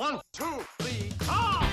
One, 0.00 0.18
two, 0.32 0.64
three, 0.78 1.10
come! 1.18 1.68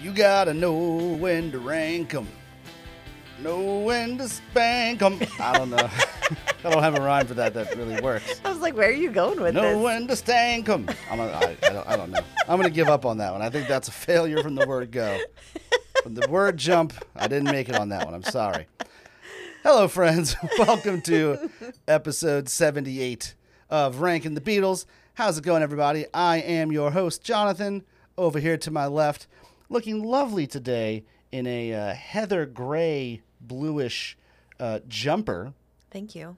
You 0.00 0.12
gotta 0.12 0.54
know 0.54 1.16
when 1.18 1.50
to 1.50 1.58
rank 1.58 2.14
'em, 2.14 2.28
know 3.42 3.80
when 3.80 4.18
to 4.18 4.28
spank 4.28 5.02
'em. 5.02 5.18
I 5.40 5.58
don't 5.58 5.70
know. 5.70 5.90
I 6.66 6.70
don't 6.70 6.82
have 6.82 6.96
a 6.96 7.00
rhyme 7.00 7.28
for 7.28 7.34
that 7.34 7.54
that 7.54 7.76
really 7.76 8.00
works. 8.00 8.40
I 8.44 8.48
was 8.50 8.58
like, 8.58 8.76
where 8.76 8.88
are 8.88 8.92
you 8.92 9.12
going 9.12 9.40
with 9.40 9.54
Know 9.54 9.74
this? 9.74 9.82
when 9.84 10.08
to 10.08 10.16
stank 10.16 10.68
'em. 10.68 10.88
I'm 11.08 11.20
a, 11.20 11.26
I, 11.26 11.56
I, 11.62 11.68
don't, 11.68 11.88
I 11.88 11.96
don't 11.96 12.10
know. 12.10 12.20
I'm 12.48 12.56
gonna 12.60 12.70
give 12.70 12.88
up 12.88 13.06
on 13.06 13.18
that 13.18 13.30
one. 13.30 13.40
I 13.40 13.50
think 13.50 13.68
that's 13.68 13.86
a 13.86 13.92
failure 13.92 14.42
from 14.42 14.56
the 14.56 14.66
word 14.66 14.90
go. 14.90 15.16
From 16.02 16.14
the 16.14 16.28
word 16.28 16.56
jump, 16.56 16.92
I 17.14 17.28
didn't 17.28 17.52
make 17.52 17.68
it 17.68 17.76
on 17.76 17.90
that 17.90 18.04
one. 18.04 18.14
I'm 18.14 18.24
sorry. 18.24 18.66
Hello, 19.62 19.86
friends. 19.86 20.34
Welcome 20.58 21.02
to 21.02 21.48
episode 21.86 22.48
78 22.48 23.36
of 23.70 24.00
Ranking 24.00 24.34
the 24.34 24.40
Beatles. 24.40 24.86
How's 25.14 25.38
it 25.38 25.44
going, 25.44 25.62
everybody? 25.62 26.06
I 26.12 26.38
am 26.38 26.72
your 26.72 26.90
host, 26.90 27.22
Jonathan. 27.22 27.84
Over 28.18 28.40
here 28.40 28.56
to 28.58 28.72
my 28.72 28.86
left, 28.88 29.28
looking 29.68 30.02
lovely 30.02 30.48
today 30.48 31.04
in 31.30 31.46
a 31.46 31.72
uh, 31.72 31.94
heather 31.94 32.44
gray, 32.44 33.22
bluish 33.40 34.18
uh, 34.58 34.80
jumper, 34.88 35.52
Thank 35.96 36.14
you. 36.14 36.36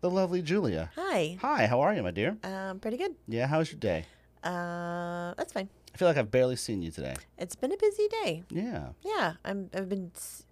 The 0.00 0.10
lovely 0.10 0.42
Julia. 0.42 0.90
Hi. 0.96 1.38
Hi, 1.40 1.66
how 1.66 1.80
are 1.80 1.94
you, 1.94 2.02
my 2.02 2.10
dear? 2.10 2.36
Um, 2.44 2.78
pretty 2.80 2.96
good. 2.96 3.14
Yeah, 3.28 3.46
how 3.46 3.58
was 3.58 3.70
your 3.70 3.78
day? 3.80 4.06
Uh, 4.42 5.34
that's 5.36 5.52
fine. 5.52 5.68
I 5.94 5.98
feel 5.98 6.08
like 6.08 6.16
I've 6.16 6.30
barely 6.30 6.56
seen 6.56 6.82
you 6.82 6.90
today. 6.90 7.16
It's 7.38 7.56
been 7.56 7.72
a 7.72 7.76
busy 7.76 8.08
day. 8.08 8.42
Yeah. 8.50 8.90
Yeah, 9.02 9.34
I'm. 9.44 9.70
I've 9.74 9.88
been 9.88 10.12
s- 10.16 10.44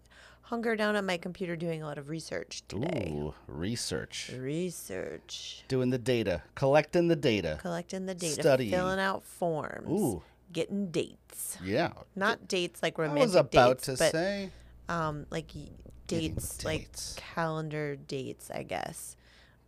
down 0.50 0.96
on 0.96 1.04
my 1.06 1.16
computer 1.18 1.56
doing 1.56 1.82
a 1.82 1.86
lot 1.86 1.98
of 1.98 2.08
research 2.08 2.62
today. 2.68 3.12
Ooh, 3.14 3.34
research. 3.46 4.32
Research, 4.38 5.62
Doing 5.68 5.90
the 5.90 5.98
data, 5.98 6.42
collecting 6.54 7.08
the 7.08 7.16
data. 7.16 7.58
collecting 7.60 8.06
the 8.06 8.14
data, 8.14 8.40
Studying. 8.40 8.70
filling 8.70 8.98
out 8.98 9.24
forms, 9.24 9.88
Ooh. 9.90 10.22
getting 10.52 10.90
dates. 10.90 11.58
Yeah. 11.62 11.92
Not 12.16 12.48
dates 12.48 12.82
like 12.82 12.98
I 12.98 13.02
romantic 13.02 13.22
was 13.24 13.34
about 13.34 13.76
dates, 13.78 13.84
to 13.84 13.92
but 14.02 14.12
say. 14.12 14.50
um, 14.88 15.26
like 15.30 15.48
Getting 16.06 16.34
dates, 16.34 16.64
like 16.64 16.88
calendar 17.16 17.96
dates, 17.96 18.50
I 18.50 18.62
guess, 18.62 19.16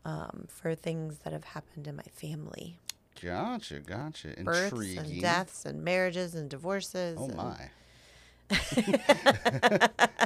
um, 0.04 0.46
for 0.48 0.74
things 0.74 1.18
that 1.24 1.32
have 1.32 1.44
happened 1.44 1.86
in 1.86 1.96
my 1.96 2.02
family. 2.14 2.78
Gotcha, 3.22 3.80
gotcha. 3.80 4.28
births 4.42 4.72
Intriguing. 4.72 4.98
and 4.98 5.20
deaths 5.20 5.66
and 5.66 5.82
marriages 5.84 6.34
and 6.34 6.48
divorces. 6.48 7.18
Oh 7.20 7.26
and- 7.26 7.36
my. 7.36 7.70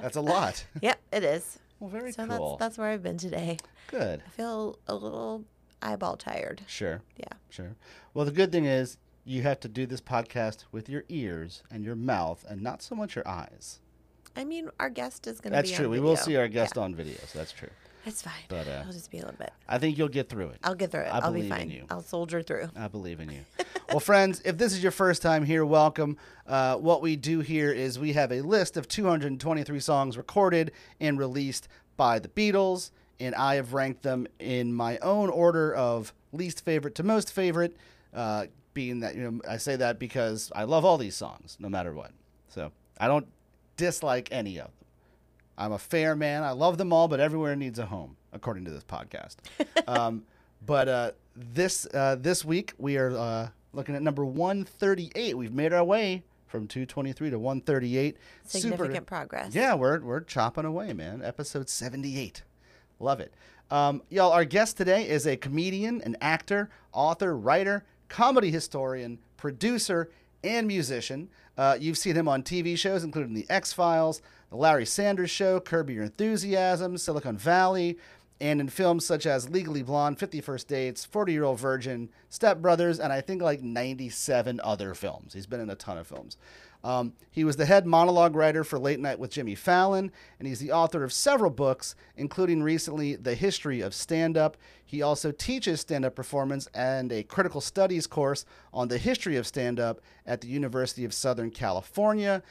That's 0.00 0.16
a 0.16 0.20
lot. 0.20 0.64
Yep, 0.80 0.98
it 1.12 1.24
is. 1.24 1.58
Well, 1.80 1.90
very 1.90 2.12
so 2.12 2.26
cool. 2.26 2.56
that's 2.56 2.60
that's 2.60 2.78
where 2.78 2.88
I've 2.88 3.02
been 3.02 3.18
today. 3.18 3.58
Good. 3.88 4.22
I 4.26 4.30
feel 4.30 4.78
a 4.86 4.94
little 4.94 5.44
eyeball 5.82 6.16
tired. 6.16 6.62
Sure. 6.66 7.02
Yeah. 7.16 7.26
Sure. 7.50 7.74
Well, 8.14 8.24
the 8.24 8.30
good 8.32 8.50
thing 8.52 8.64
is 8.64 8.96
you 9.24 9.42
have 9.42 9.60
to 9.60 9.68
do 9.68 9.84
this 9.86 10.00
podcast 10.00 10.64
with 10.72 10.88
your 10.88 11.04
ears 11.08 11.62
and 11.70 11.84
your 11.84 11.96
mouth 11.96 12.44
and 12.48 12.62
not 12.62 12.80
so 12.82 12.94
much 12.94 13.16
your 13.16 13.26
eyes. 13.28 13.80
I 14.36 14.44
mean, 14.44 14.70
our 14.80 14.90
guest 14.90 15.26
is 15.26 15.40
going 15.40 15.52
to 15.52 15.56
That's 15.56 15.70
true. 15.70 15.88
We 15.88 16.00
will 16.00 16.16
see 16.16 16.36
our 16.36 16.48
guest 16.48 16.74
Yeah, 16.76 16.82
on 16.84 16.94
video, 16.94 17.16
so 17.26 17.38
that's 17.38 17.52
true. 17.52 17.68
It's 18.06 18.22
fine. 18.22 18.32
But, 18.48 18.68
uh, 18.68 18.82
I'll 18.86 18.92
just 18.92 19.10
be 19.10 19.18
a 19.18 19.22
little 19.22 19.38
bit. 19.38 19.52
I 19.68 19.78
think 19.78 19.96
you'll 19.96 20.08
get 20.08 20.28
through 20.28 20.48
it. 20.48 20.58
I'll 20.62 20.74
get 20.74 20.90
through 20.90 21.02
it. 21.02 21.08
I 21.08 21.20
I'll 21.20 21.32
be 21.32 21.48
fine. 21.48 21.70
you. 21.70 21.84
I'll 21.90 22.02
soldier 22.02 22.42
through. 22.42 22.68
I 22.76 22.88
believe 22.88 23.20
in 23.20 23.30
you. 23.30 23.40
well, 23.88 24.00
friends, 24.00 24.42
if 24.44 24.58
this 24.58 24.72
is 24.72 24.82
your 24.82 24.92
first 24.92 25.22
time 25.22 25.44
here, 25.44 25.64
welcome. 25.64 26.16
Uh, 26.46 26.76
what 26.76 27.00
we 27.00 27.16
do 27.16 27.40
here 27.40 27.72
is 27.72 27.98
we 27.98 28.12
have 28.12 28.30
a 28.30 28.42
list 28.42 28.76
of 28.76 28.88
223 28.88 29.80
songs 29.80 30.16
recorded 30.16 30.72
and 31.00 31.18
released 31.18 31.68
by 31.96 32.18
the 32.18 32.28
Beatles, 32.28 32.90
and 33.20 33.34
I 33.34 33.54
have 33.54 33.72
ranked 33.72 34.02
them 34.02 34.26
in 34.38 34.74
my 34.74 34.98
own 34.98 35.30
order 35.30 35.74
of 35.74 36.12
least 36.32 36.64
favorite 36.64 36.94
to 36.96 37.02
most 37.02 37.32
favorite. 37.32 37.76
Uh, 38.12 38.46
being 38.74 39.00
that 39.00 39.14
you 39.14 39.30
know, 39.30 39.40
I 39.48 39.56
say 39.56 39.76
that 39.76 39.98
because 39.98 40.50
I 40.54 40.64
love 40.64 40.84
all 40.84 40.98
these 40.98 41.14
songs, 41.16 41.56
no 41.60 41.68
matter 41.68 41.94
what. 41.94 42.10
So 42.48 42.72
I 42.98 43.06
don't 43.06 43.26
dislike 43.76 44.28
any 44.32 44.58
of 44.58 44.66
them. 44.66 44.72
I'm 45.56 45.72
a 45.72 45.78
fair 45.78 46.16
man. 46.16 46.42
I 46.42 46.50
love 46.50 46.78
them 46.78 46.92
all, 46.92 47.08
but 47.08 47.20
everywhere 47.20 47.54
needs 47.56 47.78
a 47.78 47.86
home, 47.86 48.16
according 48.32 48.64
to 48.64 48.70
this 48.70 48.84
podcast. 48.84 49.36
um, 49.88 50.24
but 50.64 50.88
uh, 50.88 51.10
this 51.36 51.86
uh, 51.94 52.16
this 52.18 52.44
week 52.44 52.72
we 52.78 52.96
are 52.96 53.16
uh, 53.16 53.48
looking 53.72 53.94
at 53.94 54.02
number 54.02 54.24
138. 54.24 55.36
We've 55.36 55.52
made 55.52 55.72
our 55.72 55.84
way 55.84 56.24
from 56.46 56.66
223 56.66 57.30
to 57.30 57.38
138. 57.38 58.16
Significant 58.44 59.06
progress. 59.06 59.54
Yeah, 59.54 59.74
we're 59.74 60.00
we're 60.00 60.20
chopping 60.20 60.64
away, 60.64 60.92
man. 60.92 61.22
Episode 61.22 61.68
78. 61.68 62.42
Love 63.00 63.20
it. 63.20 63.34
Um, 63.70 64.02
y'all, 64.08 64.32
our 64.32 64.44
guest 64.44 64.76
today 64.76 65.08
is 65.08 65.26
a 65.26 65.36
comedian, 65.36 66.00
an 66.02 66.16
actor, 66.20 66.70
author, 66.92 67.36
writer, 67.36 67.84
comedy 68.08 68.50
historian, 68.50 69.18
producer, 69.36 70.10
and 70.44 70.66
musician. 70.66 71.28
Uh, 71.56 71.76
you've 71.80 71.98
seen 71.98 72.14
him 72.14 72.28
on 72.28 72.42
TV 72.42 72.76
shows, 72.76 73.04
including 73.04 73.34
The 73.34 73.46
X 73.48 73.72
Files, 73.72 74.20
The 74.54 74.60
Larry 74.60 74.86
Sanders 74.86 75.32
Show, 75.32 75.58
Curb 75.58 75.90
Your 75.90 76.04
Enthusiasm, 76.04 76.96
Silicon 76.96 77.36
Valley, 77.36 77.98
and 78.40 78.60
in 78.60 78.68
films 78.68 79.04
such 79.04 79.26
as 79.26 79.50
Legally 79.50 79.82
Blonde, 79.82 80.20
50 80.20 80.40
First 80.40 80.68
Dates, 80.68 81.04
40 81.04 81.32
Year 81.32 81.42
Old 81.42 81.58
Virgin, 81.58 82.08
Step 82.28 82.58
Brothers, 82.58 83.00
and 83.00 83.12
I 83.12 83.20
think 83.20 83.42
like 83.42 83.64
97 83.64 84.60
other 84.62 84.94
films. 84.94 85.34
He's 85.34 85.48
been 85.48 85.58
in 85.58 85.70
a 85.70 85.74
ton 85.74 85.98
of 85.98 86.06
films. 86.06 86.36
Um, 86.84 87.14
he 87.32 87.42
was 87.42 87.56
the 87.56 87.66
head 87.66 87.84
monologue 87.84 88.36
writer 88.36 88.62
for 88.62 88.78
Late 88.78 89.00
Night 89.00 89.18
with 89.18 89.32
Jimmy 89.32 89.56
Fallon, 89.56 90.12
and 90.38 90.46
he's 90.46 90.60
the 90.60 90.70
author 90.70 91.02
of 91.02 91.12
several 91.12 91.50
books, 91.50 91.96
including 92.16 92.62
recently 92.62 93.16
The 93.16 93.34
History 93.34 93.80
of 93.80 93.92
Stand 93.92 94.36
Up. 94.36 94.56
He 94.86 95.02
also 95.02 95.32
teaches 95.32 95.80
stand 95.80 96.04
up 96.04 96.14
performance 96.14 96.68
and 96.74 97.10
a 97.10 97.24
critical 97.24 97.60
studies 97.60 98.06
course 98.06 98.44
on 98.72 98.86
the 98.86 98.98
history 98.98 99.34
of 99.36 99.48
stand 99.48 99.80
up 99.80 100.00
at 100.26 100.42
the 100.42 100.46
University 100.46 101.04
of 101.04 101.12
Southern 101.12 101.50
California. 101.50 102.42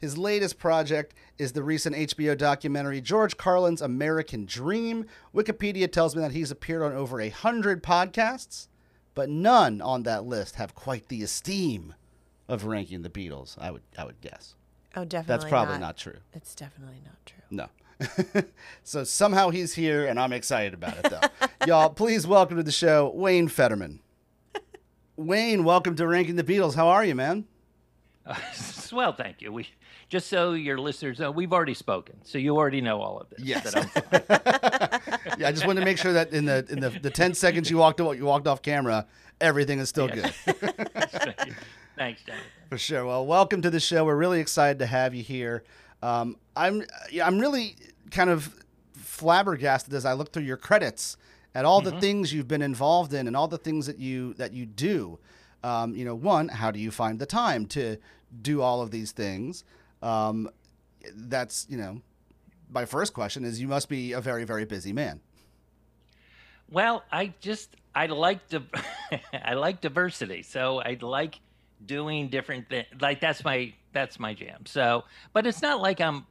His 0.00 0.16
latest 0.16 0.58
project 0.58 1.14
is 1.36 1.52
the 1.52 1.62
recent 1.62 1.94
HBO 1.94 2.36
documentary 2.36 3.02
George 3.02 3.36
Carlin's 3.36 3.82
American 3.82 4.46
Dream. 4.46 5.04
Wikipedia 5.34 5.92
tells 5.92 6.16
me 6.16 6.22
that 6.22 6.32
he's 6.32 6.50
appeared 6.50 6.82
on 6.82 6.94
over 6.94 7.20
a 7.20 7.28
hundred 7.28 7.82
podcasts, 7.82 8.68
but 9.14 9.28
none 9.28 9.82
on 9.82 10.04
that 10.04 10.24
list 10.24 10.54
have 10.54 10.74
quite 10.74 11.08
the 11.08 11.22
esteem 11.22 11.94
of 12.48 12.64
ranking 12.64 13.02
the 13.02 13.10
Beatles. 13.10 13.58
I 13.60 13.70
would, 13.70 13.82
I 13.98 14.06
would 14.06 14.22
guess. 14.22 14.54
Oh, 14.96 15.04
definitely. 15.04 15.36
That's 15.36 15.50
probably 15.50 15.78
not, 15.78 15.98
true. 15.98 16.16
It's 16.32 16.54
definitely 16.54 17.02
not 17.04 17.26
true. 17.26 17.42
No. 17.50 17.68
so 18.82 19.04
somehow 19.04 19.50
he's 19.50 19.74
here, 19.74 20.06
and 20.06 20.18
I'm 20.18 20.32
excited 20.32 20.72
about 20.72 20.96
it, 20.96 21.10
though. 21.10 21.46
Y'all, 21.66 21.90
please 21.90 22.26
welcome 22.26 22.56
to 22.56 22.62
the 22.62 22.72
show 22.72 23.12
Wayne 23.14 23.48
Federman. 23.48 24.00
Wayne, 25.16 25.62
welcome 25.62 25.94
to 25.96 26.06
Ranking 26.06 26.36
the 26.36 26.44
Beatles. 26.44 26.74
How 26.74 26.88
are 26.88 27.04
you, 27.04 27.14
man? 27.14 27.44
well, 28.92 29.12
thank 29.12 29.42
you. 29.42 29.52
We 29.52 29.68
just 30.10 30.26
so 30.28 30.52
your 30.52 30.76
listeners 30.76 31.20
know, 31.20 31.30
we've 31.30 31.52
already 31.52 31.72
spoken, 31.72 32.16
so 32.24 32.36
you 32.36 32.56
already 32.56 32.80
know 32.80 33.00
all 33.00 33.18
of 33.20 33.30
this. 33.30 33.40
Yes. 33.40 33.74
Yeah, 35.38 35.48
I 35.48 35.52
just 35.52 35.66
wanted 35.66 35.80
to 35.80 35.86
make 35.86 35.96
sure 35.96 36.12
that 36.12 36.32
in 36.32 36.44
the 36.44 36.66
in 36.68 36.80
the, 36.80 36.90
the 36.90 37.08
ten 37.08 37.32
seconds 37.32 37.70
you 37.70 37.78
walked 37.78 38.00
you 38.00 38.24
walked 38.24 38.46
off 38.46 38.60
camera, 38.60 39.06
everything 39.40 39.78
is 39.78 39.88
still 39.88 40.08
good. 40.08 40.24
Thanks, 41.96 42.22
Jonathan. 42.24 42.44
For 42.68 42.76
sure. 42.76 43.06
Well, 43.06 43.24
welcome 43.24 43.62
to 43.62 43.70
the 43.70 43.80
show. 43.80 44.04
We're 44.04 44.16
really 44.16 44.40
excited 44.40 44.78
to 44.80 44.86
have 44.86 45.14
you 45.14 45.22
here. 45.22 45.62
Um, 46.02 46.36
I'm 46.56 46.82
I'm 47.22 47.38
really 47.38 47.76
kind 48.10 48.28
of 48.28 48.54
flabbergasted 48.92 49.94
as 49.94 50.04
I 50.04 50.12
look 50.12 50.32
through 50.32 50.42
your 50.42 50.56
credits 50.58 51.16
at 51.54 51.64
all 51.64 51.80
the 51.80 51.98
things 52.00 52.32
you've 52.32 52.48
been 52.48 52.62
involved 52.62 53.14
in 53.14 53.26
and 53.26 53.36
all 53.36 53.48
the 53.48 53.58
things 53.58 53.86
that 53.86 53.98
you 53.98 54.34
that 54.34 54.52
you 54.52 54.66
do. 54.66 55.18
Um, 55.62 55.94
you 55.94 56.04
know, 56.04 56.14
one, 56.14 56.48
how 56.48 56.70
do 56.70 56.78
you 56.78 56.90
find 56.90 57.18
the 57.18 57.26
time 57.26 57.66
to 57.68 57.96
do 58.42 58.60
all 58.62 58.82
of 58.82 58.90
these 58.90 59.12
things? 59.12 59.64
Um, 60.02 60.50
that's 61.14 61.66
you 61.68 61.76
know, 61.76 62.00
my 62.70 62.84
first 62.84 63.12
question 63.12 63.44
is 63.44 63.60
you 63.60 63.68
must 63.68 63.88
be 63.88 64.12
a 64.12 64.20
very 64.20 64.44
very 64.44 64.64
busy 64.64 64.92
man. 64.92 65.20
Well, 66.70 67.02
I 67.10 67.34
just 67.40 67.76
I 67.94 68.06
like 68.06 68.48
the 68.48 68.62
I 69.44 69.54
like 69.54 69.80
diversity, 69.80 70.42
so 70.42 70.80
I 70.80 70.96
like 71.00 71.40
doing 71.84 72.28
different 72.28 72.68
things. 72.68 72.86
Like 73.00 73.20
that's 73.20 73.44
my 73.44 73.72
that's 73.92 74.20
my 74.20 74.34
jam. 74.34 74.66
So, 74.66 75.04
but 75.32 75.46
it's 75.46 75.62
not 75.62 75.80
like 75.80 76.00
I'm 76.00 76.26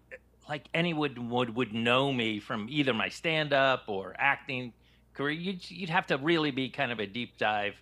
like 0.47 0.67
anyone 0.73 1.29
would 1.29 1.55
would 1.55 1.73
know 1.73 2.11
me 2.11 2.39
from 2.39 2.67
either 2.69 2.93
my 2.93 3.09
stand 3.09 3.53
up 3.53 3.83
or 3.87 4.15
acting 4.17 4.73
career. 5.13 5.31
You'd 5.31 5.69
you'd 5.69 5.89
have 5.89 6.07
to 6.07 6.17
really 6.17 6.51
be 6.51 6.69
kind 6.69 6.91
of 6.91 6.99
a 6.99 7.05
deep 7.05 7.37
dive 7.37 7.75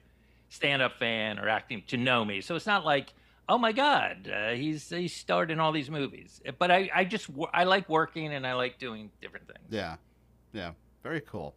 stand 0.50 0.82
up 0.82 0.98
fan 0.98 1.40
or 1.40 1.50
acting 1.50 1.84
to 1.88 1.98
know 1.98 2.26
me. 2.26 2.42
So 2.42 2.56
it's 2.56 2.66
not 2.66 2.86
like 2.86 3.14
oh 3.50 3.58
my 3.58 3.72
god, 3.72 4.30
uh, 4.34 4.52
he's 4.52 4.90
he's 4.90 5.16
starred 5.16 5.52
in 5.52 5.60
all 5.60 5.72
these 5.72 5.90
movies. 5.90 6.42
But 6.60 6.72
I 6.72 6.90
I 6.94 7.04
just 7.06 7.30
I 7.54 7.64
like 7.64 7.88
working 7.90 8.34
and 8.34 8.46
I 8.46 8.54
like 8.54 8.80
doing 8.80 9.10
different 9.22 9.48
things. 9.48 9.66
Yeah, 9.70 9.96
yeah, 10.54 10.72
very 11.04 11.22
cool. 11.22 11.56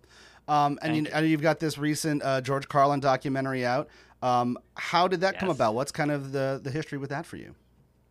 Um, 0.49 0.79
and 0.83 0.95
Thank 0.95 1.09
you, 1.09 1.15
I 1.15 1.21
know 1.21 1.27
you've 1.27 1.43
got 1.43 1.61
this 1.61 1.79
recent 1.79 2.23
uh, 2.25 2.41
George 2.41 2.69
Carlin 2.69 2.99
documentary 3.01 3.65
out. 3.65 3.89
Um, 4.23 4.59
how 4.75 5.07
did 5.09 5.21
that 5.21 5.39
come 5.39 5.49
about? 5.49 5.75
What's 5.75 5.93
kind 5.93 6.11
of 6.11 6.33
the 6.33 6.61
the 6.63 6.71
history 6.71 6.99
with 6.99 7.11
that 7.11 7.25
for 7.27 7.37
you? 7.37 7.55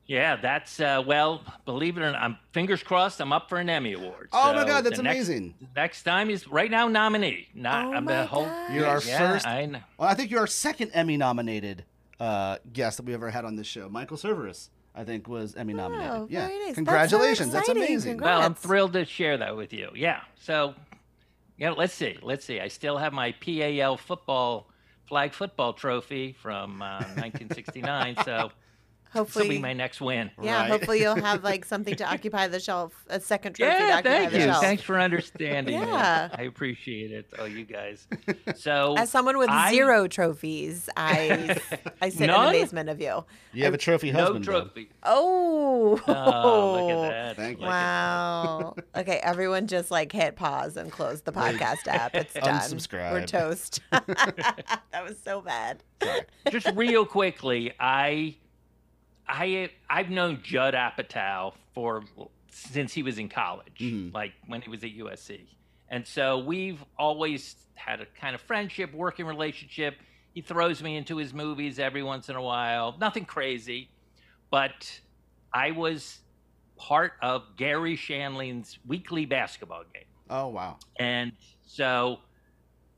Yeah, 0.05 0.37
that's 0.37 0.79
uh, 0.79 1.03
well, 1.05 1.43
believe 1.65 1.95
it 1.97 2.01
or 2.01 2.11
not, 2.11 2.19
I'm 2.19 2.37
fingers 2.51 2.81
crossed. 2.81 3.19
I'm 3.21 3.31
up 3.31 3.47
for 3.47 3.59
an 3.59 3.69
Emmy 3.69 3.93
award. 3.93 4.29
Oh 4.33 4.53
my 4.53 4.65
God, 4.65 4.83
that's 4.83 4.97
the 4.97 5.03
next- 5.03 5.15
amazing. 5.27 5.53
Next 5.75 6.01
time 6.01 6.31
is 6.31 6.47
right 6.47 6.71
now 6.71 6.87
nominee. 6.87 7.47
Not 7.53 7.85
Oh 7.85 7.93
I'm 7.93 8.05
my 8.05 8.13
the 8.21 8.25
whole. 8.25 8.45
God. 8.45 8.73
You're 8.73 8.87
our 8.87 9.01
yeah, 9.03 9.17
first- 9.33 9.45
I 9.45 9.65
know. 9.67 9.81
Well, 9.99 10.09
I 10.09 10.15
think 10.15 10.31
you're 10.31 10.39
our 10.39 10.47
second 10.47 10.89
Emmy 10.95 11.15
nominated 11.15 11.85
uh, 12.19 12.57
guest 12.71 12.97
that 12.97 13.05
we 13.05 13.13
ever 13.13 13.29
had 13.29 13.45
on 13.45 13.55
this 13.55 13.67
show. 13.67 13.89
Michael 13.89 14.17
Cerveris, 14.17 14.69
I 14.93 15.03
think, 15.03 15.27
was 15.27 15.55
Emmy 15.55 15.73
nominated. 15.73 16.11
Oh, 16.11 16.27
yeah, 16.29 16.47
very 16.47 16.59
nice. 16.59 16.65
That's 16.65 16.69
so 16.69 16.75
congratulations. 16.75 17.53
That's, 17.53 17.69
amazing. 17.69 18.13
Congrats. 18.13 18.37
Well, 18.37 18.45
I'm 18.45 18.55
thrilled 18.55 18.93
to 18.93 19.05
share 19.05 19.37
that 19.37 19.55
with 19.55 19.73
you. 19.73 19.89
Yeah. 19.95 20.21
So, 20.35 20.75
yeah, 21.57 21.71
let's 21.71 21.93
see. 21.93 22.17
Let's 22.21 22.45
see. 22.45 22.59
I 22.59 22.67
still 22.67 22.97
have 22.97 23.13
my 23.13 23.31
PAL 23.33 23.97
football 23.97 24.69
flag 25.07 25.33
football 25.33 25.73
trophy 25.73 26.33
from 26.33 26.81
uh, 26.81 26.99
1969. 27.15 28.17
so, 28.25 28.51
this 29.13 29.35
will 29.35 29.47
be 29.47 29.59
my 29.59 29.73
next 29.73 30.01
win. 30.01 30.31
yeah. 30.41 30.61
Right. 30.61 30.69
Hopefully, 30.71 31.01
you'll 31.01 31.15
have 31.15 31.43
like 31.43 31.65
something 31.73 31.95
to 31.95 32.03
occupy 32.11 32.47
the 32.47 32.59
shelf, 32.59 32.93
a 33.09 33.19
second 33.19 33.53
trophy 33.53 33.71
to 33.77 33.83
Yeah, 33.85 33.93
occupy 33.97 34.09
thank 34.09 34.31
the 34.31 34.37
you. 34.39 34.43
shelf. 34.45 34.61
Thanks 34.63 34.83
for 34.83 34.99
understanding. 34.99 35.79
Yeah. 35.79 35.85
that. 36.29 36.39
I 36.39 36.43
appreciate 36.43 37.11
it. 37.11 37.27
Oh, 37.39 37.45
you 37.45 37.65
guys. 37.65 38.07
So, 38.55 38.95
As 38.97 39.09
someone 39.09 39.37
with 39.37 39.49
I- 39.49 39.71
zero 39.71 40.07
trophies, 40.07 40.89
I 40.97 41.57
I 42.01 42.09
sit 42.09 42.27
None? 42.27 42.49
in 42.49 42.55
amazement 42.55 42.89
of 42.89 42.99
you. 43.01 43.25
You 43.53 43.63
have 43.65 43.73
a 43.73 43.77
trophy 43.77 44.11
no 44.11 44.19
husband. 44.19 44.45
though. 44.45 44.61
trophy. 44.61 44.89
Oh, 45.03 46.01
Oh, 46.07 46.87
look 46.87 47.05
at 47.05 47.09
that. 47.09 47.35
Thank 47.35 47.57
you. 47.59 47.65
Look 47.65 47.71
Wow. 47.71 48.75
okay, 48.95 49.19
everyone 49.23 49.67
just 49.67 49.89
like 49.91 50.11
hit 50.11 50.35
pause 50.35 50.77
and 50.77 50.91
close 50.91 51.21
the 51.21 51.31
podcast 51.31 51.87
app. 51.87 52.13
It's 52.15 52.33
done. 52.33 52.43
Unsubscribe. 52.43 53.11
We're 53.11 53.25
toast. 53.25 53.79
that 53.91 55.03
was 55.03 55.17
so 55.23 55.41
bad. 55.41 55.83
just 56.49 56.67
real 56.75 57.05
quickly, 57.05 57.71
I, 57.79 58.35
I, 59.29 59.69
I've 59.89 60.09
known 60.09 60.39
Judd 60.43 60.73
Apatow 60.73 61.53
for 61.73 62.03
since 62.51 62.93
he 62.93 63.03
was 63.03 63.19
in 63.19 63.29
college, 63.29 63.77
Mhm. 63.79 64.11
like 64.13 64.33
when 64.47 64.61
he 64.61 64.69
was 64.69 64.83
at 64.83 64.91
USC, 64.91 65.45
and 65.87 66.05
so 66.07 66.39
we've 66.39 66.83
always 66.97 67.55
had 67.75 68.01
a 68.01 68.05
kind 68.07 68.33
of 68.35 68.41
friendship, 68.41 68.91
working 68.93 69.25
relationship. 69.25 69.95
He 70.33 70.41
throws 70.41 70.81
me 70.81 70.95
into 70.97 71.17
his 71.17 71.33
movies 71.33 71.79
every 71.79 72.03
once 72.03 72.27
in 72.27 72.35
a 72.35 72.41
while. 72.41 72.97
Nothing 72.99 73.25
crazy, 73.25 73.89
but 74.49 74.99
I 75.53 75.71
was 75.71 76.19
part 76.75 77.13
of 77.21 77.55
Garry 77.55 77.95
Shandling's 77.95 78.79
weekly 78.85 79.25
basketball 79.25 79.83
game. 79.93 80.03
Oh 80.29 80.47
wow. 80.47 80.77
And 80.97 81.33
so 81.61 82.19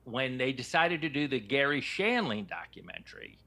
when 0.06 0.38
they 0.38 0.52
decided 0.54 1.02
to 1.02 1.10
do 1.10 1.28
the 1.28 1.40
Gary 1.40 1.82
Shanley 1.82 2.42
documentary 2.42 3.38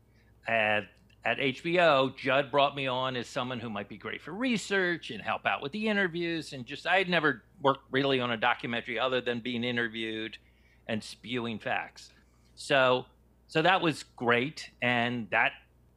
at, 0.46 0.84
at 1.24 1.38
HBO, 1.38 2.14
Judd 2.16 2.50
brought 2.50 2.76
me 2.76 2.86
on 2.86 3.16
as 3.16 3.26
someone 3.26 3.58
who 3.58 3.70
might 3.70 3.88
be 3.88 3.96
great 3.96 4.20
for 4.20 4.32
research 4.32 5.10
and 5.10 5.22
help 5.22 5.46
out 5.46 5.62
with 5.62 5.72
the 5.72 5.88
interviews. 5.88 6.52
And 6.52 6.66
just, 6.66 6.86
I 6.86 6.98
had 6.98 7.08
never 7.08 7.42
worked 7.62 7.84
really 7.90 8.20
on 8.20 8.30
a 8.30 8.36
documentary 8.36 8.98
other 8.98 9.20
than 9.22 9.40
being 9.40 9.64
interviewed 9.64 10.36
and 10.86 11.02
spewing 11.02 11.58
facts. 11.58 12.10
So, 12.56 13.06
so 13.48 13.62
that 13.62 13.80
was 13.80 14.02
great. 14.16 14.70
And 14.82 15.28
that 15.30 15.52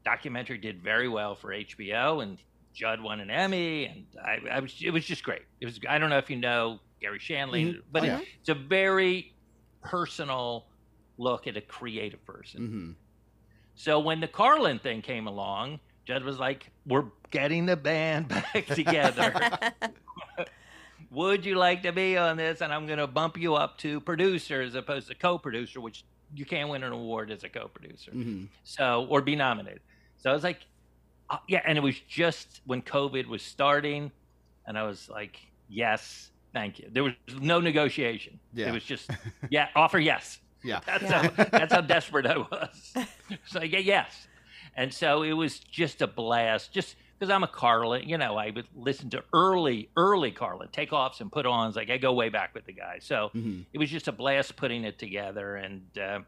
documentary 0.05 0.57
did 0.59 0.81
very 0.81 1.09
well 1.09 1.35
for 1.35 1.49
HBO. 1.49 2.23
And 2.23 2.37
Judd 2.73 3.01
won 3.01 3.19
an 3.19 3.29
Emmy. 3.29 3.85
And 3.87 4.05
I, 4.23 4.39
I 4.49 4.59
was, 4.61 4.73
it 4.81 4.91
was 4.91 5.03
just 5.03 5.23
great. 5.23 5.41
It 5.59 5.65
was, 5.65 5.79
I 5.89 5.97
don't 5.97 6.09
know 6.09 6.19
if 6.19 6.29
you 6.29 6.37
know 6.37 6.79
Garry 7.01 7.19
Shandling, 7.19 7.73
Mhm. 7.75 7.81
but 7.91 8.03
Oh, 8.03 8.15
it- 8.17 8.27
it's 8.39 8.49
a 8.49 8.53
very 8.55 9.33
personal 9.83 10.67
look 11.17 11.47
at 11.47 11.57
a 11.57 11.61
creative 11.61 12.23
person. 12.25 12.65
hmm 12.67 12.91
So 13.77 13.99
when 13.99 14.19
the 14.19 14.27
Carlin 14.27 14.79
thing 14.79 15.03
came 15.03 15.27
along, 15.27 15.79
Judd 16.03 16.23
was 16.23 16.39
like, 16.39 16.71
"We're 16.87 17.05
getting 17.29 17.67
the 17.67 17.77
band 17.77 18.27
back 18.27 18.65
together. 18.65 19.33
Would 21.11 21.45
you 21.45 21.55
like 21.55 21.83
to 21.83 21.91
be 21.91 22.17
on 22.17 22.37
this?" 22.37 22.61
And 22.61 22.73
I'm 22.73 22.87
going 22.87 22.97
to 22.97 23.05
bump 23.05 23.37
you 23.37 23.53
up 23.53 23.77
to 23.79 24.01
producer 24.01 24.61
as 24.61 24.73
opposed 24.73 25.07
to 25.09 25.15
co-producer, 25.15 25.79
which 25.79 26.03
you 26.35 26.43
can't 26.43 26.69
win 26.69 26.83
an 26.83 26.91
award 26.91 27.29
as 27.29 27.43
a 27.43 27.49
co-producer. 27.49 28.11
hmm 28.11 28.45
So 28.63 29.05
or 29.09 29.21
be 29.21 29.35
nominated. 29.35 29.81
So 30.17 30.31
I 30.31 30.33
was 30.33 30.43
like, 30.43 30.61
uh, 31.29 31.37
yeah, 31.47 31.61
and 31.63 31.77
it 31.77 31.81
was 31.81 31.99
just 31.99 32.61
when 32.65 32.81
COVID 32.81 33.27
was 33.27 33.43
starting, 33.43 34.11
and 34.65 34.75
I 34.75 34.83
was 34.83 35.07
like, 35.07 35.39
yes, 35.69 36.31
thank 36.51 36.79
you. 36.79 36.89
There 36.91 37.03
was 37.03 37.13
no 37.39 37.59
negotiation. 37.59 38.39
Yeah. 38.55 38.69
It 38.69 38.73
was 38.73 38.83
just, 38.83 39.11
yeah, 39.51 39.67
offer 39.75 39.99
yes. 39.99 40.39
Yeah. 40.67 40.79
That's 40.85 41.03
Yeah. 41.03 41.29
how 41.31 41.43
that's 41.45 41.73
how 41.73 41.81
desperate 41.81 42.25
I 42.25 42.37
was. 42.37 42.93
So 43.45 43.61
yeah, 43.63 43.79
yes, 43.79 44.27
and 44.75 44.93
so 44.93 45.23
it 45.23 45.33
was 45.33 45.59
just 45.59 46.01
a 46.01 46.07
blast. 46.07 46.71
Just 46.71 46.95
because 47.17 47.29
I'm 47.33 47.43
a 47.43 47.47
Carlin, 47.47 48.07
you 48.07 48.17
know, 48.17 48.37
I 48.37 48.51
would 48.51 48.67
listen 48.75 49.09
to 49.11 49.23
early, 49.33 49.89
early 49.97 50.31
Carlin 50.31 50.69
takeoffs 50.71 51.19
and 51.21 51.31
put 51.31 51.45
ons. 51.45 51.75
Like 51.75 51.89
I 51.89 51.97
go 51.97 52.13
way 52.13 52.29
back 52.29 52.53
with 52.53 52.65
the 52.65 52.73
guy, 52.73 52.99
so 53.01 53.29
hmm 53.33 53.61
it 53.73 53.77
was 53.79 53.89
just 53.89 54.07
a 54.07 54.11
blast 54.11 54.55
putting 54.55 54.83
it 54.83 54.97
together, 54.99 55.55
and 55.55 55.81
uh, 55.97 56.19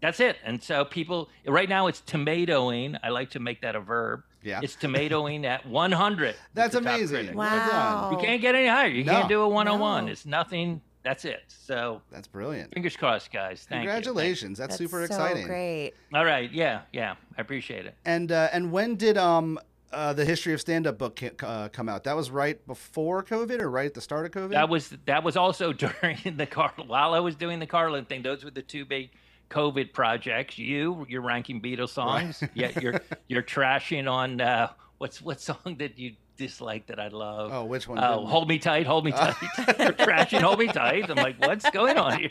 that's 0.00 0.18
it. 0.20 0.36
And 0.44 0.62
so 0.62 0.84
people, 0.84 1.28
right 1.46 1.68
now 1.68 1.86
it's 1.88 2.00
tomatoing. 2.00 2.96
I 3.02 3.10
like 3.10 3.30
to 3.30 3.40
make 3.40 3.60
that 3.62 3.76
a 3.76 3.80
verb. 3.80 4.22
Yeah. 4.42 4.60
It's 4.62 4.74
tomatoing 4.76 5.44
at 5.54 5.66
100. 5.66 6.34
That's 6.54 6.74
with 6.74 6.82
the 6.84 6.88
top 6.88 6.96
amazing. 6.98 7.16
critic. 7.18 7.36
Well 7.36 7.50
done. 7.58 7.68
Wow. 7.68 8.08
You 8.12 8.16
can't 8.16 8.40
get 8.40 8.54
any 8.54 8.66
higher. 8.68 8.88
You 8.88 9.04
No. 9.04 9.12
can't 9.12 9.28
do 9.28 9.42
a 9.42 9.48
101. 9.48 10.06
No. 10.06 10.10
It's 10.12 10.24
nothing. 10.24 10.80
That's 11.02 11.24
it. 11.24 11.42
So 11.48 12.02
That's 12.10 12.28
brilliant. 12.28 12.74
fingers 12.74 12.96
crossed, 12.96 13.32
guys. 13.32 13.66
Thank 13.68 13.84
you. 13.84 13.90
Thank 13.90 14.04
Congratulations. 14.04 14.58
That's, 14.58 14.76
super 14.76 14.98
so 14.98 15.04
exciting. 15.04 15.46
Great. 15.46 15.92
All 16.12 16.24
right. 16.24 16.52
Yeah. 16.52 16.82
Yeah. 16.92 17.14
I 17.36 17.40
appreciate 17.40 17.86
it. 17.86 17.94
And 18.04 18.30
uh, 18.32 18.48
and 18.52 18.70
when 18.70 18.96
did 18.96 19.16
um 19.16 19.58
uh, 19.92 20.12
the 20.12 20.24
history 20.24 20.52
of 20.52 20.60
stand 20.60 20.86
up 20.86 20.98
book 20.98 21.20
uh, 21.42 21.68
come 21.70 21.88
out? 21.88 22.04
That 22.04 22.16
was 22.16 22.30
right 22.30 22.64
before 22.66 23.22
COVID 23.24 23.60
or 23.60 23.70
right 23.70 23.86
at 23.86 23.94
the 23.94 24.00
start 24.00 24.26
of 24.26 24.32
COVID? 24.32 24.50
That 24.50 24.68
was 24.68 24.94
that 25.06 25.24
was 25.24 25.36
also 25.36 25.72
during 26.02 26.18
the 26.36 26.46
Car 26.46 26.72
while 26.86 27.14
I 27.14 27.20
was 27.20 27.34
doing 27.34 27.58
the 27.58 27.66
Carlin 27.66 28.04
thing. 28.04 28.22
Those 28.22 28.44
were 28.44 28.50
the 28.50 28.62
two 28.62 28.84
big 28.84 29.10
COVID 29.50 29.92
projects. 29.92 30.58
You, 30.58 31.06
you're 31.08 31.22
ranking 31.22 31.60
Beatles 31.60 31.90
songs. 31.90 32.42
Yeah, 32.54 32.78
you're 32.80 33.00
you're 33.28 33.42
trashing 33.42 34.10
on 34.10 34.40
uh, 34.40 34.70
what's 34.98 35.20
what 35.20 35.40
song 35.40 35.76
that 35.78 35.98
you 35.98 36.14
dislike 36.40 36.86
that 36.86 36.98
I 36.98 37.08
love. 37.08 37.50
oh, 37.52 37.64
which 37.64 37.86
one? 37.86 37.98
Oh, 38.02 38.16
didn't? 38.16 38.28
hold 38.30 38.48
me 38.48 38.58
tight, 38.58 38.86
hold 38.86 39.04
me 39.04 39.12
tight. 39.22 39.36
You're 39.78 39.92
trashing, 39.92 40.40
hold 40.40 40.58
me 40.58 40.66
tight. 40.68 41.10
I'm 41.10 41.16
like, 41.16 41.38
what's 41.38 41.68
going 41.70 41.98
on 41.98 42.18
here? 42.18 42.30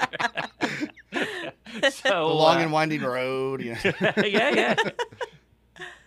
so 1.92 2.10
the 2.10 2.34
long 2.34 2.58
uh, 2.58 2.62
and 2.62 2.72
winding 2.72 3.02
road. 3.02 3.62
Yeah. 3.62 3.80
yeah, 4.18 4.50
yeah. 4.50 4.76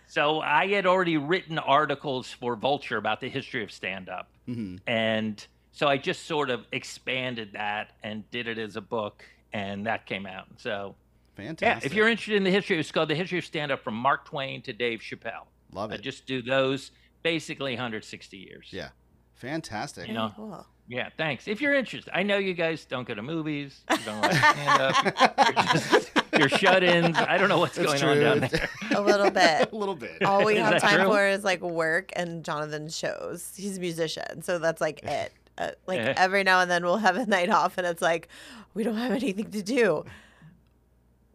So 0.07 0.41
I 0.41 0.67
had 0.67 0.85
already 0.85 1.17
written 1.17 1.57
articles 1.57 2.29
for 2.29 2.55
Vulture 2.57 2.97
about 2.97 3.21
the 3.21 3.29
history 3.29 3.63
of 3.63 3.71
stand 3.71 4.09
up. 4.09 4.27
hmm 4.45 4.75
And 4.85 5.43
so 5.71 5.87
I 5.87 5.97
just 5.97 6.25
sort 6.25 6.49
of 6.49 6.67
expanded 6.73 7.53
that 7.53 7.91
and 8.03 8.29
did 8.31 8.47
it 8.47 8.57
as 8.57 8.75
a 8.75 8.81
book, 8.81 9.23
and 9.53 9.87
that 9.87 10.05
came 10.05 10.25
out. 10.25 10.45
So, 10.57 10.95
yeah, 11.39 11.45
Fantastic. 11.45 11.89
if 11.91 11.95
you're 11.95 12.09
interested 12.09 12.35
in 12.35 12.43
the 12.43 12.51
history, 12.51 12.77
it's 12.79 12.91
called 12.91 13.09
The 13.09 13.15
History 13.15 13.39
of 13.39 13.45
Stand 13.45 13.71
Up 13.71 13.81
from 13.81 13.95
Mark 13.95 14.25
Twain 14.25 14.61
to 14.63 14.73
Dave 14.73 14.99
Chappelle. 14.99 15.45
love 15.71 15.91
it. 15.91 15.95
I 15.95 15.97
it. 15.97 16.01
just 16.01 16.27
do 16.27 16.41
those 16.43 16.91
basically 17.23 17.71
160 17.73 18.37
years. 18.37 18.67
Yeah. 18.71 18.89
Fantastic. 19.35 20.07
You 20.07 20.13
know, 20.13 20.31
cool. 20.35 20.65
Yeah, 20.87 21.09
thanks. 21.17 21.47
If 21.47 21.61
you're 21.61 21.73
interested, 21.73 22.11
I 22.13 22.23
know 22.23 22.37
you 22.37 22.53
guys 22.53 22.85
don't 22.85 23.07
go 23.07 23.13
to 23.13 23.21
movies, 23.21 23.81
you 23.89 23.97
don't 24.05 24.21
like 24.21 24.33
stand 24.35 24.81
up, 24.81 25.45
you're, 25.55 25.63
just, 25.73 26.11
you're 26.37 26.49
shut-ins. 26.49 27.17
I 27.17 27.37
don't 27.37 27.47
know 27.49 27.57
what's 27.59 27.75
That's 27.77 28.01
going 28.01 28.23
on 28.23 28.39
down 28.39 28.49
there. 28.51 28.69
A 28.95 29.01
little 29.01 29.31
bit. 29.31 29.71
a 29.71 29.75
little 29.75 29.95
bit. 29.95 30.21
All 30.23 30.43
we 30.45 30.55
Is 30.57 30.59
have 30.59 30.81
time 30.81 30.99
true? 30.99 31.07
for 31.09 31.25
is 31.25 31.43
like 31.43 31.61
work 31.61 32.11
and 32.15 32.43
Jonathan's 32.43 32.97
shows. 32.97 33.53
He's 33.55 33.77
a 33.77 33.79
musician, 33.81 34.41
so 34.43 34.59
that's 34.59 34.81
like 34.81 35.01
it. 35.03 35.33
Uh, 35.57 35.69
like 35.87 35.99
Yeah. 35.99 36.13
every 36.17 36.43
now 36.43 36.59
and 36.61 36.69
then 36.69 36.83
we'll 36.83 36.97
have 36.97 37.15
a 37.15 37.25
night 37.25 37.49
off, 37.49 37.77
and 37.77 37.87
it's 37.87 38.01
like 38.01 38.27
we 38.73 38.83
don't 38.83 38.97
have 38.97 39.11
anything 39.11 39.51
to 39.51 39.63
do. 39.63 40.03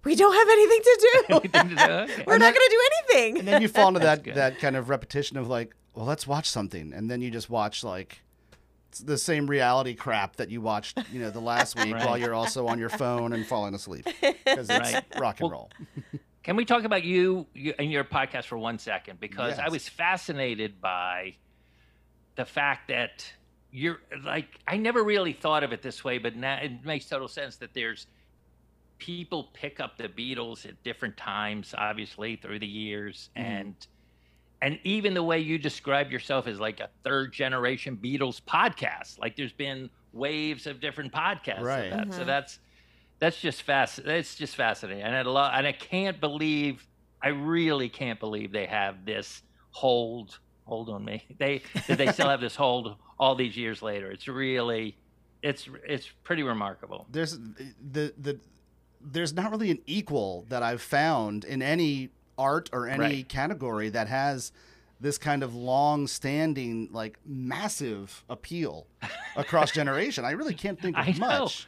We 0.04 0.14
don't 0.14 0.32
have 0.32 0.48
anything 0.48 0.80
to 0.82 0.98
do. 1.00 1.34
Anything 1.36 1.68
to 1.70 1.74
do? 1.76 1.82
Okay. 2.12 2.24
We're 2.26 2.34
And 2.34 2.40
not 2.42 2.54
going 2.54 2.66
to 2.66 2.70
do 2.70 2.88
anything. 3.14 3.38
and 3.40 3.48
then 3.48 3.60
you 3.62 3.68
fall 3.68 3.88
into 3.88 4.00
that 4.00 4.24
that 4.34 4.58
kind 4.58 4.76
of 4.76 4.88
repetition 4.88 5.36
of 5.36 5.48
like, 5.48 5.74
well, 5.94 6.04
let's 6.06 6.26
watch 6.26 6.46
something, 6.48 6.92
and 6.92 7.10
then 7.10 7.20
you 7.20 7.30
just 7.30 7.50
watch 7.50 7.82
like 7.84 8.20
the 9.04 9.18
same 9.18 9.46
reality 9.48 9.94
crap 9.94 10.36
that 10.36 10.50
you 10.50 10.60
watched, 10.60 10.98
you 11.12 11.20
know, 11.20 11.30
the 11.30 11.40
last 11.40 11.76
week 11.76 11.92
Right. 11.94 12.04
while 12.06 12.16
you're 12.16 12.34
also 12.34 12.66
on 12.68 12.78
your 12.78 12.88
phone 12.88 13.32
and 13.32 13.46
falling 13.46 13.74
asleep 13.74 14.04
because 14.04 14.70
it's 14.70 14.78
Right. 14.78 15.04
rock 15.18 15.40
and 15.40 15.50
Well, 15.50 15.68
roll. 15.90 16.12
Can 16.42 16.56
we 16.56 16.64
talk 16.64 16.84
about 16.84 17.04
you, 17.04 17.46
you 17.52 17.74
and 17.78 17.92
your 17.92 18.04
podcast 18.04 18.44
for 18.44 18.56
one 18.56 18.78
second? 18.78 19.20
Because 19.20 19.58
I 19.58 19.68
was 19.68 19.86
fascinated 19.88 20.80
by 20.80 21.34
the 22.36 22.46
fact 22.46 22.88
that 22.88 23.30
you're 23.70 24.00
like, 24.24 24.46
I 24.66 24.78
never 24.78 25.02
really 25.04 25.34
thought 25.34 25.62
of 25.62 25.72
it 25.72 25.82
this 25.82 26.02
way, 26.02 26.16
but 26.18 26.34
now 26.36 26.54
it 26.56 26.84
makes 26.84 27.04
total 27.06 27.28
sense 27.28 27.56
that 27.56 27.74
there's 27.74 28.06
people 28.98 29.44
pick 29.54 29.80
up 29.80 29.96
the 29.96 30.08
Beatles 30.08 30.66
at 30.66 30.82
different 30.82 31.16
times, 31.16 31.74
obviously 31.76 32.36
through 32.36 32.58
the 32.58 32.66
years, 32.66 33.30
Mhm. 33.36 33.42
and 33.42 33.86
and 34.60 34.80
even 34.82 35.14
the 35.14 35.22
way 35.22 35.38
you 35.38 35.56
describe 35.56 36.10
yourself 36.10 36.48
as 36.48 36.58
like 36.58 36.80
a 36.80 36.90
third 37.04 37.32
generation 37.32 37.96
Beatles 37.96 38.40
podcast, 38.42 39.16
like 39.20 39.36
there's 39.36 39.52
been 39.52 39.88
waves 40.12 40.66
of 40.66 40.80
different 40.80 41.12
podcasts, 41.12 41.60
Right. 41.62 41.90
that. 41.90 42.12
So 42.12 42.22
Mhm. 42.22 42.26
that's 42.26 42.58
that's 43.20 43.40
just 43.40 43.62
fast. 43.62 44.00
It's 44.00 44.34
just 44.36 44.56
fascinating, 44.56 45.02
and 45.04 45.14
I 45.14 45.22
love, 45.22 45.52
and 45.54 45.66
I 45.66 45.72
can't 45.72 46.20
believe 46.20 46.86
I 47.22 47.28
really 47.28 47.88
can't 47.88 48.18
believe 48.20 48.52
they 48.52 48.66
have 48.66 49.04
this 49.04 49.42
hold 49.70 50.38
hold 50.66 50.88
on 50.90 51.04
me. 51.04 51.24
They 51.38 51.62
that 51.86 51.96
they 51.98 52.10
still 52.12 52.28
have 52.28 52.40
this 52.40 52.56
hold 52.56 52.96
all 53.18 53.34
these 53.36 53.56
years 53.56 53.80
later. 53.80 54.10
It's 54.10 54.26
really 54.28 54.96
it's 55.42 55.68
it's 55.86 56.08
pretty 56.24 56.42
remarkable. 56.42 57.06
There's 57.10 57.38
the 57.38 58.12
the 58.18 58.40
there's 59.00 59.32
not 59.32 59.50
really 59.50 59.70
an 59.70 59.78
equal 59.86 60.44
that 60.48 60.62
I've 60.62 60.82
found 60.82 61.44
in 61.44 61.62
any 61.62 62.10
art 62.36 62.68
or 62.72 62.86
any 62.88 62.98
Right. 63.00 63.28
category 63.28 63.88
that 63.90 64.08
has 64.08 64.52
this 65.00 65.16
kind 65.18 65.42
of 65.44 65.54
long-standing, 65.54 66.88
like 66.92 67.18
massive 67.24 68.24
appeal 68.28 68.86
across 69.36 69.70
generation. 69.70 70.24
I 70.24 70.32
really 70.32 70.54
can't 70.54 70.80
think 70.80 70.96
of 70.98 71.06
I 71.08 71.12
know. 71.12 71.42
much. 71.44 71.66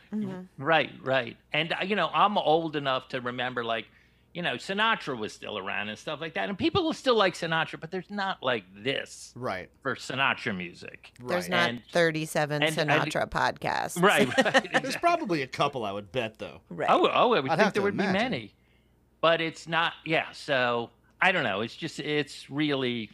Right, 0.58 0.90
right. 1.02 1.36
And 1.52 1.72
uh, 1.72 1.84
you 1.84 1.96
know, 1.96 2.10
I'm 2.12 2.36
old 2.38 2.74
enough 2.76 3.08
to 3.08 3.20
remember 3.20 3.64
like, 3.64 3.86
you 4.34 4.42
know, 4.42 4.54
Sinatra 4.54 5.18
was 5.18 5.32
still 5.32 5.58
around 5.58 5.88
and 5.88 5.98
stuff 5.98 6.20
like 6.20 6.34
that. 6.34 6.48
And 6.48 6.56
people 6.56 6.84
will 6.84 6.92
still 6.92 7.16
like 7.16 7.34
Sinatra, 7.34 7.80
but 7.80 7.90
there's 7.90 8.10
not 8.10 8.42
like 8.42 8.64
this 8.76 9.32
Right. 9.34 9.68
for 9.82 9.96
Sinatra 9.96 10.56
music. 10.56 11.10
There's 11.18 11.44
right. 11.44 11.50
not 11.50 11.68
And- 11.70 11.82
37 11.92 12.62
and 12.62 12.78
I- 12.78 12.84
Sinatra 13.00 13.28
podcasts. 13.28 14.00
Right, 14.00 14.28
right. 14.44 14.68
There's 14.82 14.96
probably 14.96 15.42
a 15.42 15.46
couple, 15.48 15.84
I 15.84 15.92
would 15.92 16.12
bet, 16.12 16.38
though. 16.38 16.60
Right. 16.70 16.88
Oh, 16.88 17.08
oh, 17.12 17.32
I 17.34 17.40
would 17.40 17.50
I'd 17.50 17.58
think 17.58 17.74
there 17.74 17.82
would 17.82 17.94
imagine. 17.94 18.12
be 18.14 18.18
many, 18.18 18.54
but 19.20 19.40
it's 19.40 19.66
not. 19.66 19.94
Yeah, 20.04 20.26
so 20.32 20.90
I 21.20 21.32
don't 21.32 21.44
know. 21.44 21.60
It's 21.62 21.74
just 21.76 21.98
it's 22.00 22.48
really 22.50 23.10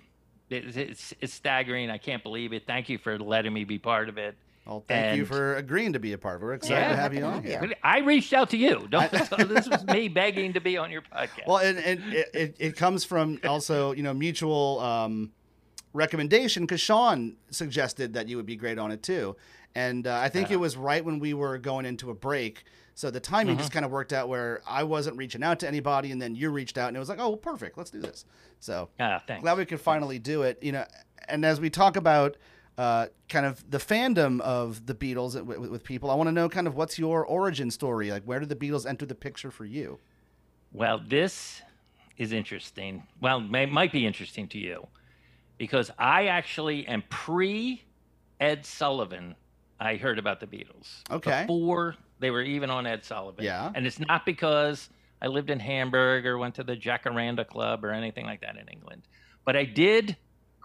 it's 0.50 0.76
it's, 0.76 1.14
it's 1.20 1.32
staggering. 1.32 1.90
I 1.90 1.99
can't 1.99 2.23
believe 2.23 2.52
it. 2.52 2.66
Thank 2.66 2.88
you 2.88 2.99
for 2.99 3.18
letting 3.18 3.52
me 3.52 3.64
be 3.64 3.78
part 3.78 4.08
of 4.08 4.18
it. 4.18 4.37
Well, 4.66 4.85
thank 4.88 5.16
you 5.16 5.25
for 5.25 5.54
agreeing 5.56 5.92
to 5.92 6.00
be 6.00 6.12
a 6.12 6.18
part 6.18 6.37
of 6.37 6.42
it. 6.42 6.44
We're 6.46 6.54
excited 6.54 6.80
Yeah. 6.80 6.88
to 6.90 6.96
have 6.96 7.14
you 7.14 7.23
on 7.25 7.42
here. 7.44 7.70
I 7.85 7.99
reached 8.00 8.32
out 8.32 8.50
to 8.50 8.56
you. 8.56 8.87
Don't. 8.90 9.11
so 9.28 9.37
this 9.37 9.68
was 9.68 9.85
me 9.87 10.08
begging 10.08 10.52
to 10.54 10.61
be 10.61 10.76
on 10.76 10.90
your 10.90 11.02
podcast. 11.02 11.46
Well, 11.46 11.58
and, 11.58 11.78
and 11.78 12.02
it, 12.12 12.30
it, 12.35 12.56
it 12.58 12.76
comes 12.76 13.04
from 13.04 13.38
also, 13.44 13.92
you 13.92 14.02
know, 14.02 14.12
mutual 14.12 14.80
um, 14.80 15.32
recommendation 15.92 16.64
because 16.64 16.80
Sean 16.80 17.37
suggested 17.50 18.14
that 18.14 18.28
you 18.28 18.37
would 18.37 18.46
be 18.46 18.56
great 18.56 18.78
on 18.78 18.90
it 18.90 19.02
too. 19.02 19.37
And 19.75 20.06
uh, 20.06 20.18
I 20.18 20.28
think 20.30 20.50
it 20.50 20.56
was 20.56 20.76
right 20.76 21.04
when 21.04 21.18
we 21.18 21.35
were 21.35 21.58
going 21.58 21.85
into 21.85 22.11
a 22.11 22.14
break. 22.14 22.64
So 22.94 23.11
the 23.11 23.20
timing 23.20 23.58
just 23.58 23.73
kind 23.73 23.85
of 23.85 23.90
worked 23.90 24.14
out 24.14 24.26
where 24.26 24.62
I 24.66 24.85
wasn't 24.85 25.18
reaching 25.18 25.42
out 25.42 25.61
to 25.61 25.68
anybody 25.68 26.12
and 26.12 26.20
then 26.23 26.35
you 26.35 26.50
reached 26.50 26.78
out 26.78 26.88
and 26.88 26.96
it 26.96 27.00
was 27.00 27.11
like, 27.11 27.18
oh, 27.20 27.28
well, 27.28 27.37
perfect. 27.37 27.76
Let's 27.76 27.90
do 27.90 28.00
this. 28.00 28.25
So 28.58 28.88
Ah, 28.99 29.23
glad 29.40 29.58
we 29.58 29.66
could 29.66 29.80
finally 29.80 30.18
do 30.18 30.42
it. 30.42 30.58
You 30.62 30.73
know, 30.73 30.87
and 31.28 31.44
as 31.44 31.61
we 31.61 31.68
talk 31.68 31.96
about 31.96 32.38
uh, 32.78 33.06
kind 33.28 33.47
of 33.47 33.68
the 33.71 33.78
fandom 33.78 34.40
of 34.40 34.87
the 34.87 34.95
Beatles 34.95 35.42
with, 35.45 35.59
with 35.71 35.83
people, 35.85 36.11
I 36.11 36.14
want 36.14 36.28
to 36.28 36.33
know 36.33 36.49
kind 36.49 36.66
of 36.66 36.75
what's 36.75 36.99
your 36.99 37.25
origin 37.25 37.71
story? 37.71 38.11
Like, 38.11 38.25
where 38.25 38.38
did 38.40 38.49
the 38.49 38.56
Beatles 38.56 38.87
enter 38.87 39.06
the 39.06 39.14
picture 39.14 39.50
for 39.50 39.64
you? 39.64 39.99
Well, 40.73 41.00
this 41.06 41.62
is 42.18 42.33
interesting. 42.33 43.02
Well, 43.21 43.40
may, 43.40 43.66
might 43.66 43.92
be 43.92 44.06
interesting 44.06 44.47
to 44.49 44.59
you 44.59 44.87
because 45.59 45.90
I 45.99 46.26
actually 46.26 46.87
am 46.87 47.02
pre 47.09 47.83
Ed 48.40 48.66
Sullivan. 48.66 49.35
I 49.80 49.97
heard 49.97 50.18
about 50.18 50.40
the 50.40 50.47
Beatles 50.47 51.02
Okay. 51.11 51.42
before 51.42 51.97
they 52.18 52.30
were 52.30 52.42
even 52.42 52.71
on 52.71 52.87
Ed 52.87 53.04
Sullivan. 53.04 53.45
Yeah. 53.45 53.71
and 53.75 53.87
it's 53.87 53.99
not 54.00 54.25
because 54.26 54.88
I 55.23 55.26
lived 55.28 55.49
in 55.50 55.61
Hamburg 55.61 56.26
or 56.26 56.37
went 56.38 56.54
to 56.56 56.64
the 56.64 56.76
Jacaranda 56.76 57.47
Club 57.47 57.85
or 57.85 57.90
anything 57.92 58.26
like 58.26 58.40
that 58.42 58.56
in 58.56 58.68
England, 58.68 59.02
but 59.45 59.56
I 59.56 59.64
did 59.64 60.16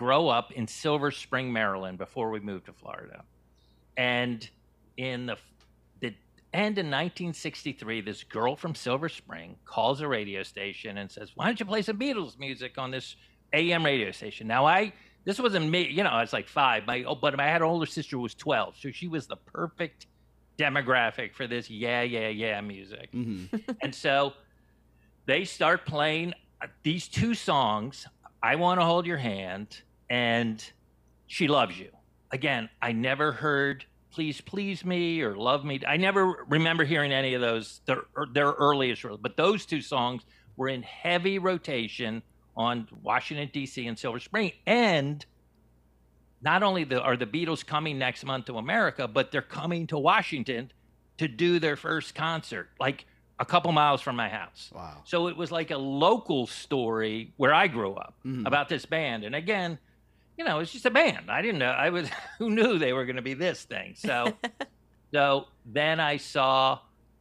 grow 0.01 0.29
up 0.29 0.51
in 0.53 0.65
Silver 0.65 1.11
Spring, 1.11 1.53
Maryland, 1.53 1.99
before 1.99 2.31
we 2.31 2.39
moved 2.39 2.65
to 2.65 2.73
Florida, 2.73 3.23
and 3.97 4.49
in 4.97 5.27
the 5.27 5.37
the 5.99 6.07
end 6.55 6.79
in 6.79 6.87
1963, 6.87 8.01
this 8.01 8.23
girl 8.23 8.55
from 8.55 8.73
Silver 8.73 9.09
Spring 9.09 9.55
calls 9.63 10.01
a 10.01 10.07
radio 10.07 10.41
station 10.41 10.97
and 10.97 11.11
says, 11.11 11.33
"Why 11.35 11.45
don't 11.45 11.59
you 11.59 11.67
play 11.67 11.83
some 11.83 11.99
Beatles 11.99 12.39
music 12.39 12.79
on 12.79 12.89
this 12.89 13.15
AM 13.53 13.85
radio 13.85 14.09
station?" 14.09 14.47
Now, 14.47 14.65
I 14.65 14.91
this 15.23 15.37
wasn't 15.39 15.69
me, 15.69 15.87
you 15.87 16.01
know, 16.03 16.09
I 16.09 16.21
was 16.21 16.33
like 16.33 16.47
five. 16.47 16.87
My 16.87 17.03
oh, 17.03 17.13
but 17.13 17.39
I 17.39 17.47
had 17.47 17.61
an 17.61 17.67
older 17.67 17.85
sister 17.85 18.15
who 18.15 18.23
was 18.23 18.33
12, 18.33 18.77
so 18.77 18.89
she 18.89 19.07
was 19.07 19.27
the 19.27 19.35
perfect 19.35 20.07
demographic 20.57 21.35
for 21.35 21.45
this 21.45 21.69
yeah 21.69 22.01
yeah 22.01 22.27
yeah 22.29 22.59
music. 22.61 23.09
hmm 23.11 23.45
and 23.83 23.93
so 23.93 24.33
they 25.27 25.45
start 25.45 25.85
playing 25.85 26.33
uh, 26.59 26.65
these 26.81 27.07
two 27.07 27.35
songs 27.35 28.07
I 28.43 28.55
Want 28.55 28.79
to 28.79 28.85
Hold 28.85 29.05
Your 29.05 29.17
Hand 29.17 29.83
and 30.11 30.61
She 31.27 31.47
Loves 31.47 31.79
You. 31.79 31.89
Again, 32.31 32.69
I 32.81 32.91
never 32.91 33.31
heard 33.31 33.85
Please 34.11 34.41
Please 34.41 34.83
Me 34.83 35.21
or 35.21 35.37
Love 35.37 35.63
Me. 35.63 35.79
I 35.87 35.95
never 35.95 36.45
remember 36.49 36.83
hearing 36.83 37.13
any 37.13 37.33
of 37.33 37.39
those, 37.39 37.79
their, 37.85 38.03
their 38.33 38.49
earliest, 38.51 39.05
but 39.21 39.37
those 39.37 39.65
two 39.65 39.79
songs 39.81 40.23
were 40.57 40.67
in 40.67 40.83
heavy 40.83 41.39
rotation 41.39 42.21
on 42.57 42.89
Washington, 43.01 43.49
D.C. 43.53 43.87
and 43.87 43.97
Silver 43.97 44.19
Spring. 44.19 44.51
And 44.67 45.25
not 46.41 46.61
only 46.61 46.83
the, 46.83 47.01
are 47.01 47.15
the 47.15 47.25
Beatles 47.25 47.65
coming 47.65 47.97
next 47.97 48.25
month 48.25 48.47
to 48.47 48.57
America, 48.57 49.07
but 49.07 49.31
they're 49.31 49.41
coming 49.41 49.87
to 49.87 49.97
Washington 49.97 50.73
to 51.19 51.29
do 51.29 51.57
their 51.57 51.77
first 51.77 52.15
concert, 52.15 52.67
like 52.81 53.05
a 53.39 53.45
couple 53.45 53.71
miles 53.71 54.01
from 54.01 54.17
my 54.17 54.27
house. 54.27 54.71
Wow. 54.75 55.03
So 55.05 55.27
it 55.29 55.37
was 55.37 55.53
like 55.53 55.71
a 55.71 55.77
local 55.77 56.47
story 56.47 57.31
where 57.37 57.53
I 57.53 57.67
grew 57.67 57.93
up 57.93 58.15
Mhm. 58.25 58.45
about 58.45 58.67
this 58.67 58.85
band. 58.85 59.23
And 59.23 59.35
again, 59.35 59.79
you 60.41 60.47
know, 60.47 60.57
it's 60.57 60.71
just 60.71 60.87
a 60.87 60.89
band. 60.89 61.29
I 61.29 61.43
didn't 61.43 61.59
know. 61.59 61.69
I 61.69 61.91
was 61.91 62.09
who 62.39 62.49
knew 62.49 62.79
they 62.79 62.93
were 62.93 63.05
going 63.05 63.17
to 63.17 63.21
be 63.21 63.35
this 63.35 63.63
thing. 63.63 63.93
So, 63.95 64.33
so 65.13 65.45
then 65.67 65.99
I 65.99 66.17
saw, 66.17 66.79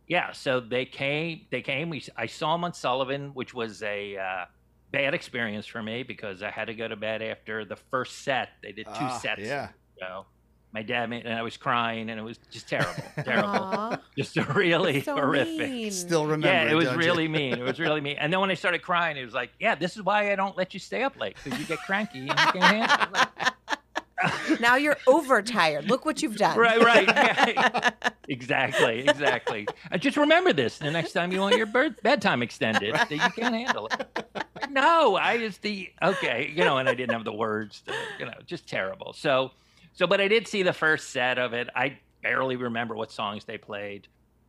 yeah. 0.08 0.32
So 0.32 0.58
they 0.58 0.86
came. 0.86 1.42
They 1.50 1.60
came. 1.60 1.90
We 1.90 2.02
I 2.16 2.24
saw 2.24 2.52
them 2.54 2.64
on 2.64 2.72
Sullivan, 2.72 3.32
which 3.34 3.52
was 3.52 3.82
a 3.82 4.16
uh, 4.16 4.44
bad 4.90 5.12
experience 5.12 5.66
for 5.66 5.82
me 5.82 6.02
because 6.02 6.42
I 6.42 6.50
had 6.50 6.68
to 6.68 6.74
go 6.74 6.88
to 6.88 6.96
bed 6.96 7.20
after 7.20 7.66
the 7.66 7.76
first 7.76 8.22
set. 8.24 8.48
They 8.62 8.72
did 8.72 8.86
two 8.86 8.92
Ah, 8.94 9.18
sets. 9.18 9.42
Yeah. 9.42 9.68
So 9.98 10.24
my 10.72 10.82
dad 10.82 11.10
made, 11.10 11.26
and 11.26 11.34
I 11.36 11.42
was 11.42 11.56
crying, 11.56 12.10
and 12.10 12.20
it 12.20 12.22
was 12.22 12.38
just 12.50 12.68
terrible, 12.68 13.02
terrible, 13.24 13.98
just 14.16 14.36
really 14.54 15.02
so 15.02 15.16
horrific. 15.16 15.70
mean. 15.70 15.90
Still 15.90 16.24
remember. 16.24 16.46
Yeah, 16.48 16.70
it 16.70 16.74
was 16.74 16.86
don't 16.86 16.94
you? 16.94 17.00
really 17.00 17.28
mean. 17.40 17.54
It 17.54 17.62
was 17.62 17.80
really 17.80 18.00
mean. 18.00 18.16
And 18.18 18.32
then 18.32 18.40
when 18.40 18.50
I 18.50 18.54
started 18.54 18.82
crying, 18.82 19.16
it 19.16 19.24
was 19.24 19.34
like, 19.34 19.50
"Yeah, 19.58 19.74
this 19.74 19.96
is 19.96 20.02
why 20.02 20.32
I 20.32 20.36
don't 20.36 20.56
let 20.56 20.72
you 20.74 20.80
stay 20.80 21.02
up 21.02 21.18
late 21.18 21.36
because 21.42 21.58
you 21.58 21.66
get 21.66 21.78
cranky 21.80 22.20
and 22.20 22.28
you 22.28 22.34
can't 22.34 22.64
handle 22.64 23.20
it." 23.20 24.60
Now 24.60 24.76
you're 24.76 24.98
overtired. 25.06 25.88
Look 25.88 26.04
what 26.04 26.20
you've 26.20 26.36
done. 26.36 26.58
right, 26.58 26.78
right, 26.82 27.08
yeah. 27.08 27.90
exactly, 28.28 29.00
exactly. 29.08 29.66
Uh, 29.90 29.96
just 29.96 30.18
remember 30.18 30.52
this: 30.52 30.78
the 30.78 30.90
next 30.90 31.12
time 31.12 31.32
you 31.32 31.40
want 31.40 31.56
your 31.56 31.66
birth, 31.66 31.94
bedtime 32.02 32.42
extended, 32.42 32.94
that 32.94 33.10
you 33.10 33.18
can't 33.18 33.54
handle 33.54 33.86
it. 33.86 34.26
No, 34.70 35.16
I 35.16 35.38
just 35.38 35.62
the 35.62 35.90
okay, 36.02 36.52
you 36.54 36.64
know, 36.64 36.76
and 36.78 36.88
I 36.88 36.94
didn't 36.94 37.12
have 37.12 37.24
the 37.24 37.32
words, 37.32 37.80
to, 37.86 37.94
you 38.18 38.26
know, 38.26 38.34
just 38.46 38.68
terrible. 38.68 39.14
So, 39.14 39.52
so, 39.92 40.06
but 40.06 40.20
I 40.20 40.28
did 40.28 40.46
see 40.48 40.62
the 40.62 40.72
first 40.72 41.10
set 41.10 41.38
of 41.38 41.52
it. 41.52 41.68
I 41.74 41.98
barely 42.22 42.56
remember 42.56 42.94
what 42.94 43.10
songs 43.12 43.44
they 43.44 43.58
played. 43.58 44.08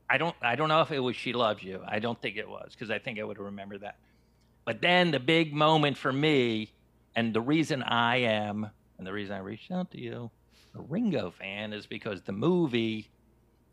I 0.09 0.17
don't, 0.17 0.35
I 0.41 0.55
don't 0.55 0.69
know 0.69 0.81
if 0.81 0.91
it 0.91 0.99
was 0.99 1.15
"She 1.15 1.33
Loves 1.33 1.63
You." 1.63 1.81
I 1.87 1.99
don't 1.99 2.21
think 2.21 2.37
it 2.37 2.47
was 2.49 2.73
because 2.73 2.91
I 2.91 2.99
think 2.99 3.19
I 3.19 3.23
would 3.23 3.37
have 3.37 3.45
remembered 3.45 3.81
that. 3.81 3.97
But 4.65 4.81
then 4.81 5.11
the 5.11 5.19
big 5.19 5.53
moment 5.53 5.97
for 5.97 6.11
me, 6.13 6.71
and 7.15 7.33
the 7.33 7.41
reason 7.41 7.81
I 7.83 8.17
am, 8.17 8.69
and 8.97 9.07
the 9.07 9.13
reason 9.13 9.35
I 9.35 9.39
reached 9.39 9.71
out 9.71 9.91
to 9.91 9.99
you, 9.99 10.29
a 10.75 10.81
Ringo 10.81 11.31
fan, 11.31 11.73
is 11.73 11.87
because 11.87 12.21
the 12.21 12.31
movie 12.33 13.09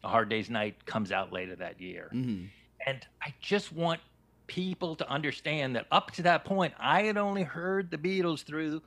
"A 0.05 0.09
Hard 0.09 0.29
Day's 0.29 0.49
Night" 0.49 0.87
comes 0.87 1.13
out 1.13 1.33
later 1.33 1.57
that 1.57 1.81
year. 1.81 2.11
Mhm. 2.15 2.49
And 2.87 3.07
I 3.21 3.35
just 3.41 3.73
want 3.73 4.01
people 4.47 4.97
to 4.97 5.09
understand 5.11 5.77
that 5.77 5.87
up 5.91 6.13
to 6.13 6.23
that 6.23 6.45
point, 6.45 6.73
I 6.79 7.03
had 7.03 7.17
only 7.19 7.43
heard 7.43 7.91
the 7.91 7.99
Beatles 7.99 8.45
through 8.45 8.83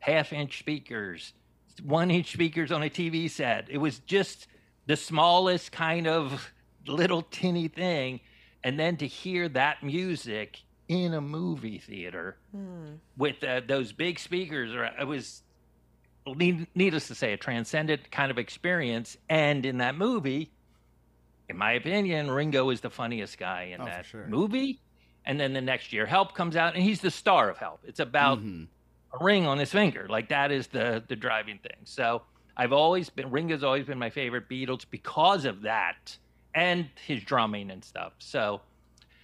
half 0.00 0.32
inch 0.32 0.58
speakers, 0.58 1.32
one 1.82 2.10
inch 2.10 2.32
speakers 2.32 2.72
on 2.72 2.82
a 2.82 2.90
TV 2.90 3.30
set. 3.30 3.68
It 3.70 3.78
was 3.78 3.98
just 4.00 4.46
the 4.86 4.96
smallest 4.96 5.72
kind 5.72 6.06
of 6.06 6.52
little 6.86 7.22
tinny 7.22 7.68
thing. 7.68 8.20
And 8.64 8.78
then 8.78 8.96
to 8.98 9.06
hear 9.06 9.48
that 9.50 9.82
music 9.82 10.58
in 10.88 11.14
a 11.14 11.20
movie 11.20 11.78
theater 11.78 12.38
Hmm. 12.52 12.94
with 13.16 13.42
uh, 13.42 13.60
those 13.66 13.92
big 13.92 14.18
speakers, 14.18 14.72
it 15.00 15.04
was 15.06 15.42
need, 16.26 16.66
needless 16.74 17.08
to 17.08 17.14
say, 17.14 17.32
a 17.32 17.36
transcendent 17.36 18.10
kind 18.10 18.30
of 18.30 18.38
experience. 18.38 19.16
And 19.28 19.64
in 19.66 19.78
that 19.78 19.96
movie, 19.96 20.52
in 21.48 21.56
my 21.56 21.72
opinion, 21.72 22.30
Ringo 22.30 22.70
is 22.70 22.80
the 22.80 22.90
funniest 22.90 23.38
guy 23.38 23.64
in 23.74 23.80
Oh, 23.80 23.84
that 23.86 24.06
sure. 24.06 24.26
movie. 24.26 24.80
And 25.24 25.38
then 25.40 25.52
the 25.52 25.60
next 25.60 25.92
year, 25.92 26.06
Help 26.06 26.34
comes 26.34 26.56
out, 26.56 26.74
and 26.74 26.82
he's 26.82 27.00
the 27.00 27.10
star 27.10 27.48
of 27.50 27.58
Help. 27.58 27.80
It's 27.84 28.00
about 28.00 28.38
Mhm. 28.38 28.68
A 29.18 29.24
ring 29.24 29.46
on 29.46 29.58
his 29.58 29.70
finger. 29.70 30.06
Like 30.08 30.28
that 30.30 30.50
is 30.52 30.66
the 30.68 31.02
the 31.08 31.16
driving 31.16 31.58
thing. 31.58 31.76
So 31.84 32.22
I've 32.56 32.72
always 32.72 33.10
been 33.10 33.30
Ringo's 33.30 33.62
always 33.64 33.84
been 33.86 33.98
my 33.98 34.10
favorite 34.10 34.48
Beatles 34.48 34.84
because 34.90 35.44
of 35.44 35.62
that 35.62 36.16
and 36.54 36.88
his 37.06 37.22
drumming 37.22 37.70
and 37.70 37.84
stuff. 37.84 38.12
So 38.18 38.60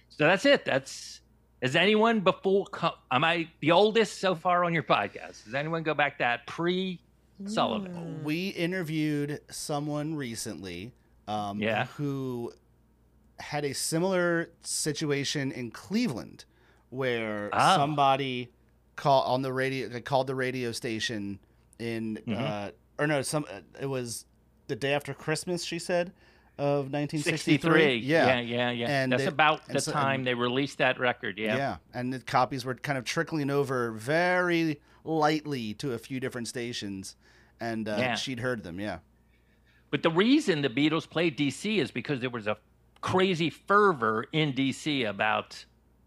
so 0.09 0.25
that's 0.25 0.45
it. 0.45 0.65
That's 0.65 1.21
has 1.61 1.75
anyone 1.75 2.19
before 2.19 2.65
co- 2.65 2.95
am 3.11 3.23
I 3.23 3.47
the 3.61 3.71
oldest 3.71 4.19
so 4.19 4.35
far 4.35 4.63
on 4.65 4.73
your 4.73 4.83
podcast? 4.83 5.45
Does 5.45 5.53
anyone 5.55 5.81
go 5.83 5.93
back 5.93 6.19
that 6.19 6.45
pre 6.47 6.99
Sullivan? 7.45 8.21
We 8.23 8.49
interviewed 8.49 9.39
someone 9.49 10.15
recently 10.15 10.91
um, 11.27 11.59
Yeah. 11.61 11.85
who 11.85 12.51
had 13.39 13.65
a 13.65 13.73
similar 13.73 14.49
situation 14.61 15.51
in 15.51 15.71
Cleveland 15.71 16.45
where 16.89 17.49
Oh. 17.53 17.75
somebody 17.75 18.49
call 18.95 19.23
on 19.23 19.41
the 19.41 19.51
radio 19.53 19.87
they 19.87 20.01
called 20.01 20.27
the 20.27 20.35
radio 20.35 20.71
station 20.71 21.39
in 21.79 22.19
Mhm. 22.27 22.39
uh, 22.39 22.71
or 22.99 23.07
no 23.07 23.21
some 23.21 23.45
it 23.81 23.85
was 23.87 24.25
the 24.67 24.75
day 24.75 24.93
after 24.93 25.13
Christmas 25.13 25.63
she 25.63 25.79
said 25.79 26.13
of 26.59 26.91
1963 26.91 27.53
63. 27.55 27.95
Yeah, 27.97 28.39
yeah, 28.39 28.69
yeah. 28.69 28.87
And 28.87 29.11
That's 29.11 29.23
it- 29.23 29.29
about 29.29 29.61
and 29.67 29.75
the 29.75 29.81
so- 29.81 29.91
time 29.91 30.19
and- 30.19 30.27
they 30.27 30.35
released 30.35 30.77
that 30.77 30.99
record. 30.99 31.39
Yeah. 31.39 31.57
Yeah, 31.57 31.77
and 31.95 32.13
the 32.13 32.19
copies 32.19 32.63
were 32.63 32.75
kind 32.75 32.97
of 32.97 33.05
trickling 33.05 33.49
over 33.49 33.91
very 33.91 34.79
lightly 35.03 35.73
to 35.75 35.93
a 35.93 35.97
few 35.97 36.19
different 36.19 36.47
stations, 36.47 37.15
and 37.59 37.89
uh, 37.89 37.95
Yeah. 37.97 38.15
she'd 38.15 38.39
heard 38.39 38.63
them. 38.63 38.79
Yeah, 38.79 38.99
But 39.89 40.03
the 40.03 40.11
reason 40.11 40.61
the 40.61 40.69
Beatles 40.69 41.09
played 41.09 41.35
DC 41.37 41.79
is 41.79 41.89
because 41.91 42.19
there 42.21 42.29
was 42.29 42.45
a 42.47 42.57
crazy 43.01 43.49
fervor 43.49 44.25
in 44.31 44.53
DC 44.53 45.03
about, 45.03 45.65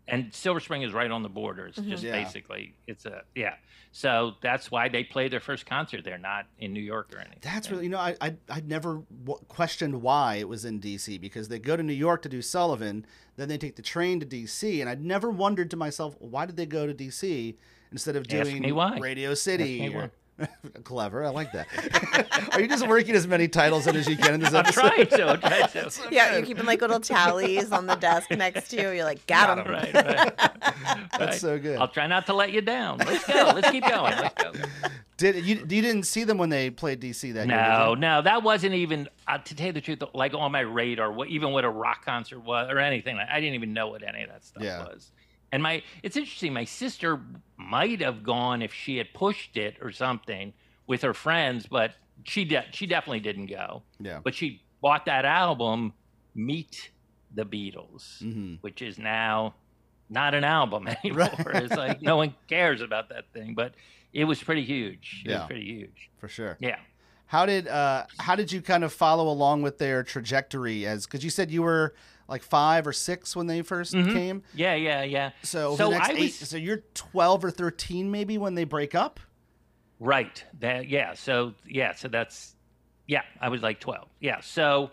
and 0.09 0.33
Silver 0.33 0.61
Spring 0.61 0.83
is 0.83 0.93
right 0.93 1.11
on 1.11 1.23
the 1.23 1.29
border. 1.29 1.67
It's 1.67 1.79
mm-hmm. 1.79 1.91
just 1.91 2.03
Yeah. 2.03 2.13
basically, 2.13 2.75
it's 2.87 3.07
a, 3.07 3.23
yeah. 3.35 3.55
So 3.93 4.35
that's 4.43 4.71
why 4.71 4.89
they 4.89 5.05
play 5.05 5.29
their 5.29 5.41
first 5.41 5.67
concert 5.67 6.05
there, 6.05 6.19
not 6.19 6.47
in 6.59 6.73
New 6.73 6.83
York 6.83 7.15
or 7.15 7.19
anything. 7.19 7.39
that's 7.43 7.71
really 7.71 7.85
you 7.85 7.91
know 7.91 7.99
I 7.99 8.15
I 8.21 8.35
I 8.51 8.61
never 8.61 9.03
w- 9.25 9.45
questioned 9.49 10.03
why 10.03 10.35
it 10.37 10.49
was 10.49 10.65
in 10.65 10.81
D.C. 10.81 11.19
because 11.19 11.49
they 11.49 11.59
go 11.59 11.77
to 11.77 11.83
New 11.83 11.95
York 11.95 12.23
to 12.23 12.29
do 12.29 12.43
Sullivan, 12.43 13.07
then 13.37 13.49
they 13.49 13.59
take 13.59 13.77
the 13.77 13.83
train 13.83 14.21
to 14.21 14.27
D.C. 14.27 14.81
and 14.81 14.91
I'd 14.91 15.05
never 15.05 15.31
wondered 15.31 15.71
to 15.71 15.77
myself 15.77 16.15
why 16.19 16.47
did 16.47 16.57
they 16.57 16.67
go 16.67 16.87
to 16.87 16.93
D.C. 16.93 17.57
instead 17.91 18.17
of 18.17 18.29
doing. 18.29 18.63
Radio 19.01 19.35
City. 19.35 19.81
me 19.89 19.95
or- 19.95 20.11
Clever, 20.85 21.25
I 21.25 21.31
like 21.31 21.53
that. 21.53 21.67
Are 22.53 22.61
you 22.61 22.69
just 22.69 22.87
working 22.87 23.15
as 23.15 23.27
many 23.27 23.49
titles 23.49 23.87
in 23.87 23.97
as 23.97 24.07
you 24.07 24.17
can 24.17 24.35
in 24.35 24.41
this 24.41 24.53
I'm 24.53 24.67
episode? 24.67 24.81
trying 24.81 25.07
to. 25.07 25.29
I'm 25.29 25.41
trying 25.41 25.69
to. 25.91 25.91
Yeah, 26.11 26.37
you're 26.37 26.45
keeping 26.47 26.67
like 26.67 26.81
little 26.83 27.01
tallies 27.01 27.73
on 27.73 27.87
the 27.87 27.95
desk 27.97 28.31
next 28.31 28.69
to 28.71 28.77
you. 28.77 28.91
You're 28.91 29.05
like, 29.05 29.27
got 29.27 29.59
him. 29.59 29.67
Right, 29.73 29.95
right. 29.95 30.37
That's 30.37 31.19
Right. 31.19 31.35
so 31.35 31.59
good. 31.59 31.79
I'll 31.79 31.89
try 31.89 32.07
not 32.07 32.27
to 32.27 32.35
let 32.35 32.53
you 32.53 32.61
down. 32.61 32.99
Let's 32.99 33.27
go. 33.27 33.53
Let's 33.55 33.71
keep 33.71 33.85
going. 33.87 34.13
Let's 34.15 34.43
go. 34.43 34.53
Did 35.17 35.47
you 35.47 35.57
you 35.57 35.81
didn't 35.81 36.03
see 36.03 36.25
them 36.25 36.37
when 36.37 36.51
they 36.51 36.69
played 36.69 37.01
DC 37.01 37.33
that 37.33 37.47
year? 37.49 37.57
No, 37.57 37.95
no, 37.95 38.21
that 38.21 38.43
wasn't 38.43 38.75
even 38.75 39.09
uh, 39.27 39.39
to 39.39 39.55
tell 39.57 39.69
you 39.69 39.73
the 39.73 39.81
truth. 39.81 40.03
Like 40.13 40.35
on 40.35 40.53
my 40.53 40.61
radar, 40.61 41.11
what, 41.11 41.29
even 41.29 41.53
what 41.53 41.65
a 41.65 41.71
rock 41.71 42.05
concert 42.05 42.41
was 42.41 42.71
or 42.71 42.79
anything. 42.79 43.19
I 43.19 43.41
didn't 43.41 43.55
even 43.55 43.73
know 43.73 43.89
what 43.89 44.03
any 44.07 44.25
of 44.25 44.29
that 44.29 44.45
stuff 44.45 44.63
Yeah. 44.63 44.81
was. 44.85 45.11
And 45.53 45.63
my, 45.63 45.83
it's 46.03 46.17
interesting. 46.17 46.53
My 46.53 46.65
sister 46.65 47.21
might 47.57 48.01
have 48.01 48.23
gone 48.23 48.63
if 48.63 48.73
she 48.75 48.97
had 48.99 49.13
pushed 49.15 49.57
it 49.57 49.77
or 49.81 49.93
something 49.93 50.53
with 50.87 51.03
her 51.03 51.15
friends, 51.15 51.67
but 51.67 51.93
she 52.25 52.45
de- 52.45 52.65
she 52.73 52.87
definitely 52.87 53.21
didn't 53.21 53.47
go. 53.47 53.83
Yeah. 54.01 54.21
But 54.23 54.35
she 54.35 54.63
bought 54.83 55.07
that 55.07 55.25
album, 55.25 55.93
Meet 56.35 56.91
the 57.35 57.45
Beatles, 57.45 58.23
Mhm. 58.23 58.59
which 58.61 58.83
is 58.83 58.99
now 58.99 59.55
not 60.09 60.35
an 60.35 60.45
album 60.45 60.89
anymore. 61.05 61.31
It's 61.55 61.75
like 61.75 62.03
no 62.03 62.17
one 62.17 62.35
cares 62.49 62.81
about 62.81 63.09
that 63.11 63.25
thing, 63.33 63.55
but 63.55 63.75
it 64.13 64.25
was 64.25 64.43
pretty 64.43 64.65
huge. 64.65 65.23
It 65.25 65.31
Yeah. 65.31 65.39
was 65.39 65.47
pretty 65.47 65.65
huge. 65.67 66.11
for 66.19 66.29
sure. 66.29 66.57
Yeah. 66.61 66.79
How 67.27 67.45
did 67.47 67.67
uh 67.69 68.05
how 68.19 68.37
did 68.37 68.53
you 68.53 68.63
kind 68.63 68.85
of 68.85 68.93
follow 68.93 69.29
along 69.29 69.63
with 69.63 69.79
their 69.79 70.03
trajectory 70.05 70.87
as 70.87 71.07
because 71.07 71.25
you 71.25 71.31
said 71.31 71.51
you 71.51 71.63
were 71.63 71.95
like 72.29 72.43
five 72.43 72.87
or 72.87 72.93
six 72.93 73.37
when 73.37 73.47
they 73.47 73.63
1st 73.63 73.95
Mhm. 73.95 74.13
came. 74.13 74.43
Yeah, 74.55 74.75
yeah, 74.75 75.03
yeah. 75.03 75.31
So 75.43 75.77
So 75.77 75.93
I 75.93 76.09
eight, 76.11 76.19
was- 76.21 76.35
so 76.49 76.57
you're 76.57 76.83
twelve 76.95 77.45
or 77.45 77.51
thirteen 77.51 78.11
maybe 78.11 78.37
when 78.39 78.55
they 78.55 78.65
break 78.65 78.95
up. 78.95 79.21
Right. 80.01 80.45
That 80.61 80.89
yeah. 80.89 81.15
So 81.15 81.55
yeah. 81.67 81.95
So 81.95 82.09
that's 82.09 82.55
yeah. 83.07 83.23
I 83.41 83.49
was 83.49 83.63
like 83.63 83.81
twelve. 83.81 84.09
Yeah. 84.21 84.41
So 84.41 84.91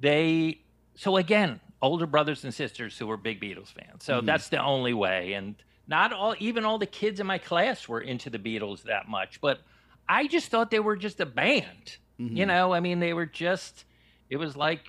they. 0.00 0.60
So 0.96 1.16
again, 1.16 1.60
older 1.82 2.06
brothers 2.06 2.42
and 2.44 2.52
sisters 2.54 2.98
who 2.98 3.06
were 3.06 3.16
big 3.16 3.40
Beatles 3.40 3.68
fans. 3.68 4.02
So 4.04 4.20
Mhm. 4.20 4.26
that's 4.26 4.48
the 4.48 4.62
only 4.62 4.94
way. 4.94 5.34
And 5.34 5.54
not 5.86 6.12
all, 6.12 6.34
even 6.38 6.64
all 6.64 6.78
the 6.78 6.86
kids 6.86 7.20
in 7.20 7.26
my 7.26 7.38
class 7.38 7.86
were 7.86 8.00
into 8.00 8.28
the 8.30 8.38
Beatles 8.38 8.82
that 8.84 9.06
much. 9.08 9.40
But 9.40 9.60
I 10.08 10.26
just 10.26 10.48
thought 10.48 10.70
they 10.70 10.80
were 10.80 10.96
just 10.96 11.20
a 11.20 11.26
band. 11.26 11.98
Mhm. 12.18 12.36
You 12.36 12.46
know, 12.46 12.72
I 12.72 12.80
mean, 12.80 12.98
they 12.98 13.12
were 13.12 13.26
just. 13.26 13.84
It 14.30 14.36
was 14.38 14.56
like 14.56 14.86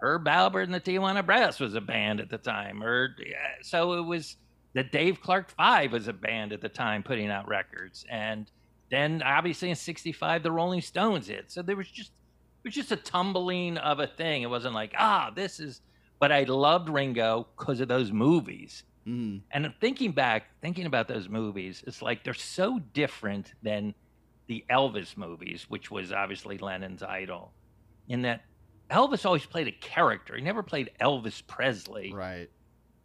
Herb 0.00 0.24
Alpert 0.26 0.64
and 0.64 0.74
the 0.74 0.80
Tijuana 0.80 1.24
Brass 1.24 1.58
was 1.60 1.74
a 1.74 1.80
band 1.80 2.20
at 2.20 2.30
the 2.30 2.38
time, 2.38 2.82
or 2.82 3.16
so 3.62 3.94
it 3.94 4.02
was 4.06 4.36
the 4.74 4.84
Dave 4.84 5.20
Clark 5.20 5.50
Five 5.50 5.92
was 5.92 6.08
a 6.08 6.12
band 6.12 6.52
at 6.52 6.60
the 6.60 6.68
time 6.68 7.02
putting 7.02 7.30
out 7.30 7.48
records, 7.48 8.04
and 8.10 8.50
then 8.90 9.22
obviously 9.22 9.70
in 9.70 9.76
'65 9.76 10.42
the 10.42 10.52
Rolling 10.52 10.80
Stones 10.80 11.26
hit. 11.26 11.50
So 11.50 11.62
there 11.62 11.76
was 11.76 11.90
just 11.90 12.12
it 12.64 12.68
was 12.68 12.74
just 12.74 12.92
a 12.92 12.96
tumbling 12.96 13.78
of 13.78 13.98
a 14.00 14.06
thing. 14.06 14.42
It 14.42 14.50
wasn't 14.50 14.74
like 14.74 14.94
ah 14.98 15.30
this 15.34 15.58
is, 15.60 15.80
but 16.20 16.30
I 16.32 16.44
loved 16.44 16.88
Ringo 16.88 17.48
because 17.58 17.80
of 17.80 17.88
those 17.88 18.12
movies. 18.12 18.84
Mhm. 19.06 19.42
And 19.52 19.72
thinking 19.80 20.12
back, 20.12 20.44
thinking 20.60 20.86
about 20.86 21.08
those 21.08 21.28
movies, 21.28 21.82
it's 21.86 22.02
like 22.02 22.24
they're 22.24 22.34
so 22.34 22.78
different 22.92 23.54
than 23.62 23.94
the 24.48 24.64
Elvis 24.70 25.16
movies, 25.16 25.66
which 25.68 25.90
was 25.90 26.12
obviously 26.12 26.58
Lennon's 26.58 27.02
idol, 27.02 27.52
in 28.08 28.22
that 28.22 28.42
Elvis 28.90 29.24
always 29.26 29.44
played 29.46 29.68
a 29.68 29.72
character. 29.72 30.34
He 30.36 30.42
never 30.42 30.62
played 30.62 30.90
Elvis 31.00 31.46
Presley 31.46 32.12
Right. 32.14 32.48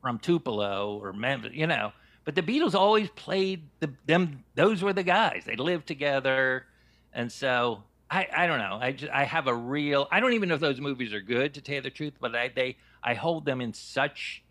from 0.02 0.20
Tupelo 0.20 0.98
or 1.02 1.14
Memphis, 1.14 1.52
you 1.54 1.68
know. 1.68 1.92
But 2.26 2.36
the 2.36 2.42
Beatles 2.42 2.74
always 2.74 3.10
played 3.10 3.68
the 3.80 3.94
them. 4.06 4.44
Those 4.56 4.82
were 4.82 4.94
the 4.94 5.04
guys. 5.04 5.44
They 5.46 5.58
lived 5.58 5.88
together, 5.88 6.66
and 7.12 7.30
so 7.30 7.84
I 8.10 8.28
I 8.34 8.48
don't 8.48 8.60
know. 8.60 8.80
I 8.82 8.94
just, 8.94 9.12
I 9.12 9.26
have 9.26 9.48
a 9.48 9.54
real. 9.54 10.08
I 10.10 10.22
don't 10.22 10.32
even 10.34 10.48
know 10.48 10.56
if 10.56 10.62
those 10.62 10.80
movies 10.80 11.14
are 11.14 11.20
good 11.20 11.54
to 11.56 11.62
tell 11.62 11.76
you 11.76 11.82
the 11.82 11.90
truth, 11.90 12.14
but 12.22 12.34
I 12.34 12.48
they 12.48 12.78
I 13.04 13.14
hold 13.14 13.44
them 13.44 13.60
in 13.60 13.74
such 13.74 14.42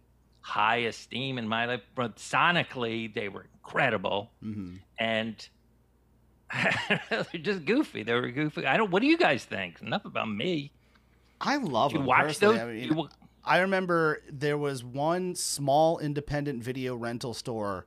high 0.43 0.79
esteem 0.79 1.39
in 1.39 1.49
my 1.49 1.65
life. 1.65 1.81
But 1.95 2.17
sonically, 2.17 3.13
they 3.15 3.31
were 3.31 3.47
incredible, 3.55 4.33
hmm 4.43 4.75
and 4.99 5.49
they're 7.11 7.25
just 7.41 7.65
goofy. 7.65 8.03
They 8.03 8.13
were 8.13 8.31
goofy. 8.31 8.67
I 8.67 8.77
don't. 8.77 8.91
What 8.91 9.01
do 9.01 9.09
you 9.09 9.17
guys 9.17 9.45
think? 9.45 9.81
Enough 9.81 10.05
about 10.05 10.29
me. 10.29 10.73
I 11.43 11.57
love 11.57 11.93
you 11.93 11.99
them 11.99 12.07
watch 12.07 12.23
personally. 12.29 12.57
those? 12.57 12.63
I, 12.63 12.73
mean, 12.73 12.85
you- 12.97 13.09
I 13.45 13.59
remember 13.59 14.23
there 14.31 14.57
was 14.57 14.85
one 14.85 15.35
small 15.35 15.99
independent 15.99 16.63
video 16.63 16.95
rental 16.95 17.35
store 17.35 17.87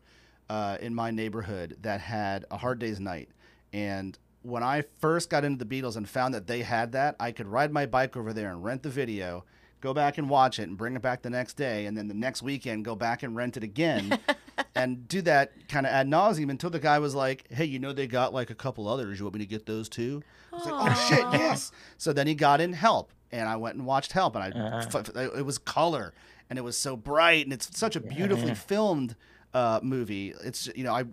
uh, 0.49 0.77
in 0.81 0.93
my 0.93 1.11
neighborhood 1.11 1.77
that 1.81 2.01
had 2.01 2.45
a 2.51 2.57
Hard 2.57 2.79
Day's 2.79 2.99
Night, 2.99 3.29
and 3.73 4.17
when 4.43 4.61
I 4.61 4.83
first 4.99 5.29
got 5.31 5.43
into 5.43 5.63
the 5.63 5.81
Beatles 5.81 5.95
and 5.95 6.07
found 6.07 6.33
that 6.35 6.45
they 6.45 6.61
had 6.61 6.91
that, 6.91 7.15
I 7.19 7.31
could 7.31 7.47
ride 7.47 7.71
my 7.71 7.85
bike 7.87 8.15
over 8.15 8.31
there 8.31 8.51
and 8.51 8.63
rent 8.63 8.83
the 8.83 8.89
video, 8.89 9.43
go 9.81 9.91
back 9.93 10.19
and 10.19 10.29
watch 10.29 10.59
it, 10.59 10.63
and 10.67 10.77
bring 10.77 10.95
it 10.95 11.01
back 11.01 11.23
the 11.23 11.31
next 11.31 11.53
day, 11.55 11.87
and 11.87 11.97
then 11.97 12.07
the 12.07 12.13
next 12.13 12.43
weekend 12.43 12.85
go 12.85 12.93
back 12.95 13.23
and 13.23 13.35
rent 13.35 13.57
it 13.57 13.63
again, 13.63 14.19
and 14.75 15.07
do 15.07 15.21
that 15.23 15.51
kind 15.67 15.85
of 15.87 15.91
ad 15.93 16.07
nauseum 16.07 16.51
until 16.51 16.69
the 16.69 16.79
guy 16.79 16.99
was 16.99 17.15
like, 17.15 17.45
"Hey, 17.51 17.65
you 17.65 17.79
know 17.79 17.91
they 17.93 18.05
got 18.07 18.33
like 18.35 18.49
a 18.51 18.55
couple 18.55 18.87
others. 18.87 19.17
You 19.17 19.25
want 19.25 19.33
me 19.35 19.39
to 19.39 19.45
get 19.47 19.65
those 19.65 19.89
too?" 19.89 20.21
I 20.53 20.55
was 20.57 20.65
like, 20.65 20.73
"Oh 20.75 21.05
shit, 21.09 21.25
yes!" 21.39 21.71
So 21.97 22.13
then 22.13 22.27
he 22.27 22.35
got 22.35 22.61
in 22.61 22.73
Help, 22.73 23.11
and 23.39 23.49
I 23.49 23.55
went 23.57 23.75
and 23.75 23.85
watched 23.85 24.11
Help, 24.13 24.35
and 24.35 24.43
I 24.43 24.49
Uh-huh. 24.57 25.29
it 25.35 25.45
was 25.45 25.57
color, 25.57 26.13
and 26.49 26.57
it 26.59 26.63
was 26.63 26.77
so 26.77 26.95
bright, 26.95 27.45
and 27.45 27.53
it's 27.53 27.77
such 27.77 27.95
a 27.95 27.99
beautifully 27.99 28.55
filmed 28.55 29.15
uh, 29.53 29.79
movie. 29.83 30.33
It's 30.43 30.67
you 30.75 30.83
know 30.83 30.93
I 30.93 31.03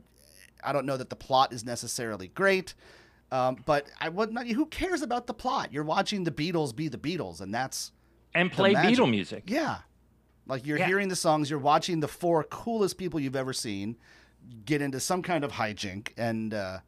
I 0.65 0.73
don't 0.73 0.87
know 0.87 0.97
that 0.97 1.11
the 1.11 1.17
plot 1.17 1.53
is 1.53 1.65
necessarily 1.65 2.29
great. 2.29 2.75
Um, 3.31 3.57
but 3.65 3.87
I 3.99 4.09
would 4.11 4.31
not. 4.33 4.47
Who 4.47 4.67
cares 4.67 5.01
about 5.03 5.27
the 5.27 5.35
plot? 5.35 5.73
You're 5.73 5.85
watching 5.85 6.25
the 6.25 6.31
Beatles 6.31 6.75
be 6.77 6.89
the 6.89 6.99
Beatles, 6.99 7.41
and 7.41 7.53
that's 7.53 7.93
and 8.35 8.53
play. 8.53 8.75
Beatle 8.75 9.09
music. 9.11 9.45
yeah. 9.47 9.79
Like 10.47 10.67
you're 10.67 10.79
Yeah. 10.79 10.87
hearing 10.89 11.09
the 11.09 11.17
songs, 11.17 11.49
you're 11.49 11.59
watching 11.59 12.01
the 12.01 12.09
four 12.09 12.43
coolest 12.45 12.99
people 12.99 13.19
you've 13.21 13.37
ever 13.37 13.53
seen 13.53 13.97
get 14.67 14.83
into 14.83 14.99
some 15.01 15.23
kind 15.23 15.45
of 15.45 15.53
hijink, 15.53 16.09
and 16.17 16.53
uh, 16.53 16.79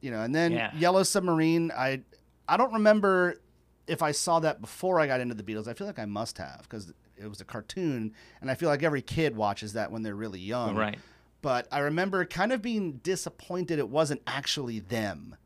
you 0.00 0.10
know, 0.10 0.20
and 0.22 0.34
then 0.34 0.52
Yeah. 0.52 0.70
Yellow 0.76 1.02
Submarine. 1.02 1.72
I 1.76 2.02
I 2.48 2.56
don't 2.56 2.72
remember 2.74 3.40
if 3.86 4.02
I 4.02 4.12
saw 4.12 4.40
that 4.40 4.60
before 4.60 5.00
I 5.00 5.06
got 5.06 5.20
into 5.20 5.34
the 5.34 5.42
Beatles. 5.42 5.68
I 5.68 5.74
feel 5.74 5.86
like 5.86 5.98
I 5.98 6.04
must 6.04 6.38
have 6.38 6.62
because 6.62 6.92
it 7.16 7.28
was 7.28 7.40
a 7.40 7.44
cartoon, 7.44 8.12
and 8.40 8.50
I 8.50 8.54
feel 8.54 8.68
like 8.68 8.82
every 8.82 9.02
kid 9.02 9.36
watches 9.36 9.72
that 9.74 9.90
when 9.90 10.02
they're 10.02 10.14
really 10.14 10.40
young. 10.40 10.76
Right. 10.76 10.98
But 11.42 11.68
I 11.70 11.78
remember 11.80 12.24
kind 12.24 12.52
of 12.52 12.62
being 12.62 12.94
disappointed 13.02 13.78
it 13.78 13.88
wasn't 13.88 14.22
actually 14.26 14.80
them. 14.80 15.36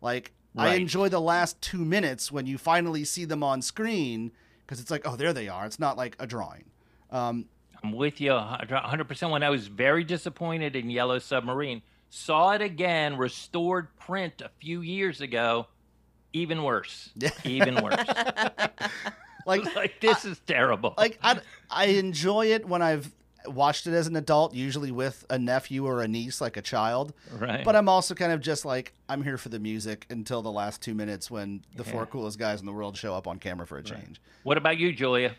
Like 0.00 0.32
I 0.56 0.74
enjoy 0.74 1.08
the 1.08 1.20
last 1.20 1.60
two 1.60 1.84
minutes 1.84 2.30
when 2.30 2.46
you 2.46 2.58
finally 2.58 3.04
see 3.04 3.24
them 3.24 3.42
on 3.42 3.62
screen 3.62 4.32
because 4.64 4.80
it's 4.80 4.90
like, 4.90 5.02
oh, 5.06 5.16
there 5.16 5.32
they 5.32 5.48
are. 5.48 5.66
It's 5.66 5.78
not 5.78 5.96
like 5.96 6.16
a 6.18 6.26
drawing. 6.26 6.64
Um, 7.10 7.46
I'm 7.82 7.92
with 7.92 8.20
you 8.20 8.30
100%. 8.30 9.30
When 9.30 9.42
I 9.42 9.50
was 9.50 9.66
very 9.66 10.04
disappointed 10.04 10.76
in 10.76 10.90
Yellow 10.90 11.18
Submarine, 11.18 11.82
saw 12.08 12.52
it 12.52 12.62
again, 12.62 13.16
restored 13.16 13.94
print 13.96 14.40
a 14.40 14.48
few 14.60 14.80
years 14.80 15.20
ago, 15.20 15.66
even 16.34 16.62
worse. 16.62 17.08
Even 17.44 17.76
worse. 17.82 17.96
like, 19.46 19.74
like, 19.76 20.00
this 20.00 20.24
is 20.26 20.38
terrible. 20.40 20.92
like 20.98 21.18
I, 21.22 21.38
I 21.70 21.86
enjoy 21.86 22.46
it 22.52 22.68
when 22.68 22.82
I've 22.82 23.10
watched 23.46 23.86
it 23.86 23.92
as 23.92 24.06
an 24.06 24.16
adult, 24.16 24.54
usually 24.54 24.90
with 24.90 25.24
a 25.28 25.38
nephew 25.38 25.86
or 25.86 26.00
a 26.02 26.08
niece, 26.08 26.40
like 26.40 26.56
a 26.56 26.62
child. 26.62 27.12
right. 27.32 27.64
But 27.64 27.76
I'm 27.76 27.88
also 27.88 28.14
kind 28.14 28.32
of 28.32 28.40
just 28.40 28.64
like 28.64 28.92
I'm 29.08 29.22
here 29.22 29.36
for 29.38 29.48
the 29.50 29.58
music 29.58 30.06
until 30.10 30.42
the 30.42 30.50
last 30.52 30.80
two 30.82 30.94
minutes 30.94 31.30
when 31.30 31.62
the 31.76 31.84
four 31.84 32.06
coolest 32.06 32.38
guys 32.38 32.60
in 32.60 32.66
the 32.66 32.72
world 32.72 32.96
show 32.96 33.14
up 33.14 33.26
on 33.26 33.38
camera 33.38 33.66
for 33.66 33.78
a 33.78 33.82
change. 33.82 34.20
what 34.42 34.56
about 34.58 34.78
you, 34.78 34.92
Julia? 34.92 35.34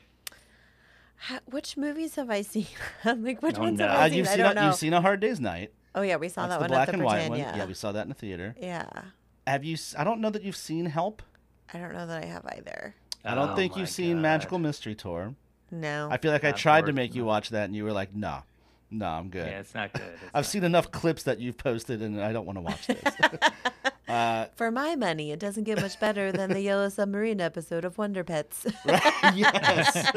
Ha- 1.17 1.39
which 1.45 1.77
movies 1.77 2.15
have 2.15 2.29
I 2.29 2.41
seen? 2.41 2.67
I'm 3.05 3.23
like, 3.27 3.41
which 3.41 3.57
Oh, 3.57 3.61
ones 3.61 3.79
no. 3.79 3.87
have 3.87 3.97
Uh, 3.97 4.01
I 4.01 4.09
seen? 4.09 4.17
you've 4.19 4.27
I 4.27 4.31
seen 4.31 4.39
don't 4.39 4.51
a, 4.51 4.53
know. 4.55 4.65
you've 4.67 4.75
seen 4.75 4.93
a 4.93 5.01
Hard 5.01 5.19
Day's 5.21 5.39
Night. 5.39 5.71
oh 5.95 6.01
yeah, 6.01 6.17
we 6.17 6.29
saw 6.29 6.45
That's 6.47 6.59
that 6.61 6.67
the 6.67 6.73
one 6.73 6.77
black 6.77 6.87
at 6.89 6.91
the 6.91 6.93
and 6.97 7.03
white 7.03 7.21
Virginia. 7.29 7.45
one. 7.45 7.57
Yeah, 7.57 7.65
we 7.65 7.73
saw 7.73 7.91
that 7.93 8.01
in 8.03 8.09
the 8.09 8.15
theater. 8.15 8.55
yeah. 8.59 8.85
Have 9.47 9.63
you? 9.63 9.77
I 9.97 10.03
don't 10.03 10.21
know 10.21 10.29
that 10.29 10.43
you've 10.43 10.55
seen 10.55 10.85
Help. 10.85 11.21
I 11.73 11.77
don't 11.79 11.93
know 11.93 12.05
that 12.07 12.23
I 12.23 12.25
have 12.27 12.45
either. 12.45 12.95
I 13.23 13.35
don't 13.35 13.51
Oh 13.51 13.55
think 13.55 13.75
you've 13.75 13.89
seen 13.89 14.17
God. 14.17 14.21
Magical 14.21 14.59
Mystery 14.59 14.95
Tour. 14.95 15.33
No. 15.71 16.07
I 16.11 16.17
feel 16.17 16.31
like 16.31 16.43
I 16.43 16.51
tried 16.51 16.85
to 16.85 16.93
make 16.93 17.11
it. 17.11 17.15
you 17.15 17.25
watch 17.25 17.49
that, 17.49 17.65
and 17.65 17.75
you 17.75 17.83
were 17.83 17.91
like, 17.91 18.13
"No, 18.15 18.43
no, 18.91 19.05
I'm 19.07 19.29
good." 19.29 19.47
Yeah, 19.47 19.59
it's 19.59 19.73
not 19.73 19.93
good. 19.93 20.03
It's 20.13 20.23
I've 20.27 20.33
not 20.33 20.45
seen 20.45 20.63
enough 20.63 20.91
clips 20.91 21.23
that 21.23 21.39
you've 21.39 21.57
posted, 21.57 22.01
and 22.01 22.21
I 22.21 22.31
don't 22.31 22.45
want 22.45 22.57
to 22.57 22.61
watch 22.61 22.87
this. 22.87 23.01
uh, 24.07 24.45
For 24.55 24.69
my 24.71 24.95
money, 24.95 25.31
it 25.31 25.39
doesn't 25.39 25.63
get 25.63 25.81
much 25.81 25.99
better 25.99 26.31
than 26.31 26.51
the 26.51 26.61
Yellow 26.61 26.89
Submarine 26.89 27.41
episode 27.41 27.83
of 27.83 27.97
Wonder 27.97 28.23
Pets. 28.23 28.65
yes. 29.33 30.07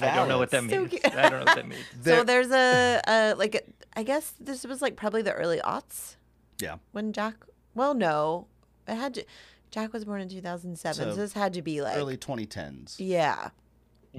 I 0.00 0.14
don't 0.14 0.28
know 0.28 0.38
what 0.38 0.50
that 0.50 0.64
means. 0.64 0.90
cute. 0.90 1.04
I 1.16 1.28
don't 1.28 1.40
know 1.40 1.44
what 1.44 1.56
that 1.56 1.66
means. 1.68 1.84
so 2.04 2.22
there's 2.24 2.50
a, 2.52 3.00
a 3.08 3.34
like 3.34 3.68
I 3.96 4.02
guess 4.02 4.34
this 4.40 4.64
was 4.64 4.80
like 4.82 4.96
probably 4.96 5.22
the 5.22 5.32
early 5.32 5.58
aughts 5.60 6.16
Yeah. 6.60 6.76
when 6.92 7.12
Jack. 7.12 7.34
Well, 7.78 7.94
no, 7.94 8.46
it 8.86 8.94
had 8.96 9.14
to. 9.14 9.24
Jack 9.70 9.92
was 9.92 10.04
born 10.04 10.20
in 10.20 10.28
2007, 10.28 10.94
so, 11.04 11.10
So, 11.10 11.16
this 11.16 11.32
had 11.32 11.52
to 11.54 11.62
be 11.62 11.80
like 11.82 11.96
Early 11.96 12.16
2010s. 12.16 12.96
yeah. 12.98 13.50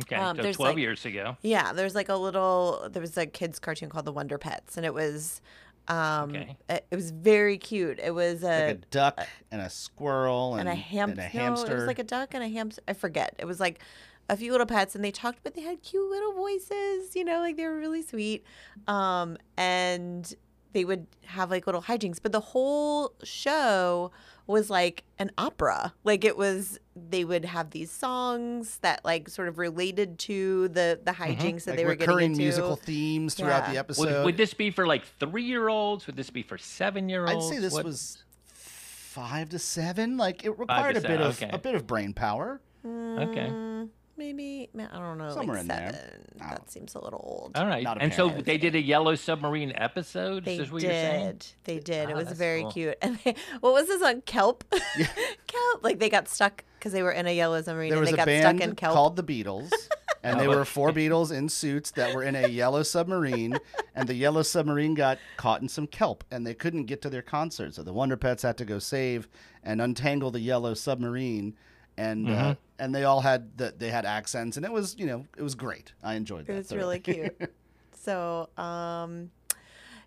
Okay, 0.02 0.16
Um, 0.16 0.38
so 0.38 0.44
there's, 0.44 0.56
12 0.56 0.76
like- 0.76 0.82
years 0.82 1.06
ago. 1.06 1.36
Yeah, 1.42 1.74
there's 1.74 1.96
like 1.96 2.10
a 2.10 2.16
little. 2.16 2.88
There 2.92 3.02
was 3.02 3.18
a 3.18 3.26
kids 3.26 3.60
cartoon 3.60 3.90
called 3.90 4.06
The 4.06 4.12
Wonder 4.14 4.38
Pets, 4.38 4.78
and 4.78 4.86
it 4.86 4.94
was, 4.94 5.42
um, 5.88 6.30
Okay. 6.30 6.56
it, 6.70 6.86
it 6.92 6.96
was 6.96 7.10
very 7.12 7.58
cute. 7.58 8.00
It 8.00 8.12
was 8.12 8.44
Like 8.44 8.52
a, 8.54 8.70
a 8.72 8.74
duck 8.92 9.28
and 9.52 9.62
a 9.62 9.70
squirrel 9.70 10.54
and, 10.56 10.70
and 10.70 10.70
a 10.70 10.76
ham. 10.82 11.10
and 11.10 11.20
a 11.20 11.24
no, 11.24 11.28
hamster. 11.30 11.72
it 11.74 11.76
was 11.76 11.86
like 11.88 12.00
a 12.00 12.04
duck 12.04 12.34
and 12.36 12.44
a 12.44 12.48
hamster. 12.48 12.82
I 12.88 12.94
forget. 12.94 13.34
It 13.40 13.46
was 13.46 13.60
like 13.60 13.82
a 14.30 14.38
few 14.38 14.52
little 14.52 14.68
pets, 14.68 14.94
and 14.94 15.04
they 15.04 15.10
talked, 15.12 15.40
but 15.44 15.56
they 15.56 15.62
had 15.62 15.82
cute 15.82 16.08
little 16.10 16.34
voices. 16.34 17.16
You 17.16 17.26
know, 17.26 17.40
like 17.40 17.58
they 17.58 17.66
were 17.66 17.78
really 17.78 18.04
sweet. 18.04 18.46
Um, 18.88 19.38
and 19.58 20.32
they 20.74 20.86
would 20.86 21.08
have 21.26 21.50
like 21.50 21.66
little 21.66 21.82
hijinks, 21.82 22.20
but 22.22 22.32
the 22.32 22.40
whole 22.40 23.14
show 23.24 24.12
was 24.48 24.70
like 24.70 25.04
an 25.20 25.32
opera. 25.38 25.94
Like 26.04 26.24
it 26.24 26.38
was, 26.38 26.80
they 26.96 27.24
would 27.24 27.46
have 27.46 27.70
these 27.72 27.92
songs 27.92 28.80
that 28.82 29.04
like 29.06 29.30
sort 29.30 29.48
of 29.48 29.58
related 29.58 30.18
to 30.20 30.70
the 30.70 31.00
the 31.04 31.12
mm-hmm. 31.12 31.24
hijinks 31.24 31.66
that 31.66 31.72
like 31.72 31.78
they 31.78 31.86
were 31.86 31.96
getting 31.96 32.10
recurring 32.10 32.32
into. 32.32 32.44
musical 32.44 32.76
themes 32.76 33.36
throughout 33.36 33.68
Yeah. 33.68 33.72
the 33.74 33.78
episode. 33.80 34.06
Would, 34.06 34.26
would 34.26 34.38
this 34.38 34.54
be 34.54 34.72
for 34.72 34.88
like 34.88 35.06
three 35.20 35.44
year 35.44 35.70
olds? 35.70 36.08
Would 36.08 36.16
this 36.16 36.30
be 36.30 36.44
for 36.44 36.58
seven 36.58 37.10
year 37.10 37.28
olds? 37.28 37.46
I'd 37.46 37.56
say 37.56 37.60
this 37.60 37.74
was 37.74 38.24
five 38.46 39.50
to 39.50 39.60
seven. 39.60 40.18
Like 40.18 40.44
it 40.44 40.58
required 40.58 40.98
a 40.98 41.02
to 41.02 41.08
bit 41.08 41.22
of 41.22 41.42
okay. 41.42 41.52
a 41.54 41.58
bit 41.58 41.76
of 41.76 41.86
brain 41.86 42.14
power. 42.14 42.62
Mm. 42.86 43.30
Okay. 43.30 43.90
Maybe 44.20 44.70
man, 44.74 44.90
I 44.92 45.00
don't 45.00 45.18
know. 45.18 45.30
Somewhere 45.34 45.56
like 45.56 45.62
in 45.62 45.68
there. 45.70 45.92
seven. 45.94 46.26
I 46.42 46.50
don't- 46.50 46.50
That 46.60 46.70
seems 46.72 46.94
a 46.94 47.00
little 47.04 47.22
old. 47.24 47.58
All 47.58 47.66
right. 47.66 47.88
And 48.00 48.14
so 48.14 48.30
they 48.30 48.58
did 48.58 48.76
a 48.76 48.82
Yellow 48.82 49.16
Submarine 49.16 49.72
episode? 49.76 50.44
They 50.46 50.54
is 50.54 50.60
this 50.60 50.72
what 50.72 50.82
you're 50.84 50.92
saying? 50.92 51.26
did. 51.38 51.46
They 51.64 51.80
did. 51.80 52.10
it 52.10 52.14
Oh, 52.14 52.18
was 52.18 52.32
very 52.34 52.62
cool. 52.64 52.72
cute. 52.72 52.98
And 53.02 53.18
they, 53.24 53.34
what 53.62 53.74
was 53.74 53.88
this 53.88 54.04
on 54.04 54.22
kelp? 54.22 54.64
kelp. 55.48 55.84
Like 55.84 56.00
they 56.00 56.10
got 56.10 56.28
stuck 56.28 56.64
because 56.78 56.92
they 56.92 57.02
were 57.02 57.12
in 57.14 57.28
a 57.28 57.32
yellow 57.36 57.62
submarine 57.62 57.90
There 57.90 57.98
and 57.98 58.02
was 58.02 58.10
they 58.10 58.14
a 58.16 58.18
got 58.18 58.26
band 58.26 58.60
stuck 58.60 58.70
in 58.70 58.76
kelp. 58.76 58.94
called 58.94 59.16
the 59.16 59.24
Beatles, 59.24 59.72
and 60.24 60.40
they 60.40 60.48
Oh, 60.48 60.58
were 60.58 60.66
four 60.66 60.92
Beatles 60.92 61.32
in 61.32 61.50
suits 61.50 61.92
that 61.92 62.14
were 62.14 62.24
in 62.24 62.36
a 62.36 62.48
yellow 62.48 62.84
submarine, 62.84 63.58
and 63.96 64.08
the 64.08 64.16
yellow 64.16 64.42
submarine 64.44 64.94
got 64.96 65.18
caught 65.38 65.62
in 65.62 65.70
some 65.70 65.88
kelp, 65.88 66.24
and 66.32 66.46
they 66.46 66.54
couldn't 66.54 66.86
get 66.86 67.02
to 67.04 67.10
their 67.10 67.22
concert, 67.22 67.76
so 67.76 67.84
the 67.84 67.94
Wonder 67.94 68.18
Pets 68.18 68.44
had 68.44 68.58
to 68.58 68.66
go 68.66 68.80
save 68.80 69.28
and 69.64 69.82
untangle 69.82 70.30
the 70.32 70.40
yellow 70.42 70.74
submarine, 70.74 71.56
and 71.98 72.28
uh, 72.28 72.32
Mm-hmm. 72.32 72.52
And 72.80 72.94
they 72.96 73.04
all 73.04 73.22
had 73.22 73.58
the, 73.58 73.74
they 73.78 73.90
had 73.90 74.06
accents, 74.06 74.58
and 74.58 74.66
it 74.66 74.72
was 74.72 74.96
you 74.98 75.06
know 75.06 75.26
it 75.38 75.44
was 75.44 75.56
great. 75.56 75.94
I 76.04 76.16
enjoyed 76.16 76.46
that. 76.48 76.54
it 76.54 76.58
was 76.58 76.68
thoroughly. 76.68 77.02
really 77.06 77.30
cute. 77.30 77.54
so, 77.94 78.50
um, 78.58 79.30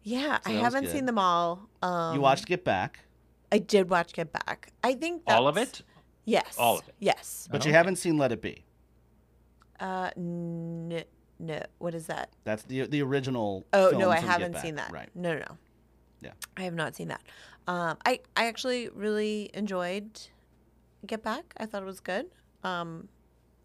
yeah, 0.03 0.39
So 0.45 0.51
I 0.51 0.55
haven't 0.55 0.85
good. 0.85 0.93
seen 0.93 1.07
them 1.07 1.19
all. 1.19 1.69
Um, 1.83 2.15
you 2.15 2.21
watched 2.21 2.47
Get 2.47 2.65
Back, 2.65 3.01
I 3.53 3.59
did 3.59 3.91
watch 3.91 4.13
Get 4.15 4.33
Back. 4.33 4.73
I 4.83 4.95
think 4.95 5.23
All 5.27 5.47
of 5.47 5.57
it? 5.57 5.83
Yes. 6.25 6.57
All 6.59 6.79
of 6.79 6.89
it? 6.89 6.95
Yes. 7.01 7.49
but 7.51 7.63
Oh, 7.63 7.65
you 7.65 7.71
okay. 7.71 7.77
haven't 7.77 7.97
seen 7.97 8.17
Let 8.19 8.33
It 8.33 8.41
Be. 8.41 8.65
Uh, 9.81 10.11
n- 10.17 11.05
no. 11.39 11.63
What 11.79 11.95
is 11.95 12.07
that? 12.07 12.31
That's 12.45 12.63
the 12.65 12.87
the 12.87 13.03
original. 13.03 13.67
Oh 13.73 13.91
film 13.91 14.01
no, 14.03 14.11
I 14.11 14.17
from 14.19 14.25
Get 14.27 14.33
haven't 14.41 14.57
seen 14.59 14.75
that. 14.77 14.93
Right. 14.93 15.09
No, 15.15 15.33
no, 15.35 15.41
no. 15.41 15.57
Yeah. 16.21 16.31
I 16.57 16.63
have 16.63 16.75
not 16.75 16.95
seen 16.95 17.09
that. 17.09 17.21
Um, 17.67 17.99
I 18.07 18.21
I 18.37 18.47
actually 18.47 18.89
really 18.91 19.51
enjoyed 19.55 20.21
Get 21.07 21.23
Back. 21.25 21.53
I 21.57 21.67
thought 21.67 21.83
it 21.83 21.87
was 21.87 22.01
good. 22.01 22.27
Um, 22.65 23.09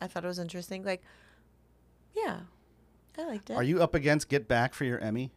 I 0.01 0.07
thought 0.07 0.23
it 0.23 0.27
was 0.27 0.39
interesting. 0.39 0.83
Like, 0.83 1.01
yeah, 2.15 2.39
I 3.17 3.25
liked 3.25 3.49
it. 3.49 3.53
Are 3.53 3.63
you 3.63 3.81
up 3.81 3.95
against 3.95 4.29
Get 4.29 4.47
Back 4.47 4.73
for 4.73 4.85
your 4.85 4.99
Emmy? 4.99 5.31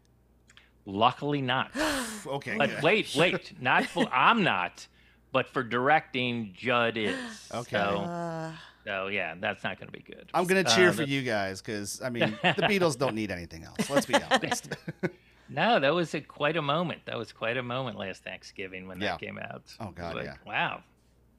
Luckily 0.87 1.43
not. 1.43 1.71
Okay. 2.27 2.57
But 2.59 2.83
wait, 2.83 3.15
wait. 3.17 3.55
Not 3.63 3.87
for, 3.87 4.07
I'm 4.13 4.43
not, 4.43 4.87
but 5.33 5.49
for 5.49 5.63
directing, 5.63 6.53
Judd 6.55 6.99
is. 6.99 7.15
Okay. 7.51 7.71
So, 7.71 7.79
Uh, 8.01 8.53
so 8.85 9.07
yeah, 9.07 9.35
that's 9.41 9.65
not 9.65 9.79
going 9.81 9.91
to 9.91 9.93
be 9.97 10.03
good. 10.05 10.29
I'm 10.35 10.45
gonna 10.45 10.63
cheer 10.65 10.91
Uh, 10.91 10.93
for 10.93 11.03
you 11.05 11.23
guys 11.23 11.63
because 11.63 12.03
I 12.03 12.11
mean 12.11 12.37
the 12.43 12.63
Beatles 12.69 12.99
don't 12.99 13.15
need 13.15 13.31
anything 13.31 13.65
else. 13.65 13.89
Let's 13.89 14.05
be 14.05 14.17
honest. 14.31 14.69
No, 15.53 15.81
that 15.81 15.93
was 15.95 16.15
a, 16.15 16.21
quite 16.21 16.57
a 16.59 16.63
moment. 16.63 17.07
That 17.07 17.17
was 17.19 17.33
quite 17.33 17.57
a 17.57 17.63
moment 17.63 17.99
last 17.99 18.23
Thanksgiving 18.23 18.87
when 18.87 19.01
Yeah. 19.01 19.13
that 19.13 19.21
came 19.21 19.37
out. 19.39 19.63
Oh, 19.81 19.91
God, 19.93 20.15
Like, 20.15 20.27
yeah. 20.27 20.35
Wow. 20.47 20.83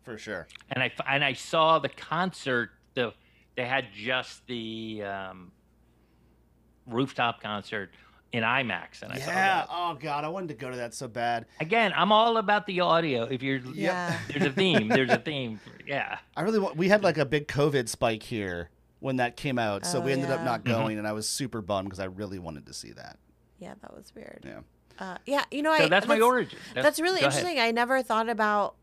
For 0.04 0.18
sure. 0.18 0.48
And 0.70 0.82
I 0.84 0.88
f- 0.88 1.06
and 1.08 1.24
I 1.24 1.34
saw 1.34 1.80
the 1.80 1.90
concert. 1.90 2.72
The 2.94 3.14
they 3.56 3.66
had 3.66 3.86
just 3.94 4.46
the 4.48 5.04
um, 5.04 5.52
rooftop 6.88 7.42
concert 7.42 7.92
in 8.32 8.44
IMAX, 8.44 9.02
and 9.02 9.12
I 9.12 9.20
saw 9.20 9.30
Yeah. 9.32 9.36
that. 9.36 9.68
Oh 9.70 9.98
God, 10.00 10.24
I 10.24 10.30
wanted 10.30 10.48
to 10.50 10.54
go 10.56 10.70
to 10.72 10.78
that 10.78 10.94
so 10.94 11.08
bad. 11.08 11.46
Again, 11.60 11.92
I'm 11.96 12.12
all 12.12 12.38
about 12.38 12.66
the 12.66 12.80
audio. 12.82 13.24
If 13.24 13.44
you're 13.44 13.60
yeah. 13.74 14.18
there's 14.30 14.46
a 14.46 14.52
theme. 14.52 14.88
There's 14.88 15.10
a 15.10 15.18
theme. 15.18 15.60
Yeah. 15.86 16.18
I 16.36 16.42
really 16.42 16.60
want. 16.60 16.78
We 16.78 16.88
had 16.88 17.04
like 17.04 17.18
a 17.18 17.26
big 17.26 17.48
COVID 17.48 17.90
spike 17.90 18.24
here 18.24 18.70
when 19.00 19.18
that 19.18 19.36
came 19.36 19.58
out, 19.60 19.86
so 19.86 19.98
Oh, 19.98 20.02
we 20.02 20.12
ended 20.14 20.30
up 20.30 20.44
not 20.44 20.64
going, 20.64 20.98
and 21.00 21.08
I 21.08 21.12
was 21.12 21.28
super 21.28 21.62
bummed 21.62 21.90
because 21.90 22.00
I 22.00 22.06
really 22.06 22.40
wanted 22.40 22.68
to 22.68 22.74
see 22.74 22.92
that. 22.94 23.18
Yeah, 23.60 23.74
that 23.82 23.94
was 23.96 24.14
weird. 24.16 24.44
Yeah. 24.46 24.60
Uh, 25.00 25.18
yeah, 25.26 25.44
you 25.50 25.64
know, 25.64 25.76
So 25.76 25.86
I 25.86 25.90
that's 25.90 26.08
my 26.08 26.20
origin. 26.20 26.60
That's, 26.76 27.00
really 27.00 27.22
go 27.22 27.28
ahead. 27.28 27.40
interesting. 27.40 27.60
I 27.60 27.72
never 27.72 28.04
thought 28.04 28.30
about 28.30 28.76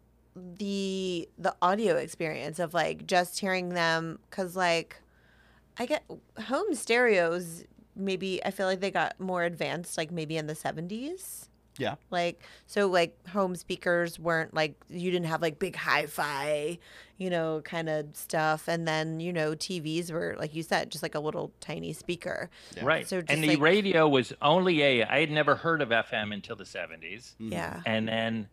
the 0.58 1.28
the 1.38 1.54
audio 1.62 1.96
experience 1.96 2.58
of 2.58 2.74
like 2.74 3.06
just 3.06 3.38
hearing 3.38 3.70
them 3.70 4.18
because 4.30 4.56
like 4.56 4.96
I 5.78 5.86
get 5.86 6.04
home 6.44 6.74
stereos. 6.74 7.64
Maybe 7.94 8.44
I 8.44 8.50
feel 8.52 8.66
like 8.66 8.80
they 8.80 8.90
got 8.92 9.18
more 9.18 9.42
advanced, 9.44 9.96
like 9.98 10.10
maybe 10.12 10.36
in 10.36 10.46
the 10.46 10.54
seventies. 10.54 11.48
Yeah. 11.78 11.94
Like 12.10 12.42
so, 12.66 12.88
like 12.88 13.16
home 13.28 13.54
speakers 13.54 14.18
weren't 14.18 14.52
like 14.54 14.74
you 14.88 15.10
didn't 15.12 15.26
have 15.26 15.40
like 15.42 15.60
big 15.60 15.76
hi-fi, 15.76 16.78
you 17.18 17.30
know, 17.30 17.60
kind 17.64 17.88
of 17.88 18.06
stuff. 18.14 18.66
And 18.66 18.86
then 18.86 19.20
you 19.20 19.32
know 19.32 19.52
TVs 19.52 20.10
were 20.10 20.34
like 20.38 20.54
you 20.54 20.62
said, 20.64 20.90
just 20.90 21.02
like 21.04 21.14
a 21.14 21.20
little 21.20 21.52
tiny 21.60 21.92
speaker. 21.92 22.50
Yeah. 22.76 22.84
Right. 22.84 23.08
So 23.08 23.20
just 23.20 23.32
and 23.32 23.42
the 23.44 23.48
like- 23.50 23.60
radio 23.60 24.08
was 24.08 24.32
only 24.42 24.82
a. 24.82 25.04
I 25.04 25.20
had 25.20 25.30
never 25.30 25.54
heard 25.54 25.80
of 25.82 25.90
FM 25.90 26.32
until 26.34 26.56
the 26.56 26.64
70s. 26.64 27.36
Mhm. 27.40 27.52
Yeah. 27.52 27.80
And 27.86 28.08
then, 28.08 28.48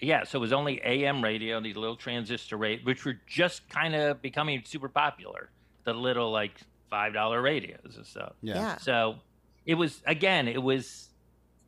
yeah, 0.00 0.24
so 0.24 0.38
it 0.38 0.40
was 0.40 0.52
only 0.52 0.80
AM 0.84 1.22
radio, 1.22 1.60
these 1.60 1.76
little 1.76 1.96
transistor 1.96 2.56
rate, 2.56 2.84
which 2.84 3.04
were 3.04 3.18
just 3.26 3.68
kind 3.68 3.94
of 3.94 4.20
becoming 4.20 4.62
super 4.64 4.88
popular. 4.88 5.50
The 5.84 5.94
little 5.94 6.30
like 6.30 6.52
five 6.90 7.14
dollar 7.14 7.40
radios 7.40 7.96
and 7.96 8.04
stuff. 8.06 8.32
Yeah. 8.42 8.54
yeah. 8.54 8.76
So 8.78 9.16
it 9.64 9.74
was 9.74 10.02
again, 10.06 10.48
it 10.48 10.62
was, 10.62 11.08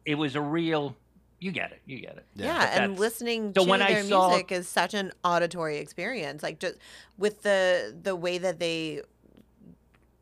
it 0.04 0.16
was 0.16 0.36
a 0.36 0.40
real. 0.40 0.96
You 1.40 1.52
get 1.52 1.70
it. 1.70 1.80
You 1.86 2.00
get 2.00 2.16
it. 2.16 2.26
Yeah. 2.34 2.46
Yeah, 2.46 2.82
and 2.82 2.98
listening 2.98 3.52
so 3.56 3.62
to 3.64 3.70
when 3.70 3.80
I 3.80 3.92
their 3.92 4.02
saw- 4.02 4.30
music 4.30 4.50
is 4.50 4.68
such 4.68 4.92
an 4.92 5.12
auditory 5.24 5.78
experience. 5.78 6.42
Like 6.42 6.58
just 6.58 6.78
with 7.16 7.42
the 7.42 7.96
the 8.02 8.16
way 8.16 8.38
that 8.38 8.58
they 8.58 9.02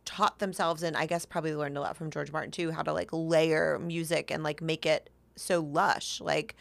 taught 0.05 0.39
themselves 0.39 0.83
and 0.83 0.97
I 0.97 1.07
guess 1.07 1.27
probably 1.27 1.55
learned 1.55 1.77
a 1.77 1.81
lot 1.81 1.97
from 1.97 2.11
George 2.11 2.31
Martin 2.33 2.51
too, 2.51 2.71
how 2.71 2.83
to 2.83 2.93
like 2.93 3.09
layer 3.13 3.79
music 3.79 4.31
and 4.31 4.43
like 4.43 4.61
make 4.63 4.85
it 4.87 5.11
so 5.37 5.61
lush. 5.61 6.21
Like 6.21 6.55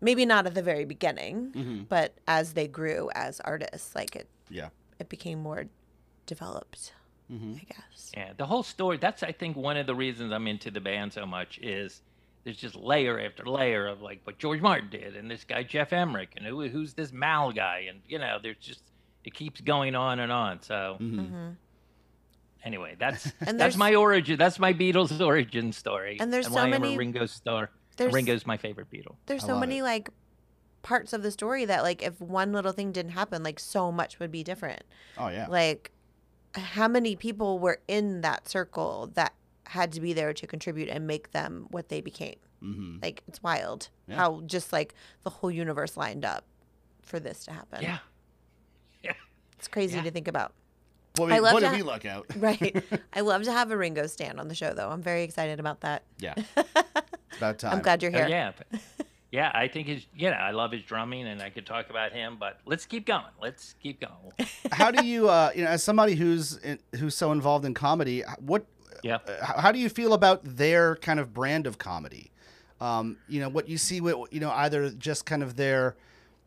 maybe 0.00 0.24
not 0.26 0.46
at 0.46 0.54
the 0.54 0.62
very 0.62 0.84
beginning, 0.84 1.52
Mhm. 1.52 1.88
but 1.88 2.14
as 2.26 2.54
they 2.54 2.66
grew 2.68 3.10
as 3.14 3.40
artists, 3.40 3.94
like 3.94 4.16
it 4.16 4.28
Yeah. 4.48 4.70
it 4.98 5.08
became 5.08 5.40
more 5.40 5.66
developed, 6.26 6.92
hmm 7.28 7.54
I 7.60 7.64
guess. 7.74 8.12
Yeah, 8.16 8.32
the 8.36 8.46
whole 8.46 8.62
story. 8.62 8.96
That's 8.98 9.22
I 9.22 9.32
think 9.32 9.56
one 9.56 9.76
of 9.76 9.86
the 9.86 9.94
reasons 9.94 10.32
I'm 10.32 10.46
into 10.46 10.70
the 10.70 10.80
band 10.80 11.12
so 11.12 11.26
much 11.26 11.58
is 11.58 12.02
there's 12.44 12.56
just 12.56 12.74
layer 12.74 13.20
after 13.20 13.44
layer 13.44 13.86
of 13.86 14.00
like 14.02 14.20
what 14.24 14.38
George 14.38 14.60
Martin 14.60 14.88
did, 14.90 15.16
and 15.16 15.30
this 15.30 15.44
guy 15.44 15.62
Geoff 15.62 15.92
Emerick, 15.92 16.32
and 16.36 16.46
who, 16.46 16.66
who's 16.68 16.94
this 16.94 17.12
Mal 17.12 17.52
guy, 17.52 17.86
and 17.88 18.00
you 18.08 18.18
know, 18.18 18.38
there's 18.42 18.56
just 18.58 18.82
it 19.24 19.34
keeps 19.34 19.60
going 19.60 19.94
on 19.94 20.18
and 20.20 20.32
on. 20.32 20.62
So 20.62 20.96
hmm 20.98 21.20
hmm 21.20 21.50
anyway, 22.64 22.96
that's 22.98 23.32
And 23.46 23.58
that's 23.60 23.76
my 23.76 23.94
origin. 23.94 24.38
That's 24.38 24.58
my 24.58 24.72
Beatles 24.72 25.20
origin 25.24 25.72
story. 25.72 26.16
And 26.20 26.32
there's 26.32 26.46
so 26.46 26.54
why 26.54 26.62
I'm 26.62 26.72
a 26.74 26.78
many- 26.80 26.96
Ringo 26.96 27.26
star. 27.26 27.70
There's 28.00 28.12
Ringo's 28.14 28.46
my 28.46 28.56
favorite 28.56 28.90
Beatle. 28.90 29.14
there's 29.26 29.44
I 29.44 29.48
so 29.48 29.58
many 29.58 29.78
it. 29.78 29.82
like 29.84 30.10
parts 30.82 31.12
of 31.12 31.22
the 31.22 31.30
story 31.30 31.64
that 31.66 31.82
like 31.82 32.02
if 32.02 32.20
one 32.20 32.52
little 32.52 32.72
thing 32.72 32.90
didn't 32.92 33.12
happen, 33.12 33.42
like 33.42 33.60
so 33.60 33.92
much 33.92 34.18
would 34.18 34.32
be 34.32 34.42
different. 34.42 34.82
Oh 35.18 35.28
yeah. 35.28 35.46
like 35.48 35.90
how 36.54 36.88
many 36.88 37.14
people 37.16 37.58
were 37.58 37.80
in 37.86 38.22
that 38.22 38.48
circle 38.48 39.10
that 39.14 39.34
had 39.66 39.92
to 39.92 40.00
be 40.00 40.12
there 40.12 40.32
to 40.32 40.46
contribute 40.46 40.88
and 40.88 41.06
make 41.06 41.30
them 41.32 41.66
what 41.70 41.88
they 41.90 42.00
became. 42.00 42.36
Mm-hmm. 42.62 42.96
Like 43.02 43.22
it's 43.28 43.42
wild 43.42 43.88
Yeah. 44.08 44.16
how 44.16 44.40
just 44.46 44.72
like 44.72 44.94
the 45.22 45.30
whole 45.30 45.50
universe 45.50 45.96
lined 45.96 46.24
up 46.24 46.44
for 47.02 47.20
this 47.20 47.44
to 47.44 47.52
happen. 47.52 47.82
Yeah. 47.82 47.98
It's 49.58 49.68
crazy 49.68 49.96
Yeah. 49.96 50.04
to 50.04 50.10
think 50.10 50.26
about. 50.26 50.54
Boy, 51.28 51.34
I 51.34 51.38
love 51.38 51.52
boy, 51.54 51.60
to 51.60 51.66
did 51.66 51.70
ha- 51.72 51.76
we 51.76 51.82
luck 51.82 52.04
out. 52.06 52.26
Right. 52.36 52.84
I 53.12 53.20
love 53.20 53.42
to 53.44 53.52
have 53.52 53.70
a 53.70 53.76
Ringo 53.76 54.06
stand 54.06 54.40
on 54.40 54.48
the 54.48 54.54
show 54.54 54.72
though. 54.74 54.88
I'm 54.90 55.02
very 55.02 55.22
excited 55.22 55.60
about 55.60 55.80
that. 55.82 56.02
Yeah. 56.18 56.34
It's 57.32 57.36
about 57.38 57.58
time. 57.60 57.72
I'm 57.74 57.82
glad 57.82 58.02
you're 58.02 58.10
Oh, 58.14 58.18
here. 58.18 58.28
yeah. 58.28 58.52
but- 58.70 58.80
Yeah, 59.30 59.52
I 59.54 59.68
think 59.68 59.86
his 59.86 60.04
yeah, 60.16 60.30
I 60.30 60.50
love 60.50 60.72
his 60.72 60.82
drumming 60.82 61.28
and 61.28 61.40
I 61.40 61.48
could 61.50 61.64
talk 61.64 61.88
about 61.88 62.10
him, 62.12 62.36
but 62.40 62.58
let's 62.66 62.84
keep 62.86 63.06
going. 63.06 63.22
Let's 63.40 63.76
keep 63.80 64.00
going. 64.00 64.48
How 64.72 64.90
do 64.90 65.06
you, 65.06 65.28
uh, 65.28 65.50
you 65.54 65.62
know, 65.62 65.70
as 65.70 65.84
somebody 65.84 66.16
who's 66.16 66.56
in, 66.56 66.80
who's 66.98 67.16
so 67.16 67.30
involved 67.30 67.64
in 67.64 67.72
comedy, 67.72 68.24
what, 68.40 68.66
Yeah. 69.04 69.18
uh, 69.28 69.44
how 69.44 69.60
how 69.60 69.72
do 69.72 69.78
you 69.78 69.88
feel 69.88 70.12
about 70.12 70.40
their 70.42 70.96
kind 70.96 71.20
of 71.20 71.32
brand 71.32 71.68
of 71.68 71.78
comedy? 71.78 72.32
Um, 72.80 73.18
you 73.28 73.40
know, 73.40 73.48
what 73.48 73.68
you 73.68 73.78
see 73.78 74.00
with, 74.00 74.16
you 74.32 74.40
know, 74.40 74.50
either 74.50 74.90
just 74.90 75.24
kind 75.26 75.42
of 75.44 75.54
their, 75.54 75.94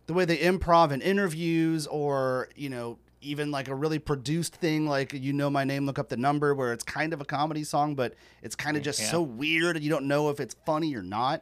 the 0.08 0.14
way 0.14 0.26
they 0.26 0.38
improv 0.40 0.92
in 0.92 1.00
interviews 1.02 1.88
or, 1.88 2.50
you 2.58 2.70
know, 2.70 2.98
even 3.24 3.52
like 3.52 3.68
a 3.68 3.76
really 3.76 4.00
produced 4.00 4.56
thing 4.56 4.88
like 4.88 5.14
you 5.14 5.34
know 5.34 5.50
my 5.50 5.64
name 5.64 5.86
look 5.86 5.98
up 6.00 6.10
the 6.10 6.18
number 6.18 6.54
where 6.54 6.74
it's 6.74 6.84
kind 6.84 7.14
of 7.14 7.22
a 7.22 7.26
comedy 7.26 7.64
song 7.64 7.96
but 7.96 8.14
it's 8.42 8.56
kind 8.56 8.78
of 8.78 8.84
just 8.84 9.00
Yeah. 9.00 9.12
so 9.12 9.22
weird 9.22 9.76
and 9.76 9.84
you 9.84 9.90
don't 9.90 10.08
know 10.08 10.30
if 10.30 10.40
it's 10.40 10.56
funny 10.66 10.96
or 10.96 11.02
not 11.04 11.42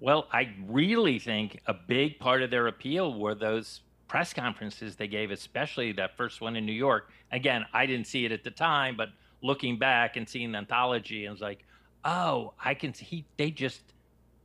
Well, 0.00 0.28
I 0.32 0.50
really 0.66 1.18
think 1.18 1.60
a 1.66 1.72
big 1.74 2.18
part 2.18 2.42
of 2.42 2.50
their 2.50 2.66
appeal 2.66 3.18
were 3.18 3.34
those 3.34 3.80
press 4.08 4.32
conferences 4.34 4.94
they 4.96 5.08
gave, 5.08 5.30
especially 5.30 5.92
that 5.92 6.16
first 6.16 6.40
one 6.40 6.54
in 6.54 6.66
New 6.66 6.72
York. 6.72 7.10
Again, 7.32 7.64
I 7.72 7.86
didn't 7.86 8.06
see 8.06 8.24
it 8.26 8.30
at 8.32 8.44
the 8.44 8.50
time, 8.50 8.94
but 8.96 9.08
looking 9.42 9.78
back 9.78 10.16
and 10.16 10.28
seeing 10.28 10.52
the 10.52 10.58
anthology, 10.58 11.26
I 11.26 11.30
was 11.30 11.40
like, 11.40 11.64
oh, 12.04 12.52
I 12.62 12.74
can 12.74 12.92
see 12.94 13.04
he, 13.06 13.24
they 13.38 13.50
just 13.50 13.80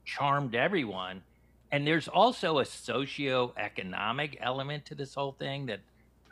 charmed 0.05 0.55
everyone. 0.55 1.21
And 1.71 1.85
there's 1.85 2.07
also 2.07 2.59
a 2.59 2.65
socio-economic 2.65 4.37
element 4.41 4.85
to 4.85 4.95
this 4.95 5.15
whole 5.15 5.33
thing 5.33 5.65
that, 5.67 5.81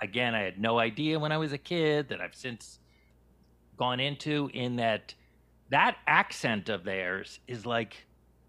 again, 0.02 0.36
I 0.36 0.42
had 0.42 0.60
no 0.60 0.80
idea 0.80 1.20
when 1.20 1.32
I 1.32 1.38
was 1.38 1.54
a 1.54 1.58
kid 1.58 2.10
that 2.10 2.22
I've 2.22 2.36
since 2.36 2.80
gone 3.78 4.00
into. 4.00 4.50
In 4.54 4.76
that, 4.78 5.14
that 5.70 5.98
accent 6.08 6.70
of 6.70 6.84
theirs 6.84 7.40
is 7.48 7.66
like 7.66 8.06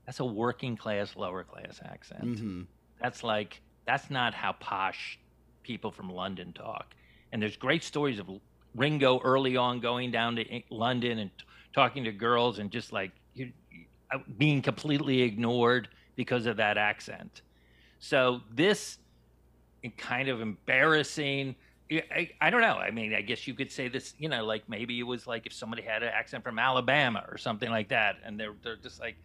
that's 0.06 0.20
a 0.20 0.24
working 0.24 0.76
class, 0.76 1.16
lower 1.16 1.44
class 1.44 1.80
accent. 1.84 2.24
mm-hmm. 2.24 2.62
That's 3.00 3.22
like 3.22 3.60
that's 3.86 4.10
not 4.10 4.34
how 4.34 4.52
posh 4.52 5.18
people 5.62 5.90
from 5.90 6.10
London 6.10 6.52
talk. 6.52 6.94
And 7.32 7.40
there's 7.40 7.56
great 7.56 7.82
stories 7.84 8.18
of 8.18 8.28
Ringo 8.74 9.20
early 9.20 9.56
on 9.56 9.80
going 9.80 10.10
down 10.10 10.36
to 10.36 10.62
London 10.70 11.18
and 11.18 11.30
t- 11.38 11.44
talking 11.74 12.04
to 12.04 12.12
girls 12.12 12.58
and 12.58 12.70
just 12.70 12.92
like 12.92 13.12
you, 13.34 13.52
you- 13.70 13.84
uh, 14.12 14.18
being 14.38 14.60
completely 14.62 15.22
ignored 15.22 15.88
because 16.16 16.46
of 16.46 16.56
that 16.56 16.76
accent. 16.76 17.42
So 18.00 18.40
this 18.52 18.80
is 18.80 18.98
kind 19.96 20.28
of 20.28 20.40
embarrassing. 20.40 21.56
I, 21.90 22.30
I, 22.40 22.50
don't 22.50 22.60
know. 22.60 22.76
I 22.76 22.92
mean, 22.92 23.14
I 23.14 23.20
guess 23.20 23.48
you 23.48 23.54
could 23.54 23.72
say 23.72 23.88
this. 23.88 24.14
You 24.18 24.28
know, 24.28 24.44
like 24.44 24.68
maybe 24.68 24.98
it 24.98 25.02
was 25.02 25.26
like 25.26 25.46
if 25.46 25.52
somebody 25.52 25.82
had 25.82 26.02
an 26.02 26.10
accent 26.10 26.44
from 26.44 26.58
Alabama 26.58 27.24
or 27.28 27.36
something 27.36 27.68
like 27.68 27.88
that, 27.88 28.16
and 28.24 28.38
they're 28.38 28.54
they're 28.62 28.76
just 28.76 29.00
like, 29.00 29.16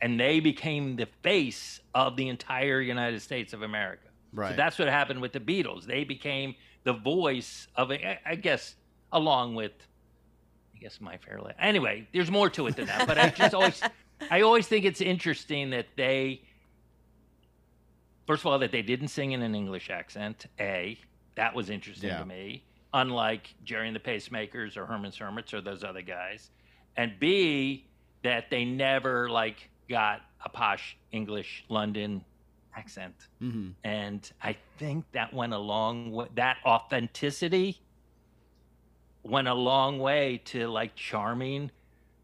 and 0.00 0.18
they 0.18 0.40
became 0.40 0.96
the 0.96 1.06
face 1.22 1.80
of 1.94 2.16
the 2.16 2.28
entire 2.28 2.80
United 2.80 3.22
States 3.22 3.52
of 3.52 3.62
America. 3.62 4.08
right 4.32 4.50
So 4.50 4.56
that's 4.56 4.78
what 4.78 4.88
happened 4.88 5.20
with 5.20 5.32
the 5.32 5.40
Beatles. 5.40 5.84
They 5.84 6.04
became 6.04 6.54
the 6.86 6.92
voice 6.92 7.66
of, 7.76 7.90
I 7.90 8.18
I 8.24 8.36
guess, 8.36 8.76
along 9.12 9.54
with, 9.54 9.72
I 10.74 10.78
guess, 10.78 11.00
My 11.00 11.16
Fair 11.16 11.40
Lady. 11.40 11.56
Anyway, 11.58 12.08
there's 12.12 12.30
more 12.30 12.48
to 12.50 12.66
it 12.68 12.76
than 12.76 12.86
that. 12.86 13.06
But 13.06 13.18
I 13.18 13.30
just 13.30 13.54
always, 13.54 13.82
I 14.30 14.42
always 14.42 14.66
think 14.68 14.84
it's 14.84 15.00
interesting 15.00 15.70
that 15.70 15.86
they, 15.96 16.42
first 18.26 18.42
of 18.42 18.46
all, 18.46 18.58
that 18.58 18.72
they 18.72 18.82
didn't 18.82 19.08
sing 19.08 19.32
in 19.32 19.42
an 19.42 19.54
English 19.54 19.90
accent. 19.90 20.46
A, 20.60 20.98
that 21.34 21.54
was 21.54 21.70
interesting 21.70 22.10
Yeah. 22.10 22.18
to 22.18 22.24
me. 22.26 22.64
Unlike 22.94 23.54
Gerry 23.64 23.88
and 23.88 23.96
the 23.96 24.00
Pacemakers 24.00 24.76
or 24.76 24.86
Herman's 24.86 25.18
Hermits 25.18 25.52
or 25.52 25.60
those 25.60 25.84
other 25.84 26.02
guys, 26.02 26.50
and 26.96 27.18
B, 27.18 27.86
that 28.22 28.50
they 28.50 28.64
never 28.64 29.28
like 29.28 29.68
got 29.88 30.22
a 30.44 30.48
posh 30.48 30.96
English 31.12 31.64
London 31.68 32.24
accent 32.76 33.14
mm-hmm. 33.42 33.70
and 33.84 34.30
I 34.42 34.56
think 34.76 35.06
that 35.12 35.32
went 35.32 35.52
a 35.54 35.58
long 35.58 36.12
way. 36.12 36.26
That 36.34 36.58
authenticity 36.64 37.80
went 39.22 39.48
a 39.48 39.54
long 39.54 39.98
way 39.98 40.42
to 40.46 40.68
like 40.68 40.94
charming 40.94 41.70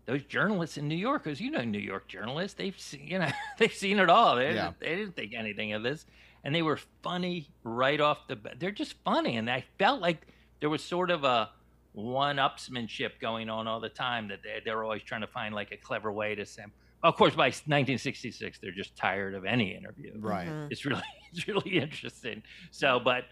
those 0.07 0.23
journalists 0.25 0.77
in 0.79 0.89
New 0.89 0.97
York, 0.97 1.25
because 1.25 1.41
you 1.41 1.51
know 1.51 1.63
New 1.65 1.79
York 1.79 2.09
journalists, 2.09 2.57
they've 2.57 2.79
seen, 2.79 3.07
you 3.07 3.19
know 3.19 3.31
they've 3.59 3.73
seen 3.73 3.99
it 3.99 4.09
all. 4.11 4.37
They, 4.37 4.55
Yeah. 4.55 4.73
they 4.81 4.97
didn't 4.97 5.15
think 5.17 5.33
anything 5.35 5.73
of 5.73 5.83
this, 5.83 6.07
and 6.45 6.55
they 6.55 6.63
were 6.63 6.79
funny 7.03 7.49
right 7.65 8.01
off 8.01 8.27
the 8.29 8.37
bat. 8.37 8.57
They're 8.59 8.71
just 8.73 8.95
funny, 9.05 9.37
and 9.37 9.49
I 9.51 9.65
felt 9.79 10.01
like 10.01 10.27
there 10.61 10.71
was 10.71 10.83
sort 10.83 11.11
of 11.11 11.25
a 11.25 11.51
one-upsmanship 11.95 13.21
going 13.21 13.49
on 13.51 13.67
all 13.67 13.81
the 13.81 13.89
time 13.89 14.29
that 14.29 14.41
they, 14.43 14.61
they 14.65 14.75
were 14.75 14.85
always 14.85 15.03
trying 15.03 15.21
to 15.23 15.27
find 15.27 15.55
like 15.55 15.73
a 15.73 15.77
clever 15.77 16.13
way 16.13 16.35
to 16.35 16.45
say. 16.47 16.63
Of 17.03 17.17
course, 17.17 17.35
by 17.35 17.47
1966, 17.47 18.59
they're 18.61 18.71
just 18.71 18.95
tired 18.97 19.35
of 19.35 19.45
any 19.45 19.75
interview 19.75 20.13
right 20.19 20.49
Mhm. 20.49 20.69
it's 20.71 20.85
really 20.85 21.03
it's 21.33 21.49
really 21.49 21.79
interesting 21.79 22.43
so 22.71 23.01
but 23.01 23.25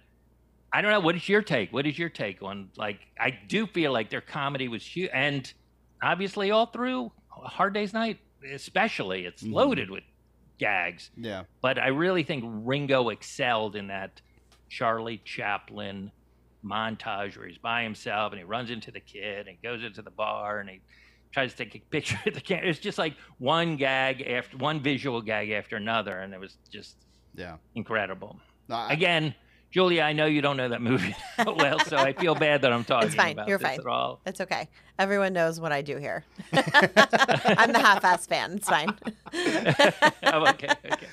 i 0.73 0.81
don't 0.81 0.91
know 0.91 1.01
what 1.01 1.15
is 1.15 1.29
your 1.29 1.43
take 1.43 1.73
what 1.73 1.87
is 1.87 1.97
your 1.99 2.09
take 2.09 2.43
on 2.43 2.69
like 2.77 2.99
i 3.19 3.31
do 3.49 3.67
feel 3.67 3.93
like 3.93 4.11
their 4.11 4.21
comedy 4.21 4.67
was 4.69 4.83
huge 4.85 5.11
and 5.13 5.53
obviously 6.03 6.51
all 6.51 6.67
through 6.67 7.11
hard 7.29 7.75
day's 7.75 7.93
night 7.93 8.19
especially 8.53 9.25
it's 9.27 9.43
Mhm. 9.43 9.53
loaded 9.53 9.91
with 9.91 10.05
gags 10.59 11.11
yeah 11.17 11.45
but 11.63 11.79
i 11.79 11.89
really 11.89 12.23
think 12.23 12.45
ringo 12.47 13.09
excelled 13.11 13.77
in 13.77 13.87
that 13.89 14.21
charlie 14.69 15.19
chaplin 15.25 16.11
montage 16.65 17.37
where 17.39 17.47
he's 17.49 17.59
by 17.59 17.83
himself 17.83 18.33
and 18.33 18.39
he 18.39 18.45
runs 18.45 18.71
into 18.71 18.91
the 18.91 19.01
kid 19.01 19.49
and 19.49 19.57
goes 19.63 19.83
into 19.83 20.03
the 20.03 20.11
bar 20.11 20.61
and 20.61 20.69
he 20.69 20.81
tries 21.33 21.53
to 21.55 21.65
take 21.65 21.75
a 21.75 21.79
picture 21.91 22.19
of 22.27 22.35
the 22.35 22.41
camera. 22.41 22.69
It's 22.69 22.79
just 22.79 22.99
like 22.99 23.15
one 23.39 23.77
gag 23.77 24.21
after 24.23 24.57
one 24.59 24.81
visual 24.81 25.23
gag 25.23 25.51
after 25.51 25.77
another, 25.77 26.19
and 26.21 26.35
it 26.35 26.41
was 26.41 26.59
just 26.71 26.97
yeah 27.35 27.57
incredible. 27.75 28.39
No, 28.69 28.75
I- 28.77 28.93
Again, 28.93 29.35
Julia, 29.71 30.03
I 30.03 30.13
know 30.13 30.27
you 30.27 30.43
don't 30.43 30.57
know 30.57 30.69
that 30.69 30.83
movie 30.83 31.15
well, 31.47 31.79
so 31.81 31.97
I 31.97 32.13
feel 32.13 32.35
bad 32.35 32.63
that 32.63 32.73
I'm 32.73 32.83
talking 32.85 33.11
fine. 33.11 33.33
about 33.35 33.47
You're 33.49 33.59
this 33.59 33.69
fine. 33.69 33.79
at 33.81 33.87
all. 33.87 34.21
It's 34.27 34.41
okay. 34.41 34.69
Everyone 34.99 35.33
knows 35.33 35.61
what 35.61 35.71
I 35.73 35.81
do 35.83 35.97
here. 35.97 36.25
I'm 36.53 37.73
the 37.73 37.79
half-ass 37.81 38.27
fan. 38.27 38.53
It's 38.55 38.69
fine. 38.69 38.93
oh, 40.25 40.47
okay, 40.49 40.69
okay. 40.93 41.07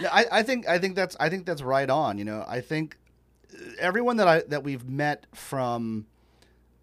Yeah, 0.00 0.08
I, 0.12 0.26
I 0.30 0.42
think 0.42 0.68
I 0.68 0.78
think 0.78 0.94
that's 0.94 1.16
I 1.18 1.28
think 1.28 1.46
that's 1.46 1.62
right 1.62 1.88
on. 1.88 2.18
You 2.18 2.24
know, 2.24 2.44
I 2.46 2.60
think 2.60 2.96
uh, 3.52 3.58
everyone 3.78 4.18
that 4.18 4.28
I 4.28 4.40
that 4.48 4.62
we've 4.62 4.88
met 4.88 5.26
from 5.34 6.06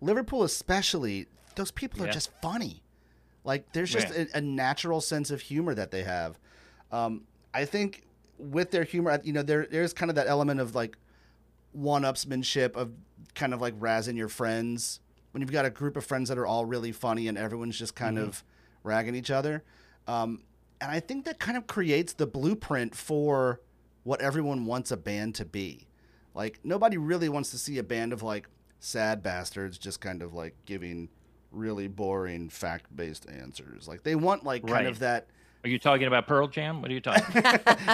Liverpool, 0.02 0.44
especially, 0.44 1.28
those 1.56 1.72
people 1.72 2.04
are 2.04 2.12
just 2.12 2.32
funny. 2.42 2.82
Like 3.44 3.72
there's 3.74 3.92
just 3.92 4.10
Yeah. 4.14 4.26
a, 4.34 4.38
a 4.38 4.42
natural 4.42 5.00
sense 5.00 5.30
of 5.32 5.42
humor 5.42 5.76
that 5.76 5.92
they 5.92 6.04
have. 6.04 6.38
Um, 6.92 7.22
I 7.54 7.66
think 7.66 8.04
with 8.38 8.72
their 8.72 8.84
humor, 8.84 9.20
you 9.24 9.32
know, 9.34 9.44
there 9.44 9.68
there's 9.70 9.94
kind 9.94 10.10
of 10.10 10.16
that 10.16 10.28
element 10.28 10.60
of 10.60 10.74
like 10.76 10.98
one-upsmanship 11.74 12.76
of 12.76 12.92
kind 13.36 13.54
of 13.54 13.62
like 13.62 13.78
razzing 13.80 14.16
your 14.18 14.30
friends 14.30 15.00
when 15.32 15.42
you've 15.42 15.52
got 15.52 15.66
a 15.66 15.70
group 15.70 15.98
of 15.98 16.06
friends 16.06 16.30
that 16.30 16.38
are 16.38 16.46
all 16.46 16.66
really 16.66 16.92
funny 16.92 17.28
and 17.28 17.38
everyone's 17.38 17.78
just 17.78 17.96
kind 17.96 18.18
Mhm. 18.18 18.24
of 18.28 18.44
ragging 18.84 19.16
each 19.16 19.32
other. 19.32 19.64
Um, 20.08 20.44
and 20.80 20.92
I 20.92 21.00
think 21.00 21.26
that 21.26 21.40
kind 21.40 21.58
of 21.58 21.66
creates 21.68 22.14
the 22.14 22.28
blueprint 22.28 22.94
for 22.96 23.62
what 24.04 24.22
everyone 24.22 24.66
wants 24.66 24.92
a 24.92 24.98
band 24.98 25.34
to 25.36 25.46
be. 25.46 25.88
Like 26.36 26.60
nobody 26.64 26.98
really 26.98 27.30
wants 27.30 27.52
to 27.52 27.58
see 27.58 27.78
a 27.78 27.84
band 27.84 28.14
of 28.14 28.22
like 28.22 28.48
sad 28.80 29.24
bastards 29.24 29.78
just 29.78 30.02
kind 30.02 30.22
of 30.22 30.34
like 30.34 30.56
giving 30.66 31.10
really 31.52 31.88
boring 31.88 32.50
fact-based 32.50 33.30
answers. 33.30 33.88
Like 33.88 34.04
they 34.04 34.16
want 34.16 34.44
like 34.44 34.62
kind 34.64 34.74
Right. 34.74 34.88
of 34.88 35.00
that 35.00 35.28
Are 35.64 35.70
you 35.70 35.80
talking 35.80 36.08
about 36.08 36.28
Pearl 36.28 36.48
Jam? 36.48 36.82
What 36.82 36.92
are 36.92 36.94
you 36.94 37.00
talking? 37.00 37.42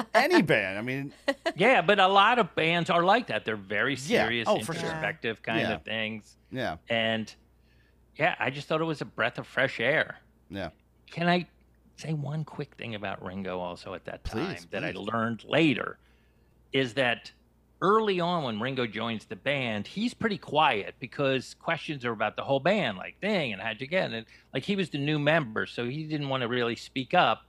any 0.16 0.42
band. 0.42 0.80
I 0.80 0.82
mean, 0.82 1.14
yeah, 1.56 1.82
but 1.84 2.00
a 2.00 2.08
lot 2.08 2.40
of 2.40 2.56
bands 2.56 2.90
are 2.90 3.04
like 3.04 3.28
that. 3.28 3.46
They're 3.46 3.56
very 3.56 3.94
Yeah. 3.94 4.24
serious, 4.26 4.48
Oh, 4.50 4.60
for 4.60 4.74
sure. 4.74 4.84
introspective 4.86 5.44
kind 5.44 5.62
Yeah. 5.62 5.74
of 5.76 5.84
things. 5.84 6.36
yeah, 6.52 6.78
And 6.90 7.32
yeah, 8.16 8.36
I 8.40 8.50
just 8.50 8.68
thought 8.68 8.82
it 8.82 8.86
was 8.86 9.02
a 9.02 9.06
breath 9.06 9.38
of 9.38 9.46
fresh 9.46 9.80
air. 9.80 10.18
yeah. 10.50 10.70
Can 11.12 11.28
I 11.28 11.48
say 11.96 12.14
one 12.14 12.44
quick 12.46 12.74
thing 12.76 12.96
about 12.96 13.24
Ringo 13.24 13.60
also 13.60 13.94
at 13.94 14.06
that 14.06 14.24
time 14.24 14.56
Please, 14.56 14.66
that 14.72 14.84
I 14.84 14.92
learned 14.92 15.44
later 15.44 15.98
is 16.72 16.94
that 16.96 17.32
early 17.82 18.20
on 18.20 18.44
when 18.44 18.60
Ringo 18.60 18.86
joins 18.88 19.26
the 19.26 19.36
band, 19.36 19.86
he's 19.88 20.14
pretty 20.14 20.38
quiet 20.38 20.96
because 21.00 21.54
questions 21.56 22.04
are 22.06 22.12
about 22.12 22.36
the 22.36 22.44
whole 22.44 22.60
band, 22.60 22.98
like 22.98 23.16
dang, 23.22 23.54
and 23.54 23.62
how'd 23.62 23.80
you 23.82 23.88
get 23.88 24.12
it? 24.14 24.28
Like 24.54 24.64
he 24.64 24.76
was 24.76 24.90
the 24.90 24.98
new 25.00 25.18
member, 25.20 25.66
so 25.66 25.88
he 25.88 26.04
didn't 26.04 26.30
want 26.30 26.42
to 26.42 26.48
really 26.48 26.76
speak 26.76 27.14
up. 27.14 27.44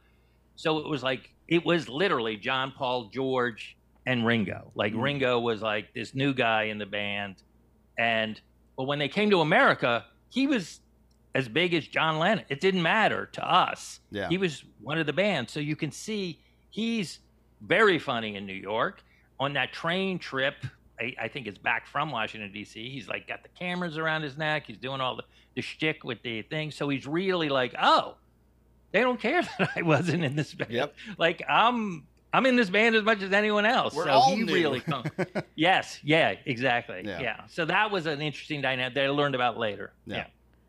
So 0.61 0.79
it 0.79 0.87
was 0.89 1.03
like 1.03 1.31
it 1.49 1.65
was 1.65 1.89
literally 1.89 2.37
John 2.37 2.73
Paul, 2.77 3.09
George, 3.09 3.77
and 4.07 4.27
Ringo. 4.27 4.71
Like 4.75 4.93
Mm. 4.93 5.03
Ringo 5.03 5.41
was 5.41 5.63
like 5.63 5.95
this 5.95 6.15
new 6.15 6.35
guy 6.35 6.65
in 6.65 6.77
the 6.79 6.87
band, 6.87 7.37
and 7.99 8.39
But 8.77 8.85
when 8.85 8.99
they 8.99 9.09
came 9.09 9.31
to 9.31 9.41
America, 9.41 10.05
he 10.29 10.47
was 10.47 10.81
as 11.35 11.49
big 11.49 11.75
as 11.75 11.87
John 11.87 12.19
Lennon. 12.19 12.45
It 12.49 12.61
didn't 12.61 12.83
matter 12.83 13.27
to 13.33 13.43
us. 13.51 14.01
Yeah. 14.11 14.29
He 14.29 14.37
was 14.39 14.65
one 14.81 14.99
of 14.99 15.07
the 15.07 15.13
band. 15.13 15.49
So 15.51 15.61
you 15.61 15.77
can 15.77 15.93
see 15.93 16.41
he's 16.71 17.19
very 17.61 17.99
funny 17.99 18.37
in 18.37 18.47
New 18.47 18.55
York. 18.55 19.03
On 19.39 19.53
that 19.55 19.73
train 19.73 20.19
trip, 20.19 20.57
I, 20.99 21.15
I 21.21 21.29
think 21.29 21.47
it's 21.47 21.59
back 21.59 21.87
from 21.87 22.11
Washington, 22.11 22.53
D.C., 22.53 22.89
he's 22.91 23.09
like 23.09 23.27
got 23.29 23.43
the 23.43 23.49
cameras 23.51 23.97
around 23.99 24.23
his 24.23 24.37
neck. 24.37 24.65
He's 24.67 24.79
doing 24.79 25.01
all 25.01 25.17
the, 25.17 25.25
the 25.57 25.63
shtick 25.63 26.05
with 26.05 26.23
the 26.23 26.43
thing. 26.43 26.71
So 26.71 26.89
he's 26.89 27.07
really 27.07 27.49
like, 27.49 27.75
oh, 27.81 28.17
they 28.93 29.01
don't 29.01 29.21
care 29.21 29.43
that 29.59 29.71
I 29.77 29.83
wasn't 29.83 30.25
in 30.25 30.37
this 30.37 30.55
band. 30.55 30.71
Yep. 30.71 30.95
Like 31.19 31.43
I'm 31.49 32.07
I'm 32.33 32.47
in 32.47 32.57
this 32.57 32.71
band 32.71 32.95
as 32.95 33.03
much 33.03 33.23
as 33.23 33.33
anyone 33.33 33.67
else. 33.67 33.95
We're 33.95 34.05
so 34.05 34.11
all 34.11 34.35
he 34.37 34.43
new. 34.45 34.55
really 34.55 34.81
come. 34.93 35.05
yes, 35.57 35.99
yeah, 36.05 36.35
exactly. 36.47 37.03
Yeah. 37.05 37.21
Yeah. 37.21 37.41
So 37.49 37.65
that 37.65 37.91
was 37.91 38.07
an 38.07 38.21
interesting 38.21 38.61
dynamic 38.61 38.95
that 38.95 39.05
I 39.05 39.09
learned 39.09 39.35
about 39.35 39.59
later. 39.59 39.93
Yeah. 40.07 40.17
Yeah. 40.17 40.27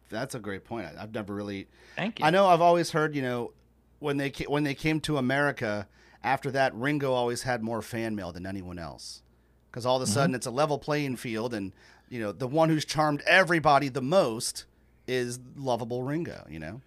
That's 0.09 0.35
a 0.35 0.39
great 0.39 0.65
point. 0.65 0.87
I've 0.99 1.13
never 1.13 1.33
really. 1.33 1.67
Thank 1.95 2.19
you. 2.19 2.25
I 2.25 2.31
know 2.31 2.47
I've 2.47 2.61
always 2.61 2.91
heard, 2.91 3.15
you 3.15 3.21
know, 3.21 3.53
when 3.99 4.17
they 4.17 4.29
when 4.47 4.63
they 4.63 4.73
came 4.73 4.99
to 5.01 5.17
America, 5.17 5.87
after 6.23 6.51
that, 6.51 6.73
Ringo 6.75 7.13
always 7.13 7.43
had 7.43 7.61
more 7.63 7.81
fan 7.81 8.15
mail 8.15 8.31
than 8.31 8.45
anyone 8.45 8.77
else, 8.79 9.21
because 9.69 9.85
all 9.85 9.95
of 9.97 10.01
a 10.01 10.05
Mm-hmm. 10.05 10.13
sudden 10.13 10.35
it's 10.35 10.47
a 10.47 10.51
level 10.51 10.77
playing 10.79 11.15
field, 11.15 11.53
and 11.53 11.71
you 12.09 12.19
know 12.19 12.31
the 12.31 12.47
one 12.47 12.69
who's 12.69 12.83
charmed 12.85 13.21
everybody 13.25 13.87
the 13.87 14.01
most 14.01 14.65
is 15.07 15.39
lovable 15.55 16.03
Ringo. 16.03 16.45
You 16.49 16.59
know. 16.59 16.81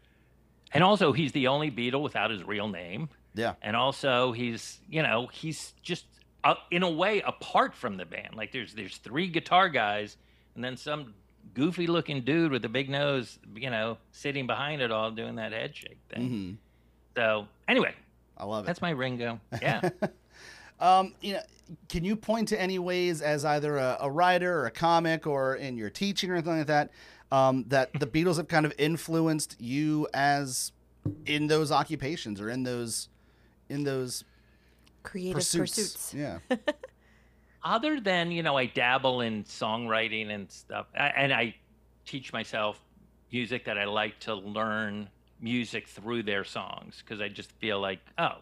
And 0.74 0.82
also 0.84 1.12
he's 1.12 1.32
the 1.32 1.46
only 1.46 1.70
Beatle 1.70 2.02
without 2.02 2.30
his 2.30 2.42
real 2.44 2.68
name. 2.68 3.08
Yeah. 3.34 3.54
And 3.62 3.76
also 3.76 4.32
he's, 4.32 4.80
you 4.90 5.02
know, 5.02 5.28
he's 5.32 5.72
just 5.82 6.04
uh, 6.42 6.54
in 6.70 6.82
a 6.82 6.90
way 6.90 7.22
apart 7.22 7.74
from 7.74 7.96
the 7.96 8.04
band. 8.04 8.34
Like 8.34 8.52
there's 8.52 8.74
there's 8.74 8.96
three 8.98 9.28
guitar 9.28 9.68
guys 9.68 10.16
and 10.54 10.62
then 10.64 10.76
some 10.76 11.14
goofy 11.54 11.87
looking 11.87 12.22
dude 12.22 12.50
with 12.52 12.64
a 12.64 12.68
big 12.68 12.88
nose, 12.90 13.38
you 13.54 13.70
know, 13.70 13.98
sitting 14.12 14.46
behind 14.46 14.82
it 14.82 14.90
all 14.90 15.10
doing 15.10 15.37
that 15.37 15.52
head 15.52 15.74
shake 15.76 15.98
thing. 16.08 16.28
hmm 16.28 16.52
So, 17.16 17.46
anyway, 17.68 17.94
I 18.37 18.44
love 18.44 18.64
it. 18.64 18.66
that's 18.66 18.82
my 18.82 18.90
Ringo. 18.90 19.40
Yeah. 19.62 19.88
Um, 20.80 21.14
you 21.20 21.34
know, 21.34 21.40
can 21.88 22.04
you 22.04 22.16
point 22.16 22.48
to 22.48 22.60
any 22.60 22.78
ways 22.78 23.22
as 23.22 23.44
either 23.44 23.76
a, 23.76 23.96
a 24.00 24.10
writer 24.10 24.58
or 24.60 24.66
a 24.66 24.70
comic 24.70 25.26
or 25.26 25.54
in 25.54 25.76
your 25.76 25.88
teaching 25.88 26.30
or 26.30 26.34
anything 26.34 26.58
like 26.58 26.66
that, 26.66 26.90
um, 27.32 27.64
that 27.68 27.90
the 27.98 28.06
Beatles 28.06 28.37
have 28.37 28.48
kind 28.48 28.66
of 28.66 28.72
influenced 28.78 29.60
you 29.60 30.06
as 30.14 30.72
in 31.26 31.46
those 31.48 31.70
occupations 31.72 32.40
or 32.40 32.48
in 32.48 32.62
those 32.62 33.08
in 33.68 33.84
those 33.84 34.24
Creative 35.02 35.34
pursuits? 35.34 35.72
pursuits. 35.74 36.14
Yeah. 36.14 36.38
other 37.64 37.98
than 37.98 38.30
you 38.30 38.42
know 38.42 38.56
i 38.56 38.66
dabble 38.66 39.22
in 39.22 39.42
songwriting 39.44 40.30
and 40.30 40.50
stuff 40.50 40.87
and 40.94 41.32
i 41.32 41.54
teach 42.04 42.32
myself 42.32 42.78
music 43.32 43.64
that 43.64 43.78
i 43.78 43.84
like 43.84 44.18
to 44.20 44.34
learn 44.34 45.08
music 45.40 45.88
through 45.88 46.22
their 46.22 46.44
songs 46.44 47.02
because 47.04 47.20
i 47.20 47.28
just 47.28 47.50
feel 47.52 47.80
like 47.80 48.00
oh 48.18 48.37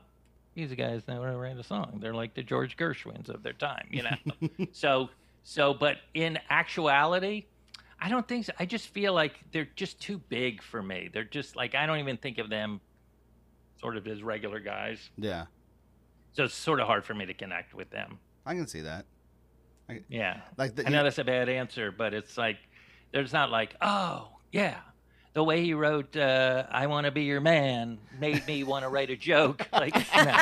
these 0.55 0.73
guys 0.75 1.03
know 1.09 1.23
how 1.23 1.31
to 1.31 1.37
write 1.37 1.57
a 1.57 1.63
song 1.63 1.99
they're 2.01 2.15
like 2.15 2.35
the 2.35 2.43
george 2.43 2.77
gershwins 2.77 3.29
of 3.29 3.43
their 3.45 3.53
time 3.53 3.87
you 3.91 4.03
know 4.03 4.67
so 4.73 5.09
so 5.45 5.73
but 5.73 5.99
in 6.15 6.37
actuality 6.51 7.45
i 8.03 8.09
don't 8.09 8.27
think 8.29 8.45
so 8.45 8.53
i 8.59 8.67
just 8.67 8.89
feel 8.89 9.13
like 9.15 9.35
they're 9.53 9.69
just 9.77 10.01
too 10.01 10.19
big 10.29 10.61
for 10.63 10.83
me 10.83 11.09
they're 11.13 11.25
just 11.25 11.57
like 11.57 11.75
i 11.75 11.87
don't 11.87 11.99
even 12.01 12.17
think 12.17 12.39
of 12.39 12.51
them 12.51 12.81
sort 13.81 13.97
of 13.97 14.07
as 14.07 14.23
regular 14.23 14.61
guys 14.61 15.11
Yeah. 15.17 15.47
so 16.33 16.45
it's 16.45 16.55
sort 16.55 16.81
of 16.81 16.87
hard 16.87 17.05
for 17.05 17.15
me 17.15 17.25
to 17.27 17.35
connect 17.35 17.73
with 17.75 17.91
them 17.91 18.19
I 18.45 18.55
can 18.55 18.67
see 18.67 18.81
that. 18.81 19.05
yeah 20.09 20.41
Like 20.59 20.75
the, 20.75 20.85
I 20.87 20.91
know 20.91 21.05
that's 21.05 21.19
a 21.19 21.25
bad 21.25 21.49
answer, 21.49 21.93
but 21.93 22.13
it's 22.13 22.37
like 22.37 22.59
there's 23.13 23.33
not 23.33 23.51
like, 23.53 23.77
oh 23.81 24.31
yeah, 24.51 24.79
the 25.33 25.45
way 25.45 25.63
he 25.63 25.75
wrote 25.75 26.17
uh, 26.17 26.65
"I 26.71 26.87
Want 26.89 27.05
to 27.05 27.11
Be 27.13 27.23
Your 27.23 27.41
Man" 27.41 27.99
made 28.19 28.45
me 28.47 28.65
want 28.65 28.85
to 28.85 28.89
write 28.89 29.11
a 29.11 29.17
joke. 29.17 29.69
Like, 29.73 29.95
no. 30.17 30.37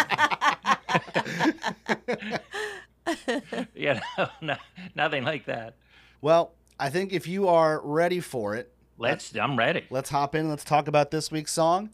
you 3.75 3.95
know, 3.95 4.29
no, 4.41 4.57
nothing 4.95 5.25
like 5.25 5.45
that. 5.47 5.75
well, 6.21 6.53
I 6.81 6.89
think 6.89 7.13
if 7.13 7.29
you 7.29 7.47
are 7.47 7.79
ready 7.85 8.21
for 8.21 8.57
it, 8.57 8.73
Let's. 8.97 9.35
I'm 9.37 9.57
ready. 9.57 9.85
Let's 9.91 10.11
hop 10.11 10.35
in. 10.35 10.49
Let's 10.49 10.65
talk 10.65 10.89
about 10.89 11.11
this 11.11 11.31
week's 11.31 11.53
song. 11.53 11.91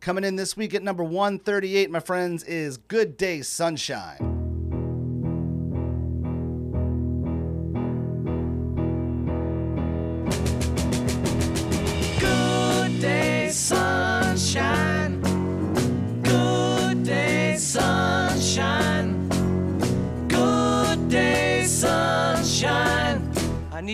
Coming 0.00 0.24
in 0.24 0.36
this 0.36 0.56
week 0.56 0.74
at 0.74 0.82
number 0.82 1.04
138, 1.04 1.90
my 1.90 2.00
friends, 2.00 2.42
is 2.44 2.78
Good 2.78 3.16
Day 3.16 3.42
Sunshine. 3.42 4.39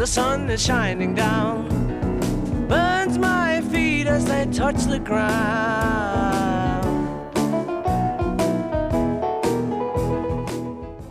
the 0.00 0.06
sun 0.06 0.48
is 0.48 0.64
shining 0.64 1.14
down. 1.14 1.68
Burns 2.68 3.18
my 3.18 3.60
feet 3.70 4.06
as 4.06 4.24
they 4.24 4.46
touch 4.46 4.76
the 4.84 4.98
ground. 4.98 6.86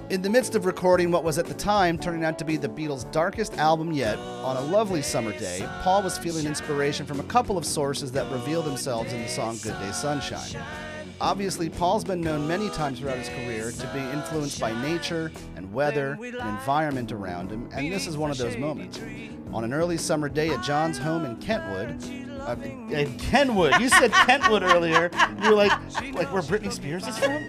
In 0.10 0.24
the 0.24 0.30
midst 0.32 0.56
of 0.56 0.66
recording 0.66 1.12
what 1.12 1.24
was 1.24 1.38
at 1.38 1.46
the 1.46 1.54
time 1.54 2.00
turning 2.00 2.24
out 2.24 2.40
to 2.40 2.46
be 2.46 2.58
the 2.58 2.68
Beatles' 2.68 3.10
darkest 3.12 3.60
album 3.60 3.94
yet, 3.94 4.18
on 4.18 4.58
a 4.58 4.62
lovely 4.62 5.04
summer 5.04 5.38
day, 5.38 5.64
Paul 5.84 6.02
was 6.02 6.18
feeling 6.18 6.48
inspiration 6.48 7.06
from 7.06 7.20
a 7.20 7.24
couple 7.26 7.60
of 7.60 7.66
sources 7.66 8.12
that 8.14 8.32
reveal 8.32 8.64
themselves 8.64 9.14
in 9.14 9.22
the 9.22 9.30
song 9.30 9.60
Good 9.62 9.78
Day 9.80 9.92
Sunshine. 9.92 10.60
Obviously, 11.22 11.70
Paul's 11.70 12.06
been 12.06 12.22
known 12.22 12.48
many 12.48 12.70
times 12.70 13.00
throughout 13.00 13.18
his 13.18 13.28
career 13.30 13.72
to 13.72 13.88
be 13.94 14.00
influenced 14.00 14.60
by 14.60 14.72
nature 14.82 15.32
and 15.58 15.72
weather 15.74 16.18
and 16.22 16.50
environment 16.50 17.12
around 17.12 17.52
him, 17.52 17.68
and 17.74 17.92
this 17.92 18.08
is 18.08 18.16
one 18.16 18.32
of 18.32 18.38
those 18.38 18.56
moments. 18.56 19.02
On 19.52 19.66
an 19.66 19.74
early 19.74 19.98
summer 19.98 20.30
day 20.30 20.50
at 20.50 20.64
John's 20.64 20.98
home 20.98 21.26
in 21.26 21.36
Kentwood, 21.38 22.02
uh, 22.40 22.56
in 22.64 23.18
Kenwood, 23.20 23.82
you 23.82 23.90
said 23.90 24.14
Kentwood 24.14 24.64
earlier. 24.64 25.12
You 25.44 25.50
were 25.50 25.56
like, 25.56 25.72
like 26.14 26.32
where 26.32 26.42
Britney 26.42 26.72
Spears 26.72 27.06
is 27.06 27.18
from? 27.18 27.48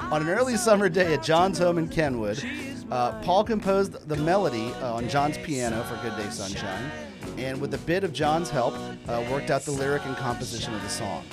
on 0.12 0.22
an 0.22 0.28
early 0.28 0.56
summer 0.56 0.88
day 0.88 1.14
at 1.14 1.22
John's 1.22 1.58
home 1.58 1.78
in 1.78 1.88
Kenwood, 1.88 2.42
uh, 2.90 3.12
Paul 3.22 3.44
composed 3.44 4.08
the 4.08 4.16
melody 4.16 4.72
uh, 4.82 4.94
on 4.94 5.08
John's 5.08 5.38
piano 5.38 5.84
for 5.84 5.94
Good 6.02 6.16
Day 6.16 6.30
Sunshine, 6.30 6.90
and 7.38 7.60
with 7.60 7.72
a 7.74 7.78
bit 7.78 8.02
of 8.02 8.12
John's 8.12 8.50
help, 8.50 8.74
uh, 9.06 9.24
worked 9.30 9.50
out 9.50 9.62
the 9.62 9.70
lyric 9.70 10.04
and 10.04 10.16
composition 10.16 10.74
of 10.74 10.82
the 10.82 10.88
song. 10.88 11.24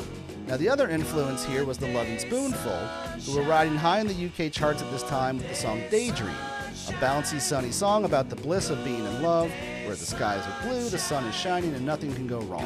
Now, 0.47 0.55
the 0.55 0.69
other 0.69 0.88
influence 0.88 1.43
here 1.43 1.65
was 1.65 1.77
the 1.77 1.89
Lovin' 1.89 2.19
Spoonful, 2.19 2.77
who 3.25 3.36
were 3.36 3.45
riding 3.45 3.75
high 3.75 3.99
in 3.99 4.07
the 4.07 4.27
UK 4.27 4.49
charts 4.49 4.81
at 4.81 4.89
this 4.91 5.03
time 5.03 5.38
with 5.38 5.49
the 5.49 5.55
song 5.55 5.83
Daydream, 5.91 6.29
a 6.29 6.93
bouncy, 7.01 7.41
sunny 7.41 7.69
song 7.69 8.05
about 8.05 8.29
the 8.29 8.38
bliss 8.38 8.69
of 8.69 8.81
being 8.86 9.03
in 9.03 9.21
love, 9.21 9.51
where 9.86 9.95
the 9.95 10.06
skies 10.06 10.48
are 10.48 10.63
blue, 10.65 10.87
the 10.87 10.98
sun 10.98 11.25
is 11.25 11.35
shining, 11.35 11.73
and 11.75 11.85
nothing 11.85 12.13
can 12.15 12.27
go 12.27 12.39
wrong. 12.43 12.65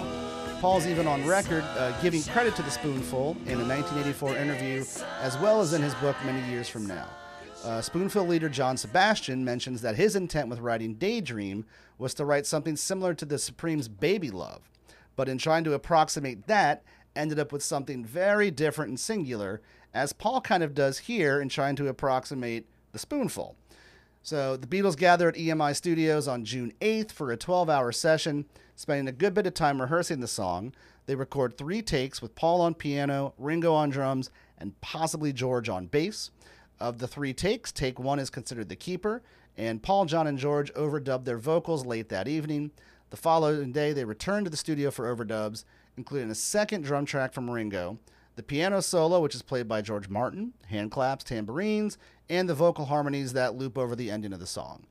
Paul's 0.62 0.86
even 0.86 1.08
on 1.08 1.26
record 1.26 1.64
uh, 1.76 2.00
giving 2.04 2.22
credit 2.22 2.56
to 2.58 2.62
the 2.62 2.70
Spoonful 2.70 3.32
in 3.48 3.60
a 3.60 3.66
1984 3.66 4.38
interview, 4.38 4.86
as 5.20 5.36
well 5.40 5.60
as 5.60 5.74
in 5.74 5.82
his 5.82 5.96
book 5.96 6.16
many 6.24 6.48
years 6.52 6.70
from 6.70 6.86
now. 6.86 7.08
Uh, 7.64 7.82
Spoonful 7.82 8.28
leader 8.28 8.48
John 8.48 8.78
Sebastian 8.78 9.44
mentions 9.44 9.82
that 9.82 9.96
his 9.96 10.16
intent 10.16 10.50
with 10.50 10.60
writing 10.60 10.94
Daydream 10.94 11.66
was 11.98 12.14
to 12.14 12.26
write 12.26 12.46
something 12.46 12.76
similar 12.76 13.16
to 13.16 13.26
the 13.26 13.40
Supremes' 13.40 13.88
Baby 13.88 14.30
Love, 14.30 14.70
but 15.16 15.28
in 15.28 15.40
trying 15.40 15.64
to 15.64 15.74
approximate 15.74 16.46
that, 16.46 16.84
ended 17.16 17.40
up 17.40 17.52
with 17.52 17.64
something 17.64 18.06
very 18.06 18.52
different 18.52 18.90
and 18.90 19.00
singular, 19.00 19.62
as 19.94 20.14
Paul 20.14 20.42
kind 20.42 20.64
of 20.64 20.74
does 20.74 21.00
here 21.00 21.42
in 21.42 21.50
trying 21.50 21.76
to 21.78 21.88
approximate 21.88 22.66
the 22.92 23.00
Spoonful. 23.00 23.56
So 24.24 24.56
the 24.56 24.68
Beatles 24.68 24.98
gather 24.98 25.30
at 25.30 25.36
EMI 25.36 25.76
Studios 25.76 26.28
on 26.28 26.46
June 26.46 26.74
8th 26.80 27.12
for 27.12 27.32
a 27.32 27.38
12 27.38 27.70
hour 27.70 27.92
session, 27.92 28.46
spending 28.76 29.08
a 29.08 29.12
good 29.12 29.34
bit 29.34 29.48
of 29.48 29.54
time 29.54 29.82
rehearsing 29.82 30.20
the 30.20 30.28
song. 30.28 30.74
They 31.08 31.16
record 31.16 31.58
three 31.58 31.82
takes 31.82 32.22
with 32.22 32.36
Paul 32.36 32.62
on 32.62 32.76
piano, 32.76 33.34
Ringo 33.38 33.74
on 33.74 33.90
drums, 33.90 34.30
and 34.58 34.80
possibly 34.82 35.34
George 35.34 35.70
on 35.70 35.88
bass. 35.88 36.30
Of 36.80 37.00
the 37.00 37.08
three 37.08 37.34
takes, 37.34 37.72
take 37.72 38.00
one 38.00 38.20
is 38.20 38.30
considered 38.30 38.70
the 38.70 38.76
keeper, 38.76 39.22
and 39.58 39.84
Paul, 39.84 40.06
John, 40.06 40.28
and 40.28 40.38
George 40.38 40.74
overdubbed 40.74 41.26
their 41.26 41.38
vocals 41.38 41.86
late 41.86 42.10
that 42.10 42.28
evening. 42.28 42.72
The 43.10 43.18
following 43.18 43.72
day, 43.72 43.92
they 43.92 44.06
returned 44.06 44.46
to 44.46 44.50
the 44.50 44.58
studio 44.58 44.90
for 44.90 45.14
overdubs, 45.14 45.66
including 45.98 46.30
a 46.30 46.36
second 46.36 46.84
drum 46.84 47.06
track 47.06 47.34
from 47.34 47.50
Ringo, 47.50 48.00
the 48.36 48.44
piano 48.44 48.82
solo, 48.82 49.20
which 49.20 49.36
is 49.36 49.42
played 49.42 49.68
by 49.68 49.82
George 49.82 50.10
Martin, 50.10 50.54
hand 50.68 50.92
claps, 50.92 51.24
tambourines, 51.24 51.98
and 52.30 52.48
the 52.48 52.56
vocal 52.56 52.86
harmonies 52.86 53.34
that 53.34 53.56
loop 53.56 53.78
over 53.78 53.96
the 53.96 54.10
ending 54.10 54.34
of 54.34 54.40
the 54.40 54.48
song. 54.48 54.86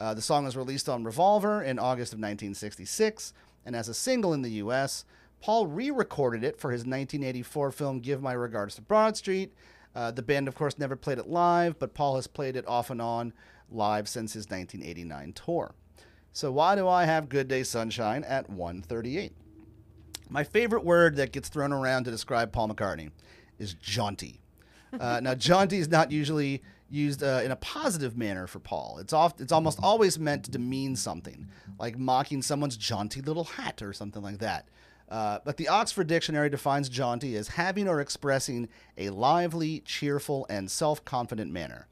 Uh, 0.00 0.14
the 0.14 0.22
song 0.22 0.44
was 0.44 0.56
released 0.56 0.88
on 0.88 1.04
Revolver 1.04 1.62
in 1.62 1.78
August 1.78 2.12
of 2.12 2.18
1966, 2.18 3.32
and 3.64 3.76
as 3.76 3.88
a 3.88 3.94
single 3.94 4.32
in 4.32 4.42
the 4.42 4.50
US, 4.52 5.04
Paul 5.40 5.66
re 5.66 5.90
recorded 5.90 6.42
it 6.42 6.58
for 6.58 6.70
his 6.72 6.80
1984 6.80 7.70
film 7.70 8.00
Give 8.00 8.22
My 8.22 8.32
Regards 8.32 8.74
to 8.76 8.82
Broad 8.82 9.16
Street. 9.16 9.54
Uh, 9.94 10.10
the 10.10 10.22
band, 10.22 10.48
of 10.48 10.54
course, 10.54 10.78
never 10.78 10.96
played 10.96 11.18
it 11.18 11.28
live, 11.28 11.78
but 11.78 11.94
Paul 11.94 12.16
has 12.16 12.26
played 12.26 12.56
it 12.56 12.66
off 12.66 12.90
and 12.90 13.00
on 13.00 13.32
live 13.70 14.08
since 14.08 14.34
his 14.34 14.46
1989 14.46 15.32
tour. 15.32 15.74
So, 16.32 16.52
why 16.52 16.74
do 16.74 16.86
I 16.86 17.04
have 17.04 17.28
Good 17.28 17.48
Day 17.48 17.62
Sunshine 17.62 18.24
at 18.24 18.50
138? 18.50 19.32
My 20.28 20.44
favorite 20.44 20.84
word 20.84 21.16
that 21.16 21.32
gets 21.32 21.48
thrown 21.48 21.72
around 21.72 22.04
to 22.04 22.10
describe 22.10 22.52
Paul 22.52 22.68
McCartney 22.68 23.10
is 23.58 23.74
jaunty. 23.74 24.40
Uh, 24.98 25.20
now, 25.22 25.34
jaunty 25.34 25.78
is 25.78 25.88
not 25.88 26.10
usually 26.10 26.62
used 26.88 27.22
uh, 27.22 27.40
in 27.44 27.50
a 27.50 27.56
positive 27.56 28.16
manner 28.16 28.46
for 28.46 28.58
Paul. 28.58 28.98
It's 29.00 29.12
oft, 29.12 29.40
it's 29.40 29.52
almost 29.52 29.78
always 29.82 30.18
meant 30.18 30.44
to 30.44 30.50
demean 30.50 30.96
something, 30.96 31.48
like 31.78 31.98
mocking 31.98 32.42
someone's 32.42 32.76
jaunty 32.76 33.20
little 33.20 33.44
hat 33.44 33.82
or 33.82 33.92
something 33.92 34.22
like 34.22 34.38
that. 34.38 34.68
Uh, 35.08 35.38
but 35.44 35.56
the 35.56 35.68
Oxford 35.68 36.06
Dictionary 36.06 36.50
defines 36.50 36.88
jaunty 36.88 37.36
as 37.36 37.48
having 37.48 37.88
or 37.88 38.00
expressing 38.00 38.68
a 38.98 39.10
lively, 39.10 39.80
cheerful, 39.80 40.46
and 40.48 40.70
self 40.70 41.04
confident 41.04 41.52
manner. 41.52 41.86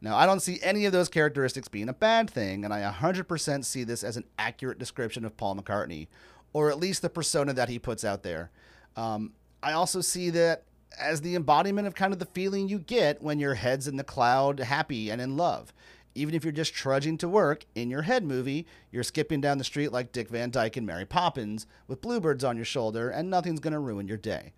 Now, 0.00 0.16
I 0.16 0.26
don't 0.26 0.40
see 0.40 0.58
any 0.62 0.84
of 0.84 0.92
those 0.92 1.08
characteristics 1.08 1.68
being 1.68 1.88
a 1.88 1.94
bad 1.94 2.28
thing, 2.28 2.64
and 2.64 2.74
I 2.74 2.82
100% 2.90 3.64
see 3.64 3.82
this 3.82 4.04
as 4.04 4.16
an 4.16 4.24
accurate 4.38 4.78
description 4.78 5.24
of 5.24 5.36
Paul 5.36 5.56
McCartney, 5.56 6.08
or 6.56 6.70
at 6.70 6.78
least 6.78 7.02
the 7.02 7.10
persona 7.10 7.52
that 7.52 7.68
he 7.68 7.78
puts 7.78 8.02
out 8.02 8.22
there. 8.22 8.50
Um, 8.96 9.34
I 9.62 9.72
also 9.72 10.00
see 10.00 10.30
that 10.30 10.62
as 10.98 11.20
the 11.20 11.34
embodiment 11.34 11.86
of 11.86 11.94
kind 11.94 12.14
of 12.14 12.18
the 12.18 12.24
feeling 12.24 12.66
you 12.66 12.78
get 12.78 13.20
when 13.20 13.38
your 13.38 13.52
head's 13.52 13.86
in 13.86 13.98
the 13.98 14.02
cloud, 14.02 14.60
happy 14.60 15.10
and 15.10 15.20
in 15.20 15.36
love. 15.36 15.74
Even 16.14 16.34
if 16.34 16.44
you're 16.44 16.52
just 16.52 16.72
trudging 16.72 17.18
to 17.18 17.28
work 17.28 17.66
in 17.74 17.90
your 17.90 18.00
head 18.00 18.24
movie, 18.24 18.66
you're 18.90 19.02
skipping 19.02 19.42
down 19.42 19.58
the 19.58 19.64
street 19.64 19.92
like 19.92 20.12
Dick 20.12 20.30
Van 20.30 20.48
Dyke 20.48 20.78
and 20.78 20.86
Mary 20.86 21.04
Poppins 21.04 21.66
with 21.88 22.00
bluebirds 22.00 22.42
on 22.42 22.56
your 22.56 22.64
shoulder, 22.64 23.10
and 23.10 23.28
nothing's 23.28 23.60
going 23.60 23.74
to 23.74 23.78
ruin 23.78 24.08
your 24.08 24.16
day. 24.16 24.54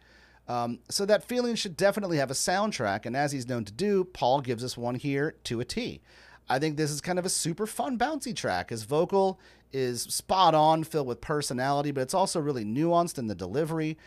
Um, 0.46 0.78
so 0.88 1.04
that 1.04 1.24
feeling 1.24 1.56
should 1.56 1.76
definitely 1.76 2.18
have 2.18 2.30
a 2.30 2.34
soundtrack, 2.34 3.06
and 3.06 3.16
as 3.16 3.32
he's 3.32 3.48
known 3.48 3.64
to 3.64 3.72
do, 3.72 4.04
Paul 4.04 4.40
gives 4.40 4.62
us 4.62 4.76
one 4.76 4.94
here 4.94 5.34
to 5.42 5.58
a 5.58 5.64
T. 5.64 6.00
I 6.48 6.58
think 6.58 6.76
this 6.76 6.90
is 6.90 7.00
kind 7.00 7.18
of 7.18 7.26
a 7.26 7.30
super 7.30 7.66
fun, 7.66 7.98
bouncy 7.98 8.34
track. 8.34 8.70
His 8.70 8.84
vocal 8.84 9.38
is 9.72 10.02
spot 10.02 10.54
on, 10.54 10.84
filled 10.84 11.06
with 11.06 11.20
personality, 11.20 11.90
but 11.90 12.00
it's 12.00 12.14
also 12.14 12.40
really 12.40 12.64
nuanced 12.64 13.18
in 13.18 13.26
the 13.26 13.34
delivery. 13.34 13.98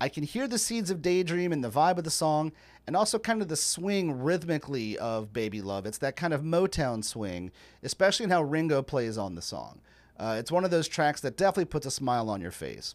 I 0.00 0.08
can 0.08 0.24
hear 0.24 0.48
the 0.48 0.58
seeds 0.58 0.90
of 0.90 1.02
daydream 1.02 1.52
and 1.52 1.62
the 1.62 1.70
vibe 1.70 1.98
of 1.98 2.04
the 2.04 2.10
song, 2.10 2.52
and 2.86 2.96
also 2.96 3.18
kind 3.18 3.40
of 3.40 3.48
the 3.48 3.56
swing 3.56 4.22
rhythmically 4.22 4.98
of 4.98 5.32
Baby 5.32 5.62
Love. 5.62 5.86
It's 5.86 5.98
that 5.98 6.16
kind 6.16 6.34
of 6.34 6.42
Motown 6.42 7.04
swing, 7.04 7.52
especially 7.82 8.24
in 8.24 8.30
how 8.30 8.42
Ringo 8.42 8.82
plays 8.82 9.16
on 9.16 9.36
the 9.36 9.42
song. 9.42 9.80
Uh, 10.18 10.36
it's 10.38 10.52
one 10.52 10.64
of 10.64 10.70
those 10.70 10.88
tracks 10.88 11.20
that 11.20 11.36
definitely 11.36 11.64
puts 11.66 11.86
a 11.86 11.90
smile 11.90 12.28
on 12.28 12.40
your 12.40 12.50
face. 12.50 12.94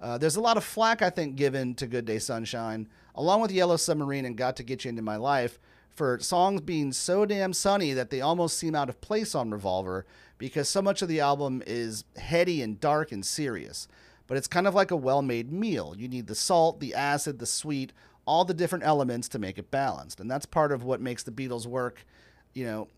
Uh, 0.00 0.16
there's 0.16 0.36
a 0.36 0.40
lot 0.40 0.56
of 0.56 0.64
flack, 0.64 1.02
I 1.02 1.10
think, 1.10 1.36
given 1.36 1.74
to 1.74 1.86
Good 1.86 2.04
Day 2.04 2.18
Sunshine, 2.18 2.88
along 3.14 3.42
with 3.42 3.52
Yellow 3.52 3.76
Submarine 3.76 4.24
and 4.24 4.36
Got 4.36 4.56
to 4.56 4.62
Get 4.62 4.84
You 4.84 4.90
Into 4.90 5.02
My 5.02 5.16
Life, 5.16 5.58
for 5.98 6.18
songs 6.20 6.60
being 6.60 6.92
so 6.92 7.26
damn 7.26 7.52
sunny 7.52 7.92
that 7.92 8.08
they 8.08 8.20
almost 8.20 8.56
seem 8.56 8.74
out 8.74 8.88
of 8.88 9.00
place 9.00 9.34
on 9.34 9.50
Revolver 9.50 10.06
because 10.38 10.68
so 10.68 10.80
much 10.80 11.02
of 11.02 11.08
the 11.08 11.20
album 11.20 11.62
is 11.66 12.04
heady 12.16 12.62
and 12.62 12.80
dark 12.80 13.12
and 13.12 13.26
serious. 13.26 13.88
But 14.28 14.36
it's 14.36 14.46
kind 14.46 14.66
of 14.66 14.74
like 14.74 14.90
a 14.90 14.96
well 14.96 15.22
made 15.22 15.52
meal. 15.52 15.94
You 15.98 16.08
need 16.08 16.28
the 16.28 16.34
salt, 16.34 16.80
the 16.80 16.94
acid, 16.94 17.40
the 17.40 17.46
sweet, 17.46 17.92
all 18.26 18.44
the 18.44 18.54
different 18.54 18.84
elements 18.84 19.28
to 19.30 19.38
make 19.38 19.58
it 19.58 19.70
balanced. 19.70 20.20
And 20.20 20.30
that's 20.30 20.46
part 20.46 20.70
of 20.70 20.84
what 20.84 21.00
makes 21.00 21.24
the 21.24 21.32
Beatles 21.32 21.66
work. 21.66 22.06
You 22.54 22.64
know, 22.64 22.88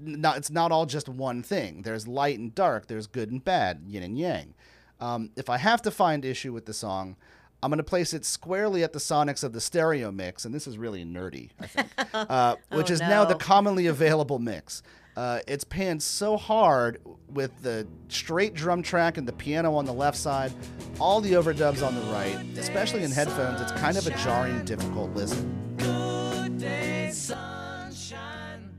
not, 0.00 0.36
it's 0.36 0.50
not 0.50 0.72
all 0.72 0.86
just 0.86 1.08
one 1.08 1.42
thing. 1.42 1.82
There's 1.82 2.08
light 2.08 2.38
and 2.38 2.54
dark, 2.54 2.88
there's 2.88 3.06
good 3.06 3.30
and 3.30 3.44
bad, 3.44 3.82
yin 3.86 4.02
and 4.02 4.18
yang. 4.18 4.54
Um, 5.00 5.30
if 5.36 5.48
I 5.48 5.58
have 5.58 5.82
to 5.82 5.90
find 5.90 6.24
issue 6.24 6.52
with 6.52 6.66
the 6.66 6.74
song, 6.74 7.16
I'm 7.62 7.70
going 7.70 7.78
to 7.78 7.84
place 7.84 8.12
it 8.12 8.24
squarely 8.24 8.82
at 8.82 8.92
the 8.92 8.98
sonics 8.98 9.44
of 9.44 9.52
the 9.52 9.60
stereo 9.60 10.10
mix, 10.10 10.44
and 10.44 10.52
this 10.54 10.66
is 10.66 10.76
really 10.78 11.04
nerdy, 11.04 11.50
I 11.60 11.66
think, 11.66 11.88
uh, 12.14 12.56
which 12.72 12.90
Oh, 12.90 12.94
is 12.94 13.00
now 13.00 13.24
the 13.24 13.36
commonly 13.36 13.86
available 13.86 14.38
mix. 14.40 14.82
Uh, 15.16 15.40
it's 15.46 15.62
panned 15.62 16.02
so 16.02 16.36
hard 16.38 16.98
with 17.28 17.50
the 17.62 17.86
straight 18.08 18.54
drum 18.54 18.82
track 18.82 19.18
and 19.18 19.28
the 19.28 19.32
piano 19.32 19.74
on 19.74 19.84
the 19.84 19.92
left 19.92 20.16
side, 20.16 20.50
all 20.98 21.20
the 21.20 21.32
overdubs 21.32 21.86
on 21.86 21.94
the 21.94 22.00
right, 22.12 22.36
especially 22.58 23.04
in 23.04 23.10
headphones. 23.10 23.60
It's 23.60 23.72
kind 23.72 23.96
of 23.96 24.06
a 24.06 24.10
jarring, 24.24 24.64
difficult 24.64 25.10
listen. 25.14 25.76
Good 25.76 26.58
day, 26.58 27.10
sunshine. 27.12 28.70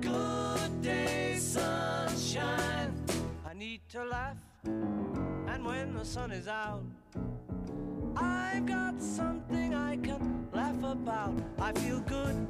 Good 0.00 0.82
day, 0.82 1.36
sunshine. 1.38 2.92
I 3.48 3.54
need 3.54 3.80
to 3.90 4.04
laugh, 4.04 4.36
and 4.64 5.64
when 5.64 5.94
the 5.94 6.04
sun 6.04 6.32
is 6.32 6.48
out, 6.48 6.82
I've 8.16 8.66
got 8.66 9.00
something 9.00 9.74
I 9.74 9.96
can 9.96 10.48
laugh 10.52 10.82
about. 10.82 11.34
I 11.58 11.72
feel 11.72 12.00
good 12.00 12.46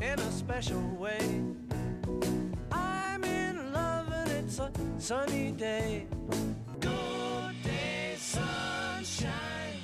in 0.00 0.18
a 0.18 0.32
special 0.32 0.80
way. 0.96 1.42
I'm 2.72 3.24
in 3.24 3.72
love, 3.72 4.10
and 4.12 4.30
it's 4.30 4.58
a 4.58 4.70
sunny 4.98 5.52
day. 5.52 6.06
Good 6.80 7.62
day, 7.62 8.14
sunshine. 8.18 9.80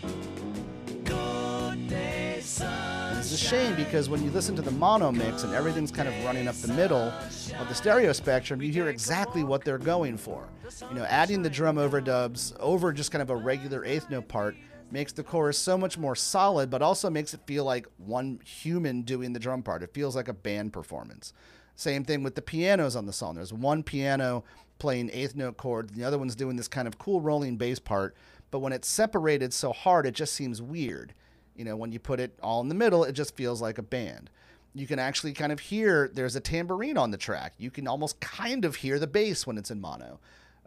Good 1.05 1.89
day, 1.89 2.41
sunshine. 2.43 3.02
It's 3.23 3.31
a 3.31 3.37
shame 3.37 3.77
because 3.77 4.09
when 4.09 4.21
you 4.25 4.33
listen 4.33 4.57
to 4.57 4.63
the 4.63 4.73
mono 4.73 5.13
mix 5.13 5.45
and 5.45 5.55
everything's 5.55 5.93
kind 5.93 6.09
of 6.09 6.25
running 6.25 6.49
up 6.49 6.57
the 6.57 6.73
middle 6.73 7.13
of 7.57 7.69
the 7.69 7.73
stereo 7.73 8.13
spectrum, 8.13 8.61
you 8.61 8.73
hear 8.73 8.89
exactly 8.89 9.45
what 9.45 9.65
they're 9.65 9.79
going 9.79 10.17
for. 10.17 10.49
You 10.89 10.97
know, 10.97 11.05
adding 11.05 11.41
the 11.41 11.49
drum 11.49 11.77
overdubs 11.77 12.53
over 12.59 12.93
just 12.93 13.13
kind 13.13 13.23
of 13.23 13.31
a 13.31 13.37
regular 13.37 13.85
eighth 13.85 14.11
note 14.11 14.27
part 14.27 14.57
makes 14.91 15.13
the 15.13 15.23
chorus 15.23 15.57
so 15.57 15.79
much 15.79 15.97
more 15.97 16.17
solid, 16.17 16.69
but 16.69 16.83
also 16.83 17.11
makes 17.11 17.33
it 17.33 17.41
feel 17.47 17.65
like 17.65 17.87
one 17.97 18.41
human 18.45 19.03
doing 19.03 19.33
the 19.33 19.39
drum 19.39 19.63
part. 19.63 19.85
It 19.85 19.95
feels 19.95 20.17
like 20.17 20.27
a 20.27 20.35
band 20.35 20.73
performance. 20.73 21.33
Same 21.77 22.05
thing 22.05 22.25
with 22.25 22.35
the 22.35 22.43
pianos 22.43 22.97
on 22.97 23.07
the 23.07 23.13
song. 23.13 23.37
There's 23.37 23.53
one 23.53 23.85
piano 23.85 24.43
playing 24.81 25.11
eighth 25.13 25.37
note 25.37 25.59
chords, 25.59 25.93
the 25.93 26.03
other 26.03 26.19
one's 26.19 26.35
doing 26.35 26.57
this 26.57 26.67
kind 26.67 26.89
of 26.89 26.99
cool 26.99 27.21
rolling 27.21 27.57
bass 27.57 27.79
part, 27.79 28.17
but 28.51 28.59
when 28.59 28.73
it's 28.73 28.89
separated 28.89 29.55
so 29.55 29.73
hard, 29.73 30.07
it 30.07 30.15
just 30.17 30.33
seems 30.33 30.61
weird. 30.61 31.15
You 31.57 31.65
know, 31.65 31.77
when 31.77 31.93
you 31.93 31.99
put 31.99 32.21
it 32.21 32.39
all 32.43 32.61
in 32.61 32.69
the 32.69 32.75
middle, 32.75 33.05
it 33.05 33.13
just 33.13 33.37
feels 33.37 33.61
like 33.61 33.79
a 33.79 33.83
band. 33.83 34.31
You 34.75 34.87
can 34.87 34.99
actually 34.99 35.33
kind 35.33 35.53
of 35.53 35.61
hear 35.61 36.11
there's 36.15 36.35
a 36.35 36.41
tambourine 36.41 36.97
on 36.97 37.11
the 37.11 37.19
track. 37.19 37.55
You 37.59 37.71
can 37.71 37.87
almost 37.87 38.21
kind 38.21 38.65
of 38.65 38.77
hear 38.77 38.99
the 38.99 39.07
bass 39.07 39.47
when 39.47 39.59
it's 39.59 39.71
in 39.71 39.81
mono. 39.81 40.19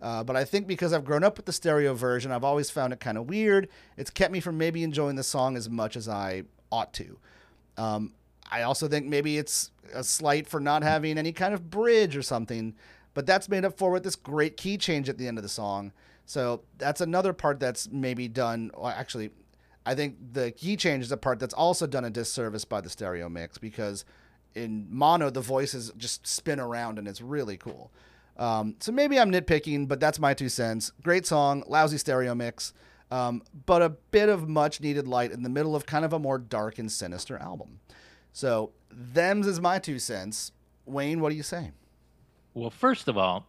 Uh, 0.02 0.24
but 0.24 0.36
I 0.36 0.44
think 0.44 0.68
because 0.68 0.94
I've 0.94 1.06
grown 1.06 1.24
up 1.24 1.38
with 1.38 1.46
the 1.46 1.54
stereo 1.54 1.94
version, 1.94 2.32
I've 2.32 2.44
always 2.44 2.70
found 2.70 2.94
it 2.94 3.00
kind 3.00 3.18
of 3.18 3.30
weird. 3.30 3.70
It's 3.98 4.10
kept 4.10 4.32
me 4.32 4.40
from 4.40 4.58
maybe 4.58 4.84
enjoying 4.84 5.16
the 5.16 5.24
song 5.24 5.58
as 5.58 5.70
much 5.70 5.96
as 5.96 6.08
I 6.08 6.44
ought 6.72 6.94
to. 6.94 7.18
Um, 7.78 8.14
I 8.52 8.62
also 8.64 8.88
think 8.88 9.06
maybe 9.06 9.38
it's 9.38 9.72
a 9.94 10.04
slight 10.04 10.48
for 10.48 10.60
not 10.60 10.84
having 10.84 11.18
any 11.18 11.32
kind 11.32 11.54
of 11.54 11.70
bridge 11.70 12.16
or 12.16 12.22
something, 12.22 12.76
but 13.14 13.26
that's 13.26 13.50
made 13.50 13.66
up 13.66 13.78
for 13.78 13.92
with 13.92 14.04
this 14.04 14.16
great 14.16 14.58
key 14.58 14.78
change 14.78 15.10
at 15.10 15.18
the 15.18 15.28
end 15.28 15.38
of 15.38 15.44
the 15.44 15.50
song. 15.50 15.92
So 16.26 16.62
that's 16.78 17.02
another 17.02 17.34
part 17.34 17.60
that's 17.60 17.90
maybe 17.90 18.28
done. 18.28 18.72
Well, 18.76 18.88
actually, 18.88 19.32
I 19.86 19.96
think 19.96 20.16
the 20.34 20.52
key 20.52 20.76
change 20.78 21.04
is 21.04 21.12
a 21.12 21.18
part 21.18 21.40
that's 21.40 21.54
also 21.54 21.86
done 21.86 22.06
a 22.06 22.10
disservice 22.10 22.66
by 22.66 22.82
the 22.82 22.90
stereo 22.90 23.30
mix 23.30 23.58
because 23.58 24.04
in 24.56 24.88
mono 24.90 25.30
the 25.30 25.42
voices 25.42 25.92
just 25.98 26.26
spin 26.26 26.60
around 26.60 26.98
and 26.98 27.08
it's 27.08 27.22
really 27.22 27.58
cool. 27.58 27.92
Um, 28.38 28.76
so 28.80 28.92
maybe 28.92 29.20
I'm 29.20 29.32
nitpicking, 29.32 29.88
but 29.88 30.00
that's 30.00 30.20
my 30.20 30.34
two 30.34 30.50
cents. 30.50 30.92
Great 31.04 31.26
song, 31.26 31.64
lousy 31.68 31.98
stereo 31.98 32.36
mix, 32.36 32.74
um, 33.12 33.44
but 33.66 33.82
a 33.82 33.90
bit 33.90 34.30
of 34.30 34.50
much 34.50 34.82
needed 34.82 35.08
light 35.08 35.32
in 35.32 35.44
the 35.44 35.50
middle 35.50 35.76
of 35.76 35.86
kind 35.86 36.04
of 36.04 36.14
a 36.14 36.20
more 36.20 36.38
dark 36.38 36.80
and 36.80 36.92
sinister 36.92 37.38
album. 37.38 37.80
So 38.34 38.72
them's 38.92 39.48
is 39.48 39.62
my 39.62 39.80
two 39.80 40.00
cents. 40.00 40.52
Wayne, 40.86 41.22
what 41.22 41.30
do 41.30 41.36
you 41.36 41.44
say? 41.44 41.72
Well, 42.54 42.70
first 42.70 43.08
of 43.08 43.18
all, 43.18 43.48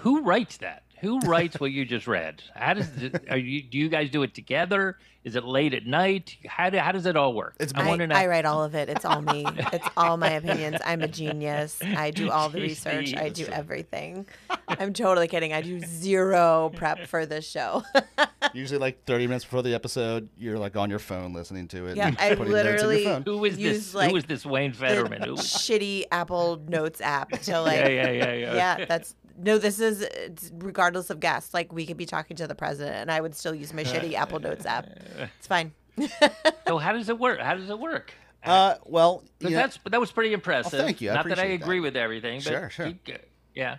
who 0.00 0.22
writes 0.22 0.56
that? 0.58 0.83
Who 1.04 1.20
writes 1.20 1.60
what 1.60 1.70
you 1.70 1.84
just 1.84 2.06
read? 2.06 2.42
How 2.54 2.72
does 2.72 2.88
it, 2.96 3.28
are 3.28 3.36
you? 3.36 3.62
Do 3.62 3.76
you 3.76 3.90
guys 3.90 4.08
do 4.08 4.22
it 4.22 4.34
together? 4.34 4.96
Is 5.22 5.36
it 5.36 5.44
late 5.44 5.74
at 5.74 5.84
night? 5.86 6.36
How 6.46 6.70
do, 6.70 6.78
how 6.78 6.92
does 6.92 7.04
it 7.04 7.14
all 7.14 7.34
work? 7.34 7.54
It's 7.60 7.74
I 7.74 7.82
I, 7.82 7.86
want. 7.88 8.10
I 8.10 8.26
write 8.26 8.46
all 8.46 8.64
of 8.64 8.74
it. 8.74 8.88
It's 8.88 9.04
all 9.04 9.20
me. 9.20 9.44
It's 9.46 9.86
all 9.98 10.16
my 10.16 10.30
opinions. 10.30 10.78
I'm 10.82 11.02
a 11.02 11.08
genius. 11.08 11.78
I 11.82 12.10
do 12.10 12.30
all 12.30 12.48
the 12.48 12.60
She's 12.60 12.86
research. 12.86 13.14
I 13.16 13.28
do 13.28 13.44
everything. 13.46 14.26
I'm 14.66 14.94
totally 14.94 15.28
kidding. 15.28 15.52
I 15.52 15.60
do 15.60 15.80
zero 15.80 16.72
prep 16.74 17.06
for 17.06 17.26
this 17.26 17.46
show. 17.46 17.82
Usually, 18.54 18.78
like 18.78 19.04
30 19.04 19.26
minutes 19.26 19.44
before 19.44 19.62
the 19.62 19.74
episode, 19.74 20.30
you're 20.38 20.58
like 20.58 20.74
on 20.76 20.88
your 20.88 20.98
phone 20.98 21.34
listening 21.34 21.68
to 21.68 21.86
it. 21.86 21.96
Yeah, 21.98 22.14
I 22.18 22.34
putting 22.34 22.50
notes 22.52 22.60
in 22.60 22.66
your 22.66 22.86
literally- 22.86 23.22
Who 23.26 23.44
is 23.44 23.58
use, 23.58 23.76
this? 23.76 23.94
like, 23.94 24.10
who 24.10 24.16
is 24.16 24.24
this 24.24 24.46
Wayne 24.46 24.72
the 24.72 24.78
Federman? 24.78 25.22
Who, 25.22 25.34
shitty 25.36 26.04
Apple 26.10 26.62
Notes 26.66 27.00
app 27.02 27.30
to 27.30 27.60
like 27.60 27.78
yeah, 27.78 27.88
yeah, 27.88 28.10
yeah, 28.10 28.32
yeah. 28.32 28.54
yeah, 28.54 28.84
that's 28.86 29.14
no. 29.38 29.58
This 29.58 29.80
is 29.80 30.06
regardless 30.54 31.10
of 31.10 31.20
guests. 31.20 31.54
Like 31.54 31.72
we 31.72 31.86
could 31.86 31.96
be 31.96 32.06
talking 32.06 32.36
to 32.38 32.46
the 32.46 32.54
president, 32.54 32.96
and 32.96 33.10
I 33.10 33.20
would 33.20 33.34
still 33.34 33.54
use 33.54 33.72
my 33.72 33.84
shitty 33.84 34.14
Apple 34.22 34.40
Notes 34.40 34.66
app. 34.66 34.86
It's 35.38 35.46
fine. 35.46 35.72
So 36.66 36.78
how 36.78 36.92
does 36.92 37.08
it 37.08 37.18
work? 37.18 37.40
How 37.40 37.54
does 37.54 37.70
it 37.70 37.78
work? 37.78 38.12
Uh, 38.44 38.74
well, 38.84 39.18
'Cause 39.40 39.50
you 39.50 39.50
know, 39.50 39.56
that's 39.56 39.78
that 39.90 40.00
was 40.00 40.12
pretty 40.12 40.32
impressive. 40.34 40.78
thank 40.80 41.00
you. 41.00 41.10
I 41.10 41.14
Not 41.14 41.24
that 41.28 41.38
I 41.38 41.42
appreciate 41.44 41.58
that. 41.60 41.64
agree 41.64 41.80
with 41.80 41.96
everything, 41.96 42.38
but 42.40 42.50
Sure, 42.50 42.70
sure. 42.70 42.86
keep 42.86 43.08
yeah. 43.54 43.76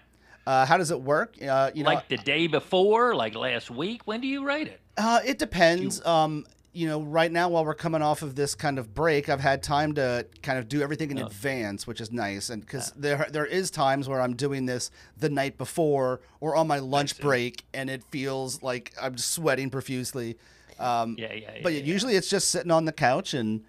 uh, 0.47 0.66
how 0.66 0.78
does 0.78 0.89
it 0.91 1.01
work? 1.01 1.36
Uh, 1.41 1.72
you 1.76 1.84
know, 1.84 1.89
like 1.89 2.08
the 2.08 2.18
day 2.18 2.47
before, 2.47 3.14
like 3.16 3.36
last 3.36 3.70
week. 3.70 4.01
When 4.06 4.22
do 4.22 4.28
you 4.28 4.43
write 4.45 4.68
it? 4.68 4.80
Uh, 4.97 5.20
it 5.26 5.38
depends. 5.38 6.03
Um, 6.06 6.45
you 6.76 6.88
know, 6.88 7.01
right 7.01 7.32
now 7.32 7.47
while 7.47 7.63
we're 7.63 7.73
coming 7.73 8.01
off 8.01 8.21
of 8.21 8.36
this 8.36 8.53
kind 8.53 8.78
of 8.78 8.93
break, 8.93 9.30
I've 9.30 9.39
had 9.39 9.63
time 9.63 9.93
to 9.95 10.28
kind 10.43 10.59
of 10.59 10.67
do 10.67 10.82
everything 10.82 11.09
in 11.09 11.17
advance, 11.19 11.88
which 11.88 12.01
is 12.01 12.11
nice. 12.11 12.49
And 12.49 12.61
because 12.61 12.91
there 12.97 13.28
there 13.32 13.45
is 13.45 13.71
times 13.71 14.09
where 14.09 14.19
I'm 14.19 14.36
doing 14.36 14.65
this 14.65 14.91
the 15.17 15.30
night 15.30 15.57
before 15.57 16.19
or 16.41 16.55
on 16.55 16.67
my 16.67 16.80
lunch 16.80 17.17
break, 17.19 17.63
and 17.73 17.89
it 17.89 18.03
feels 18.11 18.61
like 18.61 18.93
I'm 19.01 19.17
sweating 19.17 19.69
profusely. 19.69 20.38
Um, 20.78 21.15
Yeah, 21.17 21.32
yeah, 21.32 21.51
yeah. 21.55 21.59
but 21.63 21.71
yeah. 21.73 21.80
usually 21.80 22.17
it's 22.17 22.30
just 22.30 22.51
sitting 22.51 22.71
on 22.71 22.84
the 22.84 22.91
couch 22.91 23.34
and 23.34 23.63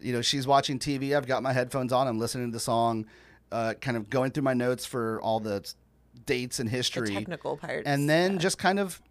you 0.00 0.12
know 0.12 0.22
she's 0.22 0.46
watching 0.46 0.78
TV. 0.78 1.16
I've 1.16 1.26
got 1.26 1.42
my 1.42 1.52
headphones 1.52 1.92
on. 1.92 2.06
I'm 2.06 2.20
listening 2.20 2.46
to 2.46 2.52
the 2.52 2.60
song, 2.60 3.06
uh, 3.50 3.74
kind 3.80 3.96
of 3.96 4.08
going 4.08 4.30
through 4.30 4.44
my 4.44 4.54
notes 4.54 4.86
for 4.86 5.20
all 5.20 5.40
the 5.40 5.68
dates 6.26 6.60
and 6.60 6.68
The 6.70 6.76
history 6.76 7.14
technical 7.14 7.56
parts. 7.56 7.82
and 7.86 8.08
then 8.08 8.34
yeah. 8.34 8.38
just 8.38 8.58
kind 8.58 8.78
of 8.78 9.02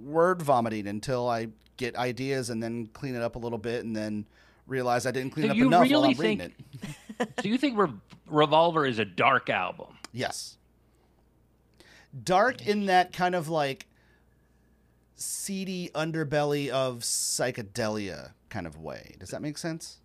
word 0.00 0.40
vomiting 0.40 0.86
until 0.86 1.28
I 1.28 1.48
get 1.80 1.96
ideas 1.96 2.50
and 2.50 2.62
then 2.62 2.86
clean 2.92 3.14
it 3.16 3.22
up 3.22 3.34
a 3.34 3.38
little 3.38 3.58
bit 3.58 3.84
and 3.84 3.96
then 3.96 4.26
realize 4.66 5.06
I 5.06 5.10
didn't 5.10 5.30
clean 5.32 5.46
So 5.46 5.48
it 5.48 5.50
up 5.52 5.56
you 5.56 5.66
enough 5.66 5.80
while 5.80 5.88
really 6.02 6.14
I'm 6.14 6.20
reading 6.20 6.38
think- 6.38 6.54
it. 7.18 7.28
so 7.42 7.48
you 7.48 7.58
think 7.58 7.76
Re- 7.78 7.92
Revolver 8.26 8.86
is 8.86 8.98
a 8.98 9.04
dark 9.04 9.50
album? 9.50 9.88
Yes. 10.12 10.56
Dark 12.24 12.66
in 12.66 12.86
that 12.86 13.12
kind 13.12 13.34
of 13.34 13.48
like 13.48 13.86
seedy 15.16 15.90
underbelly 15.94 16.68
of 16.68 16.98
psychedelia 17.00 18.32
kind 18.48 18.66
of 18.66 18.76
way. 18.78 19.16
Does 19.18 19.30
that 19.30 19.42
make 19.42 19.58
sense? 19.58 19.98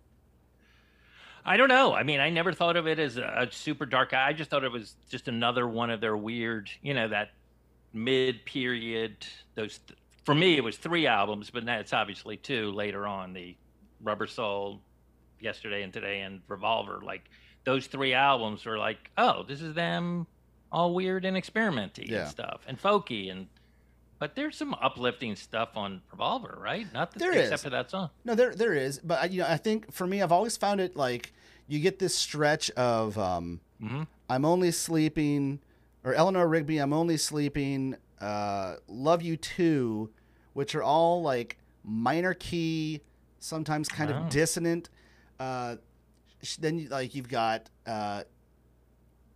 I 1.44 1.56
don't 1.56 1.68
know. 1.68 1.92
I 1.94 2.02
mean, 2.02 2.18
I 2.20 2.30
never 2.30 2.52
thought 2.52 2.76
of 2.76 2.86
it 2.88 2.98
as 2.98 3.18
a, 3.18 3.46
a 3.48 3.52
super 3.52 3.86
dark. 3.86 4.12
I 4.14 4.32
just 4.32 4.50
thought 4.50 4.64
it 4.64 4.72
was 4.72 4.96
just 5.10 5.28
another 5.28 5.68
one 5.68 5.90
of 5.90 6.00
their 6.00 6.16
weird, 6.16 6.70
you 6.82 6.92
know, 6.92 7.08
that 7.08 7.30
mid-period. 7.92 9.24
Those 9.54 9.78
th- 9.86 9.98
for 10.26 10.34
me, 10.34 10.56
it 10.58 10.64
was 10.64 10.76
three 10.76 11.06
albums, 11.06 11.48
but 11.50 11.64
now 11.64 11.78
it's 11.78 11.92
obviously 11.94 12.36
two 12.36 12.70
later 12.72 13.06
on. 13.06 13.32
The 13.32 13.56
Rubber 14.02 14.26
Soul, 14.26 14.82
Yesterday 15.40 15.82
and 15.82 15.92
Today, 15.92 16.20
and 16.20 16.42
Revolver. 16.48 17.00
Like 17.02 17.30
those 17.64 17.86
three 17.86 18.12
albums 18.12 18.64
were 18.66 18.76
like, 18.76 19.10
oh, 19.16 19.44
this 19.44 19.62
is 19.62 19.72
them 19.74 20.26
all 20.70 20.92
weird 20.94 21.24
and 21.24 21.36
experimenty 21.36 22.08
Yeah. 22.10 22.22
and 22.22 22.28
stuff 22.28 22.60
and 22.66 22.78
folky 22.80 23.30
and. 23.30 23.46
But 24.18 24.34
there's 24.34 24.56
some 24.56 24.72
uplifting 24.80 25.36
stuff 25.36 25.70
on 25.76 26.00
Revolver, 26.10 26.58
right? 26.58 26.90
Not 26.94 27.10
that, 27.12 27.18
There 27.18 27.32
except 27.32 27.52
is. 27.54 27.62
for 27.64 27.68
that 27.70 27.90
song. 27.90 28.08
No, 28.24 28.34
there 28.34 28.54
there 28.54 28.72
is, 28.72 28.98
but 28.98 29.20
I- 29.22 29.24
you 29.26 29.40
know, 29.42 29.46
I 29.48 29.58
think 29.58 29.92
for 29.92 30.06
me, 30.06 30.22
I've 30.22 30.32
always 30.32 30.56
found 30.56 30.80
it 30.80 30.96
like 30.96 31.34
you 31.68 31.80
get 31.80 31.98
this 31.98 32.14
stretch 32.14 32.70
of 32.72 33.18
um, 33.18 33.60
Mhm. 33.82 34.06
I'm 34.30 34.44
only 34.46 34.70
sleeping, 34.70 35.60
or 36.02 36.14
Eleanor 36.14 36.48
Rigby, 36.48 36.78
I'm 36.78 36.94
only 36.94 37.18
sleeping, 37.18 37.96
uh, 38.18 38.76
Love 38.88 39.20
You 39.20 39.36
Too, 39.36 40.10
which 40.56 40.74
are 40.74 40.82
all 40.82 41.22
like 41.22 41.58
minor 41.84 42.32
key, 42.34 43.02
sometimes 43.38 43.88
kind 43.88 44.10
of 44.10 44.28
dissonant. 44.30 44.88
Uh, 45.38 45.76
then 46.58 46.88
like 46.90 47.14
you've 47.14 47.28
got 47.28 47.68
uh, 47.86 48.22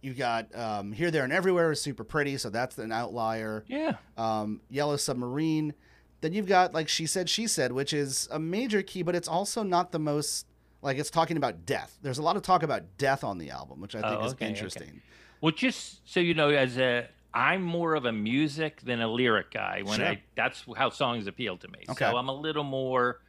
you've 0.00 0.16
got 0.18 0.54
um, 0.56 0.92
Here, 0.92 1.10
There, 1.10 1.24
and 1.24 1.32
Everywhere 1.32 1.70
is 1.72 1.80
super 1.80 2.04
pretty, 2.04 2.36
so 2.38 2.48
that's 2.50 2.78
an 2.78 2.90
outlier 2.92 3.64
Yeah. 3.68 3.96
um, 4.16 4.60
Yellow 4.70 4.96
Submarine. 4.96 5.74
Then 6.22 6.32
you've 6.32 6.46
got 6.48 6.72
like 6.74 6.88
she 6.88 7.06
said, 7.06 7.28
she 7.28 7.46
said, 7.46 7.72
which 7.72 7.92
is 7.92 8.28
a 8.30 8.38
major 8.38 8.82
key, 8.82 9.02
but 9.02 9.14
it's 9.14 9.28
also 9.28 9.62
not 9.62 9.92
the 9.92 9.98
most 9.98 10.46
like 10.82 10.96
it's 10.98 11.10
talking 11.10 11.36
about 11.36 11.66
death. 11.66 11.98
There's 12.02 12.18
a 12.18 12.22
lot 12.22 12.36
of 12.36 12.42
talk 12.42 12.62
about 12.62 12.96
death 12.98 13.24
on 13.24 13.36
the 13.38 13.50
album, 13.50 13.80
which 13.80 13.94
I 13.94 14.00
think 14.00 14.20
Oh, 14.20 14.24
is 14.24 14.32
okay, 14.32 14.46
okay. 14.46 14.54
interesting. 14.54 15.02
Well, 15.42 15.52
just 15.52 16.00
so 16.10 16.20
you 16.20 16.34
know, 16.34 16.48
as 16.50 16.78
a 16.78 17.08
I'm 17.32 17.62
more 17.62 17.94
of 17.94 18.04
a 18.06 18.12
music 18.12 18.80
than 18.82 19.00
a 19.00 19.08
lyric 19.08 19.50
guy. 19.52 19.82
When 19.84 19.98
Sure. 19.98 20.06
I 20.08 20.22
that's 20.36 20.64
how 20.76 20.90
songs 20.90 21.26
appeal 21.26 21.56
to 21.58 21.68
me. 21.68 21.80
Okay. 21.88 22.04
So 22.10 22.16
I'm 22.16 22.28
a 22.28 22.34
little 22.34 22.64
more 22.64 23.20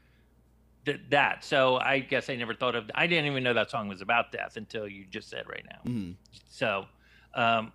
th- 0.86 1.02
that. 1.10 1.43
So 1.43 1.78
I 1.78 1.99
guess 1.99 2.30
I 2.30 2.36
never 2.36 2.54
thought 2.54 2.76
of. 2.76 2.89
I 2.95 3.08
didn't 3.08 3.26
even 3.26 3.43
know 3.43 3.54
that 3.54 3.70
song 3.70 3.88
was 3.88 4.02
about 4.02 4.32
death 4.32 4.58
until 4.58 4.88
you 4.88 5.06
just 5.06 5.30
said 5.30 5.45
right 5.47 5.66
now. 5.70 5.91
Mhm. 5.91 6.16
So, 6.49 6.86
um, 7.36 7.72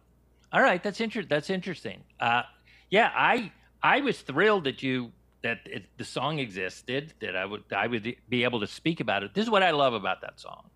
all 0.53 0.62
right, 0.62 0.83
that's 0.83 1.01
inter- 1.01 1.22
That's 1.24 1.51
interesting. 1.51 2.03
Uh, 2.18 2.43
yeah, 2.91 3.12
I 3.14 3.53
I 3.83 4.01
was 4.01 4.20
thrilled 4.20 4.64
that 4.64 4.83
you 4.83 5.12
that 5.43 5.61
it, 5.66 5.87
the 5.97 6.05
song 6.05 6.39
existed. 6.41 7.14
That 7.20 7.37
I 7.37 7.45
would 7.45 7.64
I 7.72 7.87
would 7.87 8.16
be 8.29 8.43
able 8.45 8.61
to 8.61 8.66
speak 8.66 8.99
about 9.01 9.22
it. 9.22 9.33
This 9.35 9.45
is 9.45 9.51
what 9.51 9.62
I 9.62 9.70
love 9.70 9.93
about 9.95 10.20
that 10.22 10.41
song. 10.41 10.70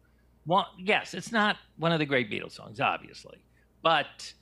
Well, 0.46 0.66
yes, 0.78 1.12
it's 1.14 1.32
not 1.32 1.56
one 1.76 1.92
of 1.92 1.98
the 1.98 2.06
great 2.06 2.30
Beatles 2.30 2.52
songs, 2.52 2.80
obviously, 2.80 3.38
but 3.82 4.32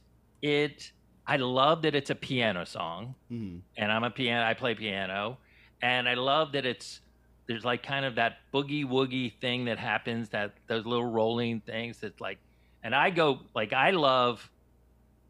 it. 0.42 0.92
I 1.28 1.36
love 1.36 1.82
that 1.82 1.94
it's 1.94 2.10
a 2.10 2.14
piano 2.14 2.64
song, 2.64 3.14
Mhm. 3.30 3.60
and 3.76 3.92
I'm 3.92 4.02
a 4.02 4.10
piano. 4.10 4.44
I 4.44 4.54
play 4.54 4.74
piano, 4.74 5.38
and 5.82 6.08
I 6.08 6.14
love 6.14 6.52
that 6.52 6.64
it's 6.66 7.00
there's 7.46 7.64
like 7.64 7.82
kind 7.82 8.04
of 8.04 8.14
that 8.16 8.38
boogie 8.52 8.84
woogie 8.84 9.32
thing 9.40 9.66
that 9.66 9.78
happens 9.78 10.30
that 10.30 10.52
those 10.66 10.84
little 10.86 11.04
rolling 11.06 11.60
things 11.60 12.00
that 12.00 12.20
like 12.20 12.38
and 12.82 12.94
I 12.94 13.10
go 13.10 13.40
like 13.54 13.72
I 13.72 13.90
love 13.92 14.50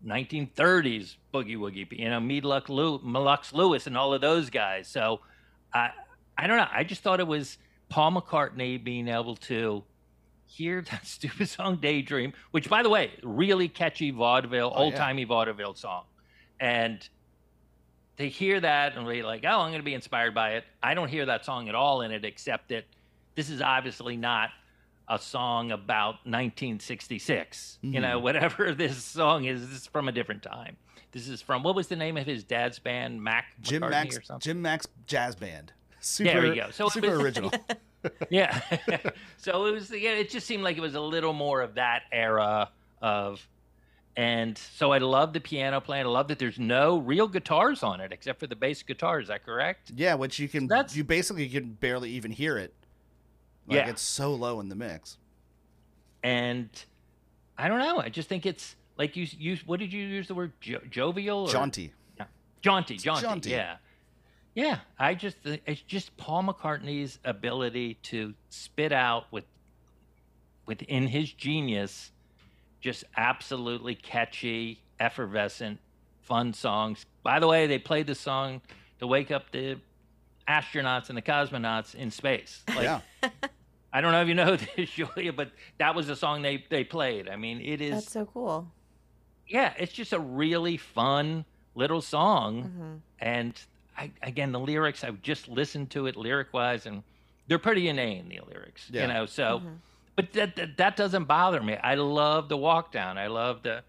1930s 0.04 1.16
boogie 1.34 1.56
woogie 1.56 1.86
you 1.92 2.08
know 2.08 2.20
Meade 2.20 2.44
Lux 2.44 2.68
Lew, 2.70 2.98
Lux 3.04 3.52
Lewis 3.52 3.86
and 3.86 3.96
all 3.96 4.14
of 4.14 4.20
those 4.20 4.50
guys 4.50 4.88
so 4.88 5.20
I 5.72 5.90
I 6.36 6.46
don't 6.46 6.56
know 6.56 6.68
I 6.72 6.84
just 6.84 7.02
thought 7.02 7.20
it 7.20 7.26
was 7.26 7.58
Paul 7.88 8.12
McCartney 8.12 8.82
being 8.82 9.08
able 9.08 9.36
to 9.36 9.82
hear 10.48 10.82
that 10.90 11.06
stupid 11.06 11.48
song 11.48 11.76
Daydream 11.76 12.32
which 12.50 12.68
by 12.68 12.82
the 12.82 12.90
way 12.90 13.12
really 13.22 13.68
catchy 13.68 14.10
vaudeville 14.10 14.72
Oh, 14.74 14.84
old 14.84 14.96
timey 14.96 15.24
vaudeville 15.24 15.74
song 15.74 16.04
and 16.60 17.08
they 18.18 18.28
hear 18.28 18.60
that 18.60 18.96
and 18.96 19.06
be 19.06 19.22
like, 19.22 19.44
oh, 19.46 19.60
I'm 19.60 19.70
going 19.70 19.80
to 19.80 19.84
be 19.84 19.94
inspired 19.94 20.34
by 20.34 20.54
it. 20.54 20.64
I 20.82 20.94
don't 20.94 21.08
hear 21.08 21.24
that 21.26 21.44
song 21.44 21.68
at 21.68 21.74
all 21.74 22.02
in 22.02 22.10
it, 22.10 22.24
except 22.24 22.68
that 22.70 22.84
this 23.36 23.48
is 23.48 23.62
obviously 23.62 24.16
not 24.16 24.50
a 25.08 25.18
song 25.18 25.70
about 25.70 26.16
1966. 26.26 27.78
You 27.80 28.00
know, 28.00 28.16
mm-hmm. 28.16 28.24
whatever 28.24 28.74
this 28.74 29.02
song 29.02 29.44
is, 29.44 29.66
this 29.66 29.80
is 29.82 29.86
from 29.86 30.08
a 30.08 30.12
different 30.12 30.42
time. 30.42 30.76
This 31.12 31.28
is 31.28 31.40
from 31.40 31.62
what 31.62 31.76
was 31.76 31.86
the 31.86 31.96
name 31.96 32.16
of 32.16 32.26
his 32.26 32.44
dad's 32.44 32.78
band, 32.78 33.22
Mac 33.22 33.46
Jim 33.62 33.82
McCartney 33.82 33.90
Max, 33.90 34.18
or 34.18 34.22
something? 34.22 34.44
Jim 34.44 34.60
Mac's 34.60 34.88
Jazz 35.06 35.36
Band. 35.36 35.72
Super, 36.00 36.32
There 36.32 36.50
we 36.50 36.56
go. 36.56 36.70
So 36.70 36.88
super 36.88 37.14
original. 37.14 37.52
Yeah. 38.30 38.60
so 39.36 39.66
it 39.66 39.72
was. 39.72 39.90
Yeah, 39.90 40.10
it 40.12 40.30
just 40.30 40.46
seemed 40.46 40.62
like 40.62 40.76
it 40.76 40.80
was 40.80 40.94
a 40.94 41.00
little 41.00 41.32
more 41.32 41.60
of 41.62 41.74
that 41.74 42.02
era 42.12 42.70
of. 43.02 43.46
And 44.16 44.58
so 44.58 44.90
I 44.92 44.98
love 44.98 45.32
the 45.32 45.40
piano 45.40 45.80
playing. 45.80 46.04
I 46.06 46.08
love 46.08 46.26
that 46.28 46.40
there's 46.40 46.58
no 46.58 46.98
real 46.98 47.28
guitars 47.28 47.84
on 47.84 48.00
it 48.00 48.10
except 48.12 48.40
for 48.40 48.48
the 48.48 48.56
bass 48.56 48.82
guitar. 48.82 49.20
Is 49.20 49.28
that 49.28 49.44
correct? 49.46 49.92
yeah, 49.94 50.14
which 50.14 50.40
you 50.40 50.48
can 50.48 50.66
That's- 50.66 50.96
you 50.96 51.04
basically 51.04 51.48
can 51.48 51.74
barely 51.74 52.10
even 52.10 52.32
hear 52.32 52.58
it. 52.58 52.74
Like 53.68 53.76
Yeah. 53.76 53.88
it's 53.90 54.02
so 54.02 54.34
low 54.34 54.58
in 54.60 54.68
the 54.68 54.74
mix. 54.74 55.18
and 56.24 56.68
I 57.56 57.68
don't 57.68 57.78
know. 57.78 58.00
I 58.00 58.08
just 58.08 58.28
think 58.28 58.44
it's 58.46 58.74
like 58.96 59.16
you 59.16 59.26
use. 59.38 59.64
What 59.66 59.78
did 59.80 59.92
you 59.92 60.04
use 60.04 60.26
the 60.28 60.34
word 60.34 60.52
jo- 60.60 60.80
jovial? 60.90 61.40
Or? 61.44 61.48
Jaunty. 61.48 61.92
Jaunty. 62.60 62.96
Jaunty. 62.96 63.22
jaunty. 63.22 63.50
Yeah. 63.50 63.76
Yeah. 64.58 64.78
I 64.98 65.14
just 65.14 65.36
it's 65.44 65.80
just 65.82 66.16
Paul 66.16 66.42
McCartney's 66.42 67.20
ability 67.24 67.94
to 68.04 68.34
spit 68.50 68.92
out 68.92 69.26
with 69.30 69.44
within 70.66 71.06
his 71.06 71.32
genius, 71.32 72.10
just 72.80 73.04
absolutely 73.16 73.94
catchy, 73.94 74.80
effervescent, 74.98 75.78
fun 76.22 76.52
songs. 76.54 77.06
By 77.22 77.38
the 77.38 77.46
way, 77.46 77.66
they 77.68 77.78
played 77.78 78.06
the 78.08 78.14
song 78.16 78.60
to 78.98 79.06
wake 79.06 79.30
up 79.30 79.50
the 79.52 79.78
astronauts 80.48 81.08
and 81.08 81.16
the 81.16 81.22
cosmonauts 81.22 81.94
in 81.94 82.10
space. 82.10 82.64
Like, 82.68 82.82
yeah. 82.82 83.00
I 83.92 84.00
don't 84.00 84.12
know 84.12 84.22
if 84.22 84.28
you 84.28 84.34
know 84.34 84.56
this, 84.76 84.90
Julia, 84.90 85.32
but 85.32 85.52
that 85.78 85.94
was 85.94 86.08
the 86.08 86.16
song 86.16 86.42
they, 86.42 86.64
they 86.68 86.84
played. 86.84 87.28
I 87.28 87.36
mean, 87.36 87.60
it 87.60 87.80
is, 87.80 87.92
That's 87.92 88.10
so 88.12 88.26
cool. 88.26 88.68
yeah, 89.46 89.72
it's 89.78 89.92
just 89.92 90.12
a 90.12 90.18
really 90.20 90.76
fun, 90.76 91.44
little 91.74 92.02
song, 92.02 92.64
Mm-hmm. 92.64 92.94
and 93.20 93.54
I, 93.98 94.12
again, 94.22 94.52
the 94.52 94.60
lyrics 94.60 95.02
I've 95.04 95.20
just 95.22 95.48
listened 95.48 95.90
to 95.90 96.06
it 96.06 96.16
lyric 96.16 96.52
wise, 96.52 96.86
and 96.86 97.02
they're 97.48 97.58
pretty 97.58 97.88
inane. 97.88 98.28
The 98.28 98.40
lyrics, 98.48 98.88
Yeah. 98.90 99.02
you 99.02 99.08
know. 99.08 99.26
So, 99.26 99.58
Mm-hmm. 99.58 99.74
but 100.16 100.32
that, 100.34 100.56
that 100.56 100.76
that 100.76 100.96
doesn't 100.96 101.24
bother 101.24 101.60
me. 101.62 101.74
I 101.76 101.94
love 101.96 102.48
the 102.48 102.56
walk 102.56 102.92
down. 102.92 103.18
I 103.18 103.26
love 103.26 103.62
the 103.62 103.82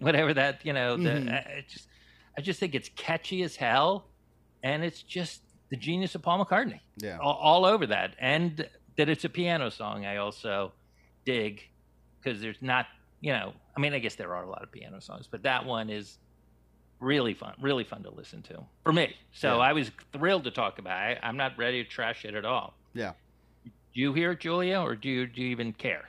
whatever 0.00 0.34
that 0.34 0.64
you 0.64 0.72
know. 0.72 0.96
The 0.96 1.10
Mhm. 1.10 1.32
I, 1.32 1.36
I 1.58 1.64
just 1.68 1.88
I 2.38 2.40
just 2.40 2.60
think 2.60 2.74
it's 2.74 2.88
catchy 2.96 3.42
as 3.42 3.56
hell, 3.56 4.06
and 4.62 4.84
it's 4.84 5.02
just 5.02 5.42
the 5.70 5.76
genius 5.76 6.14
of 6.14 6.22
Paul 6.22 6.44
McCartney 6.44 6.80
Yeah. 6.96 7.18
all, 7.18 7.34
all 7.34 7.64
over 7.64 7.86
that. 7.86 8.14
And 8.18 8.68
that 8.96 9.08
it's 9.08 9.24
a 9.24 9.28
piano 9.28 9.70
song, 9.70 10.04
I 10.04 10.16
also 10.16 10.72
dig 11.24 11.62
because 12.20 12.40
there's 12.40 12.60
not, 12.60 12.86
you 13.20 13.32
know, 13.32 13.52
I 13.76 13.80
mean, 13.80 13.94
I 13.94 13.98
guess 14.00 14.16
there 14.16 14.34
are 14.34 14.42
a 14.42 14.48
lot 14.50 14.62
of 14.62 14.72
piano 14.72 15.00
songs, 15.00 15.28
but 15.30 15.42
that 15.44 15.64
one 15.64 15.88
is 15.90 16.18
really 17.00 17.34
fun, 17.34 17.54
really 17.60 17.84
fun 17.84 18.02
to 18.04 18.10
listen 18.10 18.42
to 18.42 18.62
for 18.84 18.92
me. 18.92 19.16
So 19.32 19.56
Yeah. 19.56 19.62
I 19.62 19.72
was 19.72 19.90
thrilled 20.12 20.44
to 20.44 20.50
talk 20.50 20.78
about 20.78 21.10
it. 21.12 21.18
I'm 21.22 21.36
not 21.36 21.56
ready 21.58 21.82
to 21.82 21.88
trash 21.88 22.24
it 22.24 22.34
at 22.34 22.44
all. 22.44 22.74
Yeah. 22.94 23.12
Do 23.64 23.70
you 24.00 24.12
hear 24.12 24.32
it, 24.32 24.40
Julia, 24.40 24.80
or 24.80 24.94
do 24.94 25.08
you, 25.08 25.26
do 25.26 25.40
you 25.42 25.48
even 25.48 25.72
care? 25.72 26.08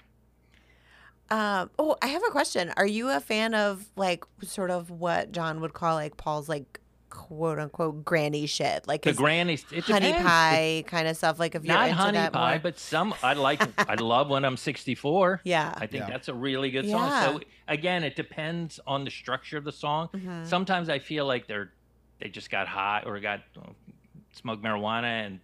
Um, 1.30 1.70
oh, 1.80 1.96
I 2.02 2.08
have 2.08 2.22
a 2.28 2.32
question. 2.32 2.74
Are 2.76 2.86
you 2.86 3.10
a 3.10 3.20
fan 3.22 3.56
of 3.56 3.86
like 3.96 4.26
sort 4.44 4.70
of 4.70 4.92
what 4.92 5.32
John 5.32 5.62
would 5.62 5.74
call 5.74 5.96
like 5.96 6.18
Paul's 6.18 6.50
like 6.50 6.80
quote 7.12 7.60
unquote 7.60 8.04
granny 8.04 8.48
shit, 8.48 8.88
like 8.88 9.04
The 9.04 9.14
granny, 9.14 9.54
it 9.54 9.84
honey 9.86 10.08
depends. 10.08 10.24
pie 10.24 10.84
kind 10.88 11.08
of 11.08 11.16
stuff? 11.16 11.38
Like 11.40 11.54
if 11.54 11.64
you're 11.64 11.76
Not 11.76 11.90
into 11.90 12.02
honey 12.02 12.18
that 12.18 12.34
pie, 12.34 12.54
more. 12.54 12.60
but 12.60 12.80
some 12.80 13.14
I 13.22 13.34
like. 13.34 13.62
I 13.90 13.94
love 13.96 14.30
when 14.30 14.44
I'm 14.44 14.58
64. 14.58 15.42
yeah, 15.44 15.74
I 15.78 15.86
think 15.86 16.04
Yeah. 16.06 16.10
that's 16.10 16.28
a 16.30 16.34
really 16.34 16.72
good 16.72 16.86
Yeah. 16.86 16.98
song. 17.24 17.40
So 17.40 17.46
again, 17.68 18.04
it 18.04 18.16
depends 18.16 18.80
on 18.88 19.04
the 19.06 19.12
structure 19.12 19.58
of 19.58 19.64
the 19.64 19.72
song. 19.72 20.10
Mhm. 20.16 20.48
Sometimes 20.48 20.90
I 20.90 20.98
feel 20.98 21.28
like 21.28 21.46
they're 21.48 21.72
they 22.20 22.30
just 22.30 22.50
got 22.50 22.68
high 22.68 23.04
or 23.06 23.20
got 23.20 23.42
smoked 24.34 24.64
marijuana 24.64 25.26
and 25.26 25.40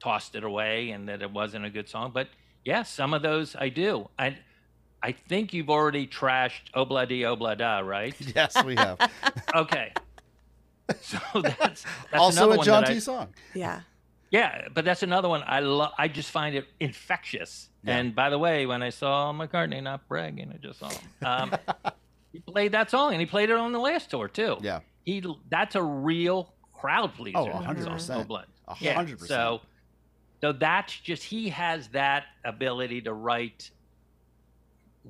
tossed 0.00 0.34
it 0.34 0.44
away, 0.44 0.90
and 0.90 1.08
that 1.08 1.22
it 1.22 1.30
wasn't 1.32 1.64
a 1.64 1.70
good 1.70 1.88
song. 1.88 2.10
But 2.14 2.28
yeah, 2.64 2.82
some 2.84 3.14
of 3.14 3.22
those 3.22 3.56
I 3.56 3.68
do. 3.70 4.08
I 4.18 4.36
I 5.02 5.12
think 5.12 5.52
you've 5.52 5.70
already 5.70 6.06
trashed 6.08 6.72
Obla 6.74 7.08
Di 7.08 7.20
Obla 7.22 7.56
Da, 7.56 7.78
right? 7.78 8.14
Yes, 8.34 8.62
we 8.64 8.74
have. 8.76 8.98
Okay. 9.54 9.92
So 11.00 11.18
that's, 11.42 11.58
that's 11.58 11.84
also 12.12 12.38
another 12.44 12.54
a 12.54 12.56
one 12.58 12.66
John 12.66 12.84
that 12.84 13.02
song. 13.02 13.28
yeah. 13.54 13.80
yeah, 14.30 14.68
but 14.72 14.84
that's 14.84 15.02
another 15.02 15.28
one 15.28 15.42
I 15.46 15.60
love. 15.60 15.92
I 15.98 16.08
just 16.08 16.30
find 16.30 16.54
it 16.54 16.66
infectious. 16.80 17.68
Yeah. 17.84 17.96
And 17.98 18.14
by 18.14 18.30
the 18.30 18.38
way, 18.38 18.66
when 18.66 18.82
I 18.82 18.90
saw 18.90 19.32
McCartney, 19.32 19.82
not 19.82 20.08
bragging, 20.08 20.52
I 20.52 20.56
just 20.56 20.78
saw 20.78 20.88
him. 20.88 21.08
Um, 21.24 21.52
he 22.32 22.40
played 22.40 22.72
that 22.72 22.90
song, 22.90 23.12
and 23.12 23.20
he 23.20 23.26
played 23.26 23.50
it 23.50 23.56
on 23.56 23.72
the 23.72 23.78
last 23.78 24.10
tour 24.10 24.28
too. 24.28 24.56
Yeah. 24.60 24.80
he 25.04 25.22
that's 25.50 25.74
a 25.76 25.82
real 25.82 26.52
crowd 26.72 27.14
pleaser. 27.14 27.38
Oh, 27.38 27.46
that 27.46 27.76
100%. 27.76 28.00
song, 28.00 28.24
Blood. 28.24 28.46
A 28.66 28.76
Yeah, 28.80 28.94
hundred 28.94 29.18
percent. 29.18 29.38
So, 29.38 29.60
so 30.40 30.52
that's 30.52 30.98
just 31.00 31.22
he 31.22 31.48
has 31.50 31.88
that 31.88 32.24
ability 32.44 33.02
to 33.02 33.12
write. 33.12 33.70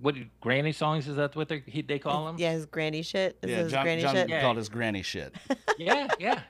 What 0.01 0.15
granny 0.41 0.73
songs 0.73 1.09
is 1.09 1.17
that 1.17 1.35
what 1.37 1.49
they 1.49 1.63
he, 1.67 1.83
they 1.83 1.99
call 1.99 2.27
them? 2.27 2.37
Yeah, 2.39 2.53
his 2.53 2.67
granny 2.67 3.03
shit. 3.03 3.39
Is 3.43 3.51
Yeah, 3.51 3.57
his 3.59 3.73
John, 3.73 3.85
granny 3.85 4.03
John 4.03 4.15
shit? 4.15 4.29
Yeah. 4.29 4.41
called 4.41 4.57
his 4.57 4.69
granny 4.69 5.03
shit. 5.03 5.35
yeah, 5.79 6.09
yeah, 6.19 6.41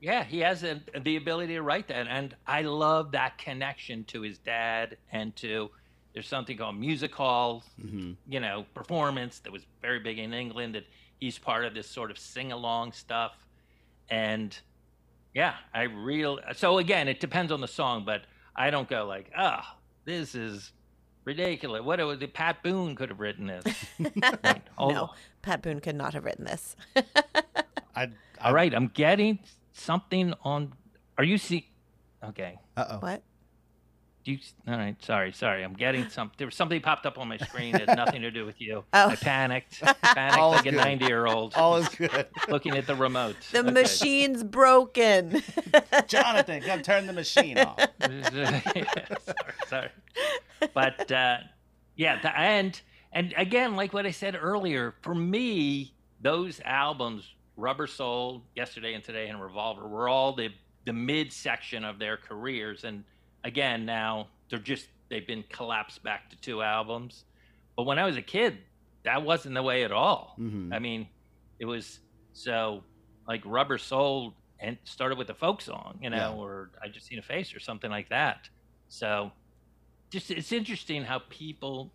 yeah. 0.00 0.24
He 0.24 0.38
has 0.40 0.62
a, 0.64 0.80
the 1.02 1.16
ability 1.16 1.54
to 1.54 1.62
write 1.62 1.88
that, 1.88 2.06
and 2.08 2.34
I 2.46 2.62
love 2.62 3.12
that 3.12 3.38
connection 3.38 4.04
to 4.04 4.22
his 4.22 4.38
dad 4.38 4.96
and 5.10 5.34
to. 5.36 5.70
There's 6.14 6.28
something 6.28 6.58
called 6.58 6.76
music 6.76 7.14
hall, 7.14 7.64
hmm 7.80 8.12
you 8.28 8.40
know, 8.40 8.66
performance 8.74 9.38
that 9.40 9.52
was 9.52 9.62
very 9.80 9.98
big 9.98 10.18
in 10.18 10.34
England. 10.34 10.74
That 10.74 10.84
he's 11.18 11.38
part 11.38 11.64
of 11.64 11.74
this 11.74 11.88
sort 11.88 12.10
of 12.10 12.18
sing 12.18 12.52
along 12.52 12.92
stuff, 12.92 13.32
and 14.10 14.56
yeah, 15.34 15.54
I 15.72 15.82
real. 15.84 16.38
So 16.54 16.78
again, 16.78 17.08
it 17.08 17.18
depends 17.20 17.50
on 17.50 17.60
the 17.60 17.68
song, 17.68 18.04
but 18.04 18.22
I 18.54 18.70
don't 18.70 18.88
go 18.88 19.06
like, 19.06 19.30
ah, 19.36 19.76
this 20.04 20.34
is 20.34 20.72
ridiculous. 21.24 21.82
What 21.82 22.00
was 22.00 22.20
it? 22.20 22.34
Pat 22.34 22.62
Boone 22.62 22.94
could 22.94 23.08
have 23.10 23.20
written 23.20 23.46
this. 23.46 23.64
Right, 24.44 24.62
hold 24.76 24.94
no. 24.94 25.10
Pat 25.42 25.62
Boone 25.62 25.80
could 25.80 25.96
not 25.96 26.14
have 26.14 26.24
written 26.24 26.44
this. 26.44 26.76
I, 27.96 28.08
All 28.40 28.54
right, 28.54 28.74
I'm 28.74 28.88
getting 28.88 29.38
something 29.72 30.34
on. 30.44 30.72
Are 31.18 31.24
you 31.24 31.38
see? 31.38 31.68
Okay. 32.24 32.58
Uh 32.76 32.84
oh. 32.90 32.98
what? 32.98 33.22
Do 34.24 34.32
you? 34.32 34.38
All 34.68 34.76
right. 34.76 34.94
Sorry. 35.04 35.32
Sorry. 35.32 35.64
I'm 35.64 35.72
getting 35.74 36.08
some. 36.08 36.30
There 36.38 36.46
was 36.46 36.54
something 36.54 36.80
popped 36.80 37.06
up 37.06 37.18
on 37.18 37.26
my 37.28 37.38
screen 37.38 37.72
that 37.72 37.88
had 37.88 37.96
nothing 37.96 38.22
to 38.22 38.30
do 38.30 38.46
with 38.46 38.60
you. 38.60 38.84
Oh. 38.92 39.08
I 39.10 39.16
panicked. 39.16 39.80
Panicked 39.80 40.38
All 40.38 40.52
is 40.52 40.58
like 40.58 40.66
a 40.66 40.70
good. 40.70 40.76
90 40.76 41.04
year 41.06 41.26
old 41.26 41.54
All 41.56 41.76
is 41.76 41.88
good. 41.88 42.26
looking 42.48 42.76
at 42.76 42.86
the 42.86 42.94
remote. 42.94 43.36
The 43.50 43.58
Okay. 43.60 43.70
machine's 43.72 44.44
broken. 44.44 45.42
Jonathan, 46.06 46.62
come 46.62 46.82
turn 46.82 47.06
the 47.08 47.12
machine 47.12 47.58
off. 47.58 47.78
sorry, 48.00 48.84
sorry. 49.68 49.88
But 50.72 51.10
uh, 51.10 51.38
yeah, 51.96 52.20
the, 52.22 52.38
and 52.38 52.80
and 53.12 53.34
again, 53.36 53.74
like 53.76 53.92
what 53.92 54.06
I 54.06 54.10
said 54.12 54.36
earlier, 54.40 54.94
for 55.02 55.14
me, 55.14 55.94
those 56.20 56.60
albums, 56.64 57.28
Rubber 57.56 57.86
Soul, 57.88 58.44
Yesterday 58.54 58.94
and 58.94 59.02
Today, 59.02 59.28
and 59.28 59.42
Revolver, 59.42 59.88
were 59.88 60.08
all 60.08 60.32
the 60.34 60.50
the 60.84 60.92
mid 60.92 61.32
section 61.32 61.84
of 61.84 61.98
their 61.98 62.16
careers, 62.16 62.84
and 62.84 63.02
again, 63.44 63.84
now 63.86 64.28
they're 64.48 64.58
just 64.58 64.88
they've 65.08 65.26
been 65.26 65.44
collapsed 65.50 66.02
back 66.02 66.30
to 66.30 66.36
two 66.40 66.62
albums. 66.62 67.24
But 67.76 67.84
when 67.84 67.98
I 67.98 68.04
was 68.04 68.16
a 68.16 68.22
kid, 68.22 68.58
that 69.04 69.22
wasn't 69.22 69.54
the 69.54 69.62
way 69.62 69.84
at 69.84 69.92
all. 69.92 70.34
Mhm. 70.38 70.72
I 70.74 70.78
mean, 70.78 71.08
it 71.58 71.64
was 71.66 72.00
so 72.32 72.82
like 73.26 73.42
Rubber 73.44 73.78
Soul 73.78 74.34
and 74.58 74.78
started 74.84 75.18
with 75.18 75.28
a 75.30 75.34
folk 75.34 75.60
song, 75.60 75.98
you 76.02 76.08
know, 76.10 76.16
Yeah. 76.16 76.32
or 76.34 76.70
I 76.82 76.88
just 76.88 77.06
seen 77.06 77.18
a 77.18 77.22
face 77.22 77.54
or 77.54 77.60
something 77.60 77.90
like 77.90 78.08
that. 78.10 78.48
So 78.88 79.32
just 80.10 80.30
it's 80.30 80.52
interesting 80.52 81.04
how 81.04 81.20
people. 81.30 81.92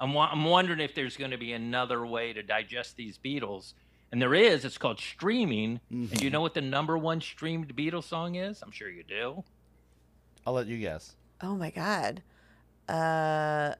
I'm 0.00 0.16
I'm 0.16 0.44
wondering 0.44 0.80
if 0.80 0.94
there's 0.94 1.16
going 1.16 1.30
to 1.30 1.38
be 1.38 1.52
another 1.52 2.04
way 2.04 2.32
to 2.32 2.42
digest 2.42 2.96
these 2.96 3.16
Beatles, 3.16 3.74
and 4.10 4.20
there 4.20 4.34
is. 4.34 4.64
It's 4.64 4.76
called 4.78 4.98
streaming. 4.98 5.80
And 5.88 6.08
Mhm. 6.10 6.20
you 6.22 6.30
know 6.30 6.40
what 6.40 6.54
the 6.54 6.60
number 6.60 6.98
one 6.98 7.20
streamed 7.20 7.74
Beatles 7.76 8.04
song 8.04 8.34
is? 8.34 8.60
I'm 8.62 8.72
sure 8.72 8.90
you 8.90 9.04
do. 9.04 9.44
I'll 10.46 10.52
let 10.54 10.66
you 10.66 10.78
guess. 10.78 11.14
oh 11.42 11.56
my 11.56 11.70
god. 11.70 12.22
Uh. 12.88 13.74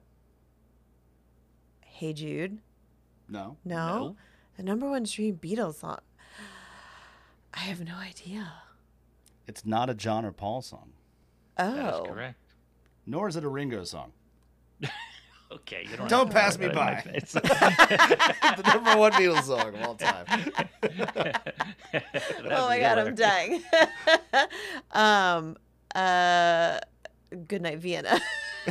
Hey 1.81 2.13
Jude. 2.13 2.59
No. 3.29 3.57
No. 3.63 4.15
The 4.57 4.63
number 4.63 4.89
one 4.89 5.05
stream 5.05 5.37
Beatles 5.41 5.75
song. 5.75 5.99
I 7.53 7.59
have 7.59 7.81
no 7.85 7.95
idea. 7.95 8.51
It's 9.47 9.65
not 9.65 9.89
a 9.89 9.93
John 9.93 10.25
or 10.25 10.31
Paul 10.31 10.61
song, 10.61 10.91
Oh. 11.57 11.75
that 11.75 11.95
is 11.95 12.07
correct. 12.11 12.39
nor 13.05 13.27
is 13.29 13.35
it 13.35 13.43
a 13.43 13.49
Ringo 13.49 13.83
song. 13.83 14.11
Okay, 15.51 15.85
you 15.89 15.95
don't. 15.95 16.09
Don't 16.09 16.31
pass 16.31 16.57
me 16.57 16.67
by. 16.69 17.03
It's- 17.13 17.31
the 17.33 18.63
number 18.73 18.97
one 18.97 19.11
Beatles 19.13 19.43
song 19.43 19.73
of 19.75 19.81
all 19.83 19.93
time. 19.95 20.25
oh 22.45 22.67
my 22.67 22.79
god, 22.79 22.97
I'm 22.97 23.15
dying. 23.15 23.61
um. 24.91 25.55
Uh. 25.95 26.79
Goodnight 27.47 27.79
Vienna. 27.79 28.19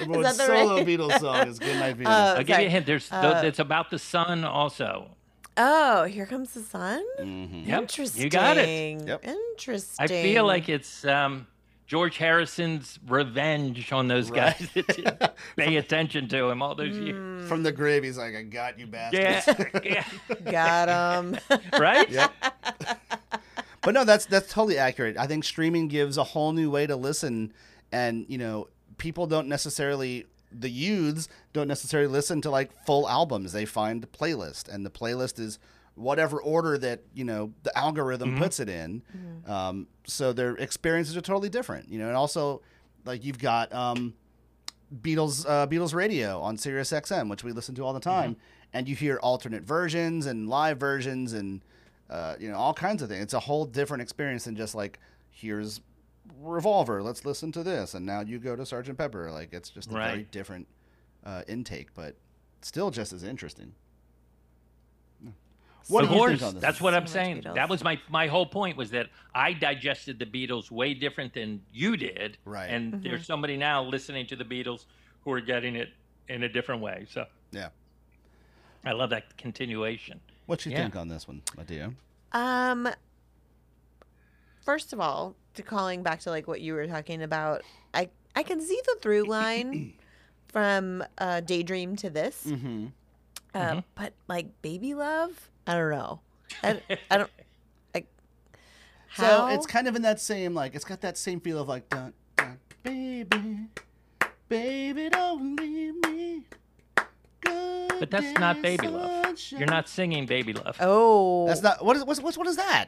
Number 0.00 0.14
one 0.14 0.22
that 0.22 0.36
the 0.36 0.46
solo 0.46 0.76
right- 0.76 0.86
Beatles 0.86 1.20
song 1.20 1.46
is 1.48 1.58
"Goodnight 1.58 1.96
Venus." 1.96 2.12
Uh, 2.12 2.34
I'll 2.38 2.44
give 2.44 2.58
you 2.58 2.66
a 2.66 2.70
hint. 2.70 2.86
There's 2.86 3.10
Uh, 3.12 3.42
it's 3.44 3.58
about 3.60 3.90
the 3.90 3.98
sun 3.98 4.44
also. 4.44 5.10
Oh, 5.56 6.02
here 6.04 6.26
comes 6.26 6.52
the 6.54 6.60
sun. 6.62 7.04
Mhm. 7.20 7.66
Yep, 7.68 7.80
Interesting. 7.82 8.22
you 8.24 8.28
got 8.30 8.56
it. 8.56 9.06
Yep. 9.06 9.24
Interesting. 9.24 10.02
I 10.04 10.08
feel 10.08 10.44
like 10.44 10.68
it's 10.68 11.04
um, 11.04 11.46
George 11.86 12.16
Harrison's 12.18 12.98
revenge 13.06 13.92
on 13.92 14.08
those 14.08 14.30
Right. 14.30 14.58
guys 14.58 14.68
that 14.74 14.86
didn't 14.96 15.22
pay 15.56 15.76
attention 15.76 16.28
to 16.30 16.48
him 16.50 16.60
all 16.62 16.74
those 16.74 16.96
Mm. 16.96 17.06
years. 17.06 17.48
From 17.48 17.62
the 17.62 17.70
grave, 17.70 18.02
he's 18.02 18.18
like, 18.18 18.34
"I 18.34 18.42
got 18.42 18.78
you, 18.80 18.88
Yeah, 19.12 19.42
yeah, 19.84 20.04
got 20.50 20.88
him. 21.22 21.38
right. 21.78 22.10
Yep. 22.10 22.32
But 23.84 23.94
no, 23.94 24.04
that's 24.04 24.26
that's 24.26 24.52
totally 24.52 24.78
accurate. 24.78 25.16
I 25.16 25.26
think 25.26 25.44
streaming 25.44 25.88
gives 25.88 26.16
a 26.16 26.24
whole 26.24 26.52
new 26.52 26.70
way 26.70 26.86
to 26.86 26.96
listen, 26.96 27.52
and 27.92 28.26
you 28.28 28.38
know, 28.38 28.68
people 28.98 29.26
don't 29.26 29.48
necessarily 29.48 30.26
the 30.56 30.70
youths 30.70 31.28
don't 31.52 31.66
necessarily 31.68 32.08
listen 32.08 32.40
to 32.42 32.50
like 32.50 32.70
full 32.86 33.08
albums. 33.08 33.52
They 33.52 33.64
find 33.64 34.02
the 34.02 34.06
playlist, 34.06 34.68
and 34.68 34.86
the 34.86 34.90
playlist 34.90 35.38
is 35.38 35.58
whatever 35.96 36.40
order 36.40 36.76
that 36.78 37.02
you 37.14 37.24
know 37.24 37.52
the 37.62 37.76
algorithm 37.76 38.38
puts 38.38 38.58
it 38.60 38.68
in. 38.68 39.02
Um, 39.46 39.86
so 40.06 40.32
their 40.32 40.54
experiences 40.56 41.16
are 41.16 41.20
totally 41.20 41.48
different. 41.48 41.88
You 41.88 41.98
know, 41.98 42.08
and 42.08 42.16
also 42.16 42.62
like 43.04 43.24
you've 43.24 43.38
got 43.38 43.72
um, 43.72 44.14
Beatles 45.02 45.44
uh, 45.48 45.66
Beatles 45.66 45.94
radio 45.94 46.40
on 46.40 46.56
Sirius 46.56 46.90
XM, 46.90 47.28
which 47.28 47.44
we 47.44 47.52
listen 47.52 47.74
to 47.76 47.84
all 47.84 47.92
the 47.92 48.00
time, 48.00 48.36
and 48.72 48.88
you 48.88 48.94
hear 48.94 49.18
alternate 49.18 49.62
versions 49.62 50.26
and 50.26 50.48
live 50.48 50.78
versions 50.78 51.32
and 51.32 51.60
uh, 52.10 52.36
you 52.38 52.50
know 52.50 52.56
all 52.56 52.74
kinds 52.74 53.02
of 53.02 53.08
things. 53.08 53.22
It's 53.22 53.34
a 53.34 53.40
whole 53.40 53.64
different 53.64 54.02
experience 54.02 54.44
than 54.44 54.56
just 54.56 54.74
like 54.74 54.98
here's 55.30 55.80
Revolver, 56.40 57.02
let's 57.02 57.24
listen 57.26 57.52
to 57.52 57.62
this, 57.62 57.92
and 57.92 58.06
now 58.06 58.20
you 58.22 58.38
go 58.38 58.56
to 58.56 58.64
Sergeant 58.64 58.96
Pepper. 58.96 59.30
Like 59.30 59.52
it's 59.52 59.68
just 59.68 59.90
a 59.90 59.94
very 59.94 60.22
different 60.30 60.66
uh, 61.24 61.42
intake, 61.46 61.88
but 61.94 62.16
still 62.62 62.90
just 62.90 63.12
as 63.12 63.22
interesting. 63.22 63.74
What 65.88 66.04
of 66.04 66.10
course, 66.10 66.42
on 66.42 66.54
this? 66.54 66.62
that's 66.62 66.80
what 66.80 66.94
I'm 66.94 67.02
much 67.02 67.10
saying. 67.10 67.42
Beatles. 67.42 67.54
That 67.56 67.68
was 67.68 67.84
my 67.84 68.00
my 68.08 68.26
whole 68.26 68.46
point 68.46 68.78
was 68.78 68.90
that 68.92 69.08
I 69.34 69.52
digested 69.52 70.18
the 70.18 70.24
Beatles 70.24 70.70
way 70.70 70.94
different 70.94 71.34
than 71.34 71.60
you 71.74 71.96
did. 71.98 72.38
Right. 72.46 72.70
And 72.70 72.94
Mm-hmm. 72.94 73.02
there's 73.02 73.26
somebody 73.26 73.58
now 73.58 73.82
listening 73.84 74.26
to 74.28 74.36
the 74.36 74.44
Beatles 74.44 74.86
who 75.24 75.32
are 75.32 75.42
getting 75.42 75.76
it 75.76 75.90
in 76.28 76.42
a 76.42 76.48
different 76.48 76.80
way. 76.80 77.06
So 77.10 77.26
Yeah. 77.52 77.68
I 78.86 78.92
love 78.92 79.10
that 79.10 79.36
continuation. 79.36 80.20
What 80.46 80.64
you 80.66 80.72
Yeah. 80.72 80.82
think 80.82 80.96
on 80.96 81.08
this 81.08 81.26
one, 81.26 81.42
my 81.56 81.62
dear? 81.62 81.94
Um, 82.32 82.88
first 84.64 84.92
of 84.92 85.00
all, 85.00 85.36
to 85.54 85.62
calling 85.62 86.02
back 86.02 86.20
to 86.20 86.30
like 86.30 86.46
what 86.46 86.60
you 86.60 86.74
were 86.74 86.86
talking 86.86 87.22
about, 87.22 87.62
I 87.92 88.10
I 88.36 88.42
can 88.42 88.60
see 88.60 88.80
the 88.84 88.96
through 89.00 89.24
line 89.24 89.94
from 90.48 91.04
uh, 91.18 91.40
Daydream 91.40 91.96
to 91.96 92.10
this, 92.10 92.44
Mm-hmm. 92.46 92.86
uh, 93.54 93.82
but 93.94 94.12
like 94.28 94.60
Baby 94.62 94.94
Love, 94.94 95.50
I 95.66 95.74
don't 95.74 95.90
know. 95.90 96.20
I, 96.62 96.80
I 97.10 97.16
don't 97.18 97.30
like. 97.94 98.06
So 99.16 99.24
How? 99.24 99.46
it's 99.46 99.66
kind 99.66 99.86
of 99.86 99.94
in 99.94 100.02
that 100.02 100.20
same 100.20 100.54
like 100.54 100.74
it's 100.74 100.84
got 100.84 101.00
that 101.02 101.16
same 101.16 101.40
feel 101.40 101.60
of 101.60 101.68
like 101.68 101.88
dun 101.88 102.12
dun 102.36 102.58
baby, 102.82 103.68
baby 104.48 105.08
don't 105.08 105.54
leave 105.56 105.94
me. 106.08 106.42
Good 107.40 107.83
But 107.98 108.10
that's 108.10 108.38
not 108.38 108.60
Baby 108.62 108.88
Love. 108.88 109.24
sunshine. 109.24 109.58
You're 109.58 109.68
not 109.68 109.88
singing 109.88 110.26
Baby 110.26 110.52
Love. 110.52 110.76
oh, 110.80 111.46
That's 111.46 111.62
not 111.62 111.84
what 111.84 111.96
is 111.96 112.04
what's, 112.04 112.20
what's 112.20 112.36
what 112.38 112.46
is 112.46 112.56
that? 112.56 112.86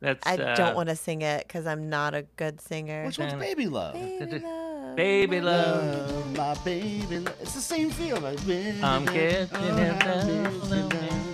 That's 0.00 0.26
I 0.26 0.36
uh, 0.36 0.56
don't 0.56 0.74
want 0.74 0.88
to 0.88 0.96
sing 0.96 1.20
it 1.22 1.46
because 1.46 1.66
I'm 1.66 1.90
not 1.90 2.14
a 2.14 2.22
good 2.36 2.60
singer. 2.60 3.04
Which 3.04 3.18
one's 3.18 3.34
baby 3.34 3.66
love? 3.66 3.94
Baby 3.94 4.38
love, 4.38 4.96
Baby 4.96 5.40
Love. 5.40 6.10
Love, 6.10 6.36
my 6.36 6.54
baby. 6.64 7.18
Love. 7.18 7.36
It's 7.42 7.54
the 7.54 7.60
same 7.60 7.90
feel. 7.90 8.18
Like, 8.18 8.38
I'm 8.82 9.04
baby, 9.04 9.46
catching 9.46 9.56
oh, 9.56 9.76
it 9.76 9.92
I 9.94 9.98
down, 9.98 10.42
miss 10.42 10.70
love. 10.70 11.29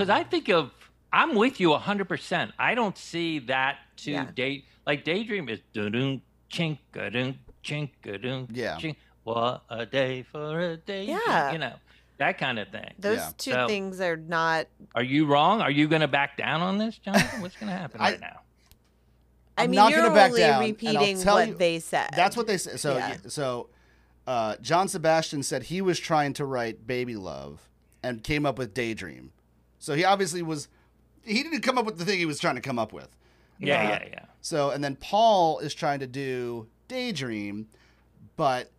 Because 0.00 0.10
I 0.10 0.24
think 0.24 0.48
of 0.48 0.70
I'm 1.12 1.34
with 1.34 1.60
you 1.60 1.72
hundred 1.74 2.08
percent. 2.08 2.52
I 2.58 2.74
don't 2.74 2.96
see 2.96 3.38
that 3.40 3.78
to 3.98 4.10
Yeah. 4.12 4.26
date 4.34 4.64
like 4.86 5.04
daydream 5.04 5.48
is 5.48 5.60
dun 5.72 6.22
chink 6.50 6.78
a 6.94 7.10
dun 7.10 7.38
chink 7.64 7.90
a 8.04 8.18
dun 8.18 8.48
Yeah. 8.52 8.76
chink. 8.76 8.96
What 9.24 9.62
a 9.68 9.84
day 9.86 10.22
for 10.22 10.60
a 10.60 10.76
day. 10.76 11.04
Yeah. 11.04 11.52
you 11.52 11.58
know 11.58 11.74
that 12.18 12.38
kind 12.38 12.58
of 12.58 12.68
thing. 12.68 12.92
Those 12.98 13.18
Yeah. 13.18 13.30
two 13.38 13.50
So- 13.52 13.66
things 13.68 14.00
are 14.00 14.16
not. 14.16 14.66
Are 14.94 15.02
you 15.02 15.26
wrong? 15.26 15.60
Are 15.62 15.70
you 15.70 15.88
going 15.88 16.02
to 16.02 16.08
back 16.08 16.36
down 16.36 16.60
on 16.60 16.76
this, 16.76 16.98
Jonathan? 16.98 17.40
What's 17.40 17.56
going 17.56 17.72
to 17.72 17.76
happen 17.78 17.98
I- 18.00 18.10
right 18.10 18.20
now? 18.20 18.40
I 19.56 19.64
I'm 19.64 19.70
mean, 19.70 19.76
not 19.76 19.90
you're 19.90 20.02
gonna 20.02 20.14
back 20.14 20.28
only 20.30 20.40
down, 20.40 20.48
and 20.48 20.54
I'll 20.62 20.68
repeating 20.68 21.22
tell 21.22 21.36
what 21.36 21.48
you- 21.48 21.54
they 21.54 21.78
said. 21.80 22.10
That's 22.14 22.36
what 22.36 22.46
they 22.46 22.56
said. 22.58 22.78
So, 22.80 22.96
Yeah. 22.96 23.16
so 23.28 23.68
uh, 24.26 24.56
John 24.62 24.88
Sebastian 24.88 25.42
said 25.42 25.64
he 25.64 25.80
was 25.82 25.98
trying 25.98 26.32
to 26.34 26.44
write 26.46 26.86
"Baby 26.86 27.16
Love" 27.16 27.68
and 28.02 28.22
came 28.24 28.44
up 28.46 28.58
with 28.58 28.72
"Daydream." 28.74 29.32
So 29.80 29.94
he 29.94 30.04
obviously 30.04 30.42
was. 30.42 30.68
He 31.24 31.42
didn't 31.42 31.62
come 31.62 31.76
up 31.76 31.84
with 31.84 31.98
the 31.98 32.04
thing 32.04 32.18
he 32.18 32.26
was 32.26 32.38
trying 32.38 32.54
to 32.54 32.60
come 32.60 32.78
up 32.78 32.92
with. 32.92 33.08
Yeah, 33.58 33.80
Uh, 33.80 33.82
yeah, 33.88 34.04
yeah. 34.10 34.24
So, 34.40 34.70
and 34.70 34.82
then 34.82 34.96
Paul 34.96 35.58
is 35.58 35.74
trying 35.74 35.98
to 36.00 36.06
do 36.06 36.68
"Daydream," 36.86 37.66
but 38.36 38.70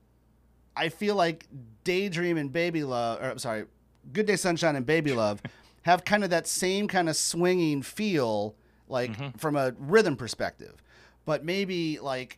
I 0.75 0.89
feel 0.89 1.15
like 1.15 1.45
"Daydream" 1.83 2.37
and 2.37 2.51
"Baby 2.53 2.83
Love," 2.83 3.21
or 3.21 3.31
I'm 3.31 3.39
sorry, 3.39 3.65
"Good 4.13 4.25
Day 4.25 4.37
Sunshine" 4.37 4.75
and 4.75 4.85
"Baby 4.85 5.11
Love" 5.13 5.41
have 5.83 6.05
kind 6.05 6.23
of 6.23 6.29
that 6.29 6.47
same 6.47 6.87
kind 6.87 7.09
of 7.09 7.15
swinging 7.15 7.81
feel, 7.81 8.55
like 8.87 9.11
from 9.39 9.55
a 9.55 9.73
rhythm 9.79 10.15
perspective, 10.15 10.83
but 11.25 11.43
maybe 11.43 11.99
like 11.99 12.37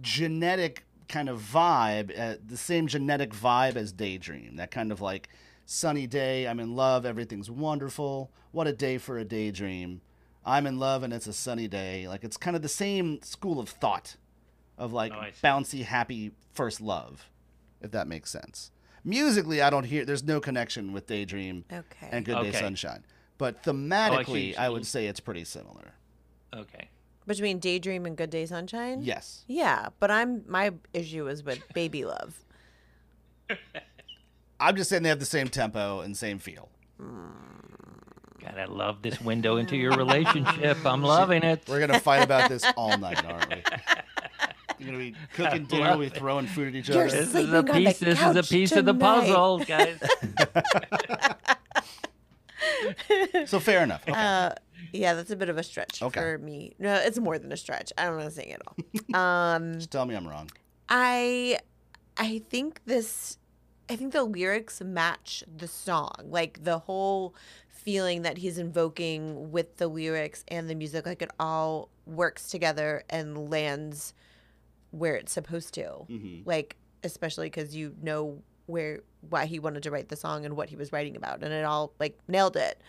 genetic 0.00 0.84
kind 1.08 1.28
of 1.28 1.40
vibe, 1.40 2.18
uh, 2.18 2.36
the 2.46 2.56
same 2.56 2.86
genetic 2.86 3.30
vibe 3.32 3.76
as 3.76 3.92
Daydream. 3.92 4.56
That 4.56 4.70
kind 4.70 4.90
of 4.92 5.00
like 5.00 5.28
sunny 5.66 6.06
day, 6.06 6.46
I'm 6.46 6.60
in 6.60 6.74
love, 6.76 7.04
everything's 7.06 7.50
wonderful. 7.50 8.30
What 8.52 8.66
a 8.66 8.72
day 8.72 8.98
for 8.98 9.18
a 9.18 9.24
daydream. 9.24 10.00
I'm 10.44 10.66
in 10.66 10.78
love 10.78 11.02
and 11.02 11.12
it's 11.12 11.26
a 11.26 11.32
sunny 11.32 11.68
day. 11.68 12.06
Like 12.08 12.22
it's 12.24 12.36
kind 12.36 12.54
of 12.56 12.62
the 12.62 12.68
same 12.68 13.22
school 13.22 13.58
of 13.58 13.68
thought 13.68 14.16
of 14.76 14.92
like 14.92 15.12
Oh, 15.12 15.24
bouncy, 15.42 15.84
happy 15.84 16.32
first 16.52 16.80
love, 16.80 17.30
if 17.80 17.90
that 17.92 18.06
makes 18.06 18.30
sense. 18.30 18.70
Musically, 19.04 19.60
I 19.60 19.70
don't 19.70 19.84
hear. 19.84 20.04
There's 20.04 20.22
no 20.24 20.40
connection 20.40 20.92
with 20.92 21.06
Daydream 21.06 21.64
Okay. 21.72 22.08
and 22.10 22.24
Good 22.24 22.40
Day 22.40 22.52
Sunshine, 22.52 23.04
but 23.38 23.56
Oh, 23.66 23.70
thematically, 23.70 24.48
you 24.50 24.54
I 24.58 24.68
would 24.70 24.86
say 24.86 25.06
it's 25.06 25.20
pretty 25.20 25.44
similar. 25.44 25.92
Okay. 26.54 26.88
Between 27.26 27.58
Daydream 27.58 28.04
and 28.06 28.16
Good 28.16 28.30
Day 28.30 28.44
Sunshine? 28.46 29.00
Yes. 29.02 29.44
Yeah, 29.46 29.88
but 30.00 30.10
I'm 30.10 30.44
my 30.46 30.72
issue 30.92 31.26
is 31.28 31.42
with 31.44 31.60
Baby 31.74 32.04
Love. 32.04 32.44
I'm 34.60 34.76
just 34.76 34.90
saying 34.90 35.02
they 35.02 35.08
have 35.08 35.20
the 35.20 35.26
same 35.26 35.48
tempo 35.48 36.00
and 36.00 36.16
same 36.16 36.38
feel. 36.38 36.68
God, 36.98 38.58
I 38.58 38.64
love 38.66 39.02
this 39.02 39.20
window 39.20 39.56
into 39.56 39.76
your 39.76 39.92
relationship. 39.96 40.84
I'm 40.84 41.02
loving 41.02 41.42
it. 41.42 41.64
We're 41.68 41.80
gonna 41.80 42.00
fight 42.00 42.22
about 42.22 42.48
this 42.48 42.64
all 42.76 42.96
night, 42.98 43.24
aren't 43.24 43.48
we? 43.50 43.56
You're 44.78 44.86
gonna 44.86 44.98
be 44.98 45.14
cooking 45.34 45.64
dinner, 45.66 45.90
we'll 45.90 45.98
be 46.00 46.06
it. 46.06 46.16
throwing 46.16 46.46
food 46.46 46.68
at 46.68 46.74
each 46.74 46.88
You're 46.88 47.02
other. 47.06 47.10
This 47.10 47.26
is 47.26 47.30
sleeping 47.32 47.54
a 47.54 47.58
on 47.58 47.64
the 47.64 47.72
piece. 47.72 47.98
This 47.98 48.18
is 48.20 48.24
a 48.24 48.34
couch 48.34 48.50
piece 48.50 48.72
of 48.72 48.84
the 48.84 48.92
tonight. 48.92 49.20
puzzle, 49.20 49.58
guys. 49.60 49.98
So 53.46 53.60
fair 53.60 53.82
enough. 53.82 54.02
Okay. 54.08 54.18
Uh, 54.18 54.52
yeah, 54.92 55.14
that's 55.14 55.30
a 55.30 55.36
bit 55.36 55.48
of 55.48 55.58
a 55.58 55.62
stretch 55.62 56.02
Okay. 56.02 56.20
for 56.20 56.38
me. 56.38 56.74
No, 56.78 56.94
it's 56.94 57.18
more 57.18 57.38
than 57.38 57.52
a 57.52 57.56
stretch. 57.56 57.92
I 57.98 58.04
don't 58.04 58.16
want 58.16 58.28
to 58.28 58.34
sing 58.34 58.48
it 58.48 58.60
all. 58.66 58.74
um, 59.20 59.74
Just 59.74 59.90
tell 59.90 60.06
me 60.06 60.14
I'm 60.14 60.26
wrong. 60.26 60.50
I, 60.88 61.58
I 62.16 62.42
think 62.48 62.80
this, 62.86 63.38
I 63.88 63.96
think 63.96 64.12
the 64.12 64.24
lyrics 64.24 64.80
match 64.80 65.44
the 65.56 65.68
song. 65.68 66.12
Like 66.24 66.64
the 66.64 66.78
whole 66.80 67.34
feeling 67.68 68.22
that 68.22 68.38
he's 68.38 68.56
invoking 68.58 69.52
with 69.52 69.76
the 69.76 69.88
lyrics 69.88 70.44
and 70.48 70.70
the 70.70 70.74
music, 70.74 71.04
like 71.06 71.20
it 71.22 71.30
all 71.38 71.90
works 72.06 72.48
together 72.48 73.04
and 73.10 73.50
lands 73.50 74.14
where 74.90 75.16
it's 75.16 75.32
supposed 75.32 75.74
to. 75.74 76.06
Mhm. 76.08 76.42
Like 76.46 76.76
especially 77.02 77.46
because 77.48 77.76
you 77.76 77.94
know 78.00 78.42
where 78.66 79.00
why 79.28 79.44
he 79.44 79.58
wanted 79.58 79.82
to 79.82 79.90
write 79.90 80.08
the 80.08 80.16
song 80.16 80.46
and 80.46 80.56
what 80.56 80.70
he 80.70 80.76
was 80.76 80.92
writing 80.92 81.16
about, 81.16 81.42
and 81.42 81.52
it 81.52 81.64
all 81.64 81.92
like 82.00 82.18
nailed 82.28 82.56
it. 82.56 82.80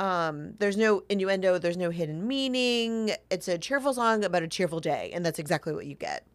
Um, 0.00 0.54
there's 0.58 0.76
no 0.76 1.04
innuendo, 1.08 1.58
there's 1.58 1.76
no 1.76 1.90
hidden 1.90 2.26
meaning. 2.26 3.12
It's 3.30 3.46
a 3.46 3.56
cheerful 3.58 3.94
song 3.94 4.24
about 4.24 4.42
a 4.42 4.48
cheerful 4.48 4.80
day, 4.80 5.12
and 5.14 5.24
that's 5.24 5.38
exactly 5.38 5.72
what 5.72 5.86
you 5.86 5.94
get. 5.94 6.26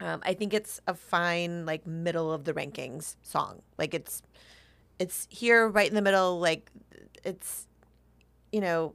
Um, 0.00 0.20
I 0.24 0.34
think 0.34 0.52
it's 0.52 0.80
a 0.86 0.94
fine 0.94 1.64
like 1.64 1.86
middle 1.86 2.32
of 2.32 2.44
the 2.44 2.52
rankings 2.52 3.16
song. 3.22 3.62
Like 3.78 3.94
it's 3.94 4.22
it's 4.98 5.28
here 5.30 5.68
right 5.68 5.88
in 5.88 5.94
the 5.94 6.02
middle. 6.02 6.40
Like 6.40 6.70
it's 7.24 7.66
you 8.50 8.60
know 8.60 8.94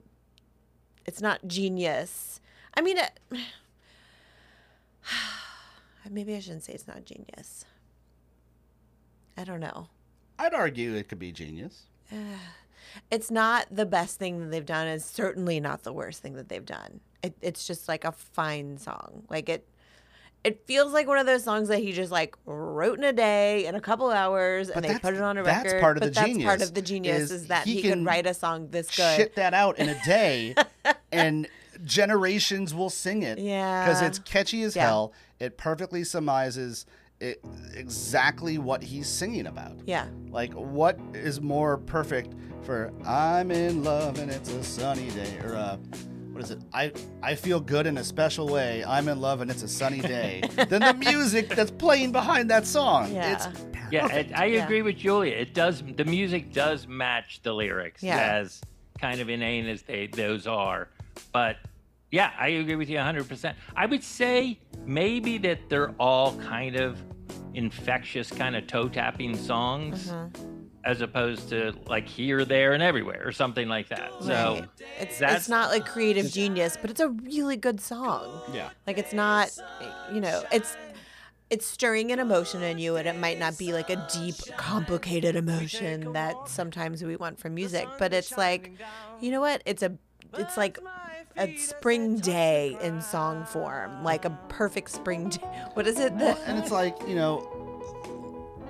it's 1.05 1.21
not 1.21 1.47
genius. 1.47 2.41
I 2.75 2.81
mean, 2.81 2.97
it, 2.97 3.19
maybe 6.09 6.35
I 6.35 6.39
shouldn't 6.39 6.63
say 6.63 6.73
it's 6.73 6.87
not 6.87 7.05
genius. 7.05 7.65
I 9.37 9.43
don't 9.43 9.59
know. 9.59 9.87
I'd 10.37 10.53
argue 10.53 10.95
it 10.95 11.07
could 11.07 11.19
be 11.19 11.31
genius. 11.31 11.83
It's 13.11 13.29
not 13.29 13.67
the 13.69 13.85
best 13.85 14.17
thing 14.17 14.39
that 14.39 14.49
they've 14.49 14.65
done. 14.65 14.87
It's 14.87 15.05
certainly 15.05 15.59
not 15.59 15.83
the 15.83 15.91
worst 15.91 16.21
thing 16.21 16.35
that 16.35 16.47
they've 16.47 16.65
done. 16.65 17.01
It, 17.21 17.35
it's 17.41 17.67
just 17.67 17.87
like 17.87 18.05
a 18.05 18.11
fine 18.11 18.77
song. 18.77 19.23
Like 19.29 19.49
it, 19.49 19.67
it 20.47 20.65
feels 20.65 20.93
like 20.93 21.07
one 21.07 21.17
of 21.17 21.25
those 21.25 21.43
songs 21.43 21.67
that 21.67 21.79
he 21.79 21.91
just 21.91 22.11
like 22.11 22.35
wrote 22.45 22.97
in 22.97 23.03
a 23.03 23.13
day 23.13 23.65
in 23.65 23.75
a 23.75 23.81
couple 23.81 24.09
hours, 24.09 24.67
But 24.69 24.77
and 24.77 24.85
they 24.85 24.99
put 24.99 25.13
it 25.13 25.21
on 25.21 25.37
a 25.37 25.43
record. 25.43 25.65
that's 25.71 25.81
part 25.81 25.97
of 25.97 26.01
but 26.01 26.13
the 26.13 26.19
that's 26.19 26.27
genius, 26.29 26.45
part 26.47 26.61
of 26.61 26.73
the 26.73 26.81
genius 26.81 27.23
is 27.23 27.31
is, 27.31 27.47
that 27.47 27.63
he 27.65 27.75
he, 27.75 27.81
can 27.81 27.99
could 27.99 28.05
write 28.05 28.25
a 28.25 28.33
song 28.33 28.69
this 28.71 28.95
good. 28.95 29.17
Shit 29.17 29.35
that 29.35 29.53
out 29.53 29.77
in 29.77 29.89
a 29.89 30.01
day, 30.05 30.55
and 31.11 31.47
generations 31.83 32.73
will 32.73 32.89
sing 32.89 33.23
it. 33.23 33.39
Yeah, 33.39 33.83
because 33.83 34.01
it's 34.01 34.19
catchy 34.19 34.63
as 34.63 34.75
Yeah. 34.75 34.85
hell. 34.85 35.13
It 35.39 35.57
perfectly 35.57 36.03
surmises 36.03 36.85
it, 37.19 37.43
exactly 37.75 38.57
what 38.57 38.83
he's 38.83 39.07
singing 39.07 39.47
about. 39.47 39.73
Yeah, 39.85 40.05
Like, 40.29 40.53
what 40.53 40.97
is 41.13 41.41
more 41.41 41.77
perfect 41.77 42.33
for 42.63 42.91
"I'm 43.05 43.51
in 43.51 43.83
love 43.83 44.17
and 44.19 44.31
it's 44.31 44.49
a 44.49 44.63
sunny 44.63 45.09
day" 45.11 45.37
or 45.43 45.55
uh, 45.55 45.77
what 46.37 46.43
is 46.45 46.51
it? 46.51 46.59
I 46.71 46.91
I 47.23 47.33
feel 47.33 47.59
good 47.59 47.87
in 47.87 47.97
a 47.97 48.03
special 48.03 48.47
way. 48.47 48.83
I'm 48.85 49.07
in 49.07 49.19
love 49.19 49.41
and 49.41 49.49
it's 49.49 49.63
a 49.63 49.67
sunny 49.67 50.01
day. 50.01 50.43
then 50.69 50.81
the 50.81 50.93
music 50.93 51.49
that's 51.49 51.71
playing 51.71 52.11
behind 52.11 52.47
that 52.51 52.67
song. 52.67 53.11
Yeah. 53.11 53.33
It's 53.33 53.47
Yeah, 53.91 54.01
perfect. 54.03 54.33
I, 54.37 54.43
I 54.43 54.45
Yeah. 54.45 54.63
agree 54.65 54.83
with 54.83 54.97
Julia. 54.97 55.33
It 55.33 55.55
does. 55.55 55.81
The 55.95 56.05
music 56.05 56.53
does 56.53 56.87
match 56.87 57.41
the 57.41 57.53
lyrics, 57.53 58.03
Yeah. 58.03 58.19
as 58.19 58.61
kind 59.01 59.19
of 59.19 59.29
inane 59.29 59.67
as 59.67 59.81
they 59.81 60.05
those 60.05 60.45
are. 60.45 60.89
But 61.33 61.55
yeah, 62.11 62.31
I 62.39 62.49
agree 62.49 62.75
with 62.75 62.89
you 62.89 62.97
100. 62.97 63.27
percent 63.27 63.57
I 63.75 63.87
would 63.87 64.03
say 64.03 64.59
maybe 64.85 65.39
that 65.39 65.69
they're 65.69 65.95
all 65.99 66.37
kind 66.37 66.75
of 66.75 67.01
infectious, 67.55 68.29
kind 68.29 68.55
of 68.55 68.67
toe 68.67 68.87
tapping 68.89 69.35
songs, 69.35 70.09
Mm-hmm. 70.11 70.53
As 70.87 71.01
opposed 71.01 71.49
to 71.49 71.73
like 71.87 72.07
here, 72.07 72.45
there, 72.45 72.71
and 72.73 72.81
everywhere 72.81 73.21
or 73.25 73.31
something 73.33 73.67
like 73.67 73.89
that. 73.89 74.09
So 74.21 74.27
Right. 74.29 74.67
it's 75.01 75.19
that's- 75.19 75.41
it's 75.41 75.49
not 75.49 75.69
like 75.69 75.85
creative 75.85 76.31
genius, 76.31 76.77
but 76.79 76.89
it's 76.89 77.01
a 77.01 77.09
really 77.09 77.57
good 77.57 77.81
song. 77.81 78.41
yeah. 78.53 78.69
Like 78.87 78.97
it's 78.97 79.11
not, 79.13 79.51
you 80.13 80.21
know, 80.21 80.43
it's 80.51 80.75
it's 81.49 81.65
stirring 81.65 82.11
an 82.11 82.19
emotion 82.19 82.61
in 82.61 82.77
you, 82.77 82.97
and 82.97 83.07
it 83.07 83.15
might 83.17 83.39
not 83.39 83.57
be 83.57 83.71
like 83.71 83.89
a 83.89 83.95
deep, 84.13 84.35
complicated 84.57 85.35
emotion 85.35 86.11
that 86.13 86.35
sometimes 86.47 87.03
we 87.03 87.15
want 87.15 87.39
from 87.39 87.53
music, 87.55 87.87
but 87.99 88.13
it's 88.13 88.37
like, 88.37 88.71
you 89.21 89.29
know 89.31 89.39
what? 89.41 89.61
It's 89.65 89.83
a 89.83 89.91
it's 90.37 90.57
like 90.57 90.77
a 91.37 91.55
spring 91.57 92.17
day 92.19 92.77
in 92.81 93.01
song 93.01 93.45
form, 93.45 94.03
like 94.03 94.25
a 94.25 94.31
perfect 94.49 94.89
spring 94.91 95.29
day. 95.29 95.41
What 95.73 95.85
is 95.87 95.99
it? 95.99 96.17
The, 96.17 96.37
and 96.47 96.57
it's 96.59 96.71
like 96.71 96.95
you 97.07 97.15
know 97.15 97.35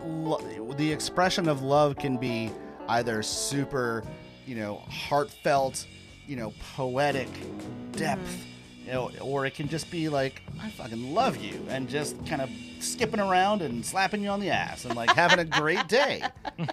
lo- 0.07 0.73
the 0.77 0.91
expression 0.91 1.47
of 1.47 1.61
love 1.61 1.95
can 1.97 2.17
be 2.17 2.51
either 2.89 3.21
super 3.23 4.03
you 4.45 4.55
know 4.55 4.77
heartfelt 4.89 5.85
you 6.25 6.35
know 6.35 6.53
poetic 6.75 7.27
depth 7.91 8.45
you 8.85 8.91
know 8.91 9.11
or 9.21 9.45
it 9.45 9.53
can 9.53 9.67
just 9.67 9.89
be 9.91 10.07
like 10.07 10.41
i 10.61 10.69
fucking 10.69 11.13
love 11.13 11.35
you 11.37 11.65
and 11.69 11.89
just 11.89 12.15
kind 12.25 12.41
of 12.41 12.49
skipping 12.79 13.19
around 13.19 13.61
and 13.61 13.85
slapping 13.85 14.21
you 14.23 14.29
on 14.29 14.39
the 14.39 14.49
ass 14.49 14.85
and 14.85 14.95
like 14.95 15.09
having 15.13 15.39
a 15.39 15.45
great 15.45 15.85
day 15.89 16.21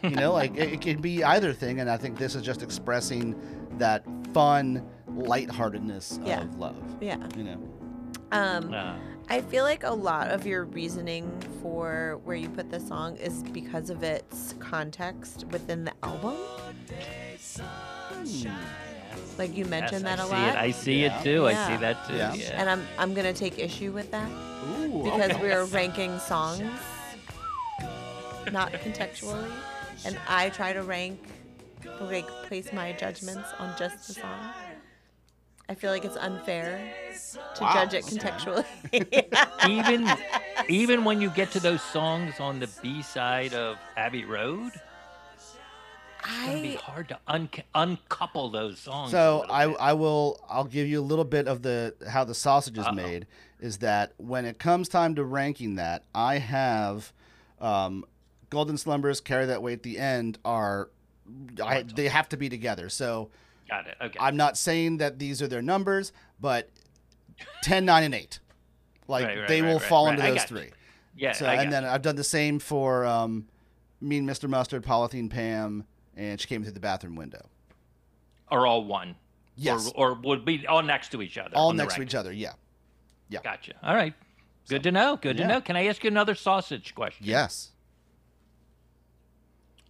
you 0.05 0.11
know 0.11 0.33
like 0.33 0.55
it, 0.57 0.75
it 0.75 0.81
can 0.81 1.01
be 1.01 1.25
either 1.25 1.53
thing 1.53 1.81
and 1.81 1.91
i 1.91 1.97
think 1.97 2.17
this 2.19 2.35
is 2.37 2.43
just 2.43 2.63
expressing 2.63 3.35
that 3.79 4.05
fun 4.33 4.87
lightheartedness 5.17 6.21
Yeah. 6.25 6.43
of 6.43 6.57
love 6.59 6.77
yeah. 7.01 7.17
you 7.37 7.45
know 7.45 7.59
Um, 8.33 8.73
uh, 8.73 8.95
I 9.29 9.41
feel 9.41 9.65
like 9.65 9.85
a 9.85 9.91
lot 9.91 10.29
of 10.29 10.47
your 10.47 10.65
reasoning 10.65 11.31
for 11.63 12.21
where 12.25 12.37
you 12.37 12.49
put 12.49 12.71
the 12.71 12.79
song 12.81 13.17
is 13.17 13.43
because 13.45 13.91
of 13.91 14.03
its 14.03 14.55
context 14.59 15.45
within 15.51 15.85
the 15.85 15.93
album. 16.03 16.35
Hmm. 17.57 18.49
Like 19.39 19.57
you 19.57 19.65
mentioned 19.65 20.05
yes, 20.05 20.19
that 20.19 20.21
I 20.21 20.23
a 20.23 20.27
see 20.27 20.33
lot. 20.33 20.49
It. 20.49 20.57
I 20.57 20.71
see 20.71 21.03
Yeah. 21.03 21.21
it 21.21 21.25
too. 21.25 21.47
I 21.47 21.55
see 21.55 21.77
that 21.81 22.07
too. 22.07 22.15
Yeah. 22.15 22.35
Yeah. 22.35 22.61
and 22.61 22.71
I'm 22.71 22.87
I'm 22.99 23.15
gonna 23.15 23.33
take 23.33 23.59
issue 23.59 23.93
with 23.93 24.11
that 24.11 24.31
Ooh, 24.31 25.03
because 25.05 25.31
okay. 25.33 25.41
we're 25.43 25.65
ranking 25.67 26.19
songs, 26.19 26.63
not 28.53 28.73
contextually, 28.73 29.51
and 30.05 30.19
I 30.29 30.51
try 30.51 30.73
to 30.73 30.83
rank, 30.83 31.19
like 32.01 32.29
place 32.47 32.73
my 32.73 32.93
judgments 32.93 33.49
on 33.59 33.75
just 33.79 34.07
the 34.07 34.15
song. 34.15 34.53
I 35.69 35.75
feel 35.75 35.91
like 35.91 36.05
it's 36.05 36.17
unfair 36.17 36.93
to 37.55 37.63
Wow. 37.65 37.73
judge 37.73 37.95
it 37.95 38.05
contextually. 38.05 38.67
even 39.69 40.09
even 40.69 41.05
when 41.05 41.21
you 41.21 41.31
get 41.31 41.51
to 41.53 41.61
those 41.61 41.83
songs 41.83 42.39
on 42.41 42.61
the 42.61 42.69
B 42.83 43.03
side 43.03 43.55
of 43.55 43.79
Abbey 43.97 44.25
Road, 44.25 44.73
it's 45.35 45.57
gonna 46.47 46.61
be 46.61 46.75
hard 46.75 47.09
to 47.09 47.19
un- 47.27 47.49
uncouple 47.75 48.51
those 48.51 48.79
songs. 48.79 49.11
So 49.11 49.47
I. 49.49 49.65
I 49.65 49.93
will 49.95 50.39
I'll 50.49 50.65
give 50.65 50.87
you 50.87 51.01
a 51.01 51.03
little 51.03 51.25
bit 51.25 51.49
of 51.49 51.63
the 51.63 51.95
how 52.09 52.25
the 52.25 52.35
sausage 52.35 52.77
is 52.79 52.87
Uh-oh. 52.87 52.93
made 52.93 53.27
is 53.61 53.79
that 53.79 54.13
when 54.19 54.45
it 54.45 54.59
comes 54.59 54.89
time 54.89 55.15
to 55.15 55.25
ranking 55.25 55.77
that 55.77 56.05
I 56.15 56.39
have 56.39 57.13
um, 57.61 58.05
Golden 58.51 58.77
Slumbers 58.77 59.21
carry 59.23 59.47
that 59.47 59.63
weight 59.63 59.75
at 59.79 59.83
the 59.83 59.99
end 59.99 60.39
are 60.45 60.91
I, 61.65 61.83
they 61.83 62.09
have 62.09 62.29
to 62.31 62.37
be 62.37 62.51
together. 62.51 62.91
So 62.91 63.31
got 63.69 63.87
it. 63.87 63.97
Okay. 64.01 64.19
I'm 64.21 64.37
not 64.37 64.57
saying 64.57 64.99
that 64.99 65.19
these 65.19 65.41
are 65.43 65.49
their 65.49 65.63
numbers, 65.63 66.13
but 66.41 66.71
10, 67.63 67.85
9, 67.85 68.03
and 68.05 68.15
8. 68.15 68.41
Like 69.07 69.27
Right, 69.27 69.39
right, 69.41 69.49
they 69.49 69.61
right, 69.63 69.73
will 69.73 69.79
fall 69.79 70.09
into 70.09 70.23
those 70.23 70.35
got 70.39 70.51
you. 70.51 70.57
three. 70.57 70.71
yeah. 71.17 71.33
So 71.33 71.47
and 71.47 71.73
then 71.73 71.83
you. 71.83 71.89
I've 71.89 72.03
done 72.03 72.17
the 72.17 72.25
same 72.25 72.59
for 72.59 73.05
um, 73.05 73.47
Mean 74.01 74.27
Mr. 74.27 74.49
Mustard, 74.49 74.83
Polythene 74.85 75.29
Pam, 75.31 75.85
and 76.17 76.41
she 76.41 76.47
came 76.47 76.63
through 76.63 76.73
the 76.73 76.81
bathroom 76.81 77.17
window. 77.17 77.47
are 78.49 78.67
all 78.67 78.85
one. 78.85 79.15
Yes. 79.57 79.93
Or, 79.95 80.11
or 80.11 80.15
would 80.15 80.45
be 80.45 80.67
all 80.67 80.83
next 80.83 81.11
to 81.13 81.23
each 81.23 81.39
other. 81.39 81.57
All 81.57 81.73
next 81.73 81.95
to 81.97 82.03
each 82.03 82.15
other, 82.15 82.33
yeah. 82.33 82.53
Yeah. 83.29 83.41
Gotcha. 83.45 83.73
All 83.83 83.95
right. 83.95 84.15
Good 84.69 84.83
to 84.85 84.91
know. 84.93 85.17
Good 85.17 85.39
Yeah. 85.39 85.47
to 85.47 85.53
know. 85.55 85.61
Can 85.61 85.77
I 85.77 85.87
ask 85.87 86.03
you 86.03 86.09
another 86.09 86.35
sausage 86.35 86.95
question? 86.95 87.27
Yes. 87.27 87.71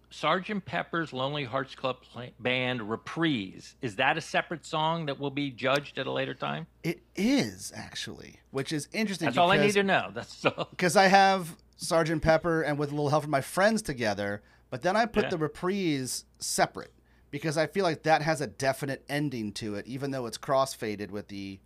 Sergeant 0.09 0.65
Pepper's 0.65 1.11
Lonely 1.13 1.43
Hearts 1.43 1.75
Club 1.75 1.97
Band 2.39 2.89
Reprise. 2.89 3.75
Is 3.81 3.95
that 3.97 4.17
a 4.17 4.21
separate 4.21 4.65
song 4.65 5.05
that 5.07 5.19
will 5.19 5.31
be 5.31 5.51
judged 5.51 5.97
at 5.97 6.07
a 6.07 6.11
later 6.11 6.33
time? 6.33 6.67
It 6.83 7.01
is 7.15 7.71
actually, 7.75 8.39
which 8.51 8.71
is 8.71 8.87
interesting. 8.93 9.25
That's 9.25 9.37
all 9.37 9.51
I 9.51 9.57
need 9.57 9.73
to 9.73 9.83
know. 9.83 10.11
That's 10.13 10.45
because 10.71 10.95
I 10.95 11.07
have 11.07 11.55
Sergeant 11.77 12.21
Pepper 12.21 12.61
and 12.61 12.77
with 12.77 12.91
a 12.91 12.95
little 12.95 13.09
help 13.09 13.23
from 13.23 13.31
my 13.31 13.41
friends 13.41 13.81
together, 13.81 14.41
but 14.69 14.81
then 14.81 14.95
I 14.95 15.05
put 15.05 15.25
Yeah. 15.25 15.29
the 15.31 15.37
reprise 15.37 16.25
separate 16.39 16.93
because 17.31 17.57
I 17.57 17.67
feel 17.67 17.83
like 17.83 18.03
that 18.03 18.21
has 18.21 18.39
a 18.41 18.47
definite 18.47 19.03
ending 19.09 19.51
to 19.53 19.75
it, 19.75 19.85
even 19.87 20.11
though 20.11 20.25
it's 20.25 20.37
cross-faded 20.37 21.11
with 21.11 21.27
the 21.27 21.59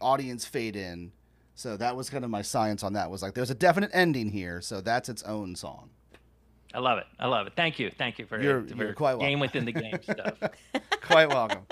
audience 0.00 0.44
fade 0.44 0.76
in. 0.76 1.12
So 1.54 1.76
that 1.76 1.96
was 1.96 2.10
kind 2.10 2.24
of 2.24 2.30
my 2.30 2.42
science 2.42 2.82
on 2.82 2.92
that. 2.94 3.10
Was 3.10 3.22
like 3.22 3.34
there's 3.34 3.50
a 3.50 3.54
definite 3.54 3.90
ending 3.94 4.30
here, 4.30 4.60
so 4.60 4.80
that's 4.80 5.08
its 5.08 5.22
own 5.22 5.54
song. 5.54 5.90
I 6.74 6.78
love 6.80 6.98
it. 6.98 7.06
I 7.18 7.26
love 7.28 7.46
it. 7.46 7.52
Thank 7.56 7.78
you. 7.78 7.90
Thank 7.90 8.18
you 8.18 8.26
for, 8.26 8.40
You're- 8.40 8.66
for 8.68 8.74
you're 8.76 8.92
quite 8.94 9.18
game 9.20 9.38
welcome. 9.38 9.40
within 9.40 9.64
the 9.64 9.72
game 9.72 9.98
stuff. 10.02 10.34
Quite 11.02 11.28
welcome. 11.28 11.62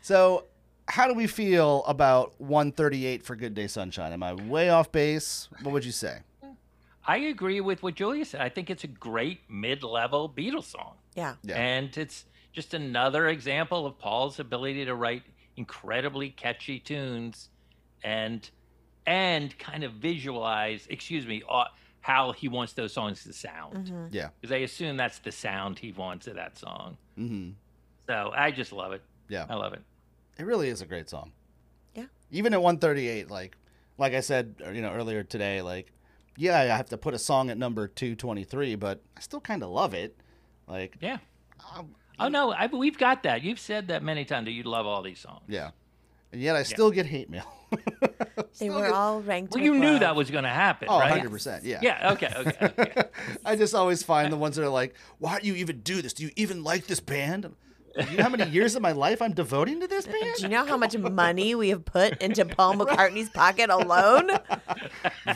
So, 0.00 0.44
how 0.88 1.06
do 1.08 1.14
we 1.14 1.26
feel 1.26 1.82
about 1.86 2.38
138 2.40 3.24
for 3.24 3.34
Good 3.36 3.54
Day 3.54 3.66
Sunshine? 3.66 4.12
Am 4.12 4.22
I 4.22 4.34
way 4.34 4.68
off 4.70 4.92
base? 4.92 5.48
What 5.62 5.72
would 5.72 5.84
you 5.84 5.92
say? 5.92 6.18
I 7.06 7.16
agree 7.18 7.60
with 7.60 7.82
what 7.82 7.94
Julia 7.94 8.24
said. 8.24 8.40
I 8.40 8.48
think 8.48 8.70
it's 8.70 8.84
a 8.84 8.88
great 8.88 9.40
mid-level 9.48 10.32
Beatles 10.36 10.64
song. 10.64 10.94
yeah. 11.14 11.34
Yeah. 11.42 11.56
And 11.56 11.96
it's 11.96 12.24
just 12.52 12.72
another 12.74 13.28
example 13.28 13.84
of 13.86 13.98
Paul's 13.98 14.38
ability 14.40 14.84
to 14.84 14.94
write 14.94 15.22
incredibly 15.56 16.30
catchy 16.30 16.78
tunes 16.78 17.48
and 18.02 18.48
and 19.06 19.56
kind 19.58 19.84
of 19.84 19.92
visualize, 19.94 20.86
excuse 20.88 21.26
me, 21.26 21.42
uh, 21.48 21.64
how 22.04 22.32
he 22.32 22.48
wants 22.48 22.74
those 22.74 22.92
songs 22.92 23.24
to 23.24 23.32
sound. 23.32 23.86
Mm-hmm. 23.86 24.06
Yeah. 24.10 24.28
Because 24.38 24.52
I 24.52 24.58
assume 24.58 24.98
that's 24.98 25.20
the 25.20 25.32
sound 25.32 25.78
he 25.78 25.90
wants 25.90 26.26
of 26.26 26.34
that 26.34 26.58
song. 26.58 26.98
Mm-hmm. 27.18 27.52
So 28.06 28.30
I 28.36 28.50
just 28.50 28.72
love 28.72 28.92
it. 28.92 29.00
Yeah. 29.30 29.46
I 29.48 29.54
love 29.54 29.72
it. 29.72 29.80
It 30.38 30.44
really 30.44 30.68
is 30.68 30.82
a 30.82 30.86
great 30.86 31.08
song. 31.08 31.32
Yeah. 31.94 32.04
Even 32.30 32.52
at 32.52 32.60
138, 32.60 33.30
like 33.30 33.56
like 33.96 34.12
I 34.12 34.20
said, 34.20 34.54
uh, 34.66 34.68
you 34.70 34.82
know, 34.82 34.90
earlier 34.92 35.22
today, 35.22 35.62
like 35.62 35.92
yeah, 36.36 36.58
I 36.60 36.64
have 36.64 36.90
to 36.90 36.98
put 36.98 37.14
a 37.14 37.18
song 37.18 37.48
at 37.48 37.56
number 37.56 37.88
223, 37.88 38.74
but 38.74 39.00
I 39.16 39.20
still 39.20 39.40
kind 39.40 39.62
of 39.62 39.70
love 39.70 39.94
it. 39.94 40.14
Like 40.68 40.98
Yeah. 41.00 41.18
um, 41.74 41.94
Oh 42.18 42.28
no, 42.28 42.52
I, 42.52 42.66
we've 42.66 42.98
got 42.98 43.22
that. 43.22 43.42
You've 43.42 43.58
said 43.58 43.88
that 43.88 44.02
many 44.02 44.26
times 44.26 44.44
that 44.44 44.52
you 44.52 44.64
love 44.64 44.84
all 44.86 45.00
these 45.02 45.20
songs. 45.20 45.44
yeah. 45.48 45.70
And 46.34 46.42
yet 46.42 46.56
I 46.56 46.64
still 46.64 46.90
get 46.90 47.06
hate 47.06 47.30
mail. 47.30 47.46
They 48.58 48.70
were 48.70 48.82
get- 48.82 48.92
all 48.92 49.20
ranked. 49.20 49.52
Well, 49.52 49.62
with 49.62 49.72
you 49.72 49.78
knew 49.78 49.98
that 49.98 50.14
was 50.14 50.30
going 50.30 50.44
to 50.44 50.50
happen, 50.50 50.86
Oh, 50.90 50.98
right? 51.00 51.22
100%. 51.22 51.60
Yeah. 51.64 51.80
Yeah. 51.82 52.12
Okay. 52.12 52.32
Okay. 52.36 52.72
okay. 52.78 53.02
I 53.44 53.56
just 53.56 53.74
always 53.74 54.02
find 54.04 54.32
the 54.32 54.36
ones 54.36 54.54
that 54.56 54.64
are 54.64 54.68
like, 54.68 54.94
"Why 55.18 55.40
do 55.40 55.46
you 55.48 55.54
even 55.56 55.80
do 55.80 56.00
this? 56.02 56.12
Do 56.12 56.22
you 56.24 56.30
even 56.36 56.62
like 56.62 56.86
this 56.86 57.00
band?" 57.00 57.52
Do 57.96 58.10
you 58.10 58.16
know 58.16 58.22
how 58.24 58.28
many 58.28 58.50
years 58.50 58.74
of 58.74 58.82
my 58.82 58.92
life 58.92 59.22
I'm 59.22 59.32
devoting 59.32 59.80
to 59.80 59.86
this 59.86 60.04
band? 60.14 60.34
Do 60.36 60.42
you 60.42 60.48
know 60.48 60.64
how 60.66 60.76
much 60.76 60.96
money 60.98 61.54
we 61.54 61.68
have 61.68 61.84
put 61.84 62.20
into 62.22 62.44
Paul 62.56 62.74
McCartney's 62.74 63.30
pocket 63.30 63.70
alone? 63.70 64.30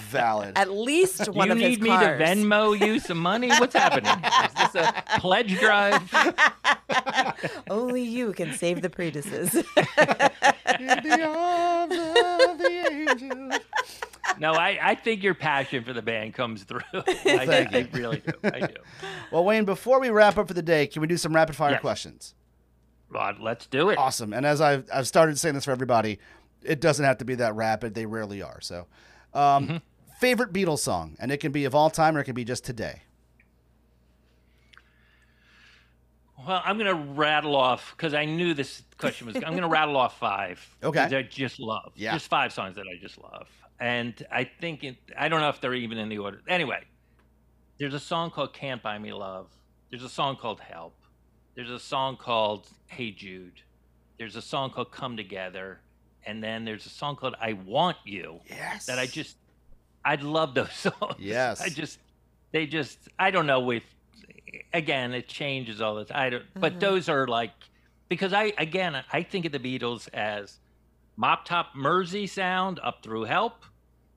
Valid. 0.00 0.58
At 0.58 0.70
least 0.72 1.28
one 1.28 1.48
you 1.48 1.52
of 1.52 1.58
his 1.58 1.76
cars. 1.78 1.78
You 1.78 1.84
need 1.84 2.00
me 2.00 2.44
to 2.44 2.46
Venmo 2.46 2.78
you 2.86 2.98
some 2.98 3.18
money? 3.18 3.48
What's 3.48 3.74
happening? 3.74 4.12
Is 4.44 4.72
this 4.72 4.74
a 4.74 5.02
pledge 5.20 5.58
drive? 5.58 6.02
Only 7.70 8.02
you 8.02 8.32
can 8.32 8.52
save 8.54 8.82
the 8.82 8.90
Preduses. 8.90 9.54
In 9.54 9.64
the 10.86 11.24
arms 11.26 11.92
of 11.94 12.58
the 12.58 12.88
angels. 12.90 13.60
No, 14.38 14.52
I, 14.52 14.78
I 14.82 14.94
think 14.94 15.22
your 15.22 15.34
passion 15.34 15.82
for 15.84 15.92
the 15.92 16.02
band 16.02 16.34
comes 16.34 16.62
through. 16.64 16.80
I, 16.94 17.46
Thank 17.46 17.74
I 17.74 17.78
you. 17.78 17.88
really 17.92 18.20
do. 18.24 18.32
I 18.44 18.60
do. 18.60 18.74
Well, 19.32 19.44
Wayne, 19.44 19.64
before 19.64 20.00
we 20.00 20.10
wrap 20.10 20.38
up 20.38 20.48
for 20.48 20.54
the 20.54 20.62
day, 20.62 20.86
can 20.86 21.00
we 21.00 21.08
do 21.08 21.16
some 21.16 21.34
rapid 21.34 21.56
fire 21.56 21.72
Yes. 21.72 21.80
questions? 21.80 22.34
Let's 23.10 23.66
do 23.66 23.88
it. 23.90 23.98
Awesome. 23.98 24.32
And 24.32 24.44
as 24.44 24.60
I've, 24.60 24.88
I've 24.92 25.06
started 25.08 25.38
saying 25.38 25.54
this 25.54 25.64
for 25.64 25.70
everybody, 25.70 26.18
it 26.62 26.80
doesn't 26.80 27.04
have 27.04 27.18
to 27.18 27.24
be 27.24 27.34
that 27.36 27.54
rapid. 27.54 27.94
They 27.94 28.06
rarely 28.06 28.42
are. 28.42 28.60
So, 28.60 28.86
um, 29.34 29.66
Mm-hmm. 29.68 29.76
favorite 30.20 30.52
Beatles 30.52 30.80
song, 30.80 31.16
and 31.18 31.30
it 31.32 31.38
can 31.38 31.52
be 31.52 31.64
of 31.64 31.74
all 31.74 31.90
time 31.90 32.16
or 32.16 32.20
it 32.20 32.24
can 32.24 32.34
be 32.34 32.44
just 32.44 32.64
today. 32.64 33.02
Well, 36.46 36.62
I'm 36.64 36.78
going 36.78 36.86
to 36.94 37.12
rattle 37.14 37.56
off 37.56 37.94
because 37.96 38.14
I 38.14 38.24
knew 38.24 38.54
this 38.54 38.82
question 38.96 39.26
was. 39.26 39.36
I'm 39.36 39.42
going 39.42 39.62
to 39.62 39.68
rattle 39.68 39.96
off 39.96 40.18
five. 40.18 40.64
Okay. 40.84 41.08
that 41.08 41.14
I 41.14 41.22
just 41.22 41.58
love. 41.58 41.92
Yeah. 41.96 42.12
Just 42.12 42.28
five 42.28 42.52
songs 42.52 42.76
that 42.76 42.84
I 42.86 42.96
just 43.00 43.18
love, 43.18 43.48
and 43.80 44.24
I 44.30 44.44
think 44.44 44.84
it, 44.84 44.96
I 45.18 45.28
don't 45.28 45.40
know 45.40 45.48
if 45.48 45.60
they're 45.60 45.74
even 45.74 45.98
in 45.98 46.08
the 46.08 46.18
order. 46.18 46.40
Anyway, 46.46 46.80
there's 47.78 47.94
a 47.94 48.00
song 48.00 48.30
called 48.30 48.52
"Can't 48.52 48.80
Buy 48.82 48.98
Me 48.98 49.12
Love." 49.12 49.48
There's 49.90 50.04
a 50.04 50.08
song 50.08 50.36
called 50.36 50.60
"Help." 50.60 50.94
There's 51.58 51.70
a 51.70 51.80
song 51.80 52.16
called 52.16 52.68
"Hey 52.86 53.10
Jude." 53.10 53.62
There's 54.16 54.36
a 54.36 54.42
song 54.42 54.70
called 54.70 54.92
"Come 54.92 55.16
Together," 55.16 55.80
and 56.24 56.40
then 56.40 56.64
there's 56.64 56.86
a 56.86 56.88
song 56.88 57.16
called 57.16 57.34
"I 57.40 57.54
Want 57.54 57.96
You." 58.04 58.38
Yes. 58.48 58.86
that 58.86 59.00
I 59.00 59.06
just 59.06 59.36
I'd 60.04 60.22
love 60.22 60.54
those 60.54 60.72
songs. 60.72 61.16
Yes. 61.18 61.60
I 61.60 61.68
just 61.68 61.98
they 62.52 62.64
just 62.64 63.08
I 63.18 63.32
don't 63.32 63.48
know 63.48 63.72
if 63.72 63.82
again 64.72 65.12
it 65.12 65.26
changes 65.26 65.80
all 65.80 65.96
the 65.96 66.04
time. 66.04 66.16
I 66.16 66.30
don't 66.30 66.44
but 66.54 66.74
mm-hmm. 66.74 66.78
those 66.78 67.08
are 67.08 67.26
like 67.26 67.50
because 68.08 68.32
I 68.32 68.52
again 68.56 69.02
I 69.12 69.24
think 69.24 69.44
of 69.44 69.50
the 69.50 69.58
Beatles 69.58 70.08
as 70.14 70.60
mop 71.16 71.44
top 71.44 71.74
Mersey 71.74 72.28
sound 72.28 72.78
up 72.84 73.02
through 73.02 73.24
help 73.24 73.64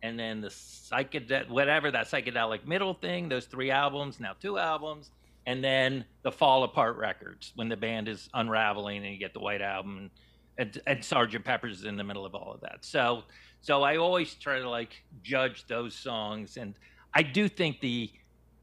and 0.04 0.20
then 0.20 0.42
the 0.42 0.50
psychedelic 0.50 1.50
whatever 1.50 1.90
that 1.90 2.06
psychedelic 2.06 2.68
middle 2.68 2.94
thing, 2.94 3.30
those 3.30 3.46
three 3.46 3.72
albums, 3.72 4.20
now 4.20 4.34
two 4.40 4.60
albums, 4.60 5.10
and 5.46 5.64
then 5.64 6.06
the 6.24 6.32
fall 6.32 6.64
apart 6.64 6.98
records 6.98 7.52
when 7.56 7.70
the 7.70 7.78
band 7.78 8.08
is 8.08 8.30
unraveling 8.34 8.98
and 8.98 9.14
you 9.14 9.18
get 9.18 9.34
the 9.34 9.40
white 9.40 9.62
album 9.62 10.12
and, 10.58 10.80
and 10.86 11.04
Sergeant 11.04 11.44
Pepper's 11.44 11.80
is 11.80 11.86
in 11.86 11.98
the 11.98 12.04
middle 12.04 12.26
of 12.26 12.36
all 12.36 12.54
of 12.54 12.62
that. 12.62 12.80
So 12.82 13.24
so 13.62 13.84
I 13.84 13.98
always 13.98 14.34
try 14.36 14.60
to 14.60 14.70
like 14.70 15.04
judge 15.24 15.66
those 15.68 15.96
songs 15.96 16.58
and 16.58 16.76
I 17.14 17.24
do 17.24 17.48
think 17.48 17.80
the 17.82 18.12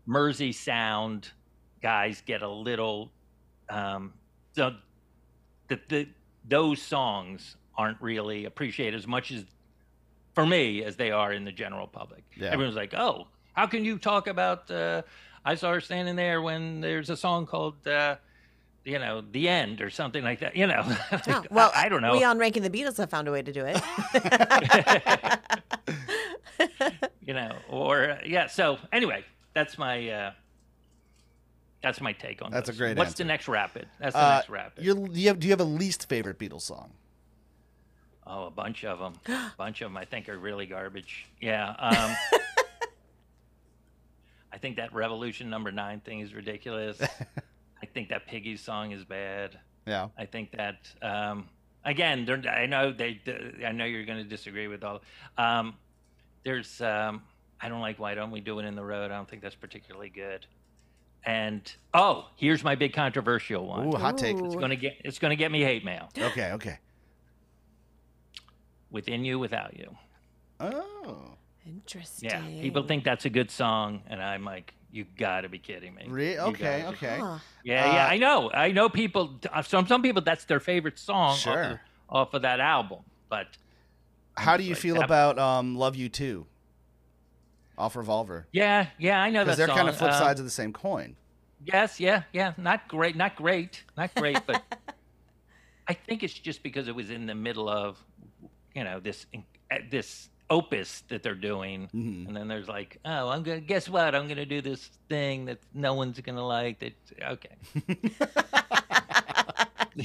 Mersey 0.06 0.52
sound 0.52 1.30
guys 1.82 2.22
get 2.24 2.42
a 2.42 2.48
little 2.48 3.12
um 3.68 4.12
the 4.54 4.76
the, 5.68 5.80
the 5.88 6.08
those 6.48 6.80
songs 6.80 7.56
aren't 7.76 8.00
really 8.00 8.44
appreciated 8.44 8.96
as 8.96 9.06
much 9.06 9.30
as 9.30 9.44
for 10.34 10.46
me 10.46 10.84
as 10.84 10.96
they 10.96 11.10
are 11.10 11.32
in 11.32 11.44
the 11.44 11.52
general 11.52 11.86
public. 11.86 12.24
Yeah. 12.36 12.50
Everyone's 12.50 12.76
like, 12.76 12.94
"Oh, 12.94 13.26
how 13.52 13.66
can 13.66 13.84
you 13.84 13.98
talk 13.98 14.28
about 14.28 14.70
uh 14.70 15.02
I 15.48 15.54
saw 15.54 15.72
her 15.72 15.80
standing 15.80 16.16
there 16.16 16.42
when 16.42 16.80
there's 16.80 17.10
a 17.10 17.16
song 17.16 17.46
called 17.46 17.86
uh 17.86 18.16
you 18.84 18.98
know, 18.98 19.22
the 19.32 19.50
end 19.50 19.82
or 19.82 19.90
something 19.90 20.24
like 20.24 20.40
that. 20.40 20.56
You 20.56 20.66
know, 20.66 20.82
Oh, 21.26 21.44
well, 21.50 21.70
I, 21.74 21.86
I 21.86 21.88
don't 21.90 22.00
know. 22.00 22.12
We 22.12 22.24
on 22.24 22.38
ranking 22.38 22.62
the 22.62 22.70
Beatles 22.70 22.96
have 22.96 23.10
found 23.10 23.28
a 23.28 23.32
way 23.32 23.42
to 23.42 23.52
do 23.52 23.64
it. 23.66 23.78
you 27.26 27.34
know, 27.34 27.56
or 27.68 28.10
uh, 28.12 28.18
yeah. 28.24 28.46
So 28.46 28.78
anyway, 28.92 29.24
that's 29.54 29.78
my 29.78 30.08
uh, 30.08 30.32
that's 31.82 32.00
my 32.00 32.12
take 32.12 32.42
on. 32.42 32.50
That's 32.50 32.68
a 32.68 32.72
those. 32.72 32.78
great 32.78 32.96
What's 32.96 33.10
answer. 33.10 33.24
the 33.24 33.28
next 33.28 33.48
rapid? 33.48 33.86
That's 34.00 34.14
the 34.14 34.24
Uh, 34.24 34.34
next 34.36 34.48
rapid. 34.48 34.84
you're, 34.84 34.94
do 34.94 35.20
you 35.20 35.28
have 35.28 35.38
do 35.38 35.46
you 35.46 35.52
have 35.52 35.60
a 35.60 35.64
least 35.64 36.08
favorite 36.08 36.38
Beatles 36.38 36.62
song? 36.62 36.92
Oh, 38.26 38.46
a 38.46 38.50
bunch 38.50 38.84
of 38.84 38.98
them. 38.98 39.14
a 39.26 39.52
bunch 39.58 39.80
of 39.82 39.90
them 39.90 39.96
I 39.96 40.04
think 40.04 40.28
are 40.28 40.38
really 40.38 40.66
garbage. 40.66 41.26
Yeah. 41.40 41.70
Um, 41.78 42.16
I 44.52 44.58
think 44.58 44.76
that 44.76 44.92
Revolution 44.94 45.50
number 45.50 45.70
nine 45.70 46.00
thing 46.00 46.20
is 46.20 46.34
ridiculous. 46.34 47.00
I 47.82 47.86
think 47.86 48.08
that 48.08 48.26
Piggy 48.26 48.56
song 48.56 48.92
is 48.92 49.04
bad. 49.04 49.58
Yeah. 49.86 50.08
I 50.18 50.26
think 50.26 50.52
that 50.52 50.90
um, 51.02 51.48
again, 51.84 52.46
I 52.48 52.66
know 52.66 52.92
they. 52.92 53.20
I 53.66 53.72
know 53.72 53.84
you're 53.84 54.04
going 54.04 54.18
to 54.18 54.28
disagree 54.28 54.68
with 54.68 54.84
all. 54.84 55.02
Um, 55.36 55.74
there's. 56.44 56.80
Um, 56.80 57.22
I 57.60 57.68
don't 57.68 57.80
like 57.80 57.98
why 57.98 58.14
don't 58.14 58.30
we 58.30 58.40
do 58.40 58.58
it 58.60 58.64
in 58.64 58.76
the 58.76 58.84
road? 58.84 59.10
I 59.10 59.16
don't 59.16 59.28
think 59.28 59.42
that's 59.42 59.56
particularly 59.56 60.10
good. 60.10 60.46
And 61.24 61.70
oh, 61.94 62.28
here's 62.36 62.62
my 62.62 62.76
big 62.76 62.92
controversial 62.92 63.66
one. 63.66 63.88
Ooh, 63.88 63.96
hot 63.96 64.16
take. 64.16 64.38
It's 64.38 64.54
gonna 64.54 64.76
get. 64.76 64.96
It's 65.04 65.18
gonna 65.18 65.36
get 65.36 65.50
me 65.50 65.62
hate 65.62 65.84
mail. 65.84 66.08
Okay. 66.18 66.52
Okay. 66.52 66.78
Within 68.90 69.24
you, 69.24 69.38
without 69.38 69.76
you. 69.76 69.94
Oh. 70.60 71.32
Interesting. 71.66 72.30
Yeah, 72.30 72.40
people 72.62 72.82
think 72.84 73.04
that's 73.04 73.24
a 73.24 73.30
good 73.30 73.50
song, 73.50 74.02
and 74.08 74.22
I'm 74.22 74.44
like, 74.44 74.74
you 74.90 75.04
got 75.18 75.42
to 75.42 75.48
be 75.50 75.58
kidding 75.58 75.94
me. 75.94 76.04
Re- 76.08 76.38
okay. 76.38 76.80
gotta 76.82 76.96
Okay. 76.96 77.18
Huh. 77.20 77.38
Yeah, 77.62 77.92
yeah, 77.94 78.04
Uh, 78.06 78.08
I 78.08 78.16
know. 78.18 78.50
I 78.50 78.72
know 78.72 78.88
people. 78.88 79.38
uh, 79.52 79.62
Some 79.62 79.86
some 79.86 80.00
people 80.02 80.22
that's 80.22 80.44
their 80.46 80.60
favorite 80.60 80.98
song 80.98 81.30
off, 81.32 81.38
Sure. 81.38 81.62
of, 81.72 81.78
off 82.08 82.34
of 82.34 82.42
that 82.42 82.60
album. 82.60 83.00
But 83.28 83.48
How 84.36 84.56
do 84.56 84.62
you 84.62 84.70
like 84.74 84.78
feel 84.78 84.94
that- 84.96 85.04
about 85.04 85.38
um, 85.38 85.76
"Love 85.76 85.94
You 85.96 86.08
Too"? 86.08 86.46
Off 87.76 87.94
Revolver. 87.96 88.46
yeah, 88.50 88.88
yeah, 88.98 89.20
I 89.20 89.30
know 89.30 89.40
that 89.40 89.44
Because 89.44 89.58
they're 89.58 89.66
song. 89.68 89.76
kind 89.76 89.88
of 89.88 89.96
flip 89.96 90.10
Uh, 90.12 90.18
sides 90.18 90.40
of 90.40 90.46
the 90.46 90.50
same 90.50 90.72
coin. 90.72 91.16
Yes, 91.64 92.00
yeah, 92.00 92.22
yeah. 92.32 92.54
Not 92.56 92.88
great, 92.88 93.14
not 93.14 93.36
great, 93.36 93.84
not 93.96 94.12
great, 94.14 94.40
but 94.46 94.62
I 95.86 95.92
think 95.94 96.22
it's 96.22 96.32
just 96.32 96.62
because 96.62 96.88
it 96.88 96.94
was 96.94 97.10
in 97.10 97.26
the 97.26 97.34
middle 97.34 97.68
of, 97.68 98.02
you 98.74 98.84
know, 98.84 99.00
this 99.00 99.26
this 99.90 100.28
opus 100.50 101.02
that 101.08 101.22
they're 101.22 101.34
doing, 101.34 101.88
Mhm. 101.94 102.26
and 102.28 102.36
then 102.36 102.48
there's 102.48 102.68
like, 102.68 102.98
oh, 103.04 103.28
I'm 103.28 103.42
gonna 103.42 103.60
guess 103.60 103.88
what? 103.88 104.14
I'm 104.14 104.28
gonna 104.28 104.46
do 104.46 104.60
this 104.62 104.90
thing 105.08 105.44
that 105.46 105.58
no 105.74 105.94
one's 105.94 106.18
gonna 106.20 106.46
like. 106.46 106.78
That 106.80 106.94
okay. 107.22 107.56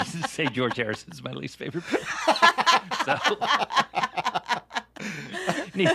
Say 0.28 0.48
George 0.48 0.76
Harrison's 0.78 1.22
my 1.24 1.32
least 1.32 1.56
favorite. 1.58 1.84
so 3.06 3.16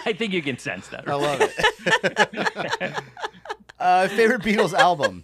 I 0.07 0.14
think 0.16 0.32
you 0.32 0.40
can 0.42 0.59
sense 0.59 0.88
that. 0.88 1.09
I 1.09 1.14
love 1.14 1.40
it. 1.40 3.03
uh, 3.80 4.09
favorite 4.09 4.42
Beatles 4.42 4.72
album? 4.72 5.22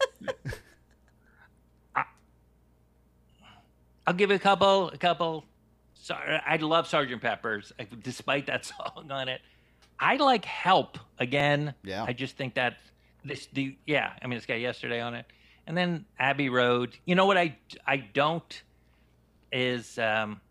I'll 4.06 4.14
give 4.14 4.30
a 4.30 4.38
couple. 4.38 4.88
A 4.90 4.98
couple. 4.98 5.44
Sorry, 6.04 6.38
I 6.46 6.56
love 6.56 6.86
Sergeant 6.86 7.22
Pepper's, 7.22 7.72
uh, 7.80 7.84
despite 8.02 8.44
that 8.48 8.66
song 8.76 9.10
on 9.10 9.30
it. 9.30 9.40
I 9.98 10.16
like 10.16 10.44
Help 10.44 10.98
again. 11.18 11.72
Yeah. 11.82 12.04
I 12.04 12.12
just 12.12 12.36
think 12.36 12.56
that 12.56 12.76
this 13.24 13.46
the 13.54 13.74
yeah. 13.86 14.12
I 14.20 14.26
mean, 14.26 14.36
it's 14.36 14.44
got 14.44 14.60
yesterday 14.60 15.00
on 15.00 15.14
it, 15.14 15.24
and 15.66 15.74
then 15.74 16.04
Abbey 16.18 16.50
Road. 16.50 16.94
You 17.06 17.14
know 17.14 17.24
what 17.24 17.38
I 17.38 17.56
I 17.86 17.96
don't 17.96 18.62
is 19.50 19.98
um 19.98 20.42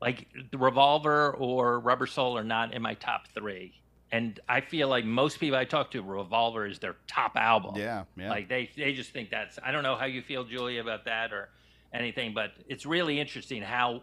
like 0.00 0.26
the 0.50 0.58
Revolver 0.58 1.30
or 1.34 1.78
Rubber 1.78 2.08
Soul 2.08 2.36
are 2.36 2.42
not 2.42 2.74
in 2.74 2.82
my 2.82 2.94
top 2.94 3.28
three. 3.34 3.80
And 4.10 4.40
I 4.48 4.62
feel 4.62 4.88
like 4.88 5.04
most 5.04 5.38
people 5.38 5.56
I 5.56 5.64
talk 5.64 5.92
to, 5.92 6.02
Revolver 6.02 6.66
is 6.66 6.80
their 6.80 6.96
top 7.06 7.36
album. 7.36 7.76
Yeah, 7.76 8.02
yeah. 8.16 8.30
Like 8.30 8.48
they 8.48 8.68
they 8.76 8.94
just 8.94 9.12
think 9.12 9.30
that's 9.30 9.60
I 9.64 9.70
don't 9.70 9.84
know 9.84 9.94
how 9.94 10.06
you 10.06 10.22
feel, 10.22 10.42
Julia, 10.42 10.80
about 10.80 11.04
that 11.04 11.32
or 11.32 11.50
anything, 11.92 12.34
but 12.34 12.50
it's 12.68 12.84
really 12.84 13.20
interesting 13.20 13.62
how 13.62 14.02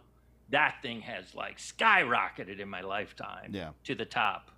that 0.52 0.76
thing 0.82 1.00
has 1.02 1.34
like 1.34 1.58
skyrocketed 1.58 2.60
in 2.60 2.68
my 2.68 2.80
lifetime 2.82 3.50
Yeah. 3.52 3.70
to 3.84 3.94
the 3.94 4.04
top. 4.04 4.50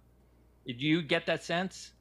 Did 0.67 0.81
you 0.81 1.03
get 1.03 1.27
that 1.27 1.43
sense? 1.43 1.93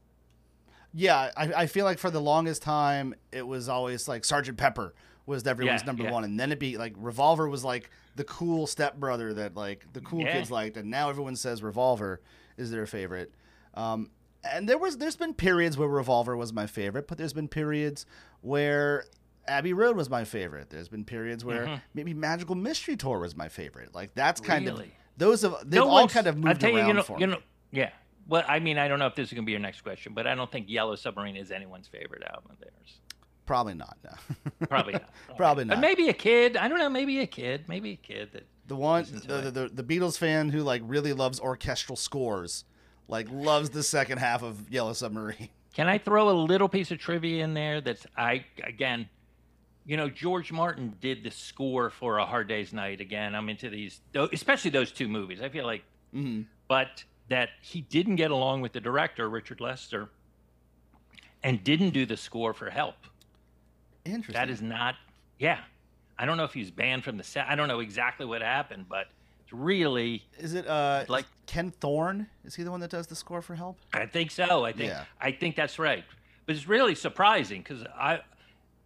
Yeah, 0.94 1.32
I, 1.36 1.54
I 1.64 1.66
feel 1.68 1.86
like 1.86 1.98
for 1.98 2.12
the 2.12 2.22
longest 2.22 2.62
time 2.62 3.16
it 3.32 3.48
was 3.48 3.68
always 3.70 4.08
like 4.08 4.24
Sergeant 4.26 4.58
Pepper 4.58 4.94
was 5.26 5.46
everyone's 5.48 5.82
Yeah, 5.82 5.86
number 5.88 6.04
yeah. 6.04 6.12
one, 6.12 6.24
and 6.24 6.40
then 6.40 6.52
it 6.52 6.60
be 6.60 6.78
like 6.78 6.94
Revolver 6.98 7.48
was 7.50 7.64
like 7.64 7.90
the 8.16 8.24
cool 8.26 8.68
stepbrother 8.68 9.34
that 9.36 9.56
like 9.56 9.86
the 9.94 10.02
cool 10.02 10.22
Yeah. 10.22 10.34
kids 10.34 10.52
liked, 10.52 10.78
and 10.78 10.90
now 10.92 11.10
everyone 11.10 11.36
says 11.36 11.64
Revolver 11.64 12.22
is 12.58 12.70
their 12.72 12.86
favorite. 12.86 13.32
Um, 13.74 14.12
and 14.44 14.68
there 14.70 14.78
was 14.78 14.98
there's 14.98 15.16
been 15.16 15.34
periods 15.34 15.78
where 15.78 15.88
Revolver 15.88 16.36
was 16.38 16.52
my 16.54 16.68
favorite, 16.68 17.08
but 17.08 17.18
there's 17.18 17.34
been 17.34 17.48
periods 17.48 18.06
where 18.42 19.06
Abbey 19.48 19.74
Road 19.74 19.96
was 19.96 20.10
my 20.10 20.24
favorite. 20.24 20.70
There's 20.70 20.88
been 20.88 21.04
periods 21.06 21.44
where 21.44 21.66
Mhm. 21.66 21.82
maybe 21.94 22.14
Magical 22.14 22.56
Mystery 22.56 22.96
Tour 22.96 23.20
was 23.20 23.36
my 23.36 23.50
favorite. 23.50 23.94
Like 23.94 24.14
that's 24.16 24.40
kind 24.42 24.68
of 24.68 24.82
those 25.18 25.42
have 25.42 25.56
they've 25.64 25.80
No 25.80 25.90
all 25.90 26.08
kind 26.08 26.28
of 26.28 26.38
moved 26.38 26.62
tell 26.62 26.72
you, 26.72 26.78
around 26.78 26.88
you 26.88 26.94
know, 26.94 27.04
for 27.04 27.20
you 27.20 27.28
me. 27.28 27.34
know, 27.34 27.40
yeah. 27.72 27.92
Well, 28.28 28.44
I 28.48 28.60
mean, 28.60 28.78
I 28.78 28.88
don't 28.88 29.00
know 29.00 29.08
if 29.08 29.16
this 29.16 29.28
is 29.30 29.34
going 29.34 29.44
to 29.44 29.46
be 29.46 29.52
your 29.52 29.60
next 29.60 29.82
question, 29.82 30.14
but 30.14 30.26
I 30.28 30.34
don't 30.36 30.50
think 30.50 30.70
Yellow 30.70 30.96
Submarine 30.96 31.36
is 31.36 31.52
anyone's 31.52 31.88
favorite 31.90 32.24
album 32.24 32.52
of 32.52 32.60
theirs. 32.60 33.00
Probably 33.46 33.74
not. 33.74 33.98
No. 34.02 34.12
Probably 34.70 34.94
not. 34.94 35.10
Probably 35.36 35.66
But 35.66 35.76
not. 35.76 35.82
maybe 35.82 36.08
a 36.08 36.14
kid. 36.14 36.56
I 36.56 36.70
don't 36.70 36.80
know. 36.80 36.90
Maybe 36.90 37.20
a 37.20 37.28
kid. 37.28 37.66
Maybe 37.68 37.92
a 37.92 37.96
kid 37.98 38.30
that. 38.32 38.48
The 38.68 38.78
one, 38.78 39.04
the, 39.28 39.52
the, 39.52 39.70
the 39.74 39.84
Beatles 39.84 40.18
fan 40.18 40.48
who 40.50 40.62
like 40.62 40.82
really 40.86 41.12
loves 41.12 41.42
orchestral 41.42 41.98
scores, 41.98 42.64
like 43.10 43.28
loves 43.30 43.72
the 43.72 43.84
second 43.84 44.20
half 44.20 44.42
of 44.42 44.70
Yellow 44.72 44.94
Submarine. 44.94 45.50
Can 45.74 45.90
I 45.90 45.98
throw 45.98 46.30
a 46.30 46.32
little 46.32 46.70
piece 46.70 46.90
of 46.92 47.00
trivia 47.00 47.44
in 47.44 47.54
there? 47.56 47.82
That's 47.82 48.08
I 48.16 48.46
again, 48.64 49.10
you 49.86 49.98
know, 49.98 50.10
George 50.10 50.52
Martin 50.52 50.96
did 51.02 51.24
the 51.24 51.32
score 51.32 51.90
for 51.90 52.18
A 52.18 52.26
Hard 52.26 52.48
Day's 52.48 52.72
Night. 52.74 53.02
Again, 53.02 53.36
I'm 53.36 53.50
into 53.50 53.70
these, 53.70 54.00
especially 54.16 54.72
those 54.72 54.92
two 54.92 55.08
movies. 55.08 55.42
I 55.42 55.50
feel 55.50 55.66
like, 55.66 55.84
Mm-hmm. 56.16 56.44
but 56.68 57.04
that 57.30 57.50
he 57.62 57.82
didn't 57.82 58.18
get 58.18 58.30
along 58.30 58.62
with 58.62 58.72
the 58.74 58.80
director 58.80 59.28
Richard 59.30 59.60
Lester, 59.60 60.10
and 61.44 61.64
didn't 61.64 61.90
do 61.90 62.06
the 62.06 62.16
score 62.18 62.54
for 62.54 62.70
Help. 62.70 62.96
Interesting. 64.06 64.34
That 64.40 64.50
is 64.50 64.62
not, 64.62 64.96
yeah. 65.40 65.60
I 66.18 66.26
don't 66.26 66.38
know 66.38 66.44
if 66.44 66.54
he's 66.54 66.70
banned 66.72 67.04
from 67.04 67.18
the 67.18 67.24
set. 67.24 67.48
I 67.50 67.56
don't 67.56 67.68
know 67.68 67.80
exactly 67.80 68.26
what 68.26 68.42
happened, 68.42 68.86
but 68.88 69.08
it's 69.44 69.52
really, 69.54 70.24
Is 70.38 70.54
it 70.54 70.68
uh 70.68 71.00
Like- 71.02 71.10
like 71.10 71.26
Ken 71.48 71.72
Thorne? 71.72 72.28
Is 72.46 72.56
he 72.56 72.64
the 72.64 72.72
one 72.72 72.80
that 72.82 72.92
does 72.92 73.08
the 73.08 73.16
score 73.16 73.42
for 73.42 73.56
Help? 73.56 73.78
I 73.94 74.06
think 74.06 74.30
so. 74.32 74.64
I 74.64 74.72
think 74.72 74.90
Yeah. 74.92 75.06
I 75.20 75.32
think 75.32 75.56
that's 75.56 75.80
right. 75.80 76.04
But 76.46 76.56
it's 76.56 76.68
really 76.68 76.96
surprising 76.96 77.62
because 77.62 77.84
I 77.98 78.22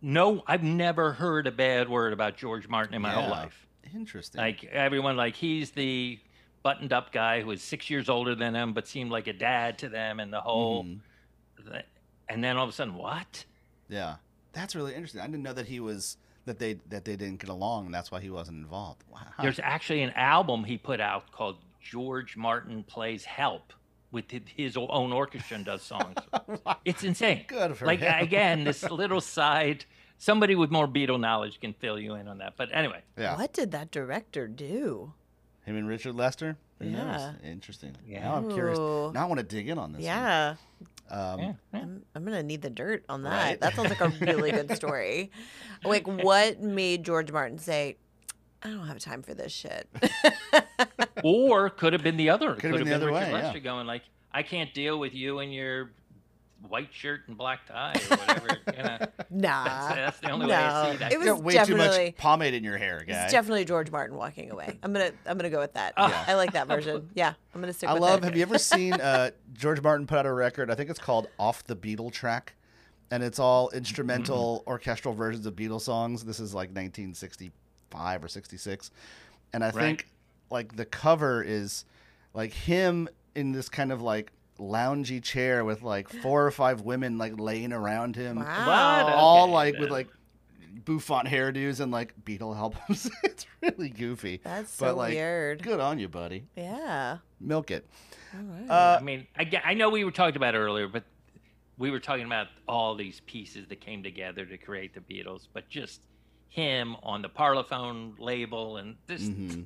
no, 0.02 0.44
I've 0.48 0.64
never 0.64 1.14
heard 1.14 1.48
a 1.48 1.52
bad 1.52 1.90
word 1.90 2.14
about 2.14 2.38
George 2.38 2.68
Martin 2.68 2.94
in 2.94 3.02
my 3.02 3.12
whole 3.12 3.30
life. 3.30 3.68
Interesting. 3.96 4.40
Like 4.42 4.64
everyone, 4.66 5.16
like 5.18 5.36
he's 5.36 5.72
the 5.72 6.20
buttoned 6.64 6.92
up 6.94 7.12
guy 7.12 7.42
who 7.42 7.48
was 7.48 7.62
six 7.62 7.90
years 7.90 8.10
older 8.10 8.36
than 8.36 8.54
them, 8.54 8.74
but 8.74 8.88
seemed 8.88 9.12
like 9.12 9.28
a 9.28 9.34
dad 9.34 9.78
to 9.80 9.90
them, 9.90 10.20
and 10.20 10.32
the 10.32 10.42
whole. 10.42 10.84
Mhm. 10.84 11.00
th- 11.72 11.86
and 12.30 12.44
then 12.44 12.58
all 12.58 12.64
of 12.66 12.70
a 12.70 12.74
sudden, 12.74 12.94
what? 12.96 13.46
Yeah, 13.90 14.16
that's 14.52 14.76
really 14.76 14.94
interesting. 14.94 15.22
I 15.22 15.26
didn't 15.28 15.44
know 15.44 15.54
that 15.54 15.68
he 15.68 15.80
was 15.80 16.18
that 16.46 16.60
they 16.60 16.74
that 16.90 17.06
they 17.06 17.16
didn't 17.16 17.40
get 17.40 17.50
along, 17.50 17.86
and 17.86 17.94
that's 17.94 18.12
why 18.12 18.20
he 18.20 18.30
wasn't 18.30 18.58
involved. 18.58 19.04
Wow. 19.12 19.20
There's 19.42 19.60
actually 19.60 20.02
an 20.04 20.12
album 20.12 20.64
he 20.66 20.78
put 20.78 21.00
out 21.00 21.32
called 21.32 21.58
George 21.82 22.36
Martin 22.36 22.84
Plays 22.84 23.24
Help 23.26 23.72
with 24.12 24.26
his 24.56 24.78
own 24.78 25.12
orchestra 25.12 25.56
and 25.58 25.66
does 25.66 25.82
songs. 25.82 26.16
It's 26.86 27.04
insane. 27.04 27.44
Good 27.48 27.76
for 27.78 27.86
like 27.86 28.00
him. 28.00 28.14
again, 28.24 28.64
this 28.64 28.84
little 28.90 29.22
side. 29.22 29.86
Somebody 30.18 30.56
with 30.56 30.72
more 30.72 30.88
Beatle 30.88 31.20
knowledge 31.20 31.60
can 31.60 31.74
fill 31.74 32.00
you 32.00 32.16
in 32.16 32.28
on 32.28 32.40
that. 32.40 32.54
But 32.58 32.70
anyway, 32.74 33.02
yeah, 33.18 33.36
What 33.38 33.54
did 33.54 33.72
that 33.72 33.92
director 33.92 34.48
do? 34.48 35.14
him 35.66 35.76
and 35.76 35.88
Richard 35.88 36.16
Lester. 36.16 36.58
Who 36.80 36.86
knows? 36.90 37.02
Yeah. 37.04 37.34
Interesting. 37.44 37.96
Yeah. 38.08 38.24
Now 38.24 38.36
I'm 38.36 38.52
curious. 38.52 38.78
Now 38.80 39.12
I 39.16 39.26
want 39.26 39.40
to 39.40 39.44
dig 39.46 39.68
in 39.68 39.78
on 39.78 39.92
this. 39.92 40.00
one. 40.00 40.06
Yeah, 40.06 40.56
Um, 41.10 41.40
yeah, 41.40 41.54
yeah. 41.74 41.80
I'm, 41.82 42.04
I'm 42.16 42.24
gonna 42.24 42.42
need 42.44 42.62
the 42.62 42.70
dirt 42.70 43.04
on 43.10 43.24
that. 43.24 43.44
Right? 43.50 43.60
That 43.60 43.76
sounds 43.76 43.90
like 43.90 44.00
a 44.02 44.10
really 44.26 44.52
good 44.52 44.74
story. 44.76 45.32
Like, 45.84 46.08
what 46.08 46.62
made 46.62 47.04
George 47.04 47.32
Martin 47.32 47.58
say, 47.60 47.98
"I 48.64 48.70
don't 48.70 48.88
have 48.88 49.00
time 49.00 49.22
for 49.24 49.34
this 49.34 49.52
shit"? 49.52 49.88
Or 51.24 51.70
could 51.70 51.94
have 51.94 52.04
been 52.04 52.18
the 52.18 52.30
other. 52.30 52.54
Could 52.56 52.72
have 52.72 52.80
been 52.80 52.88
the 52.90 52.96
other 52.96 53.08
Richard 53.08 53.34
way, 53.34 53.40
yeah. 53.54 53.58
Going 53.60 53.88
like, 53.88 54.04
I 54.32 54.44
can't 54.44 54.74
deal 54.74 55.00
with 55.00 55.14
you 55.14 55.40
and 55.40 55.54
your 55.54 55.92
white 56.70 56.90
shirt 56.92 57.22
and 57.28 57.38
black 57.38 57.66
tie 57.68 57.94
or 58.10 58.18
whatever. 58.18 58.48
you 58.78 58.84
know, 58.84 58.98
Nah, 59.30 59.64
that's, 59.64 59.96
that's 59.96 60.20
the 60.22 60.32
only 60.32 60.48
way 60.48 60.56
I 60.56 60.84
no, 60.86 60.92
see 60.92 60.98
that. 60.98 61.12
it 61.14 61.18
was 61.20 61.28
You 61.28 61.34
got 61.36 61.44
way 61.44 61.54
definitely. 61.54 61.88
too 61.98 62.02
much 62.08 62.16
pomade 62.18 62.54
in 62.56 62.64
your 62.64 62.78
hair, 62.78 63.04
guy. 63.08 63.24
It's 63.24 63.32
definitely 63.32 63.66
George 63.66 63.92
Martin 63.92 64.18
walking 64.18 64.50
away. 64.52 64.78
I'm 64.82 64.92
gonna 64.92 65.12
I'm 65.28 65.38
gonna 65.38 65.50
go 65.52 65.60
with 65.60 65.74
that. 65.74 65.94
Yeah. 65.98 66.24
I 66.28 66.34
like 66.34 66.54
that 66.54 66.68
version. 66.68 67.10
Yeah, 67.16 67.34
I'm 67.54 67.62
gonna 67.62 67.74
stick 67.74 67.90
I 67.90 67.94
with 67.94 68.02
love. 68.02 68.20
it. 68.24 68.26
Have 68.26 68.36
you 68.36 68.42
ever 68.42 68.58
seen 68.58 68.94
uh, 68.94 69.32
George 69.54 69.82
Martin 69.82 70.08
put 70.08 70.18
out 70.20 70.26
a 70.26 70.34
record? 70.34 70.72
I 70.72 70.76
think 70.76 70.90
it's 70.90 71.00
called 71.00 71.28
"Off 71.38 71.64
the 71.66 71.76
Beatle 71.76 72.12
Track," 72.12 72.54
and 73.12 73.22
it's 73.24 73.38
all 73.40 73.70
instrumental 73.70 74.64
orchestral 74.66 75.14
versions 75.14 75.46
of 75.46 75.56
Beatles 75.56 75.82
songs. 75.82 76.24
This 76.26 76.40
is 76.40 76.54
like 76.56 76.70
1965 76.70 78.24
or 78.24 78.28
66, 78.28 78.92
and 79.54 79.64
I 79.64 79.72
think 79.72 80.08
like 80.50 80.76
the 80.76 80.86
cover 80.86 81.44
is 81.44 81.86
like 82.34 82.54
him 82.54 83.08
in 83.36 83.52
this 83.52 83.70
kind 83.70 83.92
of 83.92 84.02
like 84.02 84.32
loungy 84.60 85.22
chair 85.24 85.64
with 85.64 85.84
like 85.84 86.10
four 86.10 86.46
or 86.46 86.52
five 86.52 86.82
women 86.82 87.18
like 87.18 87.40
laying 87.40 87.72
around 87.74 88.16
him, 88.16 88.38
Wow. 88.38 89.04
What? 89.06 89.14
all 89.14 89.44
Okay, 89.46 89.52
like 89.54 89.74
then. 89.74 89.82
with 89.82 89.92
like 89.92 90.08
bouffant 90.86 91.28
hairdos 91.28 91.80
and 91.80 91.92
like 91.92 92.14
Beatle 92.24 92.56
albums. 92.56 93.10
it's 93.24 93.46
really 93.62 93.90
goofy. 93.90 94.40
That's 94.44 94.76
but 94.78 94.90
so 94.92 94.96
like, 94.96 95.14
weird. 95.14 95.62
Good 95.64 95.80
on 95.80 96.00
you, 96.00 96.08
buddy. 96.08 96.46
Yeah. 96.56 97.18
Milk 97.40 97.72
it. 97.72 97.88
All 98.34 98.42
right. 98.44 98.70
Uh, 98.70 98.98
I 99.00 99.04
mean, 99.04 99.28
I, 99.38 99.62
I 99.64 99.74
know 99.74 99.90
we 99.90 100.04
were 100.04 100.12
talking 100.12 100.36
about 100.38 100.56
it 100.56 100.60
earlier, 100.60 100.88
but 100.88 101.04
we 101.78 101.92
were 101.92 102.00
talking 102.00 102.26
about 102.26 102.48
all 102.68 102.96
these 102.96 103.22
pieces 103.28 103.68
that 103.68 103.82
came 103.82 104.02
together 104.02 104.46
to 104.46 104.58
create 104.58 104.94
the 104.94 105.02
Beatles, 105.02 105.48
but 105.54 105.70
just 105.70 106.02
him 106.50 106.96
on 107.04 107.22
the 107.22 107.30
Parlophone 107.30 108.14
label 108.20 108.78
and 108.78 108.96
this, 109.06 109.22
mhm. 109.24 109.66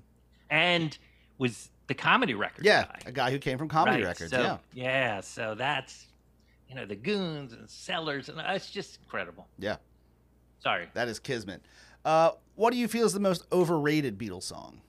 And 0.51 0.95
was 1.39 1.69
the 1.87 1.95
comedy 1.95 2.35
record 2.35 2.63
Yeah, 2.63 2.83
guy. 2.83 2.99
a 3.07 3.11
guy 3.11 3.31
who 3.31 3.39
came 3.39 3.57
from 3.57 3.67
comedy 3.67 3.97
Right, 3.97 4.05
records. 4.05 4.29
so- 4.31 4.41
yeah, 4.41 4.57
yeah. 4.73 5.21
So 5.21 5.55
that's 5.55 6.05
you 6.69 6.75
know 6.75 6.85
the 6.85 6.95
goons 6.95 7.53
and 7.53 7.67
sellers, 7.69 8.29
and 8.29 8.39
it's 8.39 8.69
just 8.69 8.99
incredible. 9.03 9.47
yeah, 9.57 9.77
Sorry, 10.59 10.87
that 10.93 11.07
is 11.07 11.17
kismet. 11.19 11.61
Uh, 12.05 12.31
what 12.55 12.71
do 12.71 12.77
you 12.77 12.87
feel 12.87 13.05
is 13.05 13.13
the 13.13 13.19
most 13.19 13.45
overrated 13.51 14.17
Beatles 14.19 14.43
song? 14.43 14.81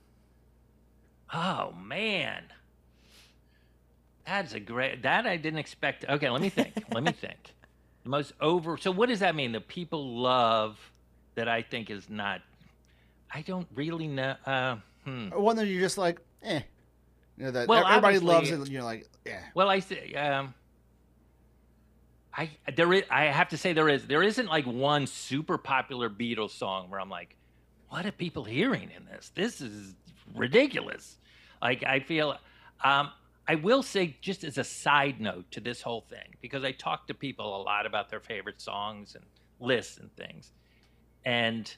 Oh 1.32 1.72
man, 1.72 2.44
that's 4.26 4.52
a 4.54 4.60
great. 4.60 5.02
That 5.02 5.26
I 5.26 5.36
didn't 5.36 5.58
expect. 5.58 6.04
Okay, 6.08 6.28
let 6.30 6.40
me 6.42 6.48
think. 6.50 6.74
let 6.92 7.02
me 7.02 7.12
think. 7.12 7.54
The 8.04 8.10
most 8.10 8.32
over. 8.40 8.76
So 8.76 8.90
what 8.90 9.08
does 9.08 9.20
that 9.20 9.34
mean? 9.34 9.52
The 9.52 9.60
people 9.60 10.20
love 10.20 10.78
that 11.34 11.48
I 11.48 11.62
think 11.62 11.90
is 11.90 12.08
not. 12.10 12.40
I 13.34 13.42
don't 13.42 13.66
really 13.74 14.08
know. 14.08 14.34
Uh, 14.44 14.76
hmm. 15.04 15.28
One 15.28 15.56
that 15.56 15.66
you're 15.66 15.80
just 15.80 15.98
like, 15.98 16.20
eh, 16.42 16.60
you 17.36 17.44
know 17.44 17.50
that 17.50 17.68
Well, 17.68 17.86
everybody 17.86 18.18
loves 18.18 18.50
it. 18.50 18.68
You're 18.68 18.82
like, 18.82 19.08
yeah, 19.24 19.40
Well, 19.54 19.68
I 19.68 19.80
say. 19.80 20.12
Um, 20.14 20.54
I 22.34 22.50
there 22.74 22.92
is. 22.92 23.04
I 23.10 23.24
have 23.24 23.48
to 23.50 23.58
say 23.58 23.72
there 23.72 23.88
is. 23.88 24.06
There 24.06 24.22
isn't 24.22 24.46
like 24.46 24.64
one 24.66 25.06
super 25.06 25.58
popular 25.58 26.08
Beatles 26.08 26.50
song 26.50 26.88
where 26.90 27.00
I'm 27.00 27.10
like, 27.10 27.36
what 27.88 28.06
are 28.06 28.12
people 28.12 28.44
hearing 28.44 28.90
in 28.96 29.04
this? 29.04 29.30
This 29.34 29.60
is 29.60 29.94
ridiculous. 30.34 31.18
Like 31.60 31.84
I 31.84 32.00
feel. 32.00 32.38
Um, 32.82 33.10
I 33.46 33.56
will 33.56 33.82
say, 33.82 34.16
just 34.20 34.44
as 34.44 34.56
a 34.56 34.64
side 34.64 35.20
note 35.20 35.50
to 35.50 35.60
this 35.60 35.82
whole 35.82 36.02
thing, 36.02 36.36
because 36.40 36.62
I 36.64 36.72
talk 36.72 37.08
to 37.08 37.14
people 37.14 37.60
a 37.60 37.62
lot 37.62 37.86
about 37.86 38.08
their 38.08 38.20
favorite 38.20 38.60
songs 38.60 39.16
and 39.16 39.24
lists 39.58 39.98
and 39.98 40.14
things, 40.16 40.52
and 41.24 41.74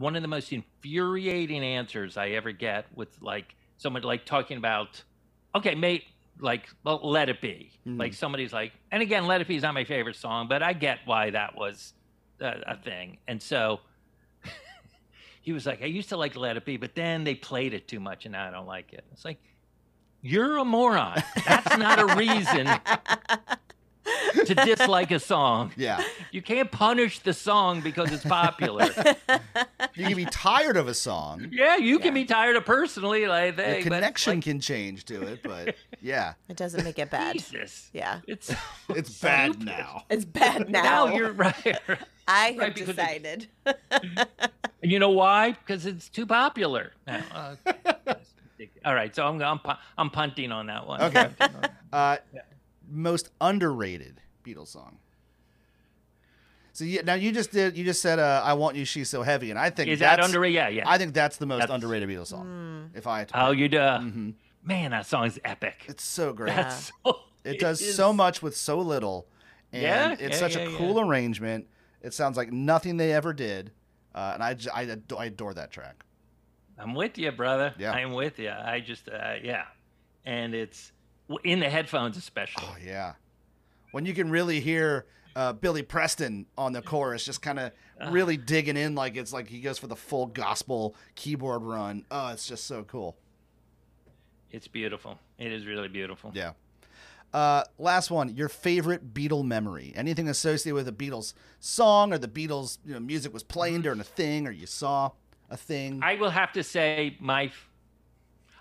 one 0.00 0.16
of 0.16 0.22
the 0.22 0.28
most 0.28 0.50
infuriating 0.50 1.62
answers 1.62 2.16
I 2.16 2.30
ever 2.30 2.52
get 2.52 2.86
with 2.94 3.10
like 3.20 3.54
someone 3.76 4.02
like 4.02 4.24
talking 4.24 4.56
about, 4.56 5.04
okay, 5.54 5.74
mate, 5.74 6.04
like 6.40 6.68
well, 6.84 7.00
let 7.02 7.28
it 7.28 7.42
be. 7.42 7.70
Mm-hmm. 7.86 8.00
Like 8.00 8.14
somebody's 8.14 8.50
like, 8.50 8.72
and 8.90 9.02
again, 9.02 9.26
let 9.26 9.42
it 9.42 9.46
be 9.46 9.56
is 9.56 9.62
not 9.62 9.74
my 9.74 9.84
favorite 9.84 10.16
song, 10.16 10.48
but 10.48 10.62
I 10.62 10.72
get 10.72 11.00
why 11.04 11.28
that 11.30 11.54
was 11.54 11.92
a, 12.40 12.54
a 12.66 12.76
thing, 12.76 13.18
and 13.28 13.40
so. 13.40 13.80
He 15.42 15.54
was 15.54 15.64
like, 15.64 15.80
I 15.82 15.86
used 15.86 16.10
to 16.10 16.18
like 16.18 16.36
Let 16.36 16.58
It 16.58 16.66
Be, 16.66 16.76
but 16.76 16.94
then 16.94 17.24
they 17.24 17.34
played 17.34 17.72
it 17.72 17.88
too 17.88 17.98
much, 17.98 18.26
and 18.26 18.32
now 18.32 18.46
I 18.46 18.50
don't 18.50 18.66
like 18.66 18.92
it. 18.92 19.02
It's 19.10 19.24
like, 19.24 19.38
you're 20.20 20.58
a 20.58 20.66
moron. 20.66 21.22
That's 21.46 21.78
not 21.78 21.98
a 21.98 22.14
reason 22.14 22.68
to 24.46 24.54
dislike 24.54 25.10
a 25.10 25.18
song. 25.20 25.72
yeah. 25.76 26.02
You 26.32 26.42
can't 26.42 26.70
punish 26.70 27.18
the 27.20 27.32
song 27.32 27.80
because 27.80 28.12
it's 28.12 28.24
popular. 28.24 28.88
You 29.94 30.06
can 30.06 30.16
be 30.16 30.24
tired 30.26 30.76
of 30.76 30.86
a 30.88 30.94
song. 30.94 31.48
yeah, 31.50 31.76
you 31.76 31.98
can 31.98 32.14
be 32.14 32.24
tired 32.24 32.56
of 32.56 32.64
personally, 32.64 33.26
like 33.26 33.56
The 33.56 33.80
connection 33.82 34.34
like, 34.36 34.44
can 34.44 34.60
change 34.60 35.04
to 35.06 35.22
it, 35.22 35.42
but 35.42 35.74
yeah, 36.00 36.34
it 36.48 36.56
doesn't 36.56 36.84
make 36.84 36.98
it 36.98 37.10
bad. 37.10 37.34
Jesus. 37.34 37.90
Yeah. 37.92 38.20
It's 38.26 38.54
it's 38.90 39.18
bad 39.20 39.64
now. 39.64 40.04
It's 40.08 40.24
bad 40.24 40.70
now. 40.70 40.82
now 40.82 41.14
you're 41.14 41.32
right. 41.32 41.78
I 42.28 42.46
have 42.52 42.58
right, 42.58 42.74
because 42.74 42.88
it- 42.90 42.96
decided. 42.96 43.48
And 44.82 44.90
you 44.90 44.98
know 44.98 45.10
why? 45.10 45.52
Because 45.52 45.84
it's 45.84 46.08
too 46.08 46.26
popular. 46.26 46.92
now. 47.06 47.22
Uh. 47.34 47.56
All 48.84 48.94
right, 48.94 49.14
so 49.14 49.26
I'm 49.26 49.40
I'm, 49.42 49.60
I'm 49.98 50.10
punting 50.10 50.52
on 50.52 50.66
that 50.66 50.86
one. 50.86 51.00
Okay. 51.02 51.30
Uh, 51.92 52.16
most 52.90 53.30
underrated 53.40 54.20
Beatles 54.44 54.68
song. 54.68 54.98
So 56.72 56.84
you, 56.84 57.02
now 57.02 57.14
you 57.14 57.32
just 57.32 57.50
did. 57.50 57.76
You 57.76 57.84
just 57.84 58.00
said, 58.00 58.18
uh, 58.18 58.42
"I 58.44 58.52
want 58.54 58.76
you, 58.76 58.84
she's 58.84 59.08
so 59.10 59.22
heavy," 59.22 59.50
and 59.50 59.58
I 59.58 59.70
think 59.70 59.88
Is 59.90 59.98
that 60.00 60.16
that's, 60.16 60.28
underrated? 60.28 60.54
Yeah, 60.54 60.68
yeah. 60.68 60.88
I 60.88 60.98
think 60.98 61.14
that's 61.14 61.36
the 61.36 61.46
most 61.46 61.60
That's- 61.60 61.74
underrated 61.74 62.08
Beatles 62.08 62.28
song. 62.28 62.90
If 62.94 63.06
I 63.06 63.20
had 63.20 63.28
to, 63.28 63.46
oh, 63.46 63.50
you 63.50 63.68
do. 63.68 63.78
Mhm. 63.78 64.34
Man, 64.62 64.90
that 64.92 65.06
song's 65.06 65.38
epic. 65.44 65.84
it's 65.88 66.04
so 66.04 66.32
great. 66.32 66.54
That's 66.54 66.92
so, 67.06 67.20
It 67.44 67.58
does 67.58 67.80
is- 67.80 67.96
so 67.96 68.12
much 68.12 68.40
with 68.42 68.56
so 68.56 68.78
little, 68.78 69.26
and 69.72 69.82
Yeah, 69.82 70.12
it's 70.12 70.22
yeah, 70.22 70.36
such 70.36 70.56
yeah, 70.56 70.62
a 70.62 70.70
yeah. 70.70 70.78
cool 70.78 71.00
arrangement. 71.00 71.66
It 72.02 72.14
sounds 72.14 72.36
like 72.36 72.52
nothing 72.52 72.96
they 72.98 73.12
ever 73.12 73.32
did, 73.32 73.72
uh, 74.14 74.30
and 74.34 74.42
I, 74.42 74.54
j- 74.54 74.70
I, 74.72 74.82
ado- 74.82 75.16
I 75.16 75.26
adore 75.26 75.52
that 75.54 75.70
track. 75.70 76.04
I'm 76.78 76.94
with 76.94 77.18
you, 77.18 77.30
brother. 77.32 77.74
Yeah. 77.78 77.92
I'm 77.92 78.12
with 78.12 78.38
you. 78.38 78.50
I 78.50 78.80
just, 78.80 79.08
uh, 79.08 79.34
yeah. 79.42 79.64
And 80.24 80.54
it's 80.54 80.92
w- 80.92 80.99
in 81.44 81.60
the 81.60 81.68
headphones, 81.68 82.16
especially. 82.16 82.64
Oh 82.66 82.76
yeah, 82.84 83.14
when 83.92 84.06
you 84.06 84.14
can 84.14 84.30
really 84.30 84.60
hear 84.60 85.06
uh, 85.36 85.52
Billy 85.52 85.82
Preston 85.82 86.46
on 86.58 86.72
the 86.72 86.82
chorus, 86.82 87.24
just 87.24 87.42
kind 87.42 87.58
of 87.58 87.72
really 88.10 88.36
digging 88.36 88.76
in, 88.76 88.94
like 88.94 89.16
it's 89.16 89.32
like 89.32 89.48
he 89.48 89.60
goes 89.60 89.78
for 89.78 89.86
the 89.86 89.96
full 89.96 90.26
gospel 90.26 90.94
keyboard 91.14 91.62
run. 91.62 92.04
Oh, 92.10 92.28
it's 92.28 92.46
just 92.46 92.66
so 92.66 92.82
cool. 92.84 93.16
It's 94.50 94.68
beautiful. 94.68 95.18
It 95.38 95.52
is 95.52 95.66
really 95.66 95.88
beautiful. 95.88 96.32
Yeah. 96.34 96.52
Uh, 97.32 97.62
last 97.78 98.10
one, 98.10 98.34
your 98.36 98.48
favorite 98.48 99.14
Beatle 99.14 99.44
memory? 99.44 99.92
Anything 99.94 100.28
associated 100.28 100.74
with 100.74 100.88
a 100.88 100.92
Beatles 100.92 101.34
song 101.60 102.12
or 102.12 102.18
the 102.18 102.26
Beatles 102.26 102.78
you 102.84 102.94
know, 102.94 103.00
music 103.00 103.32
was 103.32 103.44
playing 103.44 103.82
during 103.82 104.00
a 104.00 104.04
thing 104.04 104.48
or 104.48 104.50
you 104.50 104.66
saw 104.66 105.12
a 105.48 105.56
thing? 105.56 106.00
I 106.02 106.16
will 106.16 106.30
have 106.30 106.52
to 106.54 106.64
say, 106.64 107.16
my, 107.20 107.44
f- 107.44 107.70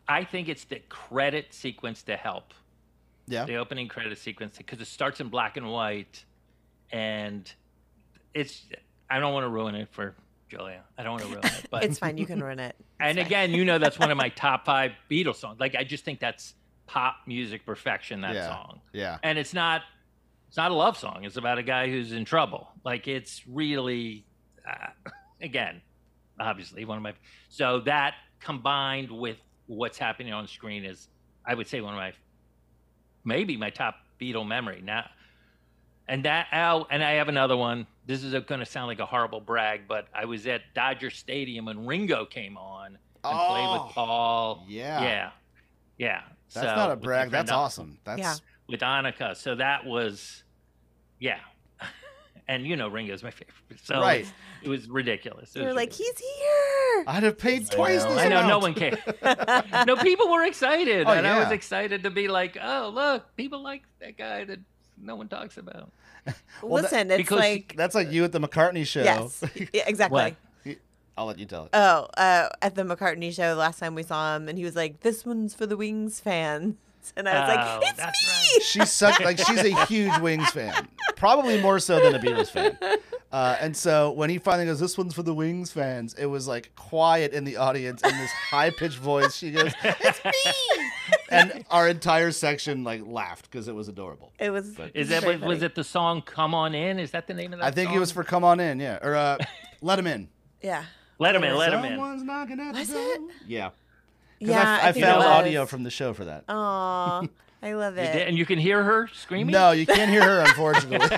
I 0.08 0.24
think 0.24 0.48
it's 0.50 0.66
the 0.66 0.80
credit 0.88 1.52
sequence 1.52 2.04
to 2.04 2.16
help. 2.16 2.54
Yeah. 3.30 3.46
the 3.46 3.56
opening 3.56 3.88
credit 3.88 4.18
sequence 4.18 4.58
because 4.58 4.82
it 4.82 4.88
starts 4.88 5.20
in 5.22 5.30
black 5.30 5.58
and 5.58 5.70
white 5.72 6.26
and 6.92 7.52
it's 8.34 8.66
i 9.10 9.20
don't 9.20 9.34
want 9.34 9.46
to 9.46 9.50
ruin 9.50 9.76
it 9.76 9.88
for 9.92 10.16
julia 10.50 10.82
i 10.98 11.04
don't 11.04 11.12
want 11.14 11.24
to 11.24 11.30
ruin 11.30 11.46
it 11.46 11.66
but 11.72 11.84
It's 11.84 12.00
fine. 12.00 12.18
You 12.18 12.26
can 12.26 12.42
ruin 12.44 12.60
it. 12.60 12.76
and 13.00 13.18
again 13.18 13.52
you 13.52 13.64
know 13.64 13.78
that's 13.78 13.98
one 13.98 14.12
of 14.12 14.18
my 14.18 14.30
top 14.46 14.66
five 14.66 14.92
beatles 15.10 15.36
songs 15.38 15.60
like 15.60 15.76
i 15.76 15.84
just 15.84 16.04
think 16.04 16.20
that's 16.20 16.56
pop 16.88 17.16
music 17.28 17.66
perfection 17.66 18.22
that 18.22 18.34
yeah. 18.36 18.48
song 18.48 18.82
Yeah. 18.92 19.18
and 19.24 19.38
it's 19.38 19.54
not 19.54 19.84
it's 20.48 20.58
not 20.58 20.72
a 20.72 20.74
love 20.74 20.98
song 20.98 21.24
it's 21.24 21.38
about 21.38 21.60
a 21.60 21.64
guy 21.64 21.88
who's 21.90 22.12
in 22.12 22.26
trouble 22.26 22.68
like 22.84 23.08
it's 23.08 23.44
really 23.48 24.26
uh, 24.68 24.88
again, 25.42 25.82
obviously 26.40 26.86
one 26.86 26.98
of 26.98 27.04
my. 27.04 27.14
So 27.50 27.82
that 27.82 28.16
combined 28.40 29.12
with 29.12 29.38
what's 29.68 29.98
happening 29.98 30.34
on 30.34 30.48
screen 30.48 30.86
is, 30.86 31.08
I 31.46 31.54
would 31.56 31.68
say, 31.68 31.82
one 31.82 31.94
of 31.94 31.98
my, 31.98 32.14
maybe 33.24 33.58
my 33.58 33.70
top 33.70 33.96
Beatle 34.20 34.48
memory 34.48 34.82
now. 34.84 35.06
And 36.08 36.26
that, 36.26 36.48
oh, 36.52 36.88
and 36.90 37.04
I 37.04 37.12
have 37.14 37.30
another 37.30 37.56
one. 37.56 37.86
This 38.08 38.24
is 38.24 38.34
going 38.46 38.60
to 38.60 38.66
sound 38.66 38.88
like 38.88 39.00
a 39.00 39.06
horrible 39.06 39.40
brag, 39.42 39.82
but 39.88 40.08
I 40.14 40.26
was 40.26 40.48
at 40.48 40.62
Dodger 40.74 41.12
Stadium 41.12 41.66
when 41.66 41.86
Ringo 41.86 42.26
came 42.26 42.58
on 42.58 42.88
and 42.88 42.98
played 43.24 43.34
Oh, 43.34 43.84
with 43.86 43.94
Paul. 43.94 44.66
yeah. 44.68 45.02
yeah, 45.04 45.30
yeah. 46.00 46.22
That's 46.52 46.66
So, 46.68 46.76
not 46.76 46.92
a 46.92 46.96
brag. 46.96 47.30
That's 47.30 47.52
awesome. 47.52 48.00
That's 48.06 48.20
Yeah. 48.20 48.36
with 48.68 48.80
Annika. 48.80 49.36
So 49.38 49.54
that 49.56 49.86
was, 49.86 50.44
yeah. 51.20 51.38
And 52.50 52.68
you 52.68 52.76
know, 52.76 52.90
Ringo's 52.90 53.24
my 53.24 53.32
favorite. 53.32 53.56
So 53.84 54.02
Right. 54.02 54.26
it 54.62 54.68
was 54.68 54.90
ridiculous. 54.90 55.56
It 55.56 55.60
You're 55.60 55.68
was 55.70 55.76
like, 55.78 55.90
ridiculous. 55.92 56.20
he's 56.20 56.28
here. 56.38 57.04
I'd 57.08 57.24
have 57.24 57.38
paid 57.38 57.72
I 57.72 57.76
twice 57.76 58.04
know, 58.04 58.10
this 58.16 58.20
I 58.26 58.28
know, 58.28 58.48
no 58.48 58.60
one 58.60 58.74
cared. 58.74 59.00
no, 59.88 59.96
people 59.96 60.30
were 60.30 60.44
excited, 60.44 61.08
Oh, 61.08 61.12
and 61.12 61.26
I 61.26 61.40
was 61.40 61.52
excited 61.52 62.04
to 62.04 62.10
be 62.10 62.28
like, 62.28 62.58
"Oh, 62.62 62.92
look, 62.94 63.36
people 63.38 63.64
like 63.64 63.84
that 64.02 64.18
guy 64.18 64.44
that 64.44 64.60
no 65.02 65.16
one 65.16 65.30
talks 65.30 65.58
about." 65.58 65.92
Well, 66.62 66.84
that- 66.84 66.92
Listen, 66.92 67.12
it's 67.12 67.32
like 67.32 67.74
That's 67.78 67.96
like 67.96 68.12
you 68.12 68.24
at 68.26 68.34
the 68.34 68.40
McCartney 68.42 68.86
show. 68.86 69.02
yes, 69.04 69.42
yeah, 69.74 69.84
exactly. 69.88 70.36
What? 70.66 70.78
I'll 71.18 71.26
let 71.26 71.38
you 71.40 71.46
tell 71.46 71.66
it. 71.66 71.72
Oh, 71.74 72.08
uh, 72.18 72.50
at 72.62 72.76
the 72.76 72.84
McCartney 72.84 73.34
show 73.34 73.50
the 73.50 73.60
last 73.60 73.80
time 73.80 73.94
we 73.96 74.04
saw 74.04 74.36
him, 74.36 74.48
and 74.50 74.58
he 74.58 74.64
was 74.64 74.76
like, 74.76 75.02
"This 75.02 75.26
one's 75.26 75.54
for 75.54 75.66
the 75.66 75.76
Wings 75.78 76.20
fans," 76.20 76.76
and 77.16 77.28
I 77.28 77.34
was 77.34 77.50
Oh, 77.50 77.80
like, 77.80 77.90
"It's 77.90 77.98
that's 78.00 78.28
me." 78.56 78.62
She's 78.62 78.92
such 78.92 79.20
like 79.22 79.38
she's 79.38 79.64
a 79.64 79.86
huge 79.88 80.18
Wings 80.20 80.50
fan, 80.52 80.88
probably 81.16 81.62
more 81.62 81.80
so 81.80 82.00
than 82.02 82.16
a 82.16 82.20
Beatles 82.20 82.50
fan. 82.50 82.78
Uh, 83.32 83.56
and 83.62 83.76
so 83.78 84.12
when 84.12 84.30
he 84.30 84.38
finally 84.40 84.66
goes, 84.66 84.80
"This 84.80 84.98
one's 84.98 85.14
for 85.14 85.24
the 85.24 85.34
Wings 85.34 85.72
fans," 85.72 86.14
it 86.16 86.26
was 86.26 86.48
like 86.48 86.72
quiet 86.76 87.32
in 87.34 87.44
the 87.44 87.58
audience 87.58 88.02
in 88.04 88.10
this 88.18 88.32
high 88.32 88.70
pitched 88.72 88.98
voice. 88.98 89.36
She 89.36 89.52
goes, 89.52 89.72
"It's 89.84 90.24
me," 90.26 90.90
and 91.30 91.64
our 91.70 91.88
entire 91.88 92.32
section 92.32 92.84
like 92.84 93.02
laughed 93.06 93.50
because 93.50 93.68
it 93.68 93.76
was 93.76 93.88
adorable. 93.88 94.34
It 94.40 94.50
was. 94.50 94.70
But- 94.76 94.92
Is 94.96 95.10
that 95.10 95.24
was, 95.26 95.40
was 95.42 95.62
it 95.64 95.76
the 95.76 95.84
song 95.84 96.22
"Come 96.22 96.54
On 96.56 96.74
In"? 96.74 97.00
Is 97.00 97.12
that 97.12 97.28
the 97.28 97.34
name 97.34 97.54
of 97.54 97.60
that? 97.60 97.66
I 97.66 97.72
think 97.72 97.90
song? 97.90 97.98
it 97.98 98.00
was 98.00 98.12
for 98.12 98.24
"Come 98.24 98.44
On 98.44 98.60
In," 98.60 98.80
yeah, 98.80 99.00
or 99.02 99.16
uh, 99.16 99.38
"Let 99.82 100.00
Him 100.00 100.08
In." 100.08 100.30
Yeah. 100.62 100.84
"Let 101.20 101.36
Him 101.36 101.44
In." 101.44 101.56
Let 101.56 101.74
Him 101.74 101.84
In. 101.86 101.92
Someone's 101.92 102.24
knocking 102.24 102.60
at 102.60 102.74
the 102.74 102.80
Was 102.80 102.90
door. 102.90 103.00
it? 103.00 103.22
Yeah, 103.48 103.70
because 103.70 103.80
Yeah. 104.40 104.80
I, 104.82 104.90
I 104.90 104.92
think 104.92 105.06
found 105.06 105.24
audio 105.24 105.66
from 105.66 105.84
the 105.84 105.90
show 105.90 106.14
for 106.14 106.26
that. 106.26 106.46
Aw, 106.48 107.28
I 107.62 107.74
love 107.74 107.98
it. 107.98 108.28
and 108.28 108.38
you 108.38 108.46
can 108.46 108.58
hear 108.58 108.84
her 108.84 109.08
screaming. 109.14 109.52
No, 109.52 109.72
you 109.72 109.86
can't 109.86 110.10
hear 110.10 110.22
her, 110.24 110.40
unfortunately. 110.48 111.18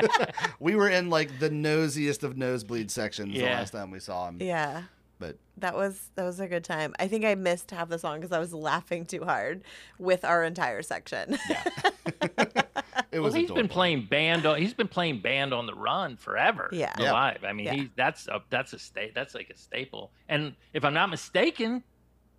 we 0.60 0.74
were 0.76 0.88
in 0.88 1.10
like 1.10 1.38
the 1.40 1.50
nosiest 1.50 2.22
of 2.22 2.36
nosebleed 2.36 2.90
sections 2.90 3.34
the 3.34 3.42
last 3.44 3.70
time 3.72 3.90
we 3.90 3.98
saw 3.98 4.28
him. 4.28 4.38
Yeah. 4.40 4.82
But 5.18 5.36
That 5.58 5.74
was 5.76 6.10
that 6.16 6.24
was 6.24 6.40
a 6.40 6.48
good 6.48 6.64
time. 6.64 6.94
I 6.98 7.06
think 7.06 7.24
I 7.24 7.34
missed 7.36 7.70
half 7.70 7.88
the 7.88 7.98
song 7.98 8.18
because 8.20 8.32
I 8.32 8.40
was 8.40 8.52
laughing 8.52 9.04
too 9.06 9.22
hard 9.24 9.62
with 9.98 10.24
our 10.24 10.42
entire 10.44 10.82
section. 10.82 11.38
Yeah. 11.48 11.64
it 12.38 12.66
Well, 13.12 13.22
was 13.22 13.34
he's 13.34 13.50
been 13.50 13.68
playing 13.68 14.06
band. 14.06 14.46
On, 14.46 14.56
he's 14.58 14.74
been 14.74 14.88
playing 14.88 15.20
band 15.20 15.52
on 15.54 15.66
the 15.66 15.74
run 15.74 16.16
forever. 16.16 16.68
Yeah. 16.72 16.92
Yeah. 16.98 17.12
live. 17.12 17.44
I 17.44 17.52
mean, 17.52 17.66
Yeah. 17.66 17.74
he 17.74 17.90
that's 17.96 18.26
a 18.28 18.42
that's 18.50 18.72
a 18.72 18.78
state. 18.80 19.14
That's 19.14 19.34
like 19.34 19.50
a 19.50 19.56
staple. 19.56 20.10
And 20.28 20.54
if 20.72 20.84
I'm 20.84 20.94
not 20.94 21.08
mistaken, 21.10 21.84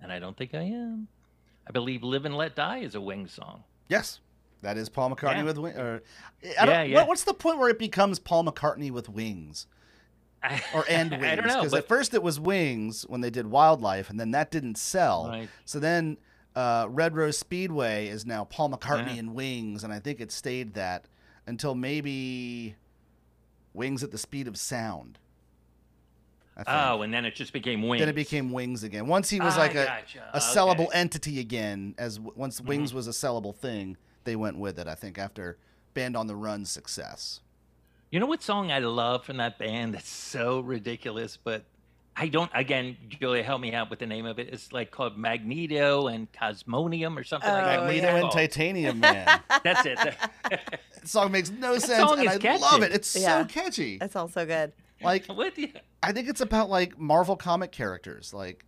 and 0.03 0.11
I 0.11 0.19
don't 0.19 0.37
think 0.37 0.53
I 0.53 0.61
am, 0.61 1.07
I 1.67 1.71
believe 1.71 2.03
"Live 2.03 2.25
and 2.25 2.35
Let 2.37 2.55
Die" 2.55 2.77
is 2.79 2.93
a 2.93 3.01
Wings 3.01 3.31
song. 3.33 3.63
Yes. 3.89 4.19
That 4.61 4.77
is 4.77 4.87
Paul 4.87 5.13
McCartney 5.13 5.37
Yeah. 5.37 5.43
with 5.43 5.57
wings. 5.57 5.77
Or, 5.77 6.03
I 6.59 6.65
don't, 6.65 6.75
Yeah, 6.75 6.83
yeah. 6.83 6.97
What, 6.99 7.07
what's 7.09 7.23
the 7.25 7.33
point 7.33 7.57
where 7.57 7.69
it 7.69 7.77
becomes 7.79 8.17
Paul 8.19 8.45
McCartney 8.45 8.91
with 8.91 9.09
wings? 9.09 9.67
Or 10.73 10.85
and 10.89 11.11
wings? 11.11 11.23
I 11.23 11.35
don't 11.35 11.47
know. 11.47 11.55
Because 11.61 11.71
But 11.71 11.77
at 11.79 11.87
first 11.87 12.13
it 12.13 12.21
was 12.23 12.39
wings 12.39 13.03
when 13.09 13.21
they 13.21 13.29
did 13.29 13.47
Wild 13.47 13.81
Life, 13.81 14.09
and 14.09 14.19
then 14.19 14.31
that 14.31 14.51
didn't 14.51 14.77
sell. 14.77 15.27
Right. 15.29 15.49
So 15.65 15.79
then 15.79 16.17
uh, 16.55 16.87
Red 16.89 17.15
Rose 17.15 17.37
Speedway 17.37 18.07
is 18.07 18.25
now 18.25 18.43
Paul 18.45 18.69
McCartney 18.69 19.13
Yeah. 19.15 19.19
and 19.19 19.33
Wings, 19.35 19.83
and 19.83 19.91
I 19.93 19.99
think 19.99 20.19
it 20.21 20.31
stayed 20.31 20.73
that 20.75 21.05
until 21.47 21.75
maybe 21.75 22.75
Wings 23.73 24.01
at 24.03 24.11
the 24.11 24.17
Speed 24.17 24.47
of 24.47 24.57
Sound. 24.57 25.17
I 26.55 26.63
think. 26.63 26.77
oh, 26.77 27.01
and 27.01 27.13
then 27.13 27.25
it 27.25 27.33
just 27.35 27.51
became 27.53 27.81
Wings. 27.87 28.01
Then 28.01 28.09
it 28.09 28.15
became 28.15 28.51
Wings 28.51 28.83
again. 28.83 29.07
Once 29.07 29.29
he 29.29 29.39
was 29.39 29.55
I 29.55 29.59
like 29.59 29.71
a, 29.75 29.85
gotcha. 29.85 30.19
a 30.33 30.37
Okay. 30.37 30.45
sellable 30.45 30.87
entity 30.93 31.39
again, 31.39 31.95
as 31.97 32.17
w- 32.17 32.33
once 32.35 32.59
Mm-hmm. 32.59 32.67
Wings 32.69 32.93
was 32.93 33.07
a 33.07 33.11
sellable 33.11 33.55
thing, 33.55 33.97
they 34.23 34.35
went 34.35 34.57
with 34.57 34.77
it. 34.77 34.87
I 34.87 34.93
think 34.95 35.17
after 35.17 35.57
Band 35.95 36.15
on 36.15 36.27
the 36.27 36.35
Run's 36.35 36.69
success. 36.71 37.39
You 38.11 38.19
know 38.19 38.25
what 38.27 38.43
song 38.43 38.71
I 38.71 38.77
love 38.79 39.25
from 39.25 39.37
that 39.37 39.57
band? 39.57 39.95
That's 39.95 40.09
so 40.09 40.59
ridiculous, 40.59 41.37
but 41.43 41.63
I 42.15 42.27
don't. 42.27 42.51
Again, 42.53 42.95
Julia, 43.09 43.41
help 43.41 43.59
me 43.59 43.73
out 43.73 43.89
with 43.89 43.97
the 43.97 44.05
name 44.05 44.27
of 44.27 44.37
it. 44.37 44.49
It's 44.53 44.71
like 44.71 44.91
called 44.91 45.17
Magneto 45.17 46.05
and 46.07 46.31
Cosmonium 46.31 47.17
or 47.17 47.23
something 47.23 47.49
like 47.49 47.63
that. 47.63 47.79
Oh, 47.79 47.85
Magneto 47.85 48.07
yeah. 48.15 48.21
and 48.21 48.31
Titanium 48.31 48.99
Man. 48.99 49.41
That's 49.63 49.85
it. 49.87 49.97
that 50.49 50.79
song 51.05 51.31
makes 51.31 51.49
no 51.49 51.79
sense, 51.79 52.07
song 52.07 52.19
and 52.19 52.29
I 52.29 52.37
catchy. 52.37 52.61
love 52.61 52.83
it. 52.83 52.91
It's 52.91 53.15
Yeah. 53.15 53.41
so 53.41 53.45
catchy. 53.47 53.97
That's 53.97 54.15
also 54.15 54.45
good. 54.45 54.73
Like 55.03 55.25
what? 55.27 55.57
you- 55.57 55.69
I 56.01 56.11
think 56.11 56.27
it's 56.29 56.41
about 56.41 56.69
like 56.69 56.97
Marvel 56.99 57.35
comic 57.35 57.71
characters. 57.71 58.33
Like 58.33 58.65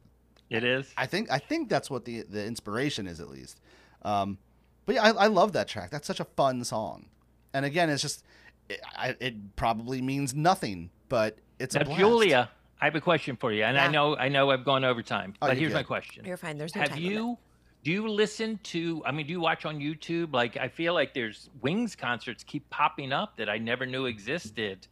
It 0.49 0.63
is. 0.63 0.93
I 0.97 1.05
think 1.05 1.31
I 1.31 1.39
think 1.39 1.69
that's 1.69 1.89
what 1.89 2.05
the 2.05 2.23
the 2.23 2.45
inspiration 2.45 3.07
is 3.07 3.19
at 3.19 3.29
least. 3.29 3.59
Um, 4.03 4.37
but 4.85 4.95
yeah, 4.95 5.03
I, 5.03 5.09
I 5.11 5.27
love 5.27 5.53
that 5.53 5.67
track. 5.67 5.91
That's 5.91 6.07
such 6.07 6.19
a 6.19 6.25
fun 6.25 6.63
song. 6.63 7.07
And 7.53 7.65
again, 7.65 7.89
it's 7.89 8.01
just 8.01 8.23
it, 8.69 8.79
I, 8.95 9.15
it 9.19 9.55
probably 9.55 10.01
means 10.01 10.33
nothing, 10.35 10.89
but 11.09 11.37
it's 11.59 11.75
a 11.75 11.79
Now, 11.79 11.85
blast. 11.85 11.99
Julia, 11.99 12.49
I 12.81 12.85
have 12.85 12.95
a 12.95 13.01
question 13.01 13.35
for 13.35 13.51
you, 13.51 13.63
and 13.63 13.77
I 13.77 13.87
know 13.87 14.15
I 14.17 14.29
know 14.29 14.51
I've 14.51 14.65
gone 14.65 14.83
over 14.83 15.01
time, 15.01 15.33
Oh, 15.41 15.47
but 15.47 15.55
you're 15.57 15.69
here's 15.69 15.73
my 15.73 15.83
question: 15.83 16.25
You're 16.25 16.37
fine. 16.37 16.57
There's 16.57 16.75
no 16.75 16.81
Have 16.81 16.91
time 16.91 16.99
limit. 17.01 17.13
you? 17.13 17.37
Do 17.83 17.91
you 17.91 18.07
listen 18.07 18.59
to? 18.63 19.03
I 19.05 19.11
mean, 19.11 19.27
do 19.27 19.31
you 19.31 19.39
watch 19.39 19.63
on 19.65 19.77
YouTube? 19.79 20.33
Like, 20.33 20.57
I 20.57 20.67
feel 20.67 20.93
like 20.95 21.13
there's 21.13 21.49
Wings 21.61 21.95
concerts 21.95 22.43
keep 22.43 22.67
popping 22.71 23.11
up 23.13 23.37
that 23.37 23.47
I 23.47 23.59
never 23.59 23.85
knew 23.85 24.07
existed. 24.07 24.87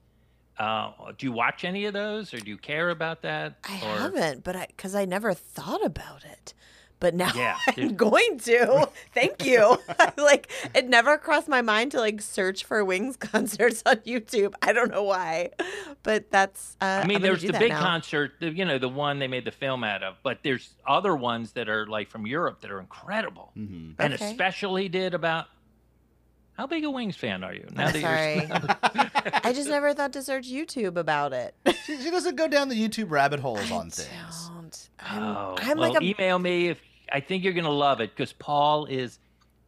Uh, 0.58 0.92
do 1.18 1.26
you 1.26 1.32
watch 1.32 1.64
any 1.66 1.86
of 1.86 1.94
those, 1.94 2.34
or 2.34 2.40
do 2.40 2.50
you 2.50 2.58
care 2.58 2.90
about 2.92 3.22
that? 3.24 3.56
I 3.68 3.76
or... 3.78 3.98
haven't, 4.00 4.44
but 4.44 4.56
I 4.56 4.68
because 4.68 4.94
I 4.96 5.06
never 5.06 5.34
thought 5.34 5.84
about 5.86 6.24
it. 6.26 6.54
But 7.00 7.16
now 7.16 7.32
Yeah, 7.36 7.58
I'm 7.68 7.74
dude. 7.90 7.98
going 7.98 8.38
to. 8.46 8.88
Thank 9.14 9.44
you. 9.46 9.78
like 10.18 10.50
it 10.74 10.88
never 10.88 11.18
crossed 11.18 11.50
my 11.50 11.62
mind 11.62 11.92
to 11.92 12.00
like 12.00 12.22
search 12.22 12.64
for 12.64 12.86
Wings 12.86 13.18
concerts 13.18 13.84
on 13.86 13.98
YouTube. 13.98 14.54
I 14.62 14.72
don't 14.72 14.90
know 14.92 15.04
why, 15.04 15.50
but 16.04 16.32
that's. 16.32 16.78
Uh, 16.80 17.02
I 17.04 17.08
mean, 17.08 17.18
I'm 17.18 17.24
there's 17.24 17.42
do 17.42 17.52
the 17.52 17.60
big 17.60 17.72
now. 17.72 17.82
concert, 17.82 18.34
the, 18.40 18.52
you 18.52 18.64
know, 18.64 18.78
the 18.78 18.88
one 18.88 19.20
they 19.20 19.28
made 19.28 19.44
the 19.44 19.52
film 19.52 19.84
out 19.84 20.02
of, 20.04 20.16
but 20.24 20.40
there's 20.44 20.70
other 20.88 21.14
ones 21.16 21.52
that 21.54 21.68
are 21.68 21.86
like 21.88 22.10
from 22.10 22.26
Europe 22.26 22.62
that 22.62 22.72
are 22.72 22.80
incredible, 22.80 23.52
Mhm. 23.58 23.96
and 24.00 24.14
Okay. 24.14 24.26
especially 24.32 24.88
did 24.88 25.14
about. 25.14 25.48
How 26.58 26.68
big 26.68 26.84
a 26.84 26.92
Wings 26.92 27.16
fan 27.16 27.44
are 27.44 27.54
you? 27.54 27.66
Now 27.74 27.88
I'm 27.88 27.94
that 27.94 28.02
sorry. 28.02 29.42
I 29.44 29.54
just 29.54 29.70
never 29.70 29.94
thought 29.94 30.14
to 30.14 30.22
search 30.22 30.48
YouTube 30.48 30.98
about 30.98 31.34
it. 31.34 31.56
She, 31.86 31.98
she 31.98 32.12
doesn't 32.12 32.36
go 32.36 32.48
down 32.48 32.70
the 32.70 32.76
YouTube 32.76 33.10
rabbit 33.10 33.40
holes 33.40 33.72
on 33.72 33.90
things. 33.90 34.08
Don't. 34.50 34.90
I'm, 35.00 35.24
Oh, 35.24 35.56
I'm 35.60 35.78
well, 35.80 35.94
like 35.94 36.02
a 36.02 36.06
email 36.06 36.38
me 36.40 36.70
if 36.70 36.80
I 37.12 37.20
think 37.20 37.44
you're 37.44 37.54
gonna 37.54 37.70
love 37.70 38.02
it 38.02 38.12
because 38.16 38.34
Paul 38.34 38.86
is, 38.86 39.20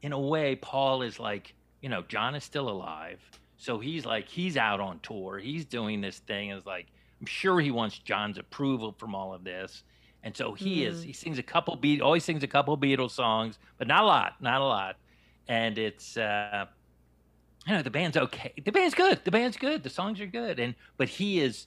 in 0.02 0.12
a 0.14 0.20
way, 0.20 0.56
Paul 0.56 1.02
is 1.02 1.20
like 1.20 1.54
you 1.82 1.90
know 1.90 2.04
John 2.08 2.36
is 2.36 2.44
still 2.44 2.70
alive, 2.70 3.20
so 3.58 3.80
he's 3.80 4.06
like 4.06 4.28
he's 4.28 4.56
out 4.56 4.80
on 4.80 5.00
tour, 5.00 5.38
he's 5.40 5.66
doing 5.66 6.02
this 6.02 6.20
thing. 6.20 6.52
Is 6.52 6.66
like 6.66 6.88
I'm 7.20 7.26
sure 7.26 7.60
he 7.60 7.72
wants 7.72 7.98
John's 7.98 8.38
approval 8.38 8.96
from 8.98 9.16
all 9.16 9.34
of 9.34 9.44
this, 9.44 9.84
and 10.24 10.36
so 10.38 10.54
he 10.54 10.86
is. 10.86 11.02
Mm. 11.02 11.06
He 11.06 11.14
sings 11.14 11.40
a 11.40 11.44
couple 11.44 11.76
beat, 11.76 12.02
always 12.02 12.24
sings 12.24 12.44
a 12.44 12.48
couple 12.48 12.78
Beatles 12.78 13.12
songs, 13.12 13.58
but 13.78 13.88
not 13.88 14.04
a 14.04 14.08
lot, 14.08 14.36
not 14.40 14.62
a 14.62 14.66
lot, 14.66 14.96
and 15.48 15.78
it's. 15.78 16.18
uh 16.18 16.66
you 17.68 17.74
know 17.74 17.82
the 17.82 17.90
band's 17.90 18.16
okay. 18.16 18.54
The 18.64 18.72
band's 18.72 18.94
good. 18.94 19.22
The 19.26 19.32
band's 19.32 19.58
good. 19.58 19.82
The 19.82 19.90
songs 19.90 20.22
are 20.22 20.28
good, 20.28 20.60
and 20.60 20.76
but 20.98 21.10
he 21.10 21.40
is 21.40 21.66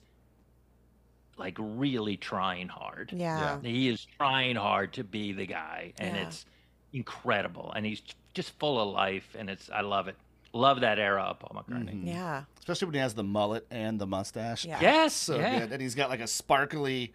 like 1.37 1.55
really 1.59 2.17
trying 2.17 2.67
hard. 2.67 3.11
yeah. 3.15 3.59
He 3.61 3.89
is 3.89 4.05
trying 4.17 4.55
hard 4.55 4.93
to 4.93 5.03
be 5.03 5.33
the 5.33 5.45
guy, 5.45 5.93
and 5.97 6.15
Yeah. 6.15 6.23
it's 6.27 6.45
incredible. 6.93 7.71
And 7.75 7.85
he's 7.85 8.01
just 8.33 8.57
full 8.59 8.79
of 8.79 8.93
life, 8.93 9.35
and 9.37 9.49
it's 9.49 9.69
I 9.69 9.81
love 9.81 10.07
it. 10.07 10.15
Love 10.53 10.79
that 10.81 10.99
era 10.99 11.23
of 11.23 11.39
Paul 11.39 11.61
McCartney. 11.63 12.03
Mhm. 12.03 12.07
Yeah. 12.07 12.43
Especially 12.57 12.85
when 12.87 12.95
he 12.95 12.99
has 13.01 13.13
the 13.13 13.23
mullet 13.23 13.67
and 13.69 13.99
the 13.99 14.07
mustache. 14.07 14.65
Yeah. 14.65 14.79
Yes, 14.81 15.13
So 15.13 15.37
yeah. 15.37 15.59
good. 15.59 15.71
And 15.73 15.81
he's 15.81 15.95
got 15.95 16.09
like 16.09 16.21
a 16.21 16.27
sparkly 16.27 17.13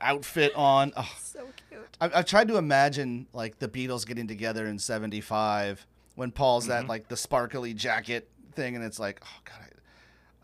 outfit 0.00 0.52
on. 0.54 0.92
Oh, 0.96 1.10
So 1.20 1.40
cute. 1.70 1.80
I, 2.00 2.10
I've 2.14 2.26
tried 2.26 2.48
to 2.48 2.56
imagine 2.56 3.26
like 3.32 3.58
the 3.58 3.68
Beatles 3.68 4.06
getting 4.06 4.26
together 4.26 4.66
in 4.66 4.78
'75 4.78 5.86
when 6.14 6.30
Paul's 6.32 6.66
that 6.66 6.80
Mm-hmm. 6.82 6.88
like 6.90 7.08
the 7.08 7.16
sparkly 7.16 7.74
jacket 7.74 8.28
thing, 8.54 8.76
and 8.76 8.84
it's 8.84 8.98
like, 8.98 9.20
oh 9.24 9.40
god, 9.44 9.70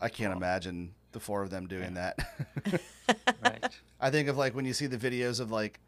I, 0.01 0.05
I 0.05 0.09
can't 0.09 0.33
imagine 0.35 0.93
the 1.11 1.19
four 1.19 1.41
of 1.43 1.49
them 1.49 1.67
doing 1.67 1.93
that. 1.95 2.19
Right. 3.43 3.63
I 4.01 4.09
think 4.09 4.27
of 4.29 4.37
like 4.37 4.55
when 4.55 4.65
you 4.65 4.73
see 4.73 4.87
the 4.87 4.97
videos 4.97 5.39
of 5.39 5.51
like 5.51 5.79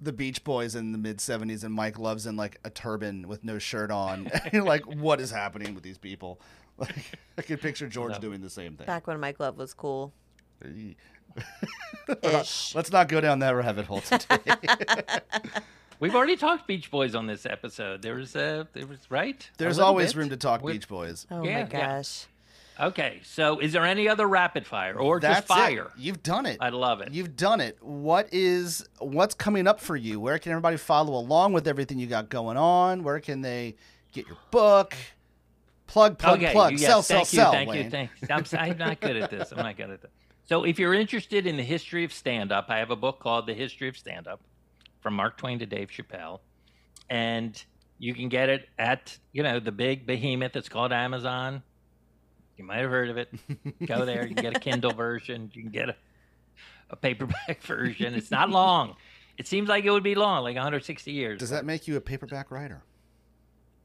the 0.00 0.12
Beach 0.12 0.44
Boys 0.44 0.74
in 0.76 0.92
the 0.92 0.98
mid 0.98 1.18
'70s, 1.18 1.64
and 1.64 1.74
Mike 1.74 1.98
Love's 1.98 2.26
in 2.26 2.36
like 2.36 2.58
a 2.64 2.70
turban 2.70 3.26
with 3.28 3.42
no 3.44 3.58
shirt 3.58 3.90
on. 3.90 4.30
you're 4.52 4.62
like, 4.64 4.84
what 4.84 5.20
is 5.20 5.30
happening 5.30 5.74
with 5.74 5.82
these 5.82 5.98
people? 5.98 6.40
Like, 6.78 7.18
I 7.38 7.42
could 7.42 7.60
picture 7.60 7.86
George 7.88 8.12
Love 8.12 8.18
it. 8.22 8.26
doing 8.26 8.40
the 8.40 8.50
same 8.50 8.76
thing. 8.76 8.86
Back 8.86 9.06
when 9.06 9.18
Mike 9.20 9.38
Love 9.40 9.56
was 9.56 9.74
cool. 9.74 10.12
Ish. 12.22 12.74
Let's 12.74 12.90
not 12.92 13.08
go 13.08 13.20
down 13.20 13.38
that 13.40 13.50
rabbit 13.50 13.86
hole 13.86 14.00
today. 14.00 14.38
We've 16.00 16.14
already 16.14 16.36
talked 16.36 16.66
Beach 16.66 16.90
Boys 16.90 17.14
on 17.14 17.26
this 17.26 17.46
episode. 17.46 18.02
There 18.02 18.14
was 18.16 18.34
uh, 18.36 18.64
there 18.72 18.86
was 18.86 18.98
right. 19.10 19.48
There's 19.58 19.78
always 19.78 20.12
bit? 20.12 20.20
room 20.20 20.28
to 20.30 20.36
talk 20.36 20.62
With- 20.62 20.74
Beach 20.74 20.88
Boys. 20.88 21.26
Oh 21.30 21.42
Yeah, 21.44 21.52
my 21.52 21.58
yeah. 21.60 21.96
gosh. 21.96 22.26
Okay, 22.78 23.20
so 23.22 23.60
is 23.60 23.72
there 23.72 23.84
any 23.84 24.08
other 24.08 24.26
rapid 24.26 24.66
fire 24.66 24.98
or 24.98 25.20
That's 25.20 25.36
just 25.36 25.46
fire? 25.46 25.84
It. 25.84 25.90
You've 25.96 26.24
done 26.24 26.44
it. 26.44 26.58
I 26.60 26.70
love 26.70 27.00
it. 27.00 27.12
You've 27.14 27.36
done 27.36 27.60
it. 27.60 27.78
What 27.80 28.28
is 28.32 28.84
what's 28.98 29.32
coming 29.34 29.68
up 29.68 29.80
for 29.80 29.94
you? 29.96 30.18
Where 30.18 30.40
can 30.40 30.50
everybody 30.50 30.76
follow 30.76 31.14
along 31.14 31.52
with 31.52 31.68
everything 31.68 32.00
you 32.00 32.08
got 32.08 32.28
going 32.28 32.56
on? 32.56 33.04
Where 33.04 33.20
can 33.20 33.42
they 33.42 33.76
get 34.12 34.26
your 34.26 34.36
book? 34.50 34.94
Plug, 35.86 36.18
plug, 36.18 36.42
okay, 36.42 36.50
plug. 36.52 36.72
yes, 36.72 36.82
sell, 36.86 37.02
thank 37.02 37.26
sell, 37.28 37.38
you, 37.38 37.42
sell. 37.44 37.52
thank 37.52 37.70
Wayne. 37.70 37.84
you, 37.84 37.90
thank 37.90 38.10
you. 38.20 38.28
I'm, 38.30 38.40
s- 38.40 38.54
I'm 38.54 38.78
not 38.78 38.98
good 39.00 39.16
at 39.18 39.30
this. 39.30 39.52
I'm 39.52 39.58
not 39.58 39.76
good 39.76 39.90
at 39.90 40.02
this. 40.02 40.10
So, 40.46 40.64
if 40.64 40.78
you're 40.78 40.94
interested 40.94 41.46
in 41.46 41.56
the 41.56 41.62
history 41.62 42.04
of 42.04 42.12
stand-up, 42.12 42.66
I 42.68 42.78
have 42.78 42.90
a 42.90 42.96
book 42.96 43.18
called 43.18 43.46
The 43.46 43.54
History 43.54 43.88
of 43.88 43.96
Stand-Up, 43.96 44.40
from 45.00 45.14
Mark 45.14 45.36
Twain 45.36 45.58
to 45.58 45.66
Dave 45.66 45.88
Chappelle, 45.88 46.40
and 47.08 47.62
you 47.98 48.14
can 48.14 48.28
get 48.28 48.48
it 48.48 48.68
at 48.78 49.16
you 49.32 49.42
know 49.42 49.60
the 49.60 49.72
big 49.72 50.06
behemoth 50.06 50.52
that's 50.52 50.68
called 50.68 50.92
Amazon. 50.92 51.62
You 52.56 52.64
might 52.64 52.78
have 52.78 52.90
heard 52.90 53.10
of 53.10 53.18
it. 53.18 53.32
Go 53.86 54.04
there. 54.04 54.26
You 54.26 54.34
can 54.34 54.42
get 54.42 54.56
a 54.56 54.60
Kindle 54.60 54.92
version. 54.92 55.50
You 55.52 55.62
can 55.62 55.70
get 55.70 55.88
a, 55.90 55.96
a 56.90 56.96
paperback 56.96 57.62
version. 57.66 58.14
It's 58.14 58.30
not 58.30 58.50
long. 58.50 58.96
It 59.36 59.46
seems 59.46 59.68
like 59.68 59.84
it 59.84 59.90
would 59.90 60.04
be 60.04 60.14
long, 60.14 60.44
like 60.44 60.54
160 60.54 61.10
years. 61.10 61.40
Does 61.40 61.50
that 61.50 61.64
make 61.64 61.88
you 61.88 61.96
a 61.96 62.00
paperback 62.00 62.50
writer? 62.50 62.82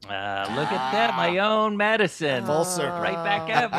Uh, 0.08 0.46
look 0.56 0.72
at 0.72 0.92
that, 0.92 1.14
my 1.16 1.38
own 1.38 1.76
medicine. 1.76 2.44
Full 2.46 2.64
circle. 2.64 3.00
Right 3.00 3.22
back 3.22 3.50
at 3.50 3.70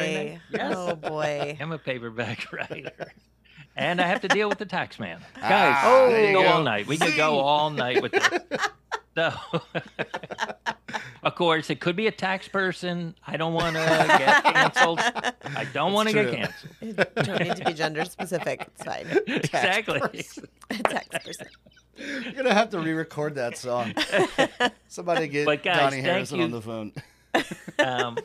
me. 0.00 0.38
Yes. 0.50 0.74
Oh 0.76 0.96
boy. 0.96 1.56
I'm 1.60 1.72
a 1.72 1.78
paperback 1.78 2.50
writer. 2.52 3.12
And 3.76 4.00
I 4.00 4.06
have 4.08 4.22
to 4.22 4.28
deal 4.28 4.48
with 4.48 4.58
the 4.58 4.66
tax 4.66 4.98
man. 4.98 5.20
Ah, 5.36 5.48
Guys, 5.48 5.84
there 5.84 6.08
we 6.08 6.28
you 6.28 6.34
can 6.34 6.34
go, 6.34 6.42
go. 6.42 6.48
all 6.48 6.62
night. 6.62 6.86
We 6.86 6.96
can 6.96 7.16
go 7.16 7.38
all 7.38 7.70
night 7.70 8.02
with 8.02 8.12
this. 8.12 8.28
So, 9.14 9.32
of 11.22 11.34
course, 11.34 11.70
it 11.70 11.80
could 11.80 11.96
be 11.96 12.06
a 12.06 12.12
tax 12.12 12.48
person. 12.48 13.14
I 13.26 13.36
don't 13.36 13.52
want 13.54 13.76
to 13.76 13.82
get 14.18 14.44
canceled. 14.44 15.00
I 15.00 15.66
don't 15.72 15.92
want 15.92 16.08
to 16.08 16.14
get 16.14 16.22
true. 16.28 16.36
canceled. 16.36 17.14
Don't 17.26 17.40
need 17.40 17.56
to 17.56 17.64
be 17.64 17.72
gender 17.74 18.04
specific. 18.04 18.66
It's 18.74 18.84
fine. 18.84 19.06
exactly. 19.26 20.00
Tax 20.70 21.06
person. 21.24 21.46
You're 21.96 22.32
gonna 22.32 22.54
have 22.54 22.70
to 22.70 22.78
re-record 22.78 23.34
that 23.34 23.56
song. 23.58 23.92
Somebody 24.86 25.26
get 25.28 25.46
But 25.46 25.62
guys, 25.64 25.92
Dhani 25.92 26.00
Harrison 26.00 26.38
you. 26.38 26.44
on 26.44 26.50
the 26.52 26.62
phone. 26.62 26.92
Um, 27.80 28.16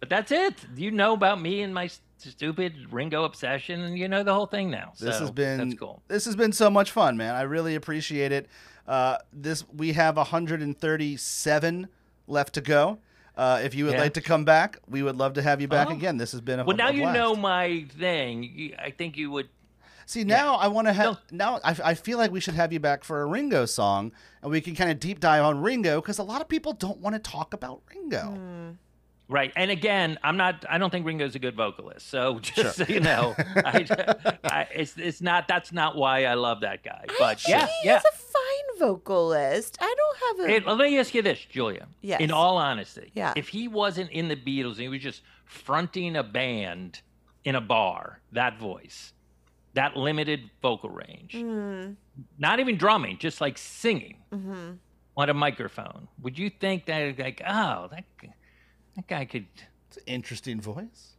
but 0.00 0.10
that's 0.10 0.30
it. 0.32 0.54
You 0.76 0.90
know 0.90 1.14
about 1.14 1.40
me 1.40 1.62
and 1.62 1.72
my 1.72 1.88
stupid 2.18 2.74
Ringo 2.90 3.24
obsession, 3.24 3.80
and 3.80 3.98
you 3.98 4.06
know 4.08 4.22
the 4.22 4.34
whole 4.34 4.46
thing 4.46 4.70
now. 4.70 4.92
This 4.98 5.14
So 5.16 5.20
has 5.22 5.30
been 5.30 5.58
that's 5.68 5.78
cool. 5.80 6.02
This 6.08 6.26
has 6.26 6.36
been 6.36 6.52
so 6.52 6.68
much 6.68 6.90
fun, 6.90 7.16
man. 7.16 7.34
I 7.34 7.42
really 7.42 7.74
appreciate 7.74 8.32
it. 8.32 8.48
Uh, 8.86 9.16
this 9.32 9.64
we 9.74 9.92
have 9.92 10.16
137 10.16 11.88
left 12.26 12.54
to 12.54 12.60
go. 12.60 12.98
Uh, 13.36 13.60
if 13.64 13.74
you 13.74 13.84
would 13.86 13.94
Yeah. 13.94 14.00
like 14.02 14.14
to 14.14 14.20
come 14.20 14.44
back, 14.44 14.78
we 14.88 15.02
would 15.02 15.16
love 15.16 15.32
to 15.34 15.42
have 15.42 15.60
you 15.60 15.66
back 15.68 15.88
Oh. 15.90 15.92
again. 15.94 16.18
This 16.18 16.32
has 16.32 16.40
been 16.40 16.60
a 16.60 16.64
Well, 16.64 16.76
now 16.76 16.88
a 16.88 16.92
you 16.92 17.00
blast. 17.02 17.14
know 17.16 17.34
my 17.34 17.84
thing. 17.98 18.74
I 18.78 18.90
think 18.90 19.16
you 19.16 19.30
would. 19.32 19.48
See, 20.06 20.22
now 20.22 20.56
I 20.56 20.68
want 20.68 20.86
to 20.86 20.92
have. 20.92 21.18
No. 21.32 21.54
Now 21.54 21.60
I, 21.64 21.76
I 21.82 21.94
feel 21.94 22.18
like 22.18 22.30
we 22.30 22.38
should 22.40 22.54
have 22.54 22.72
you 22.72 22.78
back 22.78 23.02
for 23.04 23.22
a 23.22 23.26
Ringo 23.26 23.64
song, 23.64 24.12
and 24.42 24.50
we 24.52 24.60
can 24.60 24.74
kind 24.76 24.90
of 24.90 25.00
deep 25.00 25.18
dive 25.18 25.42
on 25.42 25.62
Ringo 25.62 26.00
because 26.00 26.18
a 26.18 26.22
lot 26.22 26.40
of 26.42 26.48
people 26.48 26.74
don't 26.74 26.98
want 26.98 27.14
to 27.14 27.18
talk 27.30 27.54
about 27.54 27.80
Ringo. 27.92 28.76
Right. 29.28 29.52
And 29.56 29.70
again, 29.70 30.18
I'm 30.22 30.36
not. 30.36 30.64
I 30.68 30.76
don't 30.78 30.90
think 30.90 31.06
Ringo's 31.06 31.34
a 31.34 31.38
good 31.38 31.56
vocalist. 31.56 32.08
So 32.10 32.38
just 32.42 32.76
so 32.76 32.84
you 32.88 33.00
know, 33.00 33.34
I, 33.38 33.86
I, 34.44 34.66
it's 34.74 34.96
it's 34.98 35.20
not. 35.22 35.48
That's 35.48 35.72
not 35.72 35.96
why 35.96 36.24
I 36.26 36.34
love 36.34 36.60
that 36.60 36.82
guy. 36.84 37.04
But 37.18 37.46
yeah, 37.48 37.66
He 37.82 37.88
yeah. 37.88 37.96
is 37.98 38.04
a 38.04 38.12
fine 38.16 38.78
vocalist. 38.88 39.78
I 39.80 39.94
don't 39.96 40.38
have 40.38 40.46
a. 40.46 40.52
Hey, 40.52 40.60
let 40.66 40.78
me 40.78 40.98
ask 40.98 41.14
you 41.14 41.22
this, 41.22 41.38
Julia. 41.50 41.86
Yes. 42.02 42.20
In 42.20 42.30
all 42.30 42.58
honesty, 42.58 43.10
Yeah. 43.14 43.32
if 43.34 43.48
he 43.48 43.66
wasn't 43.66 44.10
in 44.10 44.28
the 44.28 44.36
Beatles 44.36 44.72
and 44.72 44.80
he 44.80 44.88
was 44.88 45.00
just 45.00 45.22
fronting 45.46 46.16
a 46.16 46.22
band 46.22 47.00
in 47.44 47.54
a 47.54 47.60
bar, 47.62 48.20
that 48.32 48.58
voice, 48.58 49.14
that 49.72 49.96
limited 49.96 50.50
vocal 50.60 50.90
range, 50.90 51.32
Mm, 51.34 51.96
not 52.38 52.60
even 52.60 52.76
drumming, 52.76 53.18
just 53.18 53.40
like 53.40 53.56
singing 53.58 54.16
hmm 54.30 54.72
on 55.16 55.30
a 55.30 55.34
microphone, 55.34 56.08
would 56.20 56.36
you 56.38 56.50
think 56.50 56.86
that 56.86 57.16
like, 57.18 57.40
oh, 57.46 57.86
that 57.90 58.04
g- 58.20 58.32
that 58.96 59.06
guy 59.06 59.24
could? 59.24 59.46
It's 59.88 59.96
an 59.98 60.02
interesting 60.06 60.60
voice. 60.60 61.10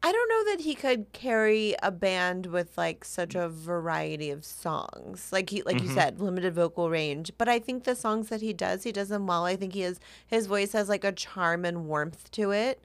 I 0.00 0.12
don't 0.12 0.28
know 0.28 0.52
that 0.52 0.60
he 0.62 0.76
could 0.76 1.12
carry 1.12 1.74
a 1.82 1.90
band 1.90 2.46
with 2.46 2.78
like 2.78 3.04
such 3.04 3.34
a 3.34 3.48
variety 3.48 4.30
of 4.30 4.44
songs. 4.44 5.30
Like 5.32 5.50
he, 5.50 5.62
like 5.62 5.82
you 5.82 5.88
Mhm. 5.88 5.94
said, 5.94 6.20
limited 6.20 6.54
vocal 6.54 6.88
range. 6.88 7.32
But 7.36 7.48
I 7.48 7.58
think 7.58 7.82
the 7.82 7.96
songs 7.96 8.28
that 8.28 8.40
he 8.40 8.52
does, 8.52 8.84
he 8.84 8.92
does 8.92 9.08
them 9.08 9.26
well. 9.26 9.44
I 9.44 9.56
think 9.56 9.72
he 9.74 9.80
has 9.80 9.98
his 10.24 10.46
voice 10.46 10.70
has 10.72 10.88
like 10.88 11.02
a 11.02 11.10
charm 11.10 11.64
and 11.64 11.86
warmth 11.88 12.30
to 12.32 12.52
it. 12.52 12.80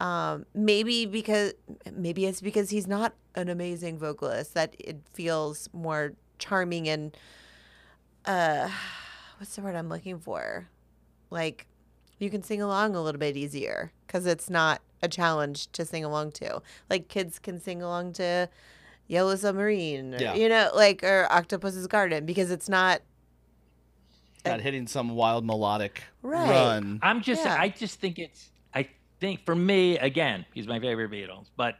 Um, 0.00 0.44
maybe 0.54 1.06
because 1.06 1.54
maybe 1.90 2.26
it's 2.26 2.42
because 2.42 2.68
he's 2.70 2.86
not 2.86 3.14
an 3.34 3.48
amazing 3.48 3.98
vocalist 3.98 4.52
that 4.54 4.74
it 4.78 4.98
feels 5.14 5.68
more 5.72 6.12
charming 6.38 6.88
and 6.88 7.16
uh, 8.26 8.68
what's 9.38 9.56
the 9.56 9.62
word 9.62 9.76
I'm 9.76 9.88
looking 9.88 10.18
for? 10.18 10.68
Like 11.30 11.66
you 12.20 12.30
can 12.30 12.42
sing 12.42 12.62
along 12.62 12.94
a 12.94 13.02
little 13.02 13.18
bit 13.18 13.36
easier 13.36 13.90
because 14.06 14.26
it's 14.26 14.48
not 14.48 14.80
a 15.02 15.08
challenge 15.08 15.66
to 15.72 15.84
sing 15.84 16.04
along 16.04 16.32
to. 16.32 16.60
Like 16.88 17.08
kids 17.08 17.38
can 17.38 17.58
sing 17.60 17.82
along 17.82 18.12
to 18.14 18.48
Yellow 19.08 19.34
Submarine, 19.34 20.14
or, 20.14 20.18
Yeah. 20.20 20.34
you 20.34 20.48
know, 20.48 20.70
like 20.74 21.02
or 21.02 21.26
Octopus's 21.32 21.86
Garden 21.88 22.24
because 22.26 22.50
it's 22.52 22.68
not 22.68 23.00
Not 24.44 24.60
hitting 24.60 24.86
some 24.86 25.10
wild 25.10 25.44
melodic 25.44 26.04
Right. 26.22 26.48
run. 26.50 27.00
I'm 27.02 27.20
just. 27.22 27.44
Yeah. 27.44 27.56
I 27.58 27.68
just 27.70 27.98
think 28.00 28.18
it's. 28.18 28.50
I 28.74 28.88
think 29.20 29.44
for 29.44 29.54
me, 29.54 29.98
again, 29.98 30.46
he's 30.54 30.66
my 30.66 30.78
favorite 30.80 31.10
Beatles, 31.10 31.46
but 31.56 31.76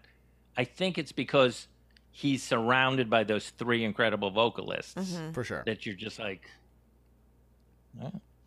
I 0.56 0.64
think 0.64 0.98
it's 0.98 1.12
because 1.12 1.68
he's 2.10 2.42
surrounded 2.42 3.08
by 3.08 3.22
those 3.24 3.50
three 3.50 3.84
incredible 3.84 4.30
vocalists 4.30 4.94
Mhm. 4.94 5.32
For 5.32 5.44
sure. 5.44 5.62
that 5.66 5.86
you're 5.86 5.94
just 5.94 6.18
like. 6.18 6.50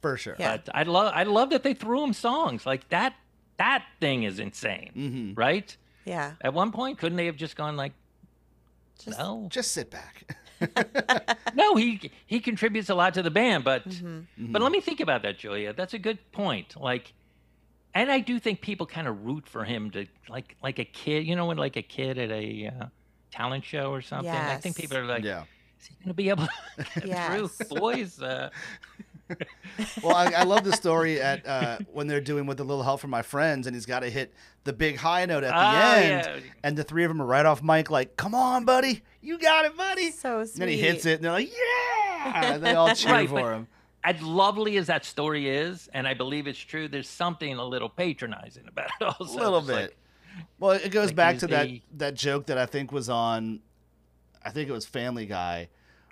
For 0.03 0.17
sure. 0.17 0.35
Yeah. 0.37 0.57
But 0.57 0.69
I 0.75 0.83
love. 0.83 1.11
I 1.15 1.23
love 1.23 1.49
that 1.49 1.63
they 1.63 1.73
threw 1.73 2.03
him 2.03 2.13
songs 2.13 2.65
like 2.67 2.87
that. 2.89 3.15
That 3.57 3.83
thing 3.99 4.23
is 4.23 4.37
insane, 4.39 4.91
hmm 4.93 5.33
right? 5.35 5.75
yeah. 6.05 6.33
At 6.41 6.53
one 6.53 6.71
point, 6.71 6.97
couldn't 6.99 7.15
they 7.17 7.25
have 7.27 7.37
just 7.37 7.55
gone 7.55 7.75
like, 7.77 7.93
Just 9.03 9.17
no, 9.17 9.47
Just 9.49 9.71
sit 9.71 9.89
back. 9.89 10.37
no? 11.55 11.75
He 11.75 12.11
he 12.25 12.39
contributes 12.39 12.89
a 12.89 12.95
lot 12.95 13.13
to 13.15 13.21
the 13.23 13.31
band, 13.31 13.63
but 13.63 13.87
mhm. 13.87 14.25
But 14.37 14.61
let 14.61 14.71
me 14.71 14.81
think 14.81 14.99
about 14.99 15.21
that, 15.23 15.37
Julia. 15.39 15.73
That's 15.73 15.93
a 15.93 15.99
good 15.99 16.19
point. 16.31 16.75
Like, 16.79 17.13
and 17.93 18.11
I 18.11 18.19
do 18.19 18.39
think 18.39 18.61
people 18.61 18.85
kind 18.85 19.07
of 19.07 19.23
root 19.25 19.47
for 19.47 19.63
him 19.63 19.89
to 19.91 20.05
like 20.29 20.55
like 20.61 20.79
a 20.79 20.85
kid. 20.85 21.25
You 21.27 21.35
know, 21.35 21.45
when 21.47 21.57
like 21.57 21.77
a 21.77 21.81
kid 21.81 22.17
at 22.17 22.31
a 22.31 22.67
uh, 22.67 22.85
talent 23.31 23.63
show 23.65 23.91
or 23.93 24.01
something. 24.01 24.33
Yes. 24.33 24.57
I 24.57 24.59
think 24.59 24.75
people 24.75 24.97
are 24.97 25.05
like, 25.05 25.23
yeah. 25.23 25.43
is 25.79 25.87
he 25.87 25.95
going 25.95 26.07
to 26.09 26.13
be 26.13 26.29
able 26.29 26.47
to 26.93 26.99
get 26.99 27.07
Yes. 27.07 27.29
through, 27.55 27.77
boys? 27.79 28.21
Uh, 28.21 28.49
Well, 30.03 30.15
I, 30.15 30.25
I 30.37 30.43
love 30.43 30.63
the 30.63 30.73
story 30.73 31.19
at 31.21 31.45
uh, 31.47 31.77
when 31.91 32.07
they're 32.07 32.21
doing 32.21 32.45
with 32.45 32.59
a 32.59 32.63
little 32.63 32.83
help 32.83 32.99
from 32.99 33.09
my 33.09 33.21
friends, 33.21 33.65
and 33.67 33.75
he's 33.75 33.85
got 33.85 34.01
to 34.01 34.09
hit 34.09 34.33
the 34.65 34.73
big 34.73 34.97
high 34.97 35.25
note 35.25 35.43
at 35.43 35.51
the 35.51 35.57
Oh, 35.57 36.01
end, 36.01 36.43
yeah. 36.45 36.51
and 36.63 36.77
the 36.77 36.83
three 36.83 37.03
of 37.03 37.09
them 37.09 37.21
are 37.21 37.25
right 37.25 37.45
off 37.45 37.63
mic, 37.63 37.89
like, 37.89 38.15
"Come 38.17 38.35
on, 38.35 38.65
buddy, 38.65 39.01
you 39.21 39.37
got 39.39 39.65
it, 39.65 39.75
buddy." 39.75 40.11
So 40.11 40.43
sweet. 40.45 40.53
And 40.53 40.61
then 40.61 40.69
he 40.69 40.77
hits 40.77 41.05
it, 41.05 41.15
and 41.15 41.23
they're 41.23 41.31
like, 41.31 41.49
"Yeah!" 41.51 42.53
And 42.53 42.63
they 42.63 42.75
all 42.75 42.93
cheer 42.93 43.11
Right, 43.11 43.29
for 43.29 43.53
him. 43.53 43.67
as 44.03 44.21
lovely 44.21 44.77
as 44.77 44.87
that 44.87 45.05
story 45.05 45.49
is, 45.49 45.89
and 45.93 46.07
I 46.07 46.13
believe 46.13 46.45
it's 46.47 46.59
true, 46.59 46.87
there's 46.87 47.09
something 47.09 47.55
a 47.57 47.65
little 47.65 47.89
patronizing 47.89 48.67
about 48.67 48.89
it. 49.01 49.03
All. 49.05 49.15
A 49.19 49.23
little 49.23 49.61
bit. 49.61 49.75
like, 49.75 49.97
well, 50.59 50.71
it 50.71 50.89
goes 50.91 51.07
like 51.07 51.15
back 51.15 51.33
he's 51.33 51.41
to 51.41 51.47
that 51.47 51.67
the- 51.67 51.81
that 51.97 52.13
joke 52.13 52.45
that 52.47 52.57
I 52.57 52.65
think 52.67 52.91
was 52.91 53.09
on, 53.09 53.61
I 54.45 54.51
think 54.51 54.69
it 54.69 54.73
was 54.73 54.85
Family 54.85 55.25
Guy, 55.25 55.69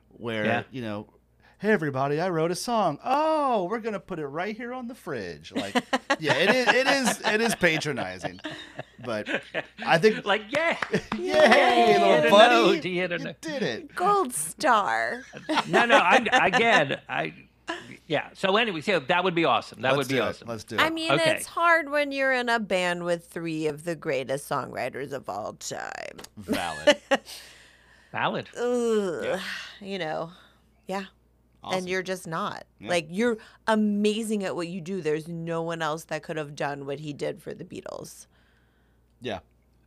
where 0.09 0.45
Yeah. 0.45 0.63
you 0.71 0.81
know, 0.81 1.07
hey 1.61 1.69
everybody, 1.71 2.19
I 2.19 2.29
wrote 2.29 2.49
a 2.49 2.55
song. 2.55 2.97
Oh, 3.05 3.65
we're 3.69 3.79
gonna 3.79 3.99
put 3.99 4.17
it 4.17 4.25
right 4.25 4.55
here 4.57 4.73
on 4.73 4.87
the 4.87 4.95
fridge. 4.95 5.53
Like, 5.55 5.75
yeah, 6.19 6.33
it 6.33 6.49
is, 6.49 6.67
it 6.67 6.87
is, 6.87 7.21
it 7.33 7.41
is 7.41 7.55
patronizing, 7.55 8.39
but 9.05 9.27
I 9.85 9.99
think, 9.99 10.25
like 10.25 10.43
yeah, 10.49 10.75
yay, 11.17 11.93
you 11.93 11.99
little 11.99 12.13
hit 12.15 12.25
a 12.25 12.29
buddy, 12.31 12.55
note, 12.55 12.85
you 12.85 13.01
hit 13.01 13.11
you 13.11 13.35
did 13.41 13.63
it. 13.63 13.95
Gold 13.95 14.33
star. 14.33 15.21
no, 15.67 15.85
no. 15.85 15.97
I, 15.97 16.25
again, 16.47 16.99
I 17.07 17.33
yeah. 18.07 18.29
So 18.33 18.57
anyway, 18.57 18.81
so 18.81 18.99
that 18.99 19.23
would 19.23 19.35
be 19.35 19.45
awesome. 19.45 19.81
That 19.81 19.95
Let's 19.95 20.09
would 20.09 20.15
be 20.15 20.19
awesome. 20.19 20.47
Let's 20.47 20.63
do 20.63 20.75
it. 20.77 20.81
I 20.81 20.89
mean, 20.89 21.11
Okay. 21.11 21.35
it's 21.35 21.45
hard 21.45 21.89
when 21.91 22.11
you're 22.11 22.33
in 22.33 22.49
a 22.49 22.59
band 22.59 23.03
with 23.05 23.27
three 23.27 23.67
of 23.67 23.83
the 23.85 23.95
greatest 23.95 24.49
songwriters 24.49 25.13
of 25.13 25.29
all 25.29 25.53
time. 25.53 26.17
valid. 26.37 26.97
Valid. 28.11 28.49
Ugh, 28.57 29.39
You 29.79 29.97
know, 29.97 30.31
yeah. 30.85 31.05
Awesome. 31.63 31.77
And 31.79 31.89
you're 31.89 32.01
just 32.03 32.25
not. 32.27 32.65
Yeah. 32.79 32.89
Like, 32.89 33.07
you're 33.09 33.37
amazing 33.67 34.43
at 34.43 34.55
what 34.55 34.67
you 34.67 34.81
do. 34.81 35.01
There's 35.01 35.27
no 35.27 35.61
one 35.61 35.81
else 35.81 36.05
that 36.05 36.23
could 36.23 36.37
have 36.37 36.55
done 36.55 36.85
what 36.87 36.99
he 36.99 37.13
did 37.13 37.41
for 37.41 37.53
the 37.53 37.63
Beatles. 37.63 38.25
yeah. 39.21 39.39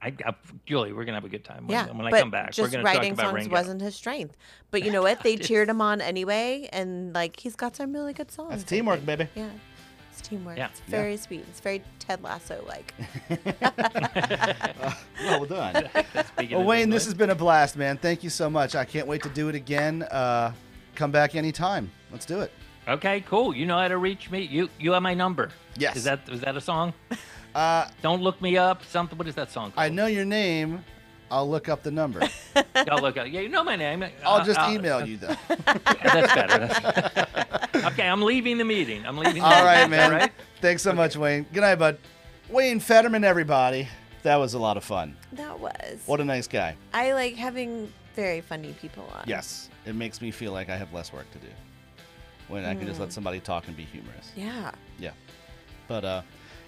I, 0.03 0.13
I, 0.27 0.35
Julie, 0.67 0.93
we're 0.93 1.05
gonna 1.07 1.17
have 1.17 1.25
a 1.25 1.31
good 1.31 1.45
time 1.47 1.67
when, 1.67 1.71
Yeah, 1.71 1.87
when 1.91 2.07
I 2.07 2.11
but 2.11 2.21
come 2.21 2.31
back. 2.31 2.49
just 2.53 2.59
we're 2.59 2.71
gonna 2.71 2.85
talk 2.85 2.95
writing 2.95 3.13
about 3.15 3.25
songs 3.31 3.35
Ringo. 3.37 3.53
wasn't 3.55 3.81
his 3.81 3.95
strength. 3.95 4.37
But 4.71 4.83
you 4.83 4.93
know 4.93 5.01
what? 5.01 5.23
They 5.23 5.37
cheered 5.39 5.71
him 5.71 5.81
on 5.81 6.03
anyway, 6.03 6.69
and 6.75 7.15
like 7.15 7.41
he's 7.41 7.57
got 7.57 7.75
some 7.75 7.95
really 7.95 8.13
good 8.13 8.31
songs. 8.31 8.51
That's 8.51 8.65
teamwork, 8.65 8.97
think. 8.97 9.07
baby. 9.07 9.29
Yeah, 9.35 9.49
it's 10.13 10.21
teamwork. 10.21 10.59
Yeah. 10.59 10.67
It's 10.69 10.81
very 10.81 11.17
sweet. 11.17 11.47
It's 11.49 11.61
very 11.61 11.83
Ted 12.01 12.23
Lasso 12.23 12.63
like. 12.69 12.93
Well 15.25 15.45
done. 15.47 15.89
Well, 16.51 16.65
Wayne, 16.65 16.91
this 16.91 17.05
has 17.07 17.15
been 17.15 17.31
a 17.31 17.35
blast, 17.35 17.77
man. 17.77 17.97
Thank 17.97 18.23
you 18.23 18.31
so 18.31 18.51
much. 18.51 18.75
I 18.75 18.85
can't 18.85 19.07
wait 19.07 19.23
to 19.23 19.29
do 19.31 19.49
it 19.49 19.55
again. 19.55 20.03
Uh, 20.03 20.53
come 20.95 21.11
back 21.11 21.35
anytime. 21.35 21.91
Let's 22.11 22.25
do 22.27 22.41
it. 22.41 22.53
Okay, 22.89 23.21
cool. 23.23 23.55
You 23.55 23.67
know 23.67 23.79
how 23.79 23.89
to 23.89 23.97
reach 23.99 24.31
me. 24.31 24.43
You 24.43 24.69
you 24.79 24.93
have 24.93 25.03
my 25.03 25.15
number. 25.15 25.51
Yes. 25.77 25.97
Is 25.97 26.05
that 26.05 26.21
is 26.29 26.41
that 26.41 26.57
a 26.57 26.61
song? 26.61 26.93
Uh, 27.55 27.89
Don't 28.03 28.21
look 28.21 28.43
me 28.43 28.57
up. 28.57 28.83
Something. 28.85 29.17
What 29.17 29.29
is 29.29 29.37
that 29.37 29.49
song? 29.49 29.73
I 29.77 29.89
know 29.89 30.07
your 30.07 30.25
name. 30.25 30.85
I'll 31.31 31.49
look 31.49 31.69
up 31.69 31.85
the 31.85 31.91
number. 31.93 32.21
I'll 32.75 33.01
look 33.01 33.17
up. 33.17 33.29
Yeah, 33.31 33.43
you 33.43 33.49
know 33.49 33.63
my 33.63 33.77
name. 33.77 34.05
I'll 34.27 34.41
Uh, 34.41 34.45
just 34.45 34.59
uh, 34.59 34.71
email 34.73 35.07
you, 35.07 35.19
though. 35.19 35.37
That's 35.65 36.35
better. 36.35 36.59
That's- 36.67 37.85
okay, 37.93 38.09
I'm 38.09 38.23
leaving 38.23 38.59
the 38.59 38.65
meeting. 38.65 39.07
I'm 39.07 39.17
leaving. 39.17 39.41
The 39.41 39.43
All 39.45 39.51
meeting. 39.51 39.67
right, 39.67 39.89
man. 39.89 40.11
Right? 40.11 40.33
Thanks 40.61 40.83
so 40.83 40.93
much, 40.93 41.17
Wayne. 41.17 41.47
Good 41.53 41.61
night, 41.61 41.77
bud. 41.77 41.97
Wayne 42.51 42.81
Federman, 42.81 43.23
everybody. 43.23 43.87
That 44.25 44.35
was 44.39 44.55
a 44.55 44.59
lot 44.59 44.77
of 44.77 44.83
fun. 44.83 45.17
That 45.35 45.61
was. 45.61 46.01
What 46.07 46.21
a 46.21 46.25
nice 46.25 46.49
guy. 46.49 46.75
I 46.93 47.13
like 47.13 47.37
having 47.37 47.93
very 48.15 48.41
funny 48.41 48.73
people 48.81 49.05
on. 49.15 49.25
Yes, 49.27 49.69
it 49.85 49.95
makes 49.95 50.21
me 50.21 50.31
feel 50.31 50.53
like 50.53 50.69
I 50.71 50.77
have 50.77 50.93
less 50.93 51.13
work 51.13 51.31
to 51.33 51.39
do 51.39 51.49
when 52.49 52.65
I 52.65 52.75
can 52.75 52.87
just 52.87 53.01
let 53.01 53.13
somebody 53.13 53.41
talk 53.41 53.67
and 53.69 53.77
be 53.77 53.85
humorous. 53.85 54.31
Yeah. 54.37 54.73
Yeah. 54.99 55.13
But 55.89 56.05
uh 56.05 56.23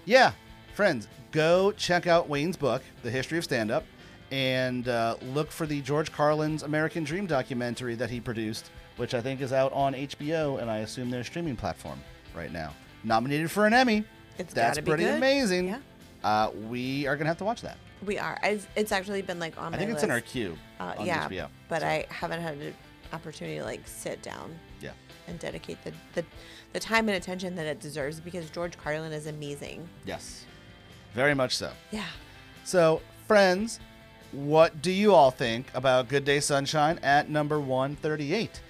yeah, 0.05 0.31
friends, 0.73 1.07
go 1.31 1.71
check 1.73 2.07
out 2.07 2.29
Wayne's 2.29 2.55
book, 2.57 2.81
The 3.03 3.11
History 3.11 3.37
of 3.37 3.43
Stand 3.43 3.71
Up, 3.71 3.83
and 4.31 4.87
uh, 4.87 5.17
look 5.33 5.51
for 5.51 5.65
the 5.65 5.81
George 5.81 6.11
Carlin's 6.11 6.63
American 6.63 7.03
Dream 7.03 7.25
documentary 7.25 7.95
that 7.95 8.09
he 8.09 8.19
produced, 8.21 8.71
which 8.95 9.13
I 9.13 9.21
think 9.21 9.41
is 9.41 9.51
out 9.53 9.73
on 9.73 9.93
HBO 9.93 10.61
and 10.61 10.69
I 10.71 10.77
assume 10.79 11.09
their 11.09 11.23
streaming 11.25 11.55
platform 11.57 11.99
right 12.35 12.51
now. 12.51 12.73
Nominated 13.03 13.51
for 13.51 13.65
an 13.65 13.73
Emmy. 13.73 14.03
It's 14.37 14.53
That's 14.53 14.79
pretty 14.79 15.03
good. 15.03 15.15
amazing. 15.15 15.67
Yeah. 15.67 15.79
Uh, 16.27 16.51
we 16.67 17.07
are 17.07 17.15
gonna 17.15 17.29
have 17.29 17.37
to 17.37 17.45
watch 17.45 17.61
that. 17.61 17.77
We 18.05 18.19
are. 18.19 18.37
It's, 18.43 18.67
it's 18.75 18.91
actually 18.91 19.21
been 19.21 19.39
like 19.39 19.57
on 19.57 19.73
I 19.73 19.77
think 19.77 19.91
it's 19.91 19.97
list. 19.97 20.03
in 20.03 20.11
our 20.11 20.19
queue 20.19 20.57
Uh, 20.77 20.93
yeah, 21.01 21.29
HBO. 21.29 21.47
but 21.69 21.81
so, 21.81 21.87
I 21.87 22.05
haven't 22.09 22.41
had 22.41 22.55
an 22.57 22.73
opportunity 23.13 23.59
to 23.59 23.63
like 23.63 23.87
sit 23.87 24.21
down 24.21 24.53
yeah. 24.81 24.91
and 25.29 25.39
dedicate 25.39 25.81
the, 25.85 25.93
the 26.15 26.25
the 26.73 26.81
time 26.81 27.07
and 27.07 27.15
attention 27.15 27.55
that 27.55 27.65
it 27.65 27.79
deserves 27.79 28.19
because 28.19 28.49
George 28.49 28.77
Carlin 28.77 29.13
is 29.13 29.27
amazing. 29.27 29.87
Yes. 30.05 30.43
Very 31.13 31.33
much 31.33 31.55
so. 31.55 31.71
Yeah. 31.91 32.03
So, 32.65 33.01
friends, 33.25 33.79
what 34.33 34.81
do 34.81 34.91
you 34.91 35.13
all 35.13 35.31
think 35.31 35.67
about 35.73 36.09
Good 36.09 36.25
Day 36.25 36.41
Sunshine 36.41 36.99
at 37.03 37.29
number 37.29 37.57
138? 37.61 38.61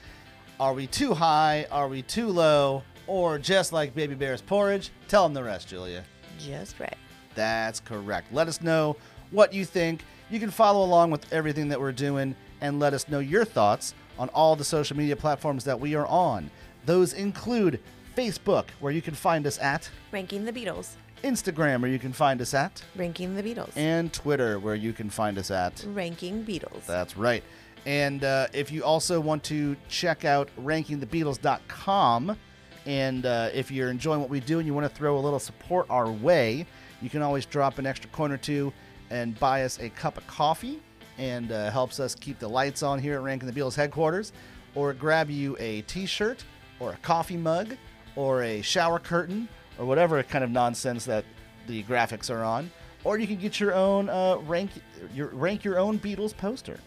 Are 0.60 0.74
we 0.76 0.86
too 0.86 1.16
high? 1.16 1.66
Are 1.72 1.88
we 1.88 2.04
too 2.04 2.28
low? 2.28 2.84
Or 3.08 3.40
just 3.40 3.74
like 3.74 3.96
Baby 3.96 4.14
Bear's 4.14 4.44
porridge? 4.44 4.92
Tell 5.08 5.24
them 5.24 5.34
the 5.34 5.44
rest, 5.44 5.68
Julia. 5.68 6.04
Just 6.38 6.80
right. 6.80 6.96
That's 7.38 7.80
correct. 7.80 8.34
Let 8.34 8.47
us 8.47 8.61
know 8.61 8.97
what 9.31 9.53
you 9.53 9.64
think. 9.64 10.03
You 10.30 10.39
can 10.39 10.49
follow 10.51 10.84
along 10.84 11.11
with 11.11 11.31
everything 11.31 11.69
that 11.69 11.80
we're 11.80 11.91
doing 11.91 12.35
and 12.61 12.80
let 12.80 12.93
us 12.93 13.07
know 13.07 13.19
your 13.19 13.45
thoughts 13.45 13.93
on 14.18 14.27
all 14.30 14.55
the 14.55 14.64
social 14.65 14.97
media 14.97 15.15
platforms 15.15 15.64
that 15.65 15.80
we 15.80 15.93
are 15.95 16.07
on. 16.07 16.49
Those 16.85 17.14
include 17.14 17.80
Facebook, 18.15 18.65
where 18.80 18.91
you 18.91 19.01
can 19.03 19.14
find 19.14 19.45
us 19.45 19.59
at, 19.59 19.89
Ranking 20.11 20.43
the 20.45 20.51
Beatles. 20.51 20.93
Instagram, 21.23 21.81
where 21.81 21.91
you 21.91 21.99
can 21.99 22.11
find 22.11 22.41
us 22.41 22.55
at, 22.55 22.84
Ranking 22.95 23.35
the 23.35 23.43
Beatles. 23.43 23.72
and 23.76 24.11
Twitter, 24.11 24.57
where 24.59 24.73
you 24.76 24.91
can 24.93 25.09
find 25.11 25.38
us 25.38 25.51
at. 25.51 25.85
Ranking 25.89 26.43
Beatles. 26.43 26.85
That's 26.88 27.15
right. 27.15 27.43
And 27.85 28.23
uh, 28.23 28.47
if 28.53 28.72
you 28.72 28.84
also 28.84 29.19
want 29.19 29.43
to 29.45 29.76
check 29.88 30.26
out 30.26 30.49
rankingthebeatles.com, 30.59 32.38
and 32.85 33.26
uh, 33.26 33.49
if 33.53 33.69
you're 33.69 33.89
enjoying 33.91 34.22
what 34.22 34.30
we 34.30 34.39
do 34.39 34.59
and 34.59 34.65
you 34.68 34.73
want 34.73 34.89
to 34.89 34.95
throw 34.95 35.18
a 35.18 35.19
little 35.19 35.39
support 35.39 35.85
our 35.89 36.09
way, 36.09 36.65
you 37.02 37.10
can 37.10 37.22
always 37.22 37.45
drop 37.45 37.78
an 37.78 37.86
extra 37.86 38.10
coin 38.11 38.32
or 38.32 38.38
two 38.38 38.74
and 39.10 39.40
buy 39.40 39.64
us 39.64 39.80
a 39.80 39.90
cup 39.90 40.18
of 40.18 40.28
coffee, 40.28 40.82
and 41.18 41.52
uh, 41.52 41.72
helps 41.72 41.99
us 41.99 42.14
keep 42.14 42.38
the 42.40 42.48
lights 42.48 42.84
on 42.84 42.99
here 42.99 43.15
at 43.15 43.22
Ranking 43.22 43.49
the 43.49 43.60
Beatles 43.60 43.76
headquarters, 43.76 44.34
or 44.76 44.94
grab 44.94 45.30
you 45.30 45.56
a 45.60 45.82
T-shirt 45.84 46.44
or 46.80 46.91
a 46.91 46.98
coffee 46.98 47.38
mug 47.38 47.76
or 48.15 48.44
a 48.44 48.61
shower 48.61 48.99
curtain 48.99 49.48
or 49.80 49.86
whatever 49.86 50.22
kind 50.24 50.44
of 50.44 50.52
nonsense 50.52 51.06
that 51.06 51.26
the 51.68 51.84
graphics 51.84 52.30
are 52.30 52.44
on, 52.44 52.69
or 53.03 53.18
you 53.18 53.26
can 53.28 53.38
get 53.38 53.60
your 53.60 53.74
own 53.74 54.10
uh, 54.10 54.38
rank 54.45 54.72
your 55.14 55.28
rank 55.30 55.64
your 55.64 55.80
own 55.80 55.98
Beatles 55.99 56.36
poster 56.36 56.78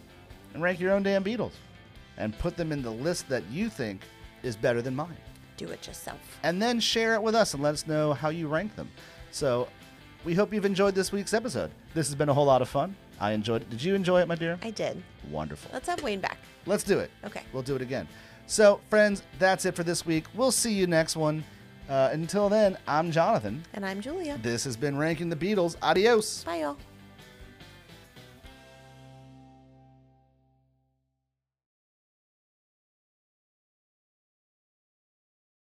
and 0.54 0.62
rank 0.62 0.78
your 0.78 0.92
own 0.92 1.02
damn 1.02 1.24
Beatles 1.24 1.52
and 2.16 2.36
put 2.38 2.56
them 2.56 2.70
in 2.70 2.82
the 2.82 2.90
list 2.90 3.28
that 3.28 3.42
you 3.50 3.68
think 3.68 4.02
is 4.42 4.56
better 4.56 4.82
than 4.82 4.94
mine. 4.94 5.16
Do 5.56 5.68
it 5.68 5.86
yourself. 5.86 6.38
And 6.42 6.60
then 6.60 6.80
share 6.80 7.14
it 7.14 7.22
with 7.22 7.34
us 7.34 7.54
and 7.54 7.62
let 7.62 7.74
us 7.74 7.86
know 7.86 8.12
how 8.12 8.28
you 8.28 8.46
rank 8.46 8.76
them. 8.76 8.90
So 9.30 9.68
we 10.24 10.34
hope 10.34 10.52
you've 10.52 10.64
enjoyed 10.64 10.94
this 10.94 11.12
week's 11.12 11.32
episode. 11.34 11.70
This 11.94 12.06
has 12.08 12.14
been 12.14 12.28
a 12.28 12.34
whole 12.34 12.44
lot 12.44 12.62
of 12.62 12.68
fun. 12.68 12.94
I 13.18 13.32
enjoyed 13.32 13.62
it. 13.62 13.70
Did 13.70 13.82
you 13.82 13.94
enjoy 13.94 14.20
it, 14.20 14.28
my 14.28 14.34
dear? 14.34 14.58
I 14.62 14.70
did. 14.70 15.02
Wonderful. 15.30 15.70
Let's 15.72 15.88
have 15.88 16.02
Wayne 16.02 16.20
back. 16.20 16.38
Let's 16.66 16.84
do 16.84 16.98
it. 16.98 17.10
Okay. 17.24 17.42
We'll 17.52 17.62
do 17.62 17.76
it 17.76 17.82
again. 17.82 18.08
So, 18.46 18.80
friends, 18.90 19.22
that's 19.38 19.64
it 19.64 19.74
for 19.76 19.84
this 19.84 20.04
week. 20.04 20.24
We'll 20.34 20.52
see 20.52 20.72
you 20.72 20.86
next 20.86 21.16
one. 21.16 21.44
Uh, 21.88 22.10
until 22.12 22.48
then, 22.48 22.76
I'm 22.86 23.10
Jonathan. 23.10 23.64
And 23.74 23.84
I'm 23.84 24.00
Julia. 24.00 24.38
This 24.42 24.64
has 24.64 24.76
been 24.76 24.96
Ranking 24.96 25.28
the 25.28 25.36
Beatles. 25.36 25.76
Adios. 25.82 26.44
Bye, 26.44 26.60
y'all. 26.60 26.76